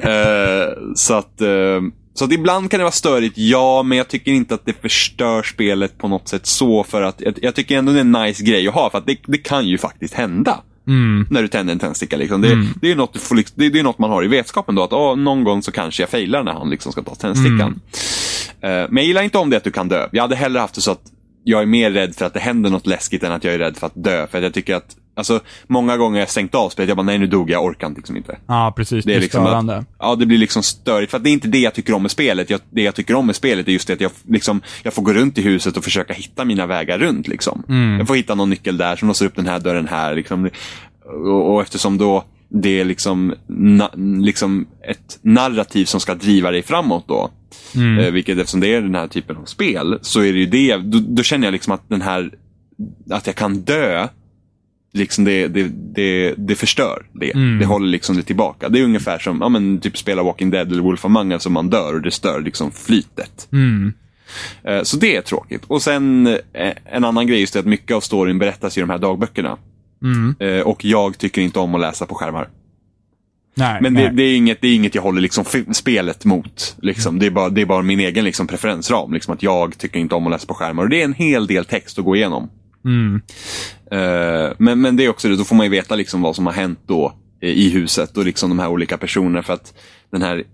Eh, 0.00 0.68
så 0.94 1.14
att 1.14 1.40
eh, 1.40 1.80
så 2.14 2.24
att 2.24 2.32
ibland 2.32 2.70
kan 2.70 2.78
det 2.78 2.84
vara 2.84 2.92
störigt, 2.92 3.38
ja, 3.38 3.82
men 3.82 3.98
jag 3.98 4.08
tycker 4.08 4.32
inte 4.32 4.54
att 4.54 4.66
det 4.66 4.82
förstör 4.82 5.42
spelet 5.42 5.98
på 5.98 6.08
något 6.08 6.28
sätt 6.28 6.46
så 6.46 6.84
för 6.84 7.02
att 7.02 7.20
jag, 7.20 7.38
jag 7.42 7.54
tycker 7.54 7.78
ändå 7.78 7.92
det 7.92 7.98
är 7.98 8.00
en 8.00 8.12
nice 8.12 8.44
grej 8.44 8.68
att 8.68 8.74
ha 8.74 8.90
för 8.90 8.98
att 8.98 9.06
det, 9.06 9.18
det 9.26 9.38
kan 9.38 9.66
ju 9.68 9.78
faktiskt 9.78 10.14
hända. 10.14 10.62
Mm. 10.86 11.26
När 11.30 11.42
du 11.42 11.48
tänder 11.48 11.72
en 11.72 11.78
tändsticka. 11.78 12.16
Liksom. 12.16 12.40
Det, 12.40 12.68
det, 12.80 12.90
är 12.90 12.96
något 12.96 13.16
får, 13.16 13.34
det, 13.54 13.68
det 13.68 13.78
är 13.78 13.82
något 13.82 13.98
man 13.98 14.10
har 14.10 14.24
i 14.24 14.28
vetskapen 14.28 14.74
då. 14.74 14.82
Att 14.82 14.92
åh, 14.92 15.16
någon 15.16 15.44
gång 15.44 15.62
så 15.62 15.72
kanske 15.72 16.02
jag 16.02 16.10
failar 16.10 16.42
när 16.42 16.52
han 16.52 16.70
liksom 16.70 16.92
ska 16.92 17.02
ta 17.02 17.14
tändstickan. 17.14 17.80
Eh, 18.60 18.70
men 18.70 18.96
jag 18.96 19.04
gillar 19.04 19.22
inte 19.22 19.38
om 19.38 19.50
det 19.50 19.56
att 19.56 19.64
du 19.64 19.70
kan 19.70 19.88
dö. 19.88 20.08
Jag 20.12 20.22
hade 20.22 20.36
hellre 20.36 20.60
haft 20.60 20.74
det 20.74 20.80
så 20.80 20.90
att 20.90 21.02
jag 21.44 21.62
är 21.62 21.66
mer 21.66 21.90
rädd 21.90 22.14
för 22.16 22.24
att 22.24 22.34
det 22.34 22.40
händer 22.40 22.70
något 22.70 22.86
läskigt 22.86 23.22
än 23.22 23.32
att 23.32 23.44
jag 23.44 23.54
är 23.54 23.58
rädd 23.58 23.76
för 23.76 23.86
att 23.86 24.04
dö. 24.04 24.26
För 24.26 24.38
att 24.38 24.44
jag 24.44 24.54
tycker 24.54 24.74
att, 24.74 24.96
alltså 25.16 25.40
många 25.66 25.96
gånger 25.96 26.14
har 26.14 26.20
jag 26.20 26.30
stängt 26.30 26.54
av 26.54 26.68
spelet. 26.68 26.88
Jag 26.88 26.96
bara, 26.96 27.02
nej 27.02 27.18
nu 27.18 27.26
dog 27.26 27.50
jag, 27.50 27.64
orkar 27.64 27.92
liksom 27.96 28.16
inte. 28.16 28.38
Ja, 28.46 28.72
precis. 28.76 29.04
Det 29.04 29.14
är, 29.14 29.20
liksom 29.20 29.44
störande. 29.44 29.76
Att, 29.76 29.86
ja, 29.98 30.14
det 30.14 30.26
blir 30.26 30.38
liksom 30.38 30.62
störigt. 30.62 31.10
För 31.10 31.18
att 31.18 31.24
det 31.24 31.30
är 31.30 31.32
inte 31.32 31.48
det 31.48 31.58
jag 31.58 31.74
tycker 31.74 31.92
om 31.92 32.02
med 32.02 32.10
spelet. 32.10 32.50
Jag, 32.50 32.60
det 32.70 32.82
jag 32.82 32.94
tycker 32.94 33.14
om 33.14 33.26
med 33.26 33.36
spelet 33.36 33.68
är 33.68 33.72
just 33.72 33.86
det 33.88 33.94
att 33.94 34.00
jag, 34.00 34.12
liksom, 34.28 34.60
jag 34.82 34.94
får 34.94 35.02
gå 35.02 35.12
runt 35.12 35.38
i 35.38 35.42
huset 35.42 35.76
och 35.76 35.84
försöka 35.84 36.12
hitta 36.12 36.44
mina 36.44 36.66
vägar 36.66 36.98
runt. 36.98 37.28
Liksom. 37.28 37.64
Jag 37.98 38.06
får 38.06 38.14
hitta 38.14 38.34
någon 38.34 38.50
nyckel 38.50 38.76
där 38.76 38.96
som 38.96 39.08
låser 39.08 39.26
upp 39.26 39.36
den 39.36 39.46
här 39.46 39.60
dörren 39.60 39.88
här. 39.88 40.14
Liksom. 40.14 40.50
Och, 41.04 41.54
och 41.54 41.62
eftersom 41.62 41.98
då 41.98 42.24
det 42.48 42.80
är 42.80 42.84
liksom, 42.84 43.34
na, 43.46 43.90
liksom 43.96 44.66
ett 44.88 45.18
narrativ 45.22 45.84
som 45.84 46.00
ska 46.00 46.14
driva 46.14 46.50
dig 46.50 46.62
framåt 46.62 47.04
då. 47.08 47.30
Eh, 48.00 48.12
vilket 48.12 48.38
eftersom 48.38 48.60
det 48.60 48.74
är 48.74 48.80
den 48.80 48.94
här 48.94 49.08
typen 49.08 49.36
av 49.36 49.44
spel 49.44 49.98
så 50.02 50.20
är 50.20 50.32
det 50.32 50.38
ju 50.38 50.46
det, 50.46 50.76
då, 50.76 50.98
då 51.08 51.22
känner 51.22 51.46
jag 51.46 51.52
liksom 51.52 51.72
att 51.72 51.88
den 51.88 52.02
här, 52.02 52.30
att 53.10 53.26
jag 53.26 53.36
kan 53.36 53.60
dö 53.60 54.08
liksom 54.96 55.24
det, 55.24 55.48
det, 55.48 55.68
det, 55.94 56.34
det 56.38 56.54
förstör 56.54 57.06
det. 57.12 57.34
Mm. 57.34 57.58
Det 57.58 57.66
håller 57.66 57.86
liksom 57.88 58.16
det 58.16 58.22
tillbaka. 58.22 58.68
Det 58.68 58.78
är 58.80 58.84
ungefär 58.84 59.18
som 59.18 59.38
ja, 59.40 59.48
men, 59.48 59.80
typ 59.80 59.98
spela 59.98 60.22
Walking 60.22 60.50
Dead 60.50 60.72
eller 60.72 60.82
Wolf 60.82 61.04
Among 61.04 61.32
Us 61.32 61.42
som 61.42 61.52
man 61.52 61.70
dör 61.70 61.94
och 61.94 62.02
det 62.02 62.10
stör 62.10 62.40
liksom 62.40 62.72
flytet. 62.72 63.48
Mm. 63.52 63.92
Eh, 64.64 64.82
Så 64.82 64.96
det 64.96 65.16
är 65.16 65.22
tråkigt. 65.22 65.62
Och 65.66 65.82
sen 65.82 66.26
eh, 66.26 66.72
en 66.84 67.04
annan 67.04 67.26
grej 67.26 67.40
just 67.40 67.56
är 67.56 67.60
att 67.60 67.66
mycket 67.66 67.96
av 67.96 68.00
storyn 68.00 68.38
berättas 68.38 68.78
i 68.78 68.80
de 68.80 68.90
här 68.90 68.98
dagböckerna. 68.98 69.58
Mm. 70.02 70.34
Eh, 70.38 70.60
Och 70.66 70.84
jag 70.84 71.18
tycker 71.18 71.42
inte 71.42 71.58
om 71.58 71.74
att 71.74 71.80
läsa 71.80 72.06
på 72.06 72.14
skärmar. 72.14 72.48
Nej, 73.58 73.78
Men 73.82 73.94
det, 73.94 74.00
nej. 74.02 74.12
det, 74.14 74.22
är 74.22 74.36
inget, 74.36 74.60
det 74.60 74.68
är 74.68 74.74
inget 74.74 74.94
jag 74.94 75.02
håller 75.02 75.20
liksom 75.20 75.44
spelet 75.72 76.24
mot. 76.24 76.76
Liksom. 76.82 77.18
Det, 77.18 77.26
är 77.26 77.30
bara, 77.30 77.48
det 77.48 77.60
är 77.60 77.66
bara 77.66 77.82
min 77.82 78.00
egen 78.00 78.24
liksom 78.24 78.46
preferensram. 78.46 79.12
Liksom, 79.12 79.34
att 79.34 79.42
jag 79.42 79.78
tycker 79.78 79.98
inte 79.98 80.14
om 80.14 80.26
att 80.26 80.32
läsa 80.32 80.46
på 80.46 80.54
skärmar. 80.54 80.82
Och 80.82 80.88
det 80.88 81.00
är 81.00 81.04
en 81.04 81.14
hel 81.14 81.46
del 81.46 81.64
text 81.64 81.98
att 81.98 82.04
gå 82.04 82.16
igenom. 82.16 82.50
Mm. 82.86 83.20
Eh, 83.90 84.52
men, 84.58 84.80
men 84.80 84.96
det 84.96 85.04
är 85.04 85.08
också 85.08 85.28
det, 85.28 85.36
då 85.36 85.44
får 85.44 85.56
man 85.56 85.66
ju 85.66 85.70
veta 85.70 85.94
liksom 85.94 86.22
vad 86.22 86.36
som 86.36 86.46
har 86.46 86.52
hänt 86.52 86.80
då 86.86 87.14
i 87.40 87.70
huset 87.70 88.16
och 88.16 88.24
liksom 88.24 88.48
de 88.48 88.58
här 88.58 88.68
olika 88.68 88.96
personerna. 88.98 89.42
För 89.42 89.52
att 89.52 89.74
den 90.10 90.22
här 90.22 90.44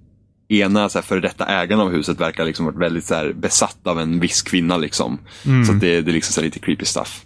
ena 0.49 0.89
så 0.89 0.99
här, 0.99 1.03
före 1.03 1.21
detta 1.21 1.47
ägaren 1.47 1.81
av 1.81 1.91
huset 1.91 2.21
verkar 2.21 2.45
liksom 2.45 2.67
varit 2.67 2.79
väldigt 2.79 3.05
så 3.05 3.15
här, 3.15 3.33
besatt 3.33 3.87
av 3.87 4.01
en 4.01 4.21
viss 4.21 4.43
kvinna. 4.43 4.77
Liksom. 4.77 5.19
Så 5.67 5.73
att 5.73 5.81
det, 5.81 6.01
det 6.01 6.11
är 6.11 6.15
liksom 6.15 6.33
så 6.33 6.41
här, 6.41 6.45
lite 6.45 6.59
creepy 6.59 6.85
stuff. 6.85 7.25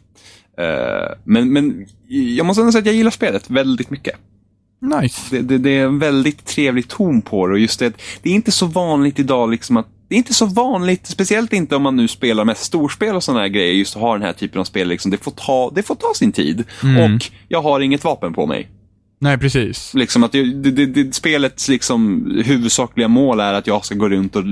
Eh, 0.58 1.16
men, 1.24 1.52
men 1.52 1.86
jag 2.08 2.46
måste 2.46 2.60
ändå 2.60 2.72
säga 2.72 2.80
att 2.80 2.86
jag 2.86 2.94
gillar 2.94 3.10
spelet 3.10 3.50
väldigt 3.50 3.90
mycket. 3.90 4.16
Nice. 5.00 5.20
Det, 5.30 5.42
det, 5.42 5.58
det 5.58 5.70
är 5.70 5.84
en 5.84 5.98
väldigt 5.98 6.44
trevlig 6.44 6.88
ton 6.88 7.22
på 7.22 7.46
det 7.46 7.52
och 7.52 7.58
just 7.58 7.78
det, 7.78 7.92
det 8.22 8.30
är 8.30 8.34
inte 8.34 8.52
så 8.52 8.66
vanligt 8.66 9.18
idag 9.18 9.50
liksom 9.50 9.76
att 9.76 9.88
det 10.08 10.14
är 10.14 10.18
inte 10.18 10.34
så 10.34 10.46
vanligt, 10.46 11.06
speciellt 11.06 11.52
inte 11.52 11.76
om 11.76 11.82
man 11.82 11.96
nu 11.96 12.08
spelar 12.08 12.44
med 12.44 12.56
storspel 12.56 13.16
och 13.16 13.24
sådana 13.24 13.40
här 13.40 13.48
grejer, 13.48 13.74
just 13.74 13.96
att 13.96 14.02
ha 14.02 14.12
den 14.12 14.22
här 14.22 14.32
typen 14.32 14.60
av 14.60 14.64
spel. 14.64 14.88
Liksom, 14.88 15.10
det, 15.10 15.24
får 15.24 15.30
ta, 15.30 15.72
det 15.74 15.82
får 15.82 15.94
ta 15.94 16.12
sin 16.14 16.32
tid. 16.32 16.64
Och 16.80 17.30
jag 17.48 17.62
har 17.62 17.80
inget 17.80 18.04
vapen 18.04 18.34
på 18.34 18.46
mig. 18.46 18.68
Nej, 19.18 19.38
precis. 19.38 19.94
Liksom 19.94 20.24
att 20.24 20.32
det, 20.32 20.42
det, 20.70 20.86
det, 20.86 21.14
spelets 21.14 21.68
liksom, 21.68 22.24
huvudsakliga 22.44 23.08
mål 23.08 23.40
är 23.40 23.54
att 23.54 23.66
jag 23.66 23.84
ska 23.84 23.94
gå 23.94 24.08
runt 24.08 24.36
och 24.36 24.44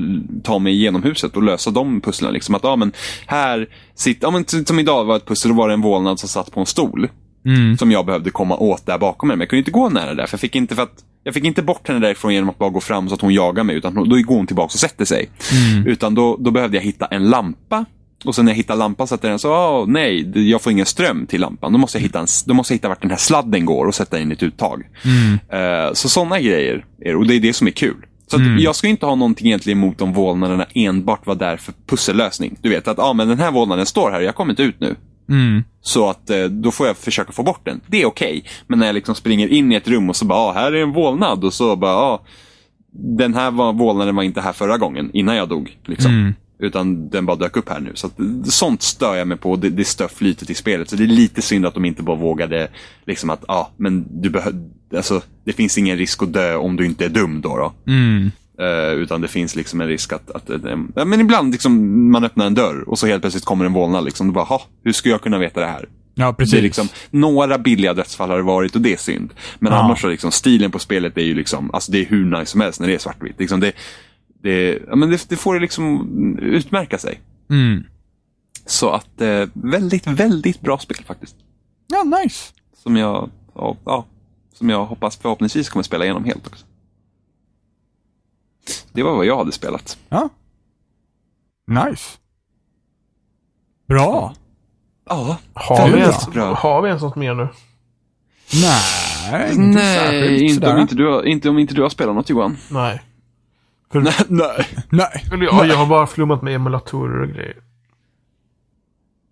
ta 0.42 0.58
mig 0.58 0.72
igenom 0.72 1.02
huset 1.02 1.36
och 1.36 1.42
lösa 1.42 1.70
de 1.70 2.00
pusslen. 2.00 2.32
Liksom 2.32 2.54
att, 2.54 2.64
ja, 2.64 2.76
men 2.76 2.92
här 3.26 3.68
sitter, 3.94 4.26
ja, 4.26 4.30
men, 4.30 4.66
som 4.66 4.78
idag 4.78 5.04
var 5.04 5.16
ett 5.16 5.26
pussel, 5.26 5.50
då 5.50 5.56
var 5.56 5.68
det 5.68 5.74
en 5.74 5.80
vålnad 5.80 6.20
som 6.20 6.28
satt 6.28 6.52
på 6.52 6.60
en 6.60 6.66
stol. 6.66 7.08
Mm. 7.44 7.78
Som 7.78 7.92
jag 7.92 8.06
behövde 8.06 8.30
komma 8.30 8.56
åt 8.56 8.86
där 8.86 8.98
bakom 8.98 9.26
mig. 9.26 9.36
Men 9.36 9.40
jag 9.40 9.50
kunde 9.50 9.58
inte 9.58 9.70
gå 9.70 9.88
nära 9.88 10.14
där, 10.14 10.26
för 10.26 10.34
jag 10.34 10.40
fick 10.40 10.56
inte, 10.56 10.74
för 10.74 10.82
att, 10.82 10.94
jag 11.24 11.34
fick 11.34 11.44
inte 11.44 11.62
bort 11.62 11.88
henne 11.88 12.00
därifrån 12.00 12.34
genom 12.34 12.50
att 12.50 12.58
bara 12.58 12.70
gå 12.70 12.80
fram 12.80 13.08
så 13.08 13.14
att 13.14 13.20
hon 13.20 13.34
jagar 13.34 13.64
mig. 13.64 13.76
Utan 13.76 13.94
då 13.94 14.02
går 14.22 14.36
hon 14.36 14.46
tillbaka 14.46 14.66
och 14.66 14.80
sätter 14.80 15.04
sig. 15.04 15.30
Utan 15.86 16.14
då, 16.14 16.36
då 16.40 16.50
behövde 16.50 16.76
jag 16.76 16.84
hitta 16.84 17.06
en 17.06 17.30
lampa. 17.30 17.84
Och 18.24 18.34
sen 18.34 18.44
när 18.44 18.52
jag 18.52 18.56
hittade 18.56 18.78
lampan 18.78 19.06
satte 19.06 19.26
jag 19.26 19.32
den 19.32 19.38
så, 19.38 19.52
åh 19.52 19.84
nej, 19.86 20.50
jag 20.50 20.62
får 20.62 20.72
ingen 20.72 20.86
ström 20.86 21.26
till 21.26 21.40
lampan. 21.40 21.72
Då 21.72 21.78
måste 21.78 21.98
jag 21.98 22.02
hitta, 22.02 22.20
en, 22.20 22.26
då 22.46 22.54
måste 22.54 22.72
jag 22.72 22.76
hitta 22.76 22.88
vart 22.88 23.02
den 23.02 23.10
här 23.10 23.18
sladden 23.18 23.64
går 23.64 23.86
och 23.86 23.94
sätta 23.94 24.18
in 24.20 24.32
ett 24.32 24.42
uttag. 24.42 24.82
Eh, 25.58 25.92
så 25.92 26.08
sådana 26.08 26.40
grejer 26.40 26.84
är 27.00 27.10
det, 27.10 27.14
och 27.14 27.26
det 27.26 27.34
är 27.34 27.40
det 27.40 27.52
som 27.52 27.66
är 27.66 27.70
kul. 27.70 28.06
Så 28.26 28.36
att 28.36 28.42
jag 28.62 28.76
ska 28.76 28.88
inte 28.88 29.06
ha 29.06 29.14
någonting 29.14 29.46
egentligen 29.46 29.78
emot 29.78 30.00
om 30.00 30.12
vålnaderna 30.12 30.66
enbart 30.74 31.26
var 31.26 31.34
där 31.34 31.56
för 31.56 31.74
pussellösning. 31.86 32.56
Du 32.60 32.68
vet 32.68 32.88
att, 32.88 32.98
ja 32.98 33.12
men 33.12 33.28
den 33.28 33.38
här 33.38 33.50
vålnaden 33.50 33.86
står 33.86 34.10
här, 34.10 34.20
jag 34.20 34.34
kommer 34.34 34.52
inte 34.52 34.62
ut 34.62 34.80
nu. 34.80 34.96
Mm. 35.28 35.64
Så 35.80 36.10
att 36.10 36.30
eh, 36.30 36.44
då 36.44 36.70
får 36.70 36.86
jag 36.86 36.96
försöka 36.96 37.32
få 37.32 37.42
bort 37.42 37.64
den. 37.64 37.80
Det 37.86 38.02
är 38.02 38.06
okej. 38.06 38.44
Men 38.66 38.78
när 38.78 38.86
jag 38.86 38.94
liksom 38.94 39.14
springer 39.14 39.48
in 39.48 39.72
i 39.72 39.74
ett 39.74 39.88
rum 39.88 40.10
och 40.10 40.16
så 40.16 40.24
bara, 40.24 40.38
ah, 40.38 40.52
här 40.52 40.72
är 40.72 40.82
en 40.82 40.92
vålnad. 40.92 41.44
Och 41.44 41.54
så 41.54 41.76
bara, 41.76 41.92
ah, 41.92 42.24
den 42.92 43.34
här 43.34 43.50
var, 43.50 43.72
vålnaden 43.72 44.16
var 44.16 44.22
inte 44.22 44.40
här 44.40 44.52
förra 44.52 44.78
gången, 44.78 45.10
innan 45.12 45.36
jag 45.36 45.48
dog. 45.48 45.78
Liksom. 45.84 46.10
Mm. 46.10 46.34
Utan 46.58 47.08
den 47.08 47.26
bara 47.26 47.36
dök 47.36 47.56
upp 47.56 47.68
här 47.68 47.80
nu. 47.80 47.90
Så 47.94 48.06
att, 48.06 48.12
sånt 48.52 48.82
stör 48.82 49.14
jag 49.14 49.28
mig 49.28 49.38
på. 49.38 49.56
Det, 49.56 49.70
det 49.70 49.84
stör 49.84 50.08
flytet 50.08 50.50
i 50.50 50.54
spelet. 50.54 50.90
Så 50.90 50.96
det 50.96 51.04
är 51.04 51.08
lite 51.08 51.42
synd 51.42 51.66
att 51.66 51.74
de 51.74 51.84
inte 51.84 52.02
bara 52.02 52.16
vågade, 52.16 52.68
liksom 53.06 53.30
att, 53.30 53.44
ja, 53.48 53.54
ah, 53.54 53.70
men 53.76 54.22
du 54.22 54.30
behöver, 54.30 54.60
alltså, 54.96 55.22
det 55.44 55.52
finns 55.52 55.78
ingen 55.78 55.98
risk 55.98 56.22
att 56.22 56.32
dö 56.32 56.56
om 56.56 56.76
du 56.76 56.86
inte 56.86 57.04
är 57.04 57.08
dum 57.08 57.40
då. 57.40 57.56
då. 57.56 57.92
Mm. 57.92 58.30
Eh, 58.60 58.92
utan 58.92 59.20
det 59.20 59.28
finns 59.28 59.56
liksom 59.56 59.80
en 59.80 59.86
risk 59.88 60.12
att, 60.12 60.30
att 60.30 60.50
eh, 60.50 61.04
men 61.04 61.20
ibland 61.20 61.52
liksom 61.52 62.10
man 62.12 62.24
öppnar 62.24 62.46
en 62.46 62.54
dörr 62.54 62.88
och 62.88 62.98
så 62.98 63.06
helt 63.06 63.22
plötsligt 63.22 63.44
kommer 63.44 63.64
en 63.64 63.72
vålnad. 63.72 64.04
Liksom. 64.04 64.32
Bara, 64.32 64.44
ha, 64.44 64.62
hur 64.84 64.92
ska 64.92 65.08
jag 65.08 65.20
kunna 65.20 65.38
veta 65.38 65.60
det 65.60 65.66
här? 65.66 65.88
Ja, 66.14 66.32
precis. 66.32 66.52
Det 66.52 66.58
är 66.58 66.62
liksom, 66.62 66.88
några 67.10 67.58
billiga 67.58 67.94
dödsfall 67.94 68.30
har 68.30 68.36
det 68.36 68.42
varit 68.42 68.74
och 68.74 68.80
det 68.80 68.92
är 68.92 68.96
synd. 68.96 69.34
Men 69.58 69.72
Ja. 69.72 69.78
annars 69.78 70.00
så 70.00 70.08
liksom, 70.08 70.32
stilen 70.32 70.70
på 70.70 70.78
spelet 70.78 71.16
är 71.18 71.22
ju 71.22 71.34
liksom, 71.34 71.70
alltså 71.74 71.92
det 71.92 71.98
är 71.98 72.04
hur 72.06 72.24
nice 72.24 72.46
som 72.46 72.60
helst 72.60 72.80
när 72.80 72.88
det 72.88 72.94
är 72.94 72.98
svartvitt. 72.98 73.38
Liksom 73.38 73.60
det, 73.60 73.72
det, 74.42 74.78
ja, 74.88 74.96
men 74.96 75.10
det, 75.10 75.28
det 75.28 75.36
får 75.36 75.60
liksom 75.60 76.38
utmärka 76.38 76.98
sig. 76.98 77.20
Mm. 77.50 77.84
Så 78.66 78.90
att, 78.90 79.20
eh, 79.20 79.44
väldigt, 79.52 80.06
väldigt 80.06 80.60
bra 80.60 80.78
spel 80.78 80.96
faktiskt. 81.06 81.36
Ja, 81.86 82.02
nice. 82.02 82.52
Som 82.82 82.96
jag, 82.96 83.30
ja, 83.54 83.76
ja 83.84 84.06
Som 84.54 84.70
jag 84.70 84.84
hoppas 84.84 85.16
förhoppningsvis 85.16 85.68
kommer 85.68 85.82
spela 85.82 86.04
igenom 86.04 86.24
helt 86.24 86.46
också. 86.46 86.64
Det 88.92 89.02
var 89.02 89.16
vad 89.16 89.26
jag 89.26 89.36
hade 89.36 89.52
spelat. 89.52 89.98
Ja. 90.08 90.28
Nice. 91.66 92.18
Bra. 93.88 94.34
Ja, 95.06 95.36
Har 95.54 95.88
vi, 95.88 95.98
ens, 96.00 96.28
bra. 96.28 96.54
har 96.54 96.82
vi 96.82 96.88
ens 96.88 97.02
något 97.02 97.16
mer 97.16 97.34
nu? 97.34 97.48
Nej, 98.62 99.50
inte 99.54 99.60
Nej, 99.78 99.98
särskilt 99.98 100.42
inte 100.50 100.68
om 100.72 100.78
inte, 100.80 100.94
du 100.94 101.06
har, 101.06 101.22
inte 101.22 101.48
om 101.48 101.58
inte 101.58 101.74
du 101.74 101.82
har 101.82 101.88
spelat 101.88 102.14
något 102.14 102.30
Johan. 102.30 102.56
Nej. 102.70 103.02
Nej, 103.92 104.14
nej. 104.28 104.66
Nej. 104.90 105.24
Eller 105.32 105.44
ja, 105.44 105.66
jag 105.66 105.76
har 105.76 105.86
bara 105.86 106.06
flummat 106.06 106.42
med 106.42 106.54
emulatorer 106.54 107.20
och 107.22 107.28
grejer. 107.28 107.56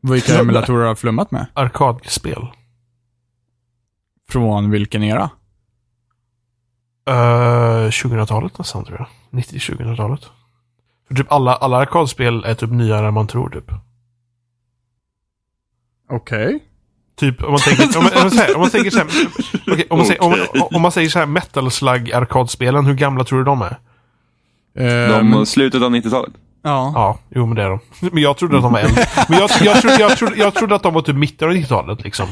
Vilka 0.01 0.39
emulatorer 0.41 0.83
har 0.83 0.89
du 0.89 0.97
flummat 0.97 1.31
med? 1.31 1.47
Arkadspel. 1.55 2.47
Från 4.29 4.71
vilken 4.71 5.03
era? 5.03 5.31
Uh, 7.11 7.15
2000-talet 7.89 8.59
nästan 8.59 8.85
tror 8.85 8.99
jag. 9.31 9.41
90-2000-talet. 9.41 10.21
För 11.09 11.15
typ 11.15 11.33
alla, 11.33 11.55
alla 11.57 11.77
arkadspel 11.77 12.45
är 12.45 12.55
typ 12.55 12.71
nyare 12.71 13.09
än 13.09 13.15
man 13.15 13.27
tror 13.27 13.49
typ. 13.51 13.71
Okej. 16.11 16.59
Typ 17.17 17.43
om 17.43 17.51
man 17.51 17.61
tänker, 17.61 17.99
om, 17.99 18.05
man- 18.05 18.13
om, 18.17 18.21
man 18.23 18.31
säger- 18.31 18.55
om 18.55 18.61
man 18.61 18.71
tänker 18.71 18.91
så 18.91 18.99
här, 18.99 19.07
om, 19.91 19.97
man 19.99 20.07
säger, 20.07 20.23
om, 20.23 20.35
om 20.75 20.83
man 20.83 20.93
säger 20.93 21.09
så 21.09 21.19
här 21.19 21.27
metal 21.27 21.71
slug 21.71 22.13
arkadspelen, 22.13 22.87
hur 22.87 22.95
gamla 22.95 23.25
tror 23.25 23.39
du 23.39 23.45
de 23.45 23.63
är? 23.63 23.77
Eh, 24.75 25.17
De 25.19 25.31
men- 25.31 25.47
slutet 25.47 25.83
av 25.83 25.91
90-talet. 25.95 26.33
Ja. 26.63 26.93
Ja, 26.95 27.19
jo 27.29 27.47
men 27.47 27.57
det 27.57 27.63
är 27.63 27.69
de. 27.69 27.81
Men 28.13 28.23
jag 28.23 28.37
trodde 28.37 28.57
att 28.57 28.63
de 28.63 28.73
var 28.73 28.81
äldre. 28.81 29.05
Men 29.29 29.39
jag, 29.39 29.51
jag, 29.61 29.81
trodde, 29.81 30.01
jag, 30.01 30.17
trodde, 30.17 30.37
jag 30.37 30.55
trodde 30.55 30.75
att 30.75 30.83
de 30.83 30.95
var 30.95 31.03
typ 31.03 31.17
mitten 31.17 31.49
av 31.49 31.55
90-talet 31.55 32.05
liksom. 32.05 32.29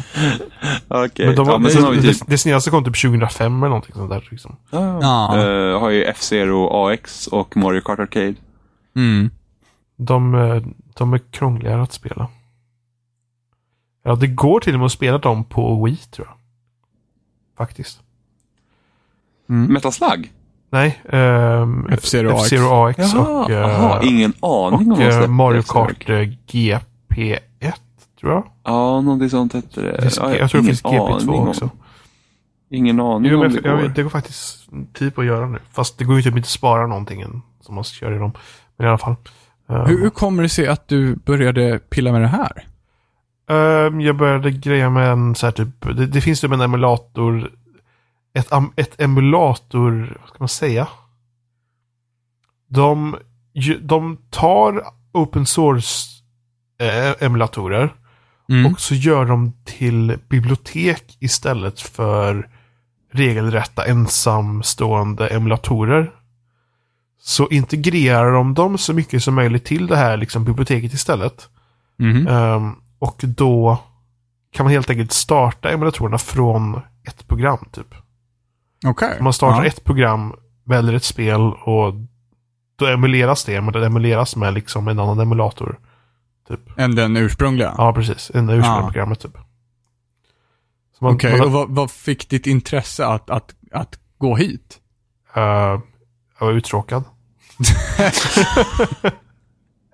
Okej. 0.88 1.26
Men 1.26 1.36
de 1.36 1.46
var, 1.46 1.52
ja, 1.52 1.58
men 1.58 1.70
det, 1.70 2.02
typ... 2.02 2.18
det, 2.18 2.30
det 2.30 2.38
senaste 2.38 2.70
kom 2.70 2.84
typ 2.84 3.02
2005 3.02 3.62
eller 3.62 3.68
någonting 3.68 3.94
sånt 3.94 4.10
där 4.10 4.28
liksom. 4.30 4.56
Ja. 4.70 5.38
Eh, 5.38 5.80
har 5.80 5.90
ju 5.90 6.04
F-Zero 6.04 6.86
AX 6.86 7.26
och 7.26 7.56
Mario 7.56 7.80
Kart 7.80 7.98
Arcade. 7.98 8.34
Mm. 8.96 9.30
De, 9.96 10.34
eh, 10.34 10.62
de 10.94 11.12
är 11.12 11.20
krångligare 11.30 11.82
att 11.82 11.92
spela. 11.92 12.28
Ja, 14.02 14.14
det 14.14 14.26
går 14.26 14.60
till 14.60 14.74
och 14.74 14.80
med 14.80 14.86
att 14.86 14.92
spela 14.92 15.18
dem 15.18 15.44
på 15.44 15.84
Wii 15.84 15.96
tror 15.96 16.26
jag. 16.26 16.36
Faktiskt. 17.56 18.00
Mm. 19.48 19.72
Metal 19.72 19.92
Slug? 19.92 20.32
Nej, 20.72 21.00
ehm, 21.08 21.86
F-Zero 21.90 22.30
AX. 22.30 22.42
F-Zero 22.52 22.86
AX 22.86 22.98
Jaha, 23.14 23.44
och, 23.44 23.50
eh, 23.50 23.64
aha, 23.64 24.00
ingen 24.02 24.32
aning 24.40 24.92
och 24.92 24.98
om 24.98 25.04
vad 25.06 25.22
eh, 25.22 25.28
Mario. 25.28 25.62
Kart 25.62 26.08
eh, 26.08 26.14
GP1 26.46 27.38
tror 28.20 28.32
jag. 28.32 28.44
Ja, 28.64 29.00
någonting 29.00 29.30
sånt 29.30 29.52
hette 29.52 29.80
det. 29.80 30.02
Finns, 30.02 30.16
Ja, 30.22 30.34
jag 30.36 30.50
tror 30.50 30.60
det 30.60 30.66
finns 30.66 30.82
GP2 30.82 31.14
aning 31.16 31.28
om- 31.40 31.48
också. 31.48 31.70
Ingen 32.70 33.00
aning 33.00 33.30
Jo, 33.32 33.44
om 33.44 33.48
det 33.52 33.54
jag, 33.54 33.62
går. 33.74 33.82
jag, 33.82 33.94
det 33.94 34.02
går 34.02 34.10
faktiskt 34.10 34.68
på 35.14 35.20
att 35.20 35.26
göra 35.26 35.46
nu. 35.46 35.58
Fast 35.72 35.98
det 35.98 36.04
går 36.04 36.16
ju 36.16 36.22
typ 36.22 36.36
inte 36.36 36.46
att 36.46 36.50
spara 36.50 36.86
någonting 36.86 37.20
än, 37.20 37.42
som 37.60 37.74
man 37.74 37.84
kör 37.84 38.12
i 38.14 38.18
dem. 38.18 38.32
Men 38.76 38.86
i 38.86 38.88
alla 38.88 38.98
fall. 38.98 39.14
Ehm, 39.68 39.86
Hur, 39.86 40.00
hur 40.02 40.10
kommer 40.10 40.42
det 40.42 40.48
sig 40.48 40.66
att 40.66 40.88
du 40.88 41.16
började 41.16 41.78
pilla 41.78 42.12
med 42.12 42.20
det 42.22 42.26
här? 42.28 42.64
Ehm, 43.50 44.00
jag 44.00 44.16
började 44.16 44.50
greja 44.50 44.90
med 44.90 45.08
en 45.12 45.34
så 45.34 45.46
här 45.46 45.52
typ, 45.52 45.68
det, 45.96 46.06
det 46.06 46.20
finns 46.20 46.40
typ 46.40 46.52
en 46.52 46.60
emulator, 46.60 47.50
ett, 48.34 48.48
ett 48.76 49.00
emulator, 49.00 50.16
vad 50.20 50.28
ska 50.28 50.36
man 50.38 50.48
säga? 50.48 50.88
De, 52.68 53.16
de 53.80 54.18
tar 54.30 54.84
open 55.12 55.46
source 55.46 56.06
eh, 56.80 57.14
Mm. 58.48 58.72
och 58.72 58.80
så 58.80 58.94
gör 58.94 59.24
de 59.24 59.52
till 59.64 60.18
bibliotek 60.28 61.16
istället 61.20 61.80
för 61.80 62.48
regelrätta 63.12 63.84
ensamstående 63.86 65.28
emulatorer. 65.28 66.12
Så 67.22 67.48
integrerar 67.48 68.32
de 68.32 68.54
dem 68.54 68.78
så 68.78 68.92
mycket 68.94 69.22
som 69.22 69.34
möjligt 69.34 69.64
till 69.64 69.86
det 69.86 69.96
här 69.96 70.16
liksom, 70.16 70.44
biblioteket 70.44 70.92
istället. 70.92 71.48
Mhm. 71.98 72.26
Ehm, 72.28 72.74
och 72.98 73.20
då 73.22 73.78
kan 74.52 74.64
man 74.64 74.72
helt 74.72 74.90
enkelt 74.90 75.12
starta 75.12 75.70
emulatorerna 75.70 76.18
från 76.18 76.80
ett 77.04 77.28
program 77.28 77.68
typ. 77.72 77.94
Okej. 78.86 79.18
Man 79.20 79.32
startar 79.32 79.62
ja. 79.62 79.68
ett 79.68 79.84
program, 79.84 80.34
väljer 80.64 80.94
ett 80.94 81.04
spel 81.04 81.40
och 81.40 81.94
då 82.76 82.86
emuleras 82.86 83.44
det, 83.44 83.60
men 83.60 83.72
det 83.72 83.86
emuleras 83.86 84.36
med 84.36 84.54
liksom 84.54 84.88
en 84.88 84.98
annan 84.98 85.20
emulator. 85.20 85.78
Typ. 86.48 86.78
Än 86.78 86.94
den 86.94 87.16
ursprungliga? 87.16 87.74
Ja, 87.78 87.92
precis. 87.92 88.30
En 88.34 88.50
ursprungliga 88.50 88.72
Ah. 88.72 88.86
programmet 88.86 89.20
typ. 89.20 89.38
Okej, 90.98 91.38
man, 91.38 91.46
och 91.46 91.52
vad, 91.52 91.68
vad 91.70 91.90
fick 91.90 92.28
ditt 92.28 92.46
intresse 92.46 93.06
att, 93.06 93.30
att, 93.30 93.54
att 93.72 93.98
gå 94.18 94.36
hit? 94.36 94.78
eh, 95.34 95.42
jag 96.38 96.46
var 96.46 96.52
uttråkad. 96.52 97.04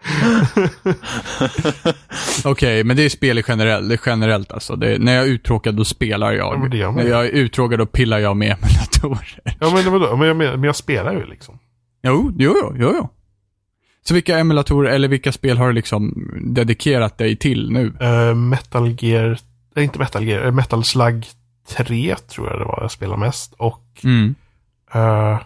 Okej, 2.44 2.84
men 2.84 2.96
det 2.96 3.04
är 3.04 3.08
spel 3.08 3.42
generellt, 3.48 3.88
det 3.88 3.94
är 3.94 4.00
generellt 4.06 4.52
alltså. 4.52 4.76
Det 4.76 4.94
är, 4.94 4.98
när 4.98 5.14
jag 5.14 5.24
är 5.24 5.28
uttråkad 5.28 5.74
då 5.74 5.84
spelar 5.84 6.32
jag. 6.32 6.74
Ja, 6.74 6.90
när 6.92 7.08
jag 7.08 7.26
är 7.26 7.30
uttråkad 7.30 7.78
då 7.78 7.86
pillar 7.86 8.18
jag 8.18 8.36
med 8.36 8.50
emulatorer. 8.62 9.56
Ja, 9.60 9.70
men, 9.74 9.92
vadå? 9.92 10.16
men, 10.16 10.28
jag, 10.28 10.36
men 10.36 10.62
jag 10.64 10.76
spelar 10.76 11.12
ju 11.12 11.26
liksom. 11.26 11.58
Jo, 12.02 12.32
jo, 12.38 12.54
jo, 12.62 12.74
jo, 12.78 12.92
jo. 12.96 13.08
Så 14.04 14.14
vilka 14.14 14.38
emulatorer, 14.38 14.90
eller 14.90 15.08
vilka 15.08 15.32
spel 15.32 15.58
har 15.58 15.66
du 15.66 15.72
liksom 15.72 16.30
dedikerat 16.44 17.18
dig 17.18 17.36
till 17.36 17.72
nu? 17.72 17.92
Eh, 18.00 18.34
Metal 18.34 18.96
Gear, 19.00 19.38
nej 19.76 19.84
inte 19.84 19.98
Metal 19.98 20.24
Gear, 20.24 20.46
eh, 20.46 20.52
Metal 20.52 20.84
Slug 20.84 21.26
3 21.68 22.16
tror 22.16 22.48
jag 22.50 22.60
det 22.60 22.64
var 22.64 22.78
jag 22.82 22.90
spelade 22.90 23.20
mest. 23.20 23.54
Och 23.58 23.82
Mm. 24.04 24.34
Eh, 24.94 25.38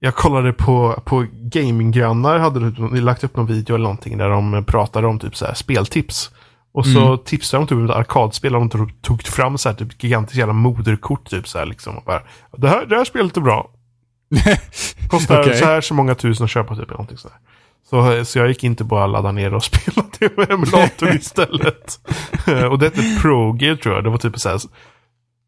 jag 0.00 0.14
kollade 0.14 0.52
på, 0.52 1.02
på 1.04 1.26
Gaminggrannar, 1.32 2.38
hade 2.38 2.70
de 2.70 2.94
lagt 3.00 3.24
upp 3.24 3.36
någon 3.36 3.46
video 3.46 3.74
eller 3.74 3.82
någonting 3.82 4.18
där 4.18 4.28
de 4.28 4.64
pratade 4.64 5.06
om 5.06 5.18
typ 5.18 5.36
så 5.36 5.46
här 5.46 5.54
speltips. 5.54 6.30
Och 6.72 6.86
så 6.86 7.06
Mm. 7.06 7.18
tipsade 7.24 7.60
de 7.62 7.66
typ 7.66 7.76
om 7.78 7.84
ett 7.84 7.96
arkadspel 7.96 8.54
och 8.54 8.60
de 8.60 8.70
tog, 8.70 9.02
tog 9.02 9.22
fram 9.22 9.58
så 9.58 9.68
här 9.68 9.76
typ 9.76 10.02
gigantiskt 10.04 10.38
jävla 10.38 10.52
moderkort 10.54 11.30
typ 11.30 11.48
så 11.48 11.58
här 11.58 11.66
liksom. 11.66 11.96
Och 11.98 12.04
bara, 12.04 12.22
det, 12.56 12.68
här, 12.68 12.86
det 12.86 12.96
här 12.96 13.04
spelet 13.04 13.36
är 13.36 13.40
bra. 13.40 13.70
Kostar 15.08 15.40
Okej. 15.40 15.56
så 15.56 15.64
här 15.64 15.80
så 15.80 15.94
många 15.94 16.14
tusen 16.14 16.44
att 16.44 16.50
köpa 16.50 16.76
typ 16.76 16.90
någonting 16.90 17.16
så 17.18 17.28
här. 17.28 17.38
Så, 17.90 18.24
så 18.24 18.38
jag 18.38 18.48
gick 18.48 18.64
inte 18.64 18.84
bara 18.84 19.06
ladda 19.06 19.32
ner 19.32 19.54
och 19.54 19.64
spela 19.70 20.06
det 20.18 20.36
med 20.36 20.50
emulator 20.50 21.08
istället. 21.16 21.98
och 22.70 22.78
det 22.78 22.84
hette 22.86 23.18
Pro 23.20 23.56
Gear 23.60 23.76
tror 23.76 23.94
jag. 23.94 24.04
Det 24.04 24.10
var 24.10 24.18
typ 24.18 24.38
så 24.38 24.48
här. 24.48 24.58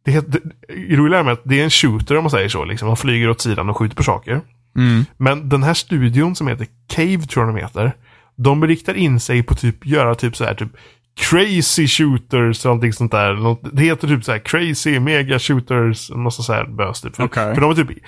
Det, 0.05 0.11
heter- 0.11 0.41
det 0.89 0.97
roliga 0.97 1.21
är 1.21 1.25
med 1.25 1.33
att 1.33 1.41
det 1.45 1.61
är 1.61 1.65
en 1.65 1.71
shooter 1.71 2.17
om 2.17 2.25
man 2.25 2.31
säger 2.31 2.49
så. 2.49 2.65
Liksom. 2.65 2.89
Man 2.89 2.97
flyger 2.97 3.31
åt 3.31 3.41
sidan 3.41 3.71
och 3.71 3.77
skjuter 3.77 3.97
på 3.97 4.03
saker. 4.03 4.41
Mm. 4.77 5.05
Men 5.17 5.49
den 5.49 5.63
här 5.63 5.75
studion 5.75 6.37
som 6.37 6.49
heter 6.49 6.67
Cave 6.89 7.19
tror 7.23 7.47
jag 7.47 7.55
de 7.55 7.61
heter. 7.61 7.93
De 8.37 8.67
riktar 8.67 8.95
in 8.95 9.21
sig 9.21 9.43
på 9.43 9.55
typ 9.55 9.87
göra 9.87 10.15
typ 10.15 10.37
så 10.37 10.45
här 10.45 10.55
typ 10.55 10.69
crazy 11.15 11.87
shooters 11.89 12.65
någonting 12.65 12.93
sånt 12.93 13.13
där. 13.13 13.57
Det 13.77 13.83
heter 13.83 14.09
typ 14.09 14.25
så 14.25 14.33
här 14.33 14.39
crazy 14.39 15.01
mega 15.01 15.39
shooters. 15.39 16.11
Massa 16.11 16.43
så 16.43 16.53
här 16.53 16.65
bös 16.67 17.01
typ. 17.01 17.17
För, 17.17 17.25
Okej. 17.25 17.55
för 17.55 17.61
de 17.61 17.71
är 17.71 17.75
typ 17.75 17.99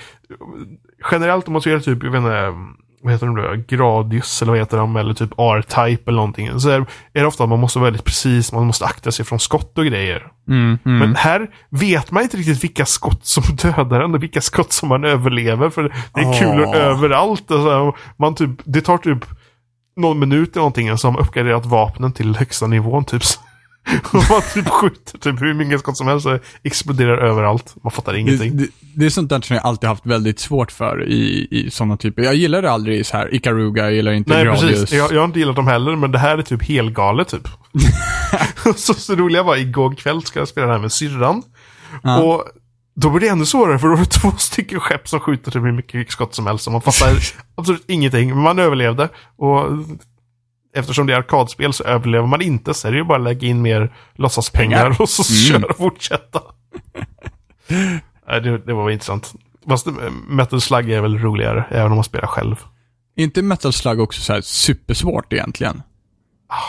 generellt 1.11 1.47
om 1.47 1.53
man 1.53 1.63
spelar 1.63 1.81
typ, 1.81 2.03
jag 2.03 2.11
vet 2.11 2.19
inte, 2.19 2.53
vad 3.05 3.13
heter 3.13 3.27
de 3.27 3.37
då? 3.37 3.77
Gradius 3.77 4.43
eller 4.43 4.53
vad 4.53 4.59
heter 4.59 4.77
de? 4.77 4.97
Eller 4.97 5.15
typ 5.15 5.31
R-Type 5.39 6.11
eller 6.11 6.17
någonting. 6.17 6.61
Så 6.61 6.69
är, 6.69 6.81
är 7.13 7.21
det 7.21 7.27
ofta 7.27 7.43
att 7.45 7.51
man 7.51 7.61
måste 7.61 7.79
vara 7.79 7.87
väldigt 7.87 8.05
precis. 8.05 8.53
Man 8.53 8.67
måste 8.67 8.85
akta 8.85 9.13
sig 9.13 9.25
från 9.25 9.41
skott 9.41 9.79
och 9.79 9.85
grejer. 9.85 10.27
Mm. 10.49 10.79
Mm. 10.85 10.99
Men 10.99 11.17
här 11.17 11.51
vet 11.71 12.11
man 12.11 12.23
inte 12.23 12.37
riktigt 12.37 12.65
vilka 12.65 12.87
skott 12.87 13.27
som 13.27 13.43
dödar 13.63 14.01
en 14.01 14.15
och 14.15 14.23
vilka 14.23 14.41
skott 14.41 14.73
som 14.73 14.89
man 14.89 15.05
överlever. 15.05 15.71
För 15.71 15.83
det 16.15 16.21
är 16.21 16.27
Åh. 16.27 16.39
kulor 16.39 16.75
överallt. 16.75 17.51
Alltså, 17.51 17.95
man 18.17 18.35
typ, 18.35 18.51
det 18.65 18.81
tar 18.81 18.99
typ 18.99 19.25
någon 19.97 20.19
minut 20.19 20.51
eller 20.51 20.61
någonting 20.61 20.99
så 20.99 21.07
har 21.09 21.13
man 21.13 21.23
uppgraderat 21.23 21.67
vapnen 21.67 22.13
till 22.13 22.37
högsta 22.37 22.67
nivån. 22.67 23.05
Typ. 23.05 23.23
Och 24.13 24.15
man 24.31 24.43
typ 24.55 24.69
skjuter 24.69 25.19
typ 25.19 25.41
hur 25.43 25.55
mycket 25.55 25.81
skott 25.81 25.97
som 25.97 26.07
helst 26.07 26.27
exploderar 26.63 27.19
överallt. 27.19 27.75
Man 27.83 27.91
fattar 27.91 28.13
Det, 28.13 28.19
ingenting. 28.19 28.57
det, 28.57 28.67
det 28.97 29.07
är 29.07 29.11
sånt 29.11 29.29
där 29.31 29.41
som 29.41 29.57
jag 29.57 29.65
alltid 29.67 29.89
haft 29.89 30.07
väldigt 30.07 30.39
svårt 30.39 30.73
för 30.73 31.05
i, 31.09 31.49
i 31.51 31.71
sådana 31.71 31.97
typer. 31.97 32.23
Jag 32.23 32.35
gillar 32.35 32.63
det 32.63 32.71
aldrig 32.71 33.07
så 33.07 33.17
här 33.17 33.35
Ikaruga, 33.35 33.83
jag 33.85 33.93
gillar 33.95 34.13
inte 34.13 34.31
Nej, 34.35 34.45
Gradius. 34.45 34.81
precis. 34.81 34.93
Jag, 34.99 35.13
jag 35.13 35.19
har 35.21 35.25
inte 35.25 35.39
gillat 35.39 35.57
dem 35.57 35.67
heller, 35.67 35.97
men 35.97 36.13
det 36.13 36.19
här 36.19 36.39
är 36.39 36.43
typ 36.43 36.63
helgalet 36.69 37.29
typ. 37.29 37.49
så, 38.77 38.95
så 38.95 39.15
roliga 39.15 39.43
var 39.43 39.57
igår 39.57 39.95
kväll 39.95 40.23
ska 40.23 40.39
jag 40.39 40.49
spela 40.49 40.67
det 40.67 40.73
här 40.73 40.81
med 40.81 40.93
syrran. 40.93 41.43
Ja. 42.03 42.23
Och 42.23 42.45
då 42.97 43.11
blir 43.11 43.21
det 43.21 43.29
ännu 43.29 43.47
svårare 43.47 43.79
för 43.79 43.89
då 43.89 43.95
är 43.95 43.99
det 43.99 44.05
två 44.21 44.31
stycken 44.39 44.81
skepp 44.81 45.09
som 45.09 45.21
skjuter 45.21 45.51
typ 45.51 45.63
hur 45.63 45.73
mycket 45.73 46.11
skott 46.11 46.35
som 46.35 46.47
helst. 46.47 46.67
Och 46.67 46.73
man 46.73 46.83
fattar 46.83 47.17
absolut 47.55 47.85
ingenting. 47.87 48.29
Men 48.29 48.39
man 48.39 48.59
överlevde. 48.59 49.09
Och 49.37 49.67
eftersom 50.75 51.07
det 51.07 51.13
är 51.13 51.17
arkadspel 51.19 51.73
så 51.73 51.85
överlever 51.85 52.27
man 52.27 52.43
inte. 52.43 52.75
Så 52.75 52.89
är 52.89 52.93
det 52.93 52.99
ju 52.99 53.05
bara 53.05 53.19
att 53.19 53.25
lägga 53.25 53.49
in 53.49 53.63
mer 53.63 53.95
låtsaspengar 54.15 54.79
Pengar. 54.83 55.03
och 55.03 55.09
så 55.09 55.23
Mm. 55.53 55.61
köra 55.63 55.71
och 55.71 55.77
fortsätta. 55.77 56.41
Nej, 58.29 58.41
det, 58.41 58.59
det 58.59 58.73
var 58.75 58.85
väl 58.85 58.93
intressant. 58.93 59.35
Fast 59.69 59.87
eh, 59.87 59.93
Metal 60.29 60.61
Slug 60.61 60.91
är 60.91 61.01
väl 61.01 61.19
roligare, 61.19 61.65
även 61.71 61.87
om 61.93 61.95
man 61.95 62.05
spelar 62.05 62.27
själv. 62.27 62.57
Är 63.17 63.25
inte 63.25 63.43
Metal 63.43 63.73
Slug 63.73 64.01
också 64.01 64.21
så 64.21 64.33
här 64.33 64.41
supersvårt 64.41 65.33
egentligen? 65.33 65.83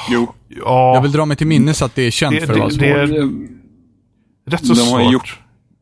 Jo. 0.09 0.33
Ja, 0.47 0.95
Jag 0.95 1.01
vill 1.01 1.11
dra 1.11 1.25
mig 1.25 1.37
till 1.37 1.47
minnes 1.47 1.81
att 1.81 1.95
det 1.95 2.01
är 2.01 2.11
känt 2.11 2.39
Det- 2.39 2.45
för 2.45 2.53
att 2.53 2.59
vara 2.59 2.69
svårt. 2.69 2.79
det 2.79 2.87
är- 2.91 3.19
Eh, 3.19 3.27
rätt 4.47 4.65
så 4.67 4.73
de 4.73 4.79
har 4.79 4.99
svårt. 5.03 5.13
gjort- 5.13 5.39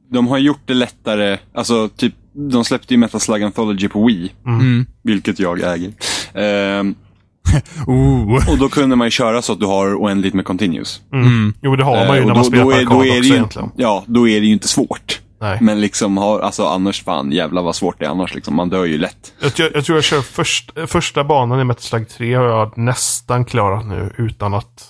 de 0.09 0.27
har 0.27 0.37
gjort 0.37 0.61
det 0.65 0.73
lättare, 0.73 1.37
alltså 1.53 1.89
typ, 1.89 2.13
de 2.33 2.65
släppte 2.65 2.93
ju 2.93 2.97
Metal 2.97 3.21
Slug 3.21 3.43
Anthology 3.43 3.87
på 3.87 4.05
Wii, 4.07 4.31
Mm. 4.45 4.85
vilket 5.03 5.39
jag 5.39 5.59
äger. 5.61 5.93
Ehm, 6.33 6.95
Oh. 7.87 8.51
och 8.51 8.57
då 8.57 8.69
kunde 8.69 8.95
man 8.95 9.07
ju 9.07 9.11
köra 9.11 9.41
så 9.41 9.53
att 9.53 9.59
du 9.59 9.65
har 9.65 9.95
oändligt 10.01 10.33
med 10.33 10.45
continues. 10.45 11.01
Mm. 11.13 11.53
Jo, 11.61 11.75
det 11.75 11.83
har 11.83 11.95
man 11.95 12.01
ju 12.01 12.07
Eh, 12.07 12.13
när 12.13 12.21
och 12.21 12.27
man 12.27 12.37
då- 12.37 12.43
spelar 12.43 12.63
då 12.63 12.71
är- 12.71 12.85
då 12.85 13.01
är 13.01 13.05
det 13.05 13.11
också 13.11 13.23
ju 13.29 13.33
egentligen. 13.35 13.65
inte- 13.67 13.81
Ja, 13.81 14.03
då 14.07 14.27
är 14.27 14.39
det 14.41 14.45
ju 14.47 14.53
inte 14.53 14.67
svårt. 14.67 15.19
Nej. 15.41 15.57
Men 15.61 15.81
liksom, 15.81 16.17
har, 16.17 16.39
alltså 16.39 16.65
annars 16.65 17.03
fan, 17.03 17.31
jävlar 17.31 17.61
vad 17.61 17.75
svårt 17.75 17.99
det 17.99 18.05
är 18.05 18.09
annars. 18.09 18.35
Liksom. 18.35 18.55
Man 18.55 18.69
dör 18.69 18.85
ju 18.85 18.97
lätt. 18.97 19.33
Jag, 19.41 19.53
tror- 19.53 19.71
jag 19.73 19.85
tror 19.85 19.97
jag 19.97 20.03
kör 20.03 20.21
först, 20.21 20.71
första 20.87 21.23
banan 21.23 21.59
i 21.59 21.63
Metal 21.63 21.81
Slug 21.83 22.09
3 22.09 22.33
har 22.33 22.45
jag 22.45 22.77
nästan 22.77 23.45
klarat 23.45 23.85
nu 23.85 24.13
utan 24.17 24.53
att 24.53 24.83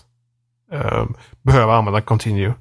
eh, 0.73 1.05
behöva 1.43 1.75
använda 1.75 2.01
Continue. 2.01 2.53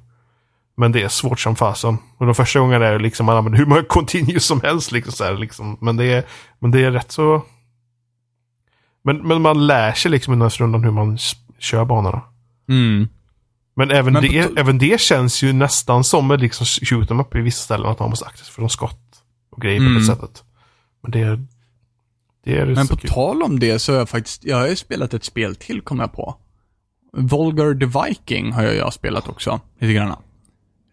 Men 0.77 0.91
det 0.91 1.01
är 1.03 1.07
svårt 1.07 1.39
som 1.39 1.55
fasen. 1.55 1.97
Och 2.17 2.25
de 2.25 2.35
första 2.35 2.59
gångerna 2.59 2.85
är 2.85 2.91
det 2.93 2.99
liksom 2.99 3.25
man 3.25 3.37
använder 3.37 3.59
hur 3.59 3.65
många 3.65 3.83
Continue 3.87 4.39
som 4.39 4.61
helst. 4.61 4.91
Liksom, 4.91 5.13
så 5.13 5.23
här, 5.23 5.33
liksom. 5.33 5.77
Men, 5.81 5.97
det 5.97 6.05
är, 6.05 6.23
men 6.59 6.71
det 6.71 6.83
är 6.83 6.91
rätt 6.91 7.11
så... 7.11 7.41
Men, 9.03 9.27
men 9.27 9.41
man 9.41 9.67
lär 9.67 9.93
sig 9.93 10.11
liksom 10.11 10.33
i 10.33 10.35
den 10.35 10.41
här 10.41 10.49
rundan 10.49 10.83
hur 10.83 10.91
man 10.91 11.17
kör 11.59 11.85
banorna. 11.85 12.21
Mm. 12.69 13.07
Men 13.75 13.91
även, 13.91 14.13
Men 14.13 14.21
på 14.23 14.27
det, 14.31 14.49
även 14.57 14.77
det 14.77 15.01
känns 15.01 15.43
ju 15.43 15.53
nästan 15.53 16.03
som 16.03 16.31
ett 16.31 16.41
liksom 16.41 16.65
shoot 16.65 17.09
'em 17.11 17.19
up 17.21 17.35
i 17.35 17.41
vissa 17.41 17.63
ställen. 17.63 17.87
Att 17.91 17.99
man 17.99 18.09
måste 18.09 18.25
akta 18.25 18.43
sig 18.43 18.53
för 18.53 18.61
de 18.61 18.69
skott 18.69 18.99
och 19.51 19.61
grejer 19.61 19.79
på 19.79 19.85
Mm. 19.85 19.97
det 19.97 20.03
sättet. 20.05 20.43
Men 21.01 21.11
det 21.11 21.19
är... 21.19 21.45
Det 22.45 22.57
är 22.57 22.65
Men 22.65 22.87
på 22.87 22.97
kul. 22.97 23.09
tal 23.09 23.43
om 23.43 23.59
det 23.59 23.79
så 23.79 23.91
har 23.91 23.99
jag 23.99 24.09
faktiskt, 24.09 24.43
jag 24.43 24.57
har 24.57 24.67
ju 24.67 24.75
spelat 24.75 25.13
ett 25.13 25.23
spel 25.23 25.55
till 25.55 25.81
kom 25.81 25.99
jag 25.99 26.13
på. 26.13 26.35
Volgar 27.17 27.73
the 27.79 27.99
Viking 28.09 28.51
har 28.51 28.63
jag, 28.63 28.75
jag 28.75 28.93
spelat 28.93 29.29
också, 29.29 29.59
lite 29.79 29.93
grann. 29.93 30.15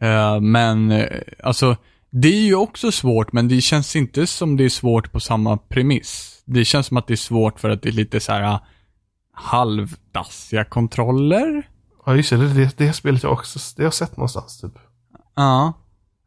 Eh, 0.03 0.41
men, 0.41 0.91
eh, 0.91 1.07
alltså, 1.43 1.77
det 2.11 2.29
är 2.29 2.43
ju 2.43 2.55
också 2.55 2.93
svårt, 2.93 3.33
men 3.33 3.49
det 3.49 3.61
känns 3.61 3.97
inte 3.97 4.27
som 4.27 4.57
det 4.57 4.65
är 4.65 4.69
svårt 4.69 5.13
på 5.13 5.21
samma 5.21 5.57
premiss. 5.57 6.43
Det 6.45 6.65
känns 6.65 6.87
som 6.87 6.97
att 6.97 7.07
det 7.07 7.15
är 7.15 7.17
svårt 7.17 7.61
för 7.61 7.71
att 7.71 7.83
det 7.83 7.89
är 7.89 7.93
lite 7.93 8.21
så 8.21 8.33
här 8.33 8.43
ah, 8.43 8.67
halvdassiga 9.33 10.65
kontroller. 10.65 11.69
Ja, 12.07 12.17
just 12.17 12.31
det. 12.31 12.37
Det, 12.37 12.55
det, 12.55 12.79
det 12.79 12.93
spelet 12.93 13.23
jag 13.23 13.33
också 13.33 13.59
det 13.77 13.83
har 13.83 13.87
jag 13.87 13.95
sett 13.95 14.17
någonstans 14.17 14.61
typ. 14.61 14.73
Ja. 15.35 15.73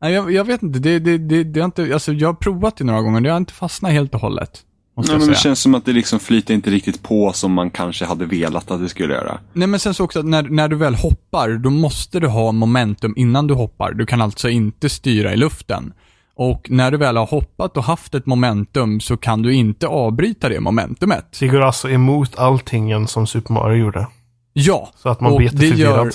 Nej, 0.01 0.13
jag, 0.13 0.31
jag 0.31 0.45
vet 0.45 0.63
inte, 0.63 0.79
det, 0.79 0.99
det, 0.99 1.17
det, 1.17 1.43
det 1.43 1.59
har 1.59 1.65
inte, 1.65 1.93
alltså 1.93 2.13
jag 2.13 2.27
har 2.27 2.33
provat 2.33 2.77
det 2.77 2.83
några 2.83 3.01
gånger, 3.01 3.21
det 3.21 3.29
har 3.29 3.37
inte 3.37 3.53
fastnat 3.53 3.91
helt 3.91 4.15
och 4.15 4.21
hållet. 4.21 4.65
Nej, 4.95 5.17
men 5.17 5.27
det 5.27 5.35
känns 5.35 5.59
som 5.59 5.75
att 5.75 5.85
det 5.85 5.93
liksom 5.93 6.19
flyter 6.19 6.53
inte 6.53 6.69
riktigt 6.69 7.03
på 7.03 7.31
som 7.33 7.53
man 7.53 7.69
kanske 7.69 8.05
hade 8.05 8.25
velat 8.25 8.71
att 8.71 8.79
det 8.79 8.89
skulle 8.89 9.13
göra. 9.13 9.37
Nej 9.53 9.67
men 9.67 9.79
sen 9.79 9.93
så 9.93 10.03
också 10.03 10.19
att 10.19 10.25
när, 10.25 10.43
när 10.43 10.67
du 10.67 10.75
väl 10.75 10.95
hoppar, 10.95 11.49
då 11.49 11.69
måste 11.69 12.19
du 12.19 12.27
ha 12.27 12.51
momentum 12.51 13.13
innan 13.17 13.47
du 13.47 13.53
hoppar. 13.53 13.91
Du 13.93 14.05
kan 14.05 14.21
alltså 14.21 14.49
inte 14.49 14.89
styra 14.89 15.33
i 15.33 15.37
luften. 15.37 15.93
Och 16.35 16.67
när 16.69 16.91
du 16.91 16.97
väl 16.97 17.17
har 17.17 17.25
hoppat 17.25 17.77
och 17.77 17.83
haft 17.83 18.15
ett 18.15 18.25
momentum 18.25 18.99
så 18.99 19.17
kan 19.17 19.41
du 19.41 19.53
inte 19.53 19.87
avbryta 19.87 20.49
det 20.49 20.59
momentumet. 20.59 21.37
Det 21.39 21.47
går 21.47 21.61
alltså 21.61 21.89
emot 21.89 22.39
allting 22.39 23.07
som 23.07 23.27
Super 23.27 23.53
Mario 23.53 23.77
gjorde. 23.77 24.07
Ja. 24.53 24.89
Så 24.95 25.09
att 25.09 25.21
man 25.21 25.35
blir 25.37 25.49
det 25.49 25.65
jätteförvirrad. 25.65 26.05
gör- 26.05 26.13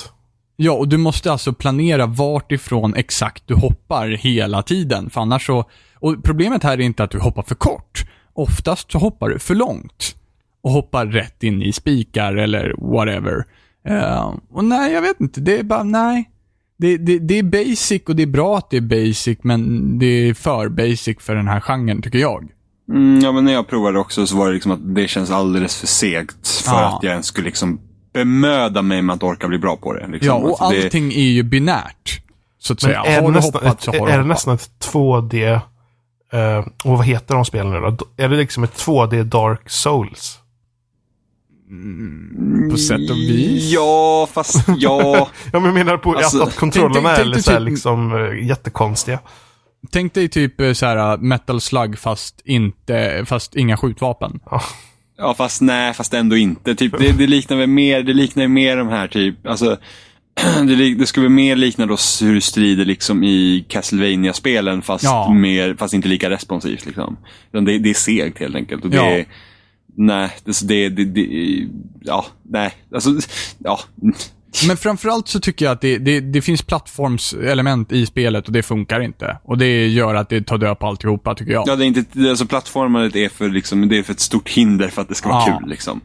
Ja, 0.61 0.71
och 0.71 0.87
du 0.87 0.97
måste 0.97 1.31
alltså 1.31 1.53
planera 1.53 2.05
vart 2.05 2.51
ifrån 2.51 2.95
exakt 2.95 3.43
du 3.45 3.53
hoppar 3.55 4.07
hela 4.07 4.61
tiden. 4.61 5.09
För 5.09 5.21
annars 5.21 5.45
så... 5.45 5.65
Och 5.95 6.23
problemet 6.23 6.63
här 6.63 6.73
är 6.73 6.81
inte 6.81 7.03
att 7.03 7.11
du 7.11 7.19
hoppar 7.19 7.43
för 7.43 7.55
kort. 7.55 8.03
Oftast 8.33 8.91
så 8.91 8.97
hoppar 8.97 9.29
du 9.29 9.39
för 9.39 9.55
långt. 9.55 10.15
Och 10.61 10.71
hoppar 10.71 11.05
rätt 11.05 11.43
in 11.43 11.61
i 11.61 11.73
spikar 11.73 12.35
eller 12.35 12.75
whatever. 12.95 13.45
Eh, 13.87 14.33
och 14.51 14.63
nej, 14.65 14.91
jag 14.93 15.01
vet 15.01 15.19
inte. 15.21 15.41
Det 15.41 15.59
är 15.59 15.63
bara, 15.63 15.83
nej. 15.83 16.29
Det, 16.77 16.97
det, 16.97 17.19
det 17.19 17.39
är 17.39 17.43
basic 17.43 18.01
och 18.07 18.15
det 18.15 18.23
är 18.23 18.27
bra 18.27 18.57
att 18.57 18.69
det 18.69 18.77
är 18.77 18.81
basic, 18.81 19.37
men 19.41 19.99
det 19.99 20.05
är 20.05 20.33
för 20.33 20.69
basic 20.69 21.17
för 21.19 21.35
den 21.35 21.47
här 21.47 21.59
genren, 21.59 22.01
tycker 22.01 22.19
jag. 22.19 22.47
Mm, 22.89 23.19
ja, 23.19 23.31
men 23.31 23.45
när 23.45 23.53
jag 23.53 23.67
provade 23.67 23.99
också 23.99 24.27
så 24.27 24.37
var 24.37 24.47
det 24.47 24.53
liksom 24.53 24.71
att 24.71 24.95
det 24.95 25.07
känns 25.07 25.31
alldeles 25.31 25.79
för 25.79 25.87
segt 25.87 26.47
för 26.47 26.71
Ja. 26.71 26.97
att 26.97 27.03
jag 27.03 27.11
ens 27.11 27.25
skulle 27.25 27.45
liksom 27.45 27.79
bemöda 28.13 28.81
mig 28.81 29.01
med 29.01 29.13
att 29.13 29.23
orka 29.23 29.47
bli 29.47 29.57
bra 29.57 29.75
på 29.75 29.93
det. 29.93 30.07
Liksom. 30.07 30.27
Ja, 30.27 30.33
och 30.35 30.49
Alltså, 30.61 30.77
det- 30.79 30.83
allting 30.85 31.11
är 31.11 31.29
ju 31.29 31.43
binärt. 31.43 32.21
Så 32.59 32.73
att 32.73 32.83
Men 32.83 32.89
säga. 32.91 33.01
är, 33.03 33.15
har 33.15 33.21
det 33.21 33.27
du 33.27 33.33
nästan, 33.33 33.61
hoppat 33.63 33.81
så 33.81 33.91
har 33.91 34.09
är 34.09 34.17
det 34.17 34.23
nästan 34.25 34.55
ett 34.55 34.69
2D... 34.93 35.59
eh, 36.33 36.57
och 36.83 36.97
vad 36.97 37.05
heter 37.05 37.35
de 37.35 37.45
spelen 37.45 37.71
nu 37.71 37.79
då? 37.79 37.97
Är 38.17 38.29
det 38.29 38.37
liksom 38.37 38.63
ett 38.63 38.73
2D 38.85 39.23
Dark 39.23 39.69
Souls? 39.69 40.39
På 42.71 42.77
sätt 42.77 43.09
och 43.09 43.17
vis. 43.17 43.71
Ja, 43.71 44.27
fast 44.33 44.65
ja. 44.77 45.29
Ja, 45.53 45.59
men 45.59 45.63
jag 45.65 45.73
menar 45.73 45.97
på 45.97 46.15
Alltså, 46.15 46.41
att, 46.41 46.47
att 46.47 46.55
kontrollerna 46.55 47.15
tänk- 47.15 47.23
tänk 47.25 47.37
är 47.37 47.41
så 47.41 47.51
här 47.51 47.59
typ- 47.59 47.69
liksom 47.69 48.15
eh, 48.25 48.47
jättekonstiga. 48.47 49.19
Tänk 49.91 50.13
dig 50.13 50.29
typ 50.29 50.61
eh, 50.61 50.73
så 50.73 50.85
här 50.85 51.17
metal 51.17 51.61
slug 51.61 51.99
fast 51.99 52.41
inte, 52.45 53.23
fast 53.27 53.55
inga 53.55 53.77
skjutvapen. 53.77 54.39
Ja, 55.17 55.33
fast 55.33 55.61
nej, 55.61 55.93
fast 55.93 56.13
ändå 56.13 56.37
inte. 56.37 56.75
Typ, 56.75 56.97
det, 56.99 57.11
det 57.11 57.27
liknar 57.27 57.57
väl 57.57 57.67
mer, 57.69 58.03
det 58.03 58.13
liknar 58.13 58.47
mer 58.47 58.77
de 58.77 58.87
här 58.87 59.07
typ, 59.07 59.47
alltså 59.47 59.77
det, 60.67 60.93
det 60.95 61.05
skulle 61.05 61.29
mer 61.29 61.55
likna 61.55 61.85
då 61.85 61.97
hur 62.21 62.33
du 62.33 62.41
strider 62.41 62.85
liksom 62.85 63.23
i 63.23 63.65
castlevania 63.69 64.33
spelen 64.33 64.81
fast, 64.81 65.03
Ja. 65.03 65.33
mer, 65.33 65.75
fast 65.79 65.93
inte 65.93 66.07
lika 66.07 66.29
responsivt. 66.29 66.85
Liksom. 66.85 67.17
Det, 67.51 67.77
det 67.79 67.89
är 67.89 67.93
segt 67.93 68.39
helt 68.39 68.55
enkelt. 68.55 68.83
Och 68.83 68.89
det, 68.89 68.97
Ja. 69.17 69.23
Nej, 70.01 70.29
det, 70.45 70.67
det, 70.67 70.89
det, 70.89 71.05
det, 71.05 71.27
ja, 72.01 72.25
nej, 72.49 72.71
alltså, 72.93 73.09
ja. 73.57 73.79
Men 74.67 74.77
framförallt 74.77 75.27
så 75.27 75.39
tycker 75.39 75.65
jag 75.65 75.71
att 75.71 75.81
det, 75.81 75.97
det, 75.97 76.19
det 76.19 76.41
finns 76.41 76.61
plattformselement 76.61 77.91
i 77.91 78.05
spelet 78.05 78.47
och 78.47 78.53
det 78.53 78.63
funkar 78.63 78.99
inte. 78.99 79.37
Och 79.43 79.57
det 79.57 79.87
gör 79.87 80.15
att 80.15 80.29
det 80.29 80.41
tar 80.41 80.57
död 80.57 80.79
på 80.79 80.87
alltihopa, 80.87 81.35
tycker 81.35 81.51
jag. 81.51 81.67
Ja, 81.67 81.75
det 81.75 81.85
är 81.85 81.87
inte, 81.87 82.29
alltså 82.29 82.45
plattformandet 82.45 83.15
är 83.15 83.29
för, 83.29 83.49
liksom, 83.49 83.89
det 83.89 83.97
är 83.97 84.03
för 84.03 84.13
ett 84.13 84.19
stort 84.19 84.49
hinder 84.49 84.87
för 84.87 85.01
att 85.01 85.09
det 85.09 85.15
ska 85.15 85.29
vara 85.29 85.43
Ja. 85.47 85.57
kul. 85.59 85.69
Liksom. 85.69 86.01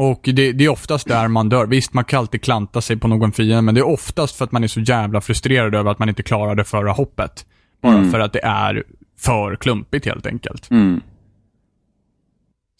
Och 0.00 0.20
det, 0.22 0.52
det 0.52 0.64
är 0.64 0.68
oftast 0.68 1.08
där 1.08 1.28
man 1.28 1.48
dör. 1.48 1.66
Visst, 1.66 1.92
man 1.94 2.04
kan 2.04 2.18
alltid 2.18 2.42
klanta 2.42 2.80
sig 2.80 2.96
på 2.96 3.08
någon 3.08 3.32
fiende, 3.32 3.62
men 3.62 3.74
det 3.74 3.80
är 3.80 3.86
oftast 3.86 4.36
för 4.36 4.44
att 4.44 4.52
man 4.52 4.64
är 4.64 4.68
så 4.68 4.80
jävla 4.80 5.20
frustrerad 5.20 5.74
över 5.74 5.90
att 5.90 5.98
man 5.98 6.08
inte 6.08 6.22
klarade 6.22 6.64
förra 6.64 6.92
hoppet. 6.92 7.46
Bara 7.82 7.94
Mm. 7.94 8.10
för 8.10 8.20
att 8.20 8.32
det 8.32 8.44
är 8.44 8.84
för 9.18 9.56
klumpigt 9.56 10.06
helt 10.06 10.26
enkelt. 10.26 10.70
Mm. 10.70 11.00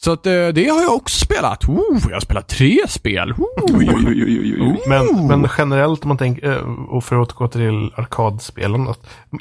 Så 0.01 0.13
att 0.13 0.27
eh, 0.27 0.49
det 0.49 0.69
har 0.69 0.83
jag 0.83 0.95
också 0.95 1.25
spelat. 1.25 1.69
Oh, 1.69 1.99
jag 2.09 2.17
har 2.17 2.21
spelat 2.21 2.49
tre 2.49 2.79
spel. 2.89 3.33
Oh. 3.33 3.45
Oj, 3.79 3.91
oj, 4.07 4.57
oj. 4.61 4.81
Men, 4.89 5.27
men 5.27 5.49
generellt 5.59 6.03
om 6.05 6.09
man 6.09 6.19
tänker, 6.19 6.51
eh, 6.53 6.63
och 6.89 7.05
för 7.05 7.17
att 7.23 7.29
återgå 7.29 7.49
till 7.49 7.93
arkadspelen. 7.97 8.89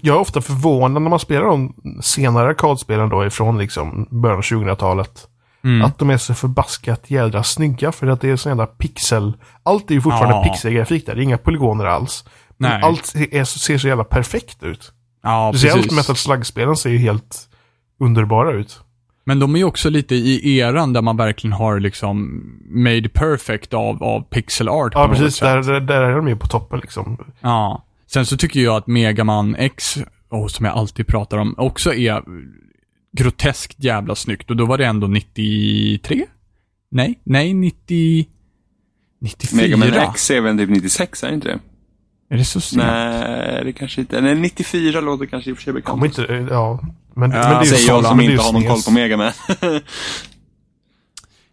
Jag 0.02 0.16
är 0.16 0.20
ofta 0.20 0.42
förvånad 0.42 1.02
när 1.02 1.10
man 1.10 1.20
spelar 1.20 1.46
de 1.46 1.74
senare 2.02 2.50
arkadspelen 2.50 3.10
då 3.10 3.26
ifrån 3.26 3.58
liksom 3.58 4.08
början 4.12 4.38
av 4.38 4.44
2000-talet. 4.44 5.28
Mm. 5.68 5.86
Att 5.86 6.00
de 6.00 6.10
är 6.10 6.18
så 6.18 6.34
förbaskat 6.34 7.12
jädra 7.12 7.44
snygga 7.44 7.92
för 7.92 8.08
att 8.08 8.22
det 8.22 8.30
är 8.30 8.36
så 8.36 8.50
jävla 8.50 8.66
pixel. 8.66 9.34
Allt 9.64 9.90
är 9.92 9.96
ju 9.96 10.02
fortfarande 10.02 10.36
Ja. 10.36 10.44
pixelgrafik 10.44 11.06
där, 11.06 11.16
det 11.16 11.22
är 11.22 11.24
inga 11.24 11.38
polygoner 11.38 11.86
alls. 11.86 12.26
Men 12.58 12.72
Nej. 12.72 12.82
allt 12.84 13.16
är, 13.32 13.44
ser 13.44 13.78
så 13.78 13.88
jävla 13.88 14.04
perfekt 14.04 14.64
ut. 14.64 14.92
Ja, 15.24 15.52
Speciellt. 15.54 15.92
Metal 15.92 16.16
Slug-spelen 16.16 16.76
ser 16.76 16.90
ju 16.90 16.98
helt 16.98 17.50
underbara 18.00 18.52
ut. 18.52 18.80
Men 19.26 19.40
de 19.40 19.56
är 19.56 19.60
ju 19.60 19.66
också 19.66 19.90
lite 19.90 20.16
i 20.16 20.58
eran 20.60 20.94
där 20.94 21.02
man 21.02 21.18
verkligen 21.18 21.54
har 21.54 21.80
liksom 21.80 22.44
made 22.70 23.10
perfect 23.10 23.74
av, 23.74 24.04
av 24.04 24.22
pixel 24.22 24.70
art 24.70 24.92
Ja, 24.96 25.08
precis. 25.08 25.40
Där, 25.40 25.64
där, 25.64 25.80
där 25.82 26.02
är 26.02 26.16
de 26.16 26.28
ju 26.28 26.36
på 26.36 26.48
toppen 26.48 26.80
liksom. 26.80 27.18
Ja. 27.42 27.84
Sen 28.08 28.26
så 28.26 28.38
tycker 28.38 28.60
jag 28.60 28.76
att 28.76 28.88
Megaman 28.88 29.56
X, 29.56 29.98
oh, 30.30 30.48
som 30.48 30.66
jag 30.66 30.76
alltid 30.76 31.08
pratar 31.08 31.38
om, 31.38 31.56
också 31.58 31.94
är 31.94 32.24
groteskt 33.12 33.84
jävla 33.84 34.16
snyggt. 34.16 34.50
Och 34.50 34.56
då 34.58 34.66
var 34.66 34.78
det 34.78 34.86
ändå 34.86 35.08
93? 35.08 36.26
Nej, 36.92 37.20
nej, 37.24 37.54
90... 37.54 38.26
94? 39.22 39.62
Mega 39.62 39.78
Man 39.78 39.94
X 39.94 40.32
är 40.32 40.42
väl 40.42 40.58
typ 40.58 40.70
96, 40.70 41.24
är 41.24 41.28
det 41.28 41.34
inte 41.34 41.48
det? 41.48 41.60
Är 42.30 42.38
det 42.38 42.46
så 42.46 42.62
sent? 42.62 42.84
Nej, 42.84 43.64
det 43.64 43.74
kanske 43.74 44.02
inte 44.02 44.22
Nej, 44.22 44.36
94 44.36 45.02
låter 45.02 45.26
kanske 45.26 45.50
i 45.50 45.54
och 45.54 45.58
för 45.58 45.64
sig 45.64 45.74
bekant. 45.74 46.06
Inte, 46.06 46.26
eh, 46.26 46.46
ja. 46.50 46.80
Men, 47.16 47.32
Ja, 47.32 47.38
men 47.38 47.50
det 47.50 47.56
är 47.56 47.64
ju 47.64 47.70
Säger 47.70 47.88
jag 47.88 48.04
så- 48.04 48.10
som 48.10 48.22
inte 48.22 48.44
har 48.44 48.54
någon 48.54 48.64
koll 48.68 48.82
på 48.86 48.92
Mega 48.92 49.18
Man. 49.18 49.32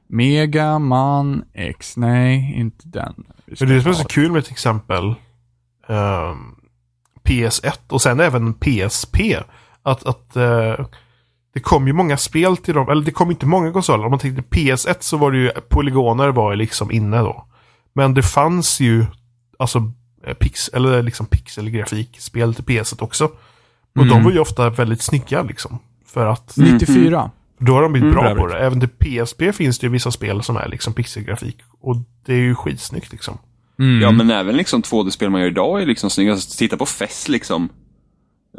Megaman 0.08 1.44
X, 1.52 1.96
nej, 1.96 2.54
inte 2.56 2.88
den. 2.88 3.14
Men 3.46 3.68
det 3.68 3.74
är 3.74 3.80
som 3.80 3.90
är 3.90 3.94
så 3.94 4.04
kul 4.04 4.32
med 4.32 4.44
till 4.44 4.52
exempel 4.52 5.14
ehm, 5.88 6.54
PS1 7.24 7.78
och 7.88 8.02
sen 8.02 8.20
även 8.20 8.54
PSP. 8.54 9.16
Att, 9.82 10.06
att 10.06 10.36
eh, 10.36 10.86
det 11.54 11.60
kom 11.60 11.86
ju 11.86 11.92
många 11.92 12.16
spel 12.16 12.56
till 12.56 12.74
dem, 12.74 12.88
eller 12.88 13.02
det 13.04 13.10
kom 13.10 13.30
inte 13.30 13.46
många 13.46 13.72
konsoler. 13.72 14.04
Om 14.04 14.10
man 14.10 14.18
tänkte 14.18 14.42
PS1 14.42 14.96
så 15.00 15.16
var 15.16 15.32
det 15.32 15.38
ju 15.38 15.50
polygoner 15.68 16.28
var 16.28 16.50
ju 16.52 16.56
liksom 16.56 16.90
inne 16.92 17.18
då. 17.18 17.46
Men 17.92 18.14
det 18.14 18.22
fanns 18.22 18.80
ju 18.80 19.06
alltså 19.58 19.92
eh, 20.26 20.34
pix, 20.34 20.68
eller 20.68 21.02
liksom 21.02 21.26
pixelgrafikspel 21.26 22.54
till 22.54 22.64
PS1 22.64 23.02
också. 23.02 23.24
Och 23.94 24.02
Mm. 24.02 24.08
de 24.08 24.24
var 24.24 24.30
ju 24.32 24.38
ofta 24.38 24.70
väldigt 24.70 25.02
snygga 25.02 25.42
liksom. 25.42 25.78
För 26.06 26.26
att 26.26 26.56
94. 26.56 27.30
då 27.58 27.72
har 27.74 27.82
de 27.82 27.92
blivit 27.92 28.12
Mm, 28.12 28.24
bra 28.24 28.34
på 28.34 28.46
det. 28.46 28.58
Även 28.58 28.80
till 28.80 28.88
PSP 28.88 29.52
finns 29.52 29.78
det 29.78 29.86
ju 29.86 29.92
vissa 29.92 30.10
spel 30.10 30.42
som 30.42 30.56
är 30.56 30.68
liksom 30.68 30.92
pixelgrafik. 30.92 31.56
Och 31.80 31.96
det 32.26 32.32
är 32.32 32.38
ju 32.38 32.54
skitsnyggt 32.54 33.12
liksom. 33.12 33.38
Mm. 33.78 34.00
Ja, 34.02 34.10
men 34.10 34.30
även 34.30 34.56
liksom 34.56 34.82
2D-spel 34.82 35.30
man 35.30 35.40
gör 35.40 35.48
idag 35.48 35.82
är 35.82 35.86
liksom 35.86 36.10
snygga. 36.10 36.32
Alltså, 36.32 36.58
titta 36.58 36.76
på 36.76 36.86
Fess 36.86 37.28
liksom. 37.28 37.68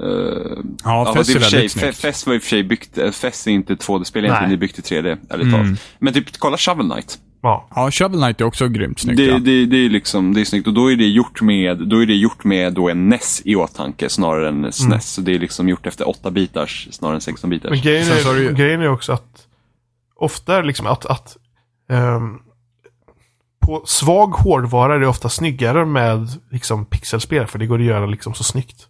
Uh, 0.04 0.58
Ja, 0.84 1.14
Fess 1.14 1.30
i 1.30 1.36
är 1.36 1.40
sig, 1.40 1.52
väldigt 1.52 1.72
snyggt. 1.72 1.98
Fess 1.98 2.28
var 2.28 2.34
i 2.34 2.38
och 2.38 2.42
för 2.42 2.50
sig 2.50 2.64
byggt, 2.64 2.98
eh, 2.98 3.12
Fess 3.12 3.48
är 3.48 3.52
inte 3.52 3.76
2D-spel 3.76 4.26
egentligen, 4.26 4.50
det 4.50 4.56
är 4.56 4.58
byggt 4.58 4.80
i 4.80 4.82
3D, 4.82 5.18
ärligt 5.30 5.48
Mm. 5.48 5.52
talat. 5.52 5.80
Men 6.00 6.14
typ, 6.14 6.38
kolla 6.38 6.58
Shovel 6.58 6.90
Knight. 6.92 7.18
Ja. 7.42 7.68
Ja, 7.76 7.92
Shovel 7.92 8.20
Knight 8.20 8.42
är 8.42 8.46
också 8.46 8.68
grymt 8.68 9.00
snyggt. 9.00 9.18
Det, 9.18 9.26
ja. 9.26 9.38
det, 9.40 9.66
det 9.66 9.78
är 9.78 9.90
liksom, 9.90 10.34
det 10.34 10.42
är 10.42 10.46
snyggt 10.46 10.68
och 10.68 10.74
då 10.74 10.92
är 10.92 10.96
det 10.96 11.08
gjort 11.08 11.42
med, 11.42 11.78
då 11.88 12.02
är 12.02 12.06
det 12.06 12.16
gjort 12.16 12.44
med 12.44 12.74
då 12.74 12.90
en 12.90 13.10
NES 13.10 13.42
i 13.46 13.56
åtanke 13.56 14.10
snarare 14.10 14.50
än 14.50 14.72
SNES. 14.74 15.14
Så 15.14 15.22
det 15.22 15.36
är 15.36 15.40
liksom 15.40 15.70
gjort 15.70 15.88
efter 15.88 16.10
8 16.10 16.32
bitars 16.32 16.88
snarare 16.92 17.16
än 17.16 17.22
16 17.22 17.50
bitars. 17.50 17.70
Men 17.70 17.82
grejen 17.82 18.08
är, 18.12 18.40
ju- 18.40 18.54
grejen 18.54 18.82
är 18.82 18.90
också 18.90 19.14
att 19.14 19.48
ofta 20.16 20.56
är 20.58 20.64
liksom 20.64 20.88
att, 20.88 21.06
att 21.06 21.38
ehm, 21.90 22.38
på 23.66 23.84
svag 23.86 24.28
hårdvara 24.28 24.96
är 24.96 25.00
det 25.00 25.08
ofta 25.08 25.30
snyggare 25.30 25.86
med 25.86 26.28
liksom 26.52 26.86
pixelspel 26.86 27.48
för 27.48 27.60
det 27.60 27.66
går 27.66 27.80
att 27.80 27.86
göra 27.86 28.06
liksom 28.06 28.34
så 28.34 28.44
snyggt. 28.44 28.88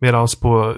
Medan 0.00 0.28
på, 0.40 0.74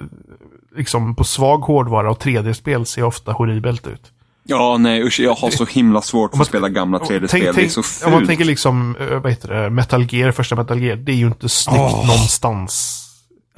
liksom, 0.76 1.14
på 1.14 1.24
svag 1.24 1.58
hårdvara 1.58 2.10
och 2.10 2.22
3D-spel 2.22 2.86
ser 2.86 3.02
ofta 3.04 3.32
horribelt 3.32 3.86
ut. 3.86 4.12
Ja, 4.48 4.76
nej 4.78 5.02
usch, 5.02 5.20
jag 5.20 5.34
har 5.34 5.50
så 5.50 5.64
himla 5.64 6.02
svårt 6.02 6.32
man- 6.34 6.40
att 6.40 6.46
spela 6.46 6.68
gamla 6.68 6.98
3D-spel. 6.98 7.28
Tänk, 7.30 7.42
det 7.44 7.48
är 7.48 7.52
tänk, 7.52 7.70
så 7.72 7.80
om 8.06 8.10
man 8.12 8.20
fult. 8.20 8.28
tänker 8.28 8.44
liksom, 8.44 8.96
eh, 9.00 9.18
vad 9.18 9.32
heter 9.32 9.48
det, 9.54 9.70
Metal 9.70 10.06
Gear, 10.14 10.32
första 10.32 10.56
Metal 10.56 10.82
Gear, 10.82 10.96
det 10.96 11.12
är 11.12 11.16
ju 11.16 11.26
inte 11.26 11.48
snyggt 11.48 11.78
Åh. 11.80 12.06
någonstans. 12.06 13.02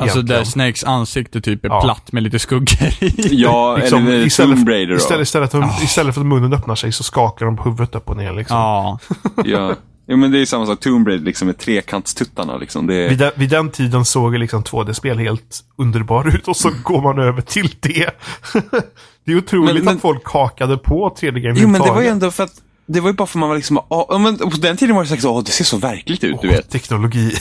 Alltså 0.01 0.16
egentligen. 0.18 0.39
där 0.40 0.44
Snakes 0.51 0.85
ansikte 0.85 1.40
typ 1.40 1.64
är 1.64 1.68
Ja. 1.68 1.80
platt 1.82 2.12
med 2.12 2.22
lite 2.22 2.39
skuggor 2.39 2.89
i. 3.01 3.14
Ja, 3.43 3.76
Liksom, 3.80 4.06
eller 4.06 4.26
istället, 4.26 4.56
Tomb 4.56 4.68
Raider 4.68 4.94
istället, 4.97 5.22
istället, 5.26 5.51
för, 5.51 5.68
istället 5.85 6.14
för 6.14 6.20
att 6.20 6.26
munnen 6.26 6.52
öppnar 6.52 6.74
sig 6.74 6.93
så 6.93 7.02
skakar 7.02 7.47
de 7.47 7.56
på 7.56 7.62
huvudet 7.64 7.94
upp 7.94 8.09
och 8.10 8.16
ner 8.16 8.32
liksom. 8.32 8.56
Ja. 8.56 8.98
Ja. 9.44 9.74
ja, 10.09 10.16
men 10.16 10.30
det 10.30 10.40
är 10.40 10.47
samma 10.47 10.66
sak. 10.66 10.80
Tomb 10.80 11.09
Raider 11.09 11.24
liksom 11.24 11.47
med 11.47 11.59
trekantstuttarna 11.59 12.56
liksom. 12.56 12.86
Det 12.86 12.94
är... 12.94 13.09
Vid, 13.09 13.18
den, 13.18 13.30
vid 13.35 13.51
den 13.51 13.70
tiden 13.70 14.05
såg 14.05 14.39
liksom 14.39 14.62
2D-spel 14.62 15.18
helt 15.18 15.64
underbar 15.76 16.35
ut 16.35 16.48
och 16.48 16.56
så 16.56 16.70
går 16.82 17.02
man 17.02 17.18
över 17.18 17.43
till 17.43 17.74
det. 17.80 18.10
det 19.24 19.32
är 19.32 19.36
otroligt 19.36 19.74
Men- 19.74 19.85
men- 19.85 19.94
att 19.94 20.02
folk 20.02 20.28
hakade 20.28 20.78
på 20.78 21.16
3D-game 21.20 21.55
Jo, 21.56 21.68
men 21.68 21.80
det 21.80 21.90
var 21.90 22.02
ju 22.02 22.09
ändå 22.09 22.30
för 22.30 22.44
att 22.44 22.62
det 22.86 23.01
var 23.01 23.09
ju 23.10 23.14
bara 23.14 23.26
för 23.26 23.39
man 23.39 23.48
var 23.48 23.56
liksom, 23.56 23.80
ja, 23.90 24.18
men 24.20 24.39
på 24.39 24.56
den 24.56 24.76
tiden 24.76 24.97
var 24.97 25.05
det 25.05 25.20
så 25.20 25.39
att 25.39 25.47
det 25.47 25.52
ser 25.52 25.64
så 25.64 25.76
verkligt 25.76 26.24
ut, 26.24 26.36
du 26.43 26.48
vet. 26.48 26.70
Teknologi. 26.70 27.32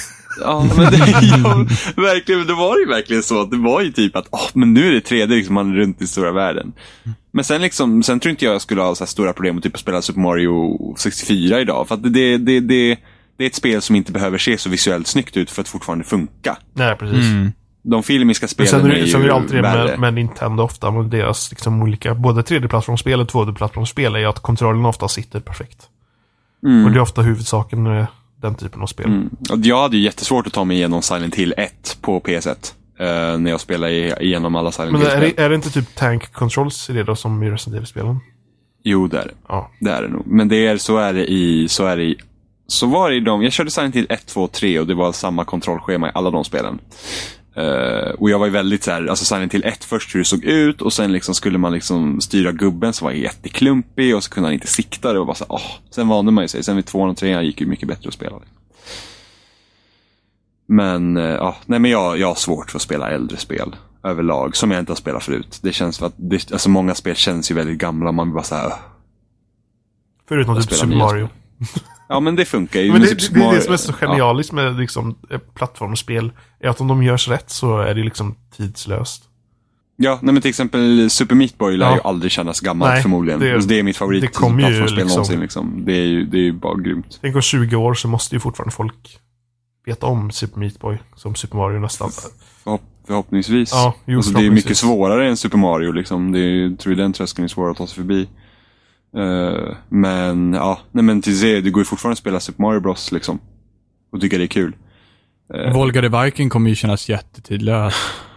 Ja, 0.41 0.67
men 0.77 0.91
det, 0.91 0.97
ja, 1.21 1.65
verkligen, 1.95 2.47
det 2.47 2.53
var 2.53 2.77
ju 2.77 2.85
verkligen 2.85 3.23
så 3.23 3.41
att 3.41 3.51
det 3.51 3.57
var 3.57 3.81
ju 3.81 3.91
typ 3.91 4.15
att, 4.15 4.27
åh, 4.31 4.49
men 4.53 4.73
nu 4.73 4.87
är 4.87 4.91
det 4.91 5.09
3D 5.09 5.27
liksom, 5.27 5.55
man 5.55 5.71
är 5.71 5.75
runt 5.75 6.01
i 6.01 6.07
stora 6.07 6.31
världen. 6.31 6.73
Men 7.37 7.43
sen 7.43 7.61
liksom, 7.61 8.03
sen 8.03 8.19
tror 8.19 8.29
inte 8.29 8.45
jag 8.45 8.53
jag 8.53 8.61
skulle 8.61 8.81
ha 8.81 8.95
så 8.95 9.03
här 9.03 9.07
stora 9.07 9.33
problem 9.33 9.55
med 9.55 9.63
typ 9.63 9.73
att 9.73 9.79
spela 9.79 10.01
Super 10.01 10.19
Mario 10.19 10.95
64 10.97 11.61
idag. 11.61 11.87
För 11.87 11.95
att 11.95 12.03
det, 12.03 12.09
det, 12.09 12.37
det, 12.37 12.59
det, 12.59 12.97
det 13.37 13.43
är 13.43 13.47
ett 13.47 13.55
spel 13.55 13.81
som 13.81 13.95
inte 13.95 14.11
behöver 14.11 14.37
se 14.37 14.57
så 14.57 14.69
visuellt 14.69 15.07
snyggt 15.07 15.37
ut 15.37 15.51
för 15.51 15.61
att 15.61 15.67
fortfarande 15.67 16.05
funka. 16.05 16.57
Nej, 16.73 16.95
precis. 16.95 17.25
Mm. 17.25 17.51
De 17.83 18.03
filmiska 18.03 18.47
spelen 18.47 18.69
sen 18.69 18.85
är 18.85 18.95
det, 18.95 19.07
sen 19.07 19.19
är 19.21 19.23
ju 19.23 19.29
det 19.29 19.35
alltid 19.35 19.55
det 19.55 19.61
med, 19.61 19.99
med 19.99 20.13
Nintendo 20.13 20.63
ofta, 20.63 20.91
med 20.91 21.05
deras 21.05 21.51
liksom 21.51 21.81
olika, 21.81 22.15
både 22.15 22.41
3D-plattformsspel 22.41 23.21
och 23.21 23.27
2D-plattformsspel 23.27 24.15
är 24.15 24.19
ju 24.19 24.25
att 24.25 24.39
kontrollen 24.39 24.85
ofta 24.85 25.07
sitter 25.07 25.39
perfekt. 25.39 25.87
Mm. 26.65 26.85
Och 26.85 26.91
det 26.91 26.97
är 26.97 27.01
ofta 27.01 27.21
huvudsaken 27.21 27.83
med 27.83 28.07
den 28.41 28.55
typen 28.55 28.81
av 28.81 28.87
spel. 28.87 29.05
Mm. 29.05 29.29
Och 29.49 29.57
Jag 29.57 29.81
hade 29.81 29.97
ju 29.97 30.03
jättesvårt 30.03 30.47
att 30.47 30.53
ta 30.53 30.63
mig 30.63 30.77
igenom 30.77 31.01
Silent 31.01 31.35
Hill 31.35 31.53
1 31.57 31.97
på 32.01 32.19
PS1. 32.19 32.73
Eh, 32.99 33.37
när 33.37 33.51
jag 33.51 33.59
spelade 33.61 33.93
i- 33.93 34.13
igenom 34.19 34.55
alla 34.55 34.71
Silent 34.71 34.91
Men 34.91 35.01
är 35.01 35.21
det, 35.21 35.39
är 35.39 35.49
det 35.49 35.55
inte 35.55 35.69
typ 35.71 35.95
tank 35.95 36.31
controls 36.33 36.89
i 36.89 36.93
det 36.93 37.03
då 37.03 37.15
som 37.15 37.43
i 37.43 37.49
Resident 37.51 37.75
Evil-spelen? 37.77 38.19
Jo, 38.83 39.07
det 39.07 39.17
är 39.19 39.25
det. 39.25 39.33
Ja. 39.47 39.71
Det 39.79 39.91
är 39.91 40.01
det 40.01 40.07
nog. 40.07 40.23
Men 40.27 40.47
det 40.47 40.67
är, 40.67 40.77
så 40.77 40.97
är 40.97 41.13
det 41.13 41.31
i, 41.31 41.67
så 41.69 41.85
är 41.85 41.97
det 41.97 42.03
i, 42.03 42.15
så 42.67 42.87
var 42.87 43.09
det 43.09 43.15
i 43.15 43.19
de, 43.19 43.43
jag 43.43 43.51
körde 43.53 43.71
Silent 43.71 43.95
Hill 43.95 44.07
1, 44.09 44.25
2, 44.25 44.47
3 44.47 44.79
och 44.79 44.87
det 44.87 44.93
var 44.93 45.11
samma 45.11 45.45
kontrollschema 45.45 46.07
i 46.07 46.11
alla 46.13 46.29
de 46.31 46.43
spelen. 46.43 46.79
Eh, 47.55 48.09
och 48.17 48.29
jag 48.29 48.39
var 48.39 48.45
ju 48.45 48.51
väldigt 48.51 48.83
så 48.83 48.91
här, 48.91 49.05
alltså 49.07 49.25
Silent 49.25 49.53
Hill 49.53 49.63
1 49.65 49.83
först 49.83 50.15
hur 50.15 50.19
det 50.19 50.25
såg 50.25 50.43
ut 50.43 50.81
och 50.81 50.93
sen 50.93 51.11
liksom 51.11 51.35
skulle 51.35 51.57
man 51.57 51.73
liksom 51.73 52.21
styra 52.21 52.51
gubben 52.51 52.93
som 52.93 53.05
var 53.05 53.11
jätteklumpig 53.11 54.15
och 54.15 54.23
så 54.23 54.29
kunde 54.29 54.47
han 54.47 54.53
inte 54.53 54.67
sikta. 54.67 55.13
Det 55.13 55.19
var 55.19 55.25
bara 55.25 55.35
så 55.35 55.45
här. 55.49 55.61
Sen 55.91 56.07
vande 56.07 56.31
man 56.31 56.43
ju 56.43 56.47
sig. 56.47 56.63
Sen 56.63 56.75
vid 56.75 56.85
2 56.85 56.99
och 57.01 57.17
3 57.17 57.41
gick 57.43 57.59
det 57.59 57.65
mycket 57.65 57.87
bättre 57.87 58.07
att 58.07 58.13
spela. 58.13 58.35
Men, 60.67 61.17
eh, 61.17 61.23
ja, 61.23 61.55
nej 61.65 61.79
men 61.79 61.91
jag, 61.91 62.17
jag 62.19 62.27
har 62.27 62.35
svårt 62.35 62.71
för 62.71 62.77
att 62.77 62.81
spela 62.81 63.09
äldre 63.09 63.37
spel 63.37 63.75
överlag, 64.03 64.55
som 64.55 64.71
jag 64.71 64.79
inte 64.79 64.91
har 64.91 64.95
spelat 64.97 65.23
förut. 65.23 65.59
Det 65.61 65.73
känns 65.73 65.97
för 65.97 66.05
att, 66.05 66.13
det, 66.17 66.51
alltså 66.51 66.69
många 66.69 66.95
spel 66.95 67.15
känns 67.15 67.51
ju 67.51 67.55
väldigt 67.55 67.77
gamla 67.77 68.07
och 68.09 68.13
man 68.15 68.27
blir 68.27 68.33
bara 68.35 68.43
så 68.43 68.55
här, 68.55 68.65
"Ugh." 68.65 68.75
Förutom 70.27 70.55
typ 70.61 70.73
Super 70.73 70.95
Mario. 70.95 71.29
Ja 72.09 72.19
men 72.19 72.35
det 72.35 72.45
funkar 72.45 72.79
ju. 72.81 72.91
Men 72.91 73.01
det, 73.01 73.07
det, 73.07 73.33
det 73.33 73.45
är 73.45 73.53
det 73.55 73.61
som 73.61 73.73
är 73.73 73.77
så 73.77 73.91
Ja. 74.01 74.07
genialiskt 74.07 74.53
med 74.53 74.75
liksom, 74.79 75.15
eh, 75.29 75.37
plattformsspel. 75.37 76.31
Är 76.59 76.69
att 76.69 76.81
om 76.81 76.87
de 76.87 77.03
görs 77.03 77.27
rätt 77.27 77.49
så 77.49 77.79
är 77.79 77.95
det 77.95 78.03
liksom 78.03 78.35
tidslöst. 78.57 79.23
Ja, 79.95 80.19
nej 80.21 80.33
men 80.33 80.41
till 80.41 80.49
exempel 80.49 81.09
Super 81.09 81.35
Meat 81.35 81.57
Boy 81.57 81.77
lär 81.77 81.85
Ja. 81.89 81.95
ju 81.95 82.01
aldrig 82.01 82.31
kännas 82.31 82.59
gammalt 82.59 82.91
Nej, 82.91 83.01
förmodligen. 83.01 83.39
det- 83.39 83.51
Det, 83.53 83.67
det 83.67 83.79
är 83.79 83.83
mitt 83.83 83.97
favorit 83.97 84.21
det 84.21 84.27
kommer 84.27 84.69
ju 84.71 84.81
liksom- 84.81 85.07
någonsin. 85.07 85.39
Liksom. 85.39 85.85
Det, 85.85 85.93
är 85.93 86.05
ju, 86.05 86.25
det 86.25 86.37
är 86.37 86.41
ju 86.41 86.51
bara 86.53 86.75
grymt. 86.79 87.17
Tänk 87.21 87.35
om 87.35 87.41
20 87.41 87.75
år 87.75 87.93
så 87.93 88.07
måste 88.07 88.35
ju 88.35 88.39
fortfarande 88.39 88.71
folk 88.75 89.19
veta 89.87 90.05
om 90.05 90.31
Super 90.31 90.59
Meat 90.59 90.79
Boy 90.79 90.97
som 91.15 91.35
Super 91.35 91.57
Mario 91.57 91.79
nästan. 91.79 92.11
Förhopp, 92.63 92.81
förhoppningsvis. 93.07 93.71
Ja, 93.71 93.93
jo, 94.05 94.17
alltså, 94.17 94.31
det 94.31 94.37
är 94.37 94.41
mycket 94.41 94.49
förhoppningsvis. 94.49 94.79
svårare 94.79 95.29
än 95.29 95.37
Super 95.37 95.57
Mario. 95.57 95.91
Liksom. 95.91 96.31
Det 96.31 96.39
är, 96.39 96.69
jag 96.69 96.79
tror 96.79 96.95
den 96.95 97.13
tröskeln 97.13 97.43
är 97.43 97.47
svår 97.47 97.71
att 97.71 97.77
ta 97.77 97.87
sig 97.87 97.95
förbi. 97.95 98.27
Eh, 99.17 99.75
men 99.89 100.53
ja, 100.53 100.79
nej 100.91 101.03
men 101.03 101.21
till 101.21 101.39
det, 101.39 101.61
det 101.61 101.69
går 101.69 101.81
ju 101.81 101.85
fortfarande 101.85 102.13
att 102.13 102.19
spela 102.19 102.39
Super 102.39 102.61
Mario 102.61 102.79
Bros. 102.79 103.11
Liksom. 103.11 103.39
Och 104.11 104.21
tycka 104.21 104.37
det 104.37 104.43
är 104.43 104.47
kul. 104.47 104.75
Eh, 105.53 105.73
Volga 105.73 106.01
the 106.01 106.23
Viking 106.23 106.49
kommer 106.49 106.69
ju 106.69 106.75
kännas 106.75 107.09
jättetidlös. 107.09 107.93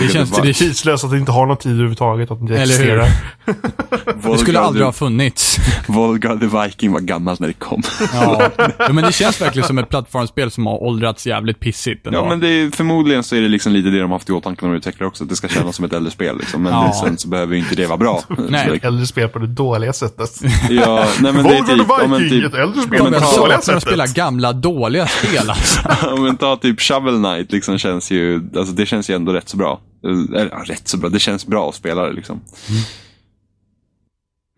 Det 0.00 0.08
känns 0.12 0.30
det- 0.30 0.42
Vi- 0.42 0.54
Tidslöst 0.54 1.04
att 1.04 1.10
det 1.10 1.18
inte 1.18 1.32
har 1.32 1.46
någon 1.46 1.56
tid 1.56 1.72
överhuvudtaget, 1.72 2.30
att 2.30 2.38
det 2.38 2.42
inte 2.42 2.54
Eller 2.54 2.78
hur? 2.78 2.98
existerar. 3.00 3.08
Det 4.32 4.38
skulle 4.38 4.60
aldrig 4.60 4.84
ha 4.84 4.92
funnits. 4.92 5.58
Volga 5.86 6.36
the 6.36 6.46
Viking 6.46 6.92
var 6.92 7.00
gammalt 7.00 7.40
när 7.40 7.48
det 7.48 7.54
kom. 7.54 7.82
Ja. 8.12 8.42
ja, 8.78 8.92
men 8.92 9.04
det 9.04 9.12
känns 9.12 9.40
verkligen 9.40 9.66
som 9.68 9.78
ett 9.78 9.88
plattformsspel 9.88 10.50
som 10.50 10.66
har 10.66 10.82
åldrats 10.82 11.26
jävligt 11.26 11.60
pissigt 11.60 12.06
ändå. 12.06 12.18
Ja, 12.18 12.28
men 12.28 12.40
det 12.40 12.48
är, 12.48 12.70
förmodligen 12.70 13.22
så 13.22 13.36
är 13.36 13.40
det 13.40 13.48
liksom 13.48 13.72
lite 13.72 13.88
det 13.90 14.00
de 14.00 14.10
haft 14.10 14.28
i 14.28 14.32
åtanke 14.32 14.64
när 14.64 14.72
de 14.72 14.76
utvecklar 14.78 15.06
också. 15.06 15.24
Att 15.24 15.30
det 15.30 15.36
ska 15.36 15.48
kännas 15.48 15.76
som 15.76 15.84
ett 15.84 15.92
äldre 15.92 16.10
spel. 16.12 16.38
Liksom. 16.38 16.62
Men 16.62 16.72
Ja. 16.72 16.92
sen 17.04 17.18
så 17.18 17.28
behöver 17.28 17.54
ju 17.54 17.60
inte 17.60 17.74
det 17.74 17.86
vara 17.86 17.98
bra. 17.98 18.20
Nej. 18.48 18.68
Så, 18.68 18.74
Ett 18.74 18.84
äldre 18.84 19.06
spel 19.06 19.28
på 19.28 19.38
det 19.38 19.46
dåliga 19.46 19.92
sättet. 19.92 20.30
ja, 20.70 21.06
nej, 21.20 21.32
men 21.32 21.44
det 21.44 21.50
är 21.56 21.58
typ, 21.62 21.88
the 21.88 22.08
men 22.08 22.20
Viking, 22.22 22.40
typ, 22.40 22.52
ett 22.54 22.60
äldre 22.60 22.82
spel 22.82 22.98
på 22.98 23.10
det 23.10 23.18
dåliga 23.36 23.58
för 23.60 23.74
att 23.76 23.82
spela 23.82 24.02
sättet. 24.06 24.16
gamla 24.16 24.52
dåliga 24.52 25.06
spel 25.06 25.50
alltså. 25.50 25.80
ja, 26.02 26.16
men 26.16 26.36
ta 26.36 26.56
typ 26.56 26.80
Shovel 26.80 27.14
Knight 27.16 27.52
liksom 27.52 27.78
känns 27.78 28.10
ju, 28.10 28.42
alltså 28.56 28.74
det 28.74 28.86
känns 28.86 29.10
ju 29.10 29.14
ändå 29.14 29.32
rätt 29.32 29.48
så 29.54 29.58
bra. 29.58 29.80
Eller, 30.04 30.48
ja, 30.52 30.62
rätt 30.66 30.88
så 30.88 30.96
bra, 30.98 31.08
det 31.08 31.18
känns 31.18 31.46
bra 31.46 31.68
att 31.68 31.74
spela 31.74 32.02
det 32.02 32.12
liksom. 32.12 32.40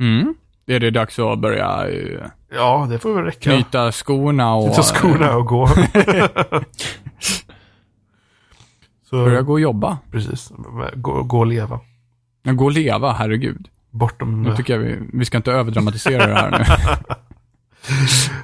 Mm. 0.00 0.34
Är 0.66 0.80
det 0.80 0.90
dags 0.90 1.18
att 1.18 1.38
börja 1.38 1.86
uh, 1.88 2.20
Ja, 2.50 2.86
det 2.90 2.98
får 2.98 3.14
väl 3.14 3.24
räcka. 3.24 3.50
knyta 3.50 3.92
skorna 3.92 4.54
och 4.54 4.74
Ta 4.74 4.82
skorna 4.82 5.36
och 5.36 5.46
gå. 5.46 5.68
så, 9.10 9.24
börja 9.24 9.42
gå 9.42 9.52
och 9.52 9.60
jobba? 9.60 9.98
precis. 10.10 10.52
Gå, 10.94 11.22
gå 11.22 11.38
och 11.38 11.46
leva. 11.46 11.80
Ja, 12.42 12.52
Gå 12.52 12.64
och 12.64 12.72
leva, 12.72 13.12
herregud. 13.12 13.68
Bortom... 13.90 14.42
Nu 14.42 14.56
tycker 14.56 14.72
jag 14.72 14.80
vi, 14.80 14.98
vi 15.12 15.24
ska 15.24 15.36
inte 15.36 15.52
överdramatisera 15.52 16.26
det 16.26 16.34
här 16.34 16.50
nu. 16.50 16.64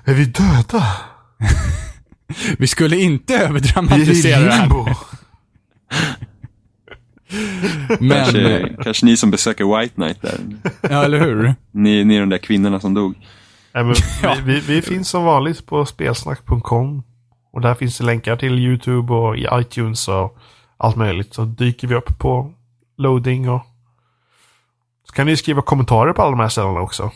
Är 0.12 0.14
vi 0.14 0.24
döda? 0.24 0.86
Vi 2.58 2.66
skulle 2.66 2.96
inte 2.96 3.32
Vi 3.32 3.38
är 3.38 3.42
i 3.42 3.48
överdramatisera 3.48 4.40
det 4.40 4.52
här. 4.52 4.60
limbo. 4.60 4.86
Men, 8.00 8.10
Kanske, 8.10 8.76
kanske 8.82 9.06
ni 9.06 9.16
som 9.16 9.30
besöker 9.30 9.78
White 9.80 9.94
Knight 9.94 10.22
där. 10.22 10.38
ja 10.90 11.04
eller 11.04 11.20
hur? 11.20 11.54
Ni, 11.70 12.04
ni 12.04 12.16
är 12.16 12.20
de 12.20 12.28
där 12.28 12.38
kvinnorna 12.38 12.80
som 12.80 12.94
dog. 12.94 13.14
Nej, 13.74 13.84
men 13.84 13.94
vi, 14.46 14.52
vi, 14.52 14.60
vi 14.60 14.82
finns 14.82 15.08
som 15.08 15.24
vanligt 15.24 15.66
på 15.66 15.84
spelsnack.com. 15.86 17.02
Och 17.52 17.60
där 17.60 17.74
finns 17.74 17.98
det 17.98 18.04
länkar 18.04 18.36
till 18.36 18.58
YouTube 18.58 19.12
och 19.14 19.36
i 19.36 19.46
iTunes 19.52 20.08
och 20.08 20.38
allt 20.76 20.96
möjligt. 20.96 21.34
Så 21.34 21.44
dyker 21.44 21.88
vi 21.88 21.94
upp 21.94 22.18
på 22.18 22.52
loading 22.98 23.50
och 23.50 23.66
så 25.06 25.12
kan 25.12 25.26
ni 25.26 25.36
skriva 25.36 25.62
kommentarer 25.62 26.12
på 26.12 26.22
alla 26.22 26.30
de 26.30 26.40
här 26.40 26.48
ställena 26.48 26.80
också. 26.80 27.10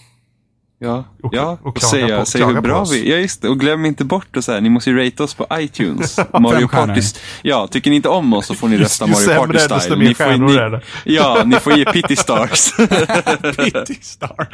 Ja, 0.79 1.05
Och- 1.23 1.35
ja. 1.35 1.59
och 1.63 1.77
och, 1.77 1.83
säga, 1.83 2.19
på- 2.19 2.25
klaga 2.25 2.55
hur 2.55 2.61
bra 2.61 2.85
vi. 2.93 3.11
Ja, 3.11 3.17
just 3.17 3.43
det. 3.43 3.49
Och 3.49 3.61
glöm 3.61 3.87
inte 3.87 4.05
bort 4.05 4.37
att 4.37 4.45
säga, 4.45 4.61
ni 4.61 4.69
måste 4.71 4.91
ju 4.91 5.05
rate 5.05 5.23
oss 5.23 5.35
på 5.35 5.47
iTunes. 5.53 6.17
Mario. 6.41 6.69
Party. 6.69 7.01
Ja, 7.43 7.67
tycker 7.67 7.91
ni 7.91 7.97
inte 7.97 8.09
om 8.09 8.33
oss 8.33 8.47
så 8.47 8.55
får 8.55 8.69
ni 8.69 8.77
rösta 8.79 9.07
Mario 9.07 9.27
Party 9.27 9.43
är, 9.51 9.53
desto 9.53 9.81
Style. 9.81 9.97
mer 9.97 10.09
Ni 10.09 10.15
får, 10.15 10.37
ni, 10.37 10.55
är 10.57 10.71
det. 10.71 10.81
Ja, 11.05 11.43
ni 11.47 11.57
får 11.61 11.73
ge 11.79 11.85
Pity 11.85 12.17
Stars. 12.17 12.73
Pity 13.57 13.99
Star. 14.01 14.49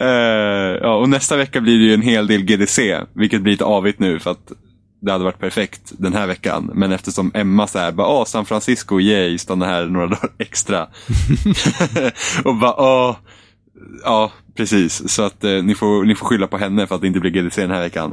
Eh, 0.00 0.78
ja, 0.82 0.94
och 0.94 1.08
nästa 1.08 1.36
vecka 1.36 1.60
blir 1.60 1.78
det 1.78 1.84
ju 1.84 1.94
en 1.94 2.02
hel 2.02 2.26
del 2.26 2.42
GDC, 2.44 3.00
vilket 3.12 3.42
blir 3.42 3.52
lite 3.52 3.64
avigt 3.64 3.98
nu 3.98 4.18
för 4.18 4.30
att 4.30 4.52
det 5.00 5.12
hade 5.12 5.24
varit 5.24 5.38
perfekt 5.38 5.80
den 5.98 6.14
här 6.14 6.26
veckan. 6.26 6.70
Men 6.74 6.92
eftersom 6.92 7.30
Emma 7.34 7.66
säger 7.66 7.92
bara, 7.92 8.06
åh, 8.08 8.24
San 8.24 8.44
Francisco, 8.46 9.00
yay, 9.00 9.38
stanna 9.38 9.66
här 9.66 9.86
några 9.86 10.06
dagar 10.06 10.30
extra. 10.38 10.86
och 12.44 12.54
bara, 12.56 12.74
åh, 12.80 13.16
ja, 14.04 14.32
precis. 14.54 15.10
Så 15.10 15.22
att 15.22 15.44
eh, 15.44 15.62
ni, 15.62 15.74
får, 15.74 16.04
ni 16.04 16.14
får 16.14 16.26
skylla 16.26 16.46
på 16.46 16.58
henne 16.58 16.86
för 16.86 16.94
att 16.94 17.00
det 17.00 17.06
inte 17.06 17.20
blir 17.20 17.30
GDC 17.30 17.60
den 17.60 17.70
här 17.70 17.80
veckan. 17.80 18.12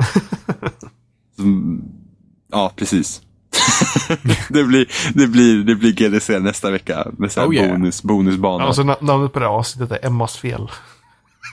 Så, 1.38 1.44
ja, 2.52 2.72
precis. 2.76 3.22
det, 4.50 4.64
blir, 4.64 4.88
det, 5.14 5.28
blir, 5.28 5.64
det 5.64 5.76
blir 5.76 5.92
GDC 5.92 6.40
nästa 6.40 6.72
vecka 6.72 7.08
med 7.18 7.32
så 7.32 7.42
Oh, 7.46 7.56
yeah. 7.56 7.72
bonus, 7.72 8.04
bonusbanor. 8.04 8.62
Alltså 8.62 8.82
na- 8.84 9.04
namnet 9.04 9.34
på 9.34 9.40
det 9.40 9.48
avsnittet 9.48 9.92
är 10.04 10.08
Emmas 10.08 10.38
fel. 10.38 10.68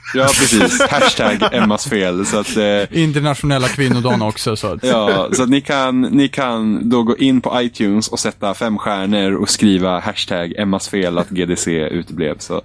Ja, 0.15 0.23
precis. 0.25 0.81
Hashtag 0.81 1.37
Emmas 1.51 1.87
fel. 1.89 2.25
Så 2.25 2.39
att, 2.39 2.57
eh, 2.57 3.03
Internationella 3.03 3.67
kvinnodagen 3.67 4.21
också. 4.21 4.55
Så 4.55 4.67
att, 4.67 4.83
Ja, 4.83 5.29
så 5.31 5.43
att 5.43 5.49
ni 5.49 5.61
kan, 5.61 6.01
ni 6.01 6.27
kan 6.27 6.89
då 6.89 7.03
gå 7.03 7.17
in 7.17 7.41
på 7.41 7.61
iTunes 7.61 8.07
och 8.07 8.19
sätta 8.19 8.53
fem 8.53 8.77
stjärnor 8.77 9.33
och 9.35 9.49
skriva 9.49 9.99
hashtag 9.99 10.53
Emmas 10.57 10.89
fel 10.89 11.17
att 11.17 11.29
GDC 11.29 11.71
uteblev. 11.71 12.35
Så, 12.39 12.61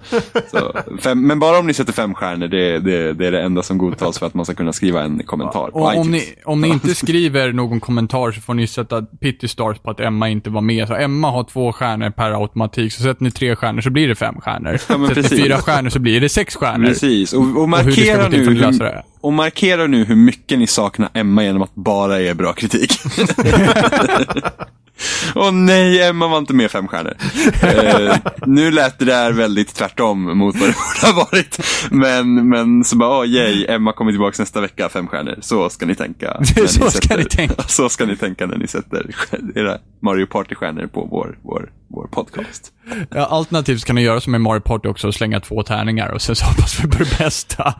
så 0.51 0.73
fem, 1.01 1.27
men 1.27 1.39
bara 1.39 1.59
om 1.59 1.67
ni 1.67 1.73
sätter 1.73 1.93
fem 1.93 2.13
stjärnor, 2.13 2.47
det, 2.47 2.79
det, 2.79 3.13
det 3.13 3.27
är 3.27 3.31
det 3.31 3.41
enda 3.41 3.63
som 3.63 3.77
godtas 3.77 4.19
för 4.19 4.25
att 4.25 4.33
man 4.33 4.45
ska 4.45 4.53
kunna 4.55 4.73
skriva 4.73 5.03
en 5.03 5.23
kommentar 5.25 5.67
på 5.71 5.79
och 5.79 5.93
iTunes. 5.93 6.05
om, 6.05 6.11
ni, 6.11 6.23
om 6.45 6.61
ni 6.61 6.67
inte 6.67 6.95
skriver 6.95 7.53
någon 7.53 7.79
kommentar 7.79 8.31
så 8.31 8.41
får 8.41 8.53
ni 8.53 8.67
sätta 8.67 9.01
pity 9.01 9.47
stars 9.47 9.77
på 9.79 9.91
att 9.91 9.99
Emma 9.99 10.29
inte 10.29 10.49
var 10.49 10.61
med. 10.61 10.87
Så 10.87 10.95
Emma 10.95 11.31
har 11.31 11.43
två 11.43 11.73
stjärnor 11.73 12.09
per 12.09 12.41
automatik. 12.41 12.93
Så 12.93 13.03
sätter 13.03 13.23
ni 13.23 13.31
tre 13.31 13.55
stjärnor 13.55 13.81
så 13.81 13.89
blir 13.89 14.07
det 14.07 14.15
fem 14.15 14.35
stjärnor. 14.41 14.71
Ja, 14.71 15.07
sätter 15.07 15.21
ni 15.21 15.29
fyra 15.43 15.57
stjärnor 15.57 15.89
så 15.89 15.99
blir 15.99 16.21
det 16.21 16.29
sex 16.29 16.55
stjärnor. 16.55 16.85
Precis, 16.87 17.28
och, 17.33 17.41
och, 17.41 17.47
hur 17.47 17.53
ska 17.53 17.67
markera 17.67 18.23
gå 18.23 18.29
till 18.29 18.39
nu 18.39 18.61
hur, 18.61 19.01
och 19.21 19.33
markera 19.33 19.87
nu 19.87 20.05
hur 20.05 20.15
mycket 20.15 20.59
ni 20.59 20.67
saknar 20.67 21.09
Emma 21.13 21.43
genom 21.43 21.61
att 21.61 21.75
bara 21.75 22.21
ge 22.21 22.33
bra 22.33 22.53
kritik. 22.53 22.91
Åh 25.35 25.51
nej, 25.51 26.01
Emma 26.01 26.27
var 26.27 26.37
inte 26.37 26.53
med 26.53 26.71
fem 26.71 26.87
stjärnor. 26.87 27.13
Eh, 27.61 28.15
nu 28.45 28.71
lät 28.71 28.99
det 28.99 29.05
där 29.05 29.31
väldigt 29.31 29.75
tvärtom 29.75 30.37
mot 30.37 30.55
vad 30.55 30.69
det 30.69 30.75
borde 30.75 31.13
ha 31.15 31.25
varit. 31.31 31.59
Men, 31.91 32.49
men 32.49 32.83
så 32.83 32.95
bara, 32.97 33.17
åh 33.19 33.25
yay, 33.27 33.65
Emma 33.69 33.93
kommer 33.93 34.11
tillbaka 34.11 34.35
nästa 34.39 34.61
vecka, 34.61 34.89
fem 34.89 35.07
stjärnor. 35.07 35.35
Så 35.41 35.69
ska 35.69 35.85
ni 35.85 35.95
tänka. 35.95 36.41
Så 36.67 36.89
ska 36.91 37.17
ni 37.17 37.25
tänka. 37.25 37.63
Så 37.67 37.89
ska 37.89 38.05
ni 38.05 38.17
tänka 38.17 38.45
när 38.45 38.57
ni 38.57 38.67
sätter 38.67 39.05
era 39.55 39.77
Mario 40.01 40.25
Party-stjärnor 40.25 40.87
på 40.87 41.07
vår, 41.11 41.37
vår, 41.43 41.69
vår 41.87 42.07
podcast. 42.07 42.71
Ja, 43.09 43.25
alternativt 43.25 43.85
kan 43.85 43.95
ni 43.95 44.01
göra 44.01 44.21
som 44.21 44.35
i 44.35 44.39
Mario 44.39 44.61
Party 44.61 44.87
också 44.87 45.07
och 45.07 45.13
slänga 45.15 45.39
två 45.39 45.63
tärningar 45.63 46.09
och 46.11 46.21
sen 46.21 46.35
så 46.35 46.45
hoppas 46.45 46.79
vi 46.83 46.87
på 46.89 46.97
det 47.03 47.17
bästa. 47.17 47.73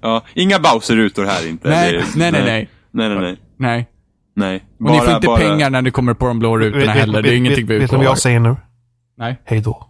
Ja, 0.00 0.24
inga 0.34 0.58
Bowser-rutor 0.58 1.24
här 1.24 1.48
inte. 1.48 1.68
Nej, 1.68 1.92
Det- 1.92 2.04
nej, 2.16 2.32
nej, 2.32 2.42
nej. 2.44 2.68
Nej, 2.90 3.08
nej, 3.08 3.36
nej. 3.58 3.88
Nej. 4.36 4.64
nej. 4.78 4.90
Och 4.90 4.90
ni 4.90 5.00
får 5.00 5.14
inte 5.14 5.44
pengar 5.48 5.70
när 5.70 5.82
ni 5.82 5.90
kommer 5.90 6.14
på 6.14 6.26
de 6.26 6.38
blå 6.38 6.58
rutorna 6.58 6.92
heller. 6.92 7.22
Det 7.22 7.28
är 7.28 7.36
ingenting 7.36 7.66
vi 7.66 7.78
Vet 7.78 7.78
du 7.78 7.78
vad 7.78 7.84
utlovar. 7.84 8.04
jag 8.04 8.18
säger 8.18 8.40
nu? 8.40 8.56
Nej. 9.18 9.40
Hej 9.44 9.60
då. 9.60 9.88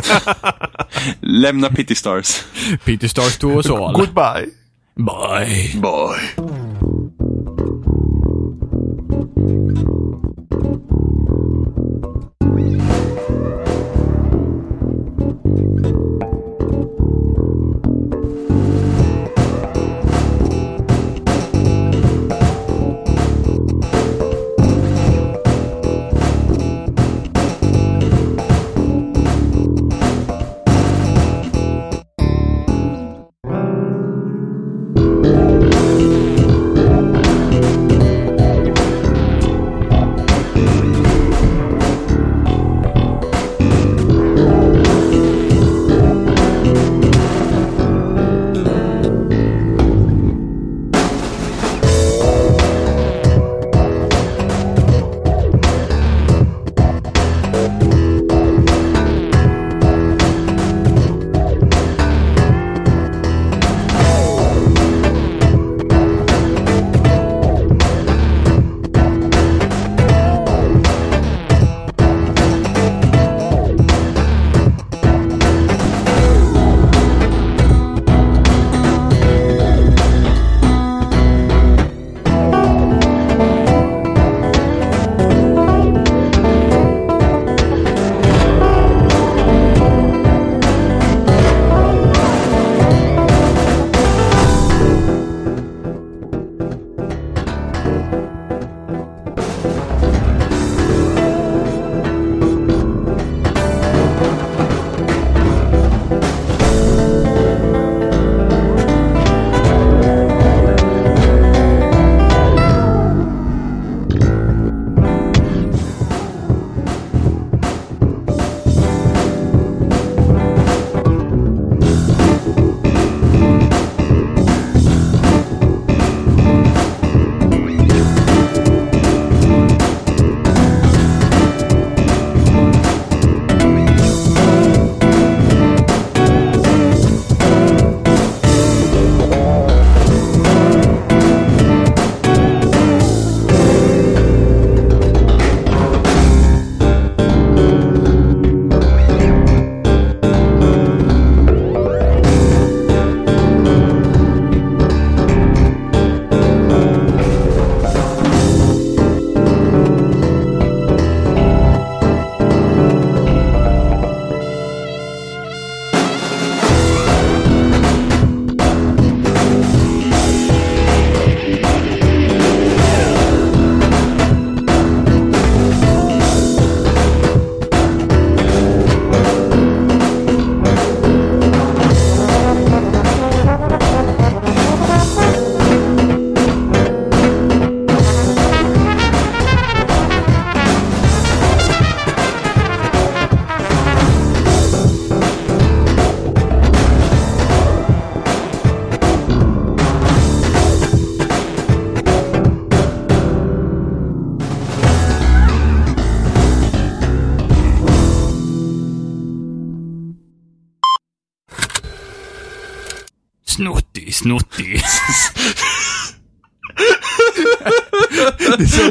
Lämna 1.20 1.68
Pity 1.68 1.94
Stars. 1.94 2.44
Peter 2.84 3.08
Stars 3.08 3.38
to 3.38 3.48
us 3.50 3.70
all. 3.70 3.92
Goodbye. 3.94 4.46
Bye. 4.96 5.80
Bye. 5.80 6.63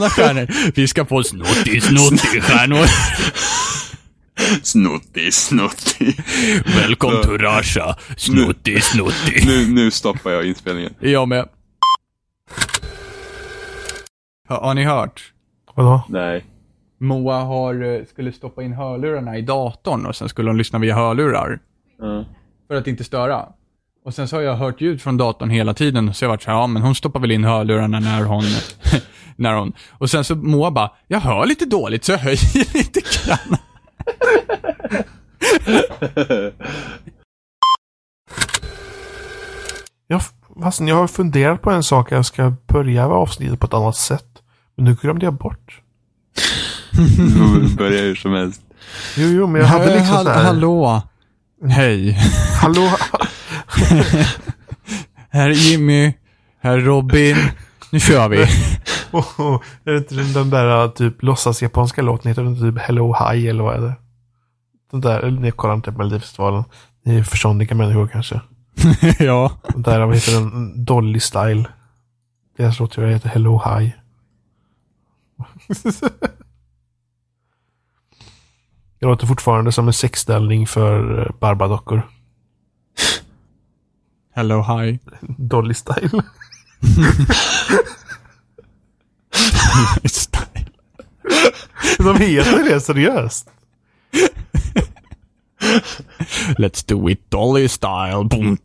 Sådana 0.09 0.33
stjärnor. 0.33 0.71
Vi 0.75 0.87
ska 0.87 1.05
få 1.05 1.23
snuttig, 1.23 1.83
snuttig 1.83 2.43
stjärnor. 2.43 2.85
Snuttig, 4.63 5.33
snuttig. 5.33 6.19
Welcome 6.65 7.23
to 7.23 7.31
Russia. 7.31 7.95
Snuttig, 8.17 8.83
snuttig. 8.83 9.45
Nu, 9.45 9.67
nu 9.67 9.91
stoppar 9.91 10.31
jag 10.31 10.47
inspelningen. 10.47 10.93
Jag 10.99 11.27
med. 11.27 11.49
Har, 14.47 14.61
har 14.61 14.73
ni 14.73 14.83
hört? 14.83 15.33
Vadå? 15.75 16.03
Nej. 16.09 16.45
Moa 16.99 17.39
har, 17.39 17.83
eh, 17.83 18.05
skulle 18.05 18.31
stoppa 18.31 18.63
in 18.63 18.73
hörlurarna 18.73 19.37
i 19.37 19.41
datorn 19.41 20.05
och 20.05 20.15
sen 20.15 20.29
skulle 20.29 20.49
hon 20.49 20.57
lyssna 20.57 20.79
via 20.79 20.95
hörlurar. 20.95 21.59
Ja. 21.99 22.25
För 22.67 22.75
att 22.75 22.87
inte 22.87 23.03
störa. 23.03 23.45
Och 24.05 24.13
sen 24.13 24.27
så 24.27 24.35
har 24.35 24.43
jag 24.43 24.55
hört 24.55 24.81
ljud 24.81 25.01
från 25.01 25.17
datorn 25.17 25.49
hela 25.49 25.73
tiden, 25.73 26.13
så 26.13 26.25
jag 26.25 26.29
har 26.29 26.33
varit 26.33 26.43
så 26.43 26.51
här, 26.51 26.57
ja 26.57 26.67
men 26.67 26.81
hon 26.81 26.95
stoppar 26.95 27.19
väl 27.19 27.31
in 27.31 27.43
hörlurarna 27.43 27.99
när 27.99 28.23
hon, 28.23 28.43
när 29.35 29.53
hon, 29.53 29.73
och 29.91 30.09
sen 30.09 30.23
så 30.23 30.35
Moa 30.35 30.71
bara, 30.71 30.91
jag 31.07 31.19
hör 31.19 31.45
lite 31.45 31.65
dåligt 31.65 32.05
så 32.05 32.11
jag 32.11 32.19
höjer 32.19 32.73
lite 32.77 32.99
grann. 32.99 33.57
Jag, 40.07 40.21
fastän 40.61 40.87
jag 40.87 40.95
har 40.95 41.07
funderat 41.07 41.61
på 41.61 41.71
en 41.71 41.83
sak. 41.83 42.11
Jag 42.11 42.25
ska 42.25 42.53
börja 42.67 43.07
avsnittet 43.07 43.59
på 43.59 43.65
ett 43.65 43.73
annat 43.73 43.95
sätt. 43.95 44.25
Men 44.75 44.85
nu 44.85 44.95
glömde 45.01 45.25
jag 45.25 45.33
bort. 45.33 45.79
Nu 47.61 47.67
börjar 47.77 48.01
hur 48.01 48.15
som 48.15 48.33
helst. 48.33 48.61
Jo, 49.17 49.27
jo, 49.27 49.47
men 49.47 49.61
jag 49.61 49.67
hade 49.67 49.85
liksom 49.95 50.15
Hall- 50.15 50.25
så 50.25 50.31
här. 50.31 50.43
Hallå. 50.43 51.01
Hej. 51.69 52.17
Hallå. 52.61 52.91
Här 55.29 55.49
är 55.49 55.53
Jimmy. 55.53 56.13
Här 56.61 56.77
är 56.77 56.81
Robin. 56.81 57.37
Nu 57.91 57.99
kör 57.99 58.29
vi. 58.29 58.47
Oh, 59.13 59.61
är 59.83 59.91
det 59.91 59.97
inte 59.97 60.15
den, 60.15 60.49
där 60.49 60.87
typ 60.87 61.23
låtsas 61.23 61.61
japanska 61.61 62.01
låten? 62.01 62.29
Heter 62.29 62.43
den 62.43 62.59
typ 62.59 62.81
Hello 62.81 63.15
Hi 63.19 63.47
eller 63.47 63.63
vad 63.63 63.75
är 63.75 63.81
det? 63.81 63.93
Den 64.91 65.01
där, 65.01 65.19
eller 65.19 65.41
ni 65.41 65.51
kollar 65.51 65.73
inte 65.73 65.91
på 65.91 65.97
Melodifestivalen. 65.97 66.63
Ni 67.05 67.15
är 67.15 67.23
förståndiga 67.23 67.75
människor 67.75 68.07
kanske. 68.07 68.41
ja. 69.19 69.51
Den 69.67 69.81
där, 69.81 70.05
vad 70.05 70.15
heter 70.15 70.33
den? 70.33 70.85
Dolly 70.85 71.19
Style. 71.19 71.65
Deras 72.57 72.79
låt 72.79 72.91
tror 72.91 73.05
jag 73.05 73.13
heter 73.13 73.29
Hello 73.29 73.61
Hi. 73.65 73.93
Jag 78.99 79.09
låter 79.09 79.27
fortfarande 79.27 79.71
som 79.71 79.87
en 79.87 79.93
sexställning 79.93 80.67
för 80.67 81.19
eh, 81.19 81.31
barbadockor. 81.39 82.09
Hello, 84.35 84.61
hi. 84.61 84.99
Dolly 85.21 85.73
Style. 85.73 86.23
Style. 90.05 90.65
De 91.97 92.17
heter 92.17 92.63
det 92.63 92.81
seriöst. 92.81 93.49
Let's 96.57 96.85
do 96.87 97.09
it 97.09 97.31
Dolly 97.31 97.67
style. 97.67 98.23
Boom. 98.29 98.57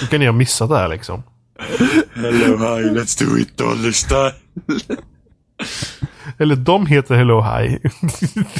Hur 0.00 0.06
kan 0.06 0.20
ni 0.20 0.26
ha 0.26 0.32
missat 0.32 0.68
det 0.68 0.76
här 0.78 0.88
liksom? 0.88 1.22
Hello, 2.14 2.56
hi, 2.56 2.82
let's 2.90 3.24
do 3.26 3.38
it 3.38 3.56
dolly 3.58 3.92
style. 3.92 4.32
Eller 6.38 6.56
de 6.56 6.86
heter 6.86 7.14
Hello 7.14 7.40
Hi. 7.42 7.78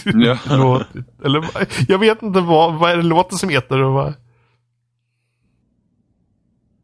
Ja. 0.05 0.39
Låt, 0.57 0.87
eller 1.25 1.45
jag 1.89 1.99
vet 1.99 2.23
inte 2.23 2.41
vad, 2.41 2.75
vad 2.75 2.91
är 2.91 2.97
det 2.97 3.03
låten 3.03 3.39
som 3.39 3.49
heter. 3.49 3.83
och 3.83 3.93
vad- 3.93 4.15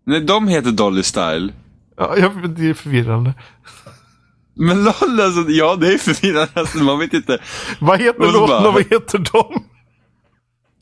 Nej, 0.06 0.20
de 0.20 0.48
heter 0.48 0.70
Dolly 0.70 1.02
Style. 1.02 1.52
Ja, 1.96 2.16
jag, 2.16 2.50
det 2.56 2.68
är 2.70 2.74
förvirrande. 2.74 3.34
Men 4.56 4.84
LOL 4.84 5.20
alltså, 5.20 5.44
ja 5.48 5.76
det 5.76 5.92
är 5.94 5.98
förvirrande. 5.98 6.48
Alltså, 6.54 6.78
man 6.78 6.98
vet 6.98 7.12
inte. 7.12 7.38
Vad 7.80 8.00
heter 8.00 8.20
Och 8.20 8.32
låten 8.32 8.48
bara- 8.48 8.68
och 8.68 8.74
vad 8.74 8.82
heter 8.90 9.18
de? 9.32 9.64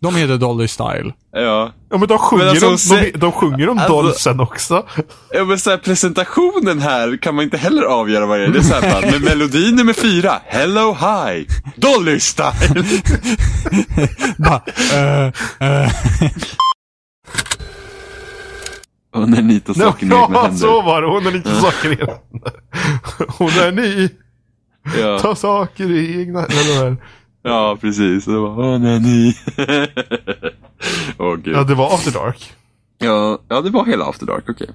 De 0.02 0.16
heter 0.16 0.36
Dolly 0.36 0.68
style. 0.68 1.12
Ja. 1.32 1.72
Ja 1.90 1.98
men 1.98 2.08
de 2.08 2.18
sjunger, 2.18 2.44
Men 2.44 2.50
alltså, 2.50 2.68
om, 2.70 2.78
se- 2.78 3.10
de, 3.10 3.18
de 3.18 3.32
sjunger 3.32 3.68
om 3.68 3.78
Alltså- 3.78 4.02
Dolsen 4.02 4.40
också. 4.40 4.86
Ja 5.30 5.44
men 5.44 5.58
så 5.58 5.70
här, 5.70 5.76
presentationen 5.76 6.78
här 6.80 7.16
kan 7.22 7.34
man 7.34 7.44
inte 7.44 7.56
heller 7.56 7.82
avgöra 7.82 8.26
vad 8.26 8.38
det 8.38 8.44
är. 8.44 8.48
Det 8.48 8.58
är 8.58 8.62
så 8.62 8.74
här, 8.74 9.00
bara, 9.02 9.10
med 9.10 9.22
melodi 9.22 9.72
nummer 9.72 9.92
fyra, 9.92 10.40
Hello 10.44 10.92
Hi, 11.00 11.46
Dolly 11.76 12.20
Style. 12.20 12.84
Bara, 14.38 14.62
eh, 14.92 15.26
eh. 15.84 15.92
Och 19.12 19.28
när 19.28 19.42
ni 19.42 19.60
tar 19.60 19.74
saken 19.74 20.08
i 20.08 20.14
egna 20.14 20.26
Ja, 20.34 20.42
händer. 20.42 20.58
så 20.58 20.82
var 20.82 21.02
det. 21.02 21.08
Hon 21.08 21.26
är 21.26 21.36
inte 21.36 21.54
saker 21.60 21.88
i 21.88 21.92
egna 21.92 22.12
händer. 22.30 22.52
Hon 23.38 23.48
är 23.48 23.72
ny. 23.72 24.08
Ja, 25.00 25.18
Ta 25.18 25.34
saker 25.34 25.90
i 25.90 26.20
egna 26.20 26.40
händer. 26.40 26.96
ja, 27.42 27.76
precis. 27.80 28.24
Det 28.24 28.38
var, 28.38 28.58
åh 28.58 28.78
nej, 28.78 29.00
ni. 29.00 29.34
Åh 31.18 31.36
gud. 31.36 31.54
Ja, 31.56 31.64
det 31.64 31.74
var 31.74 31.94
After 31.94 32.10
Dark. 32.12 32.52
Ja, 32.98 33.38
ja, 33.48 33.60
det 33.60 33.70
var 33.70 33.86
hela 33.86 34.04
After 34.04 34.26
Dark, 34.26 34.44
okej. 34.48 34.70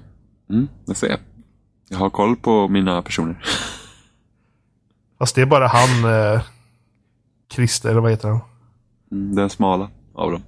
Mm, 0.50 0.68
jag 0.86 0.96
ser. 0.96 1.18
Jag 1.88 1.98
har 1.98 2.10
koll 2.10 2.36
på 2.36 2.68
mina 2.68 3.02
personer. 3.02 3.36
Fast 5.18 5.34
det 5.34 5.42
är 5.42 5.46
bara 5.46 5.66
han, 5.66 6.04
eh, 6.34 6.40
Christer, 7.52 7.90
eller 7.90 8.00
vad 8.00 8.10
heter 8.10 8.28
han? 8.28 8.40
Mm, 9.12 9.34
den 9.36 9.50
smala 9.50 9.88
av 10.14 10.30
dem. 10.32 10.42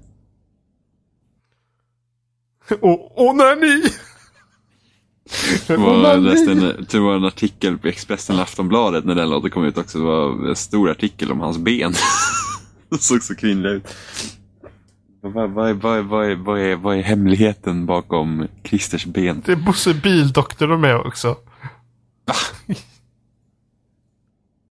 Åh, 2.81 3.13
åh 3.17 3.37
nej, 3.37 3.57
ni! 3.57 3.83
Det 5.67 5.77
Åh, 5.77 5.85
var, 5.85 5.93
nej, 6.03 6.11
jag 6.11 6.21
läste 6.23 6.51
en, 6.53 6.87
det 6.91 6.99
var 6.99 7.17
en 7.17 7.25
artikel 7.25 7.79
på 7.79 7.89
Expressen 7.89 8.37
och 8.37 8.43
Aftonbladet 8.43 9.05
när 9.05 9.15
den 9.15 9.31
låten 9.31 9.51
kom 9.51 9.65
ut 9.65 9.79
också. 9.79 9.99
Det 9.99 10.05
var 10.05 10.49
en 10.49 10.57
stor 10.57 10.91
artikel 10.91 11.33
om 11.33 11.41
hans 11.41 11.59
ben. 11.59 11.95
Det 12.91 12.99
såg 13.03 13.23
så 13.23 13.35
kvinnlig 13.35 13.71
ut. 13.71 13.95
Vad, 15.21 15.51
vad, 15.51 15.69
är- 15.69 15.75
vad, 15.75 15.99
är- 15.99 16.03
vad, 16.03 16.31
är- 16.31 16.35
vad, 16.37 16.61
är, 16.61 16.77
vad 16.77 16.97
är 16.97 17.03
hemligheten 17.03 17.87
bakom 17.87 18.47
Christers 18.65 19.05
ben? 19.07 19.43
Det 19.47 19.53
är 19.53 19.57
Bosse 19.57 19.95
Bildoktor 19.95 20.69
de 20.69 20.81
med 20.81 20.97
också. 20.97 21.37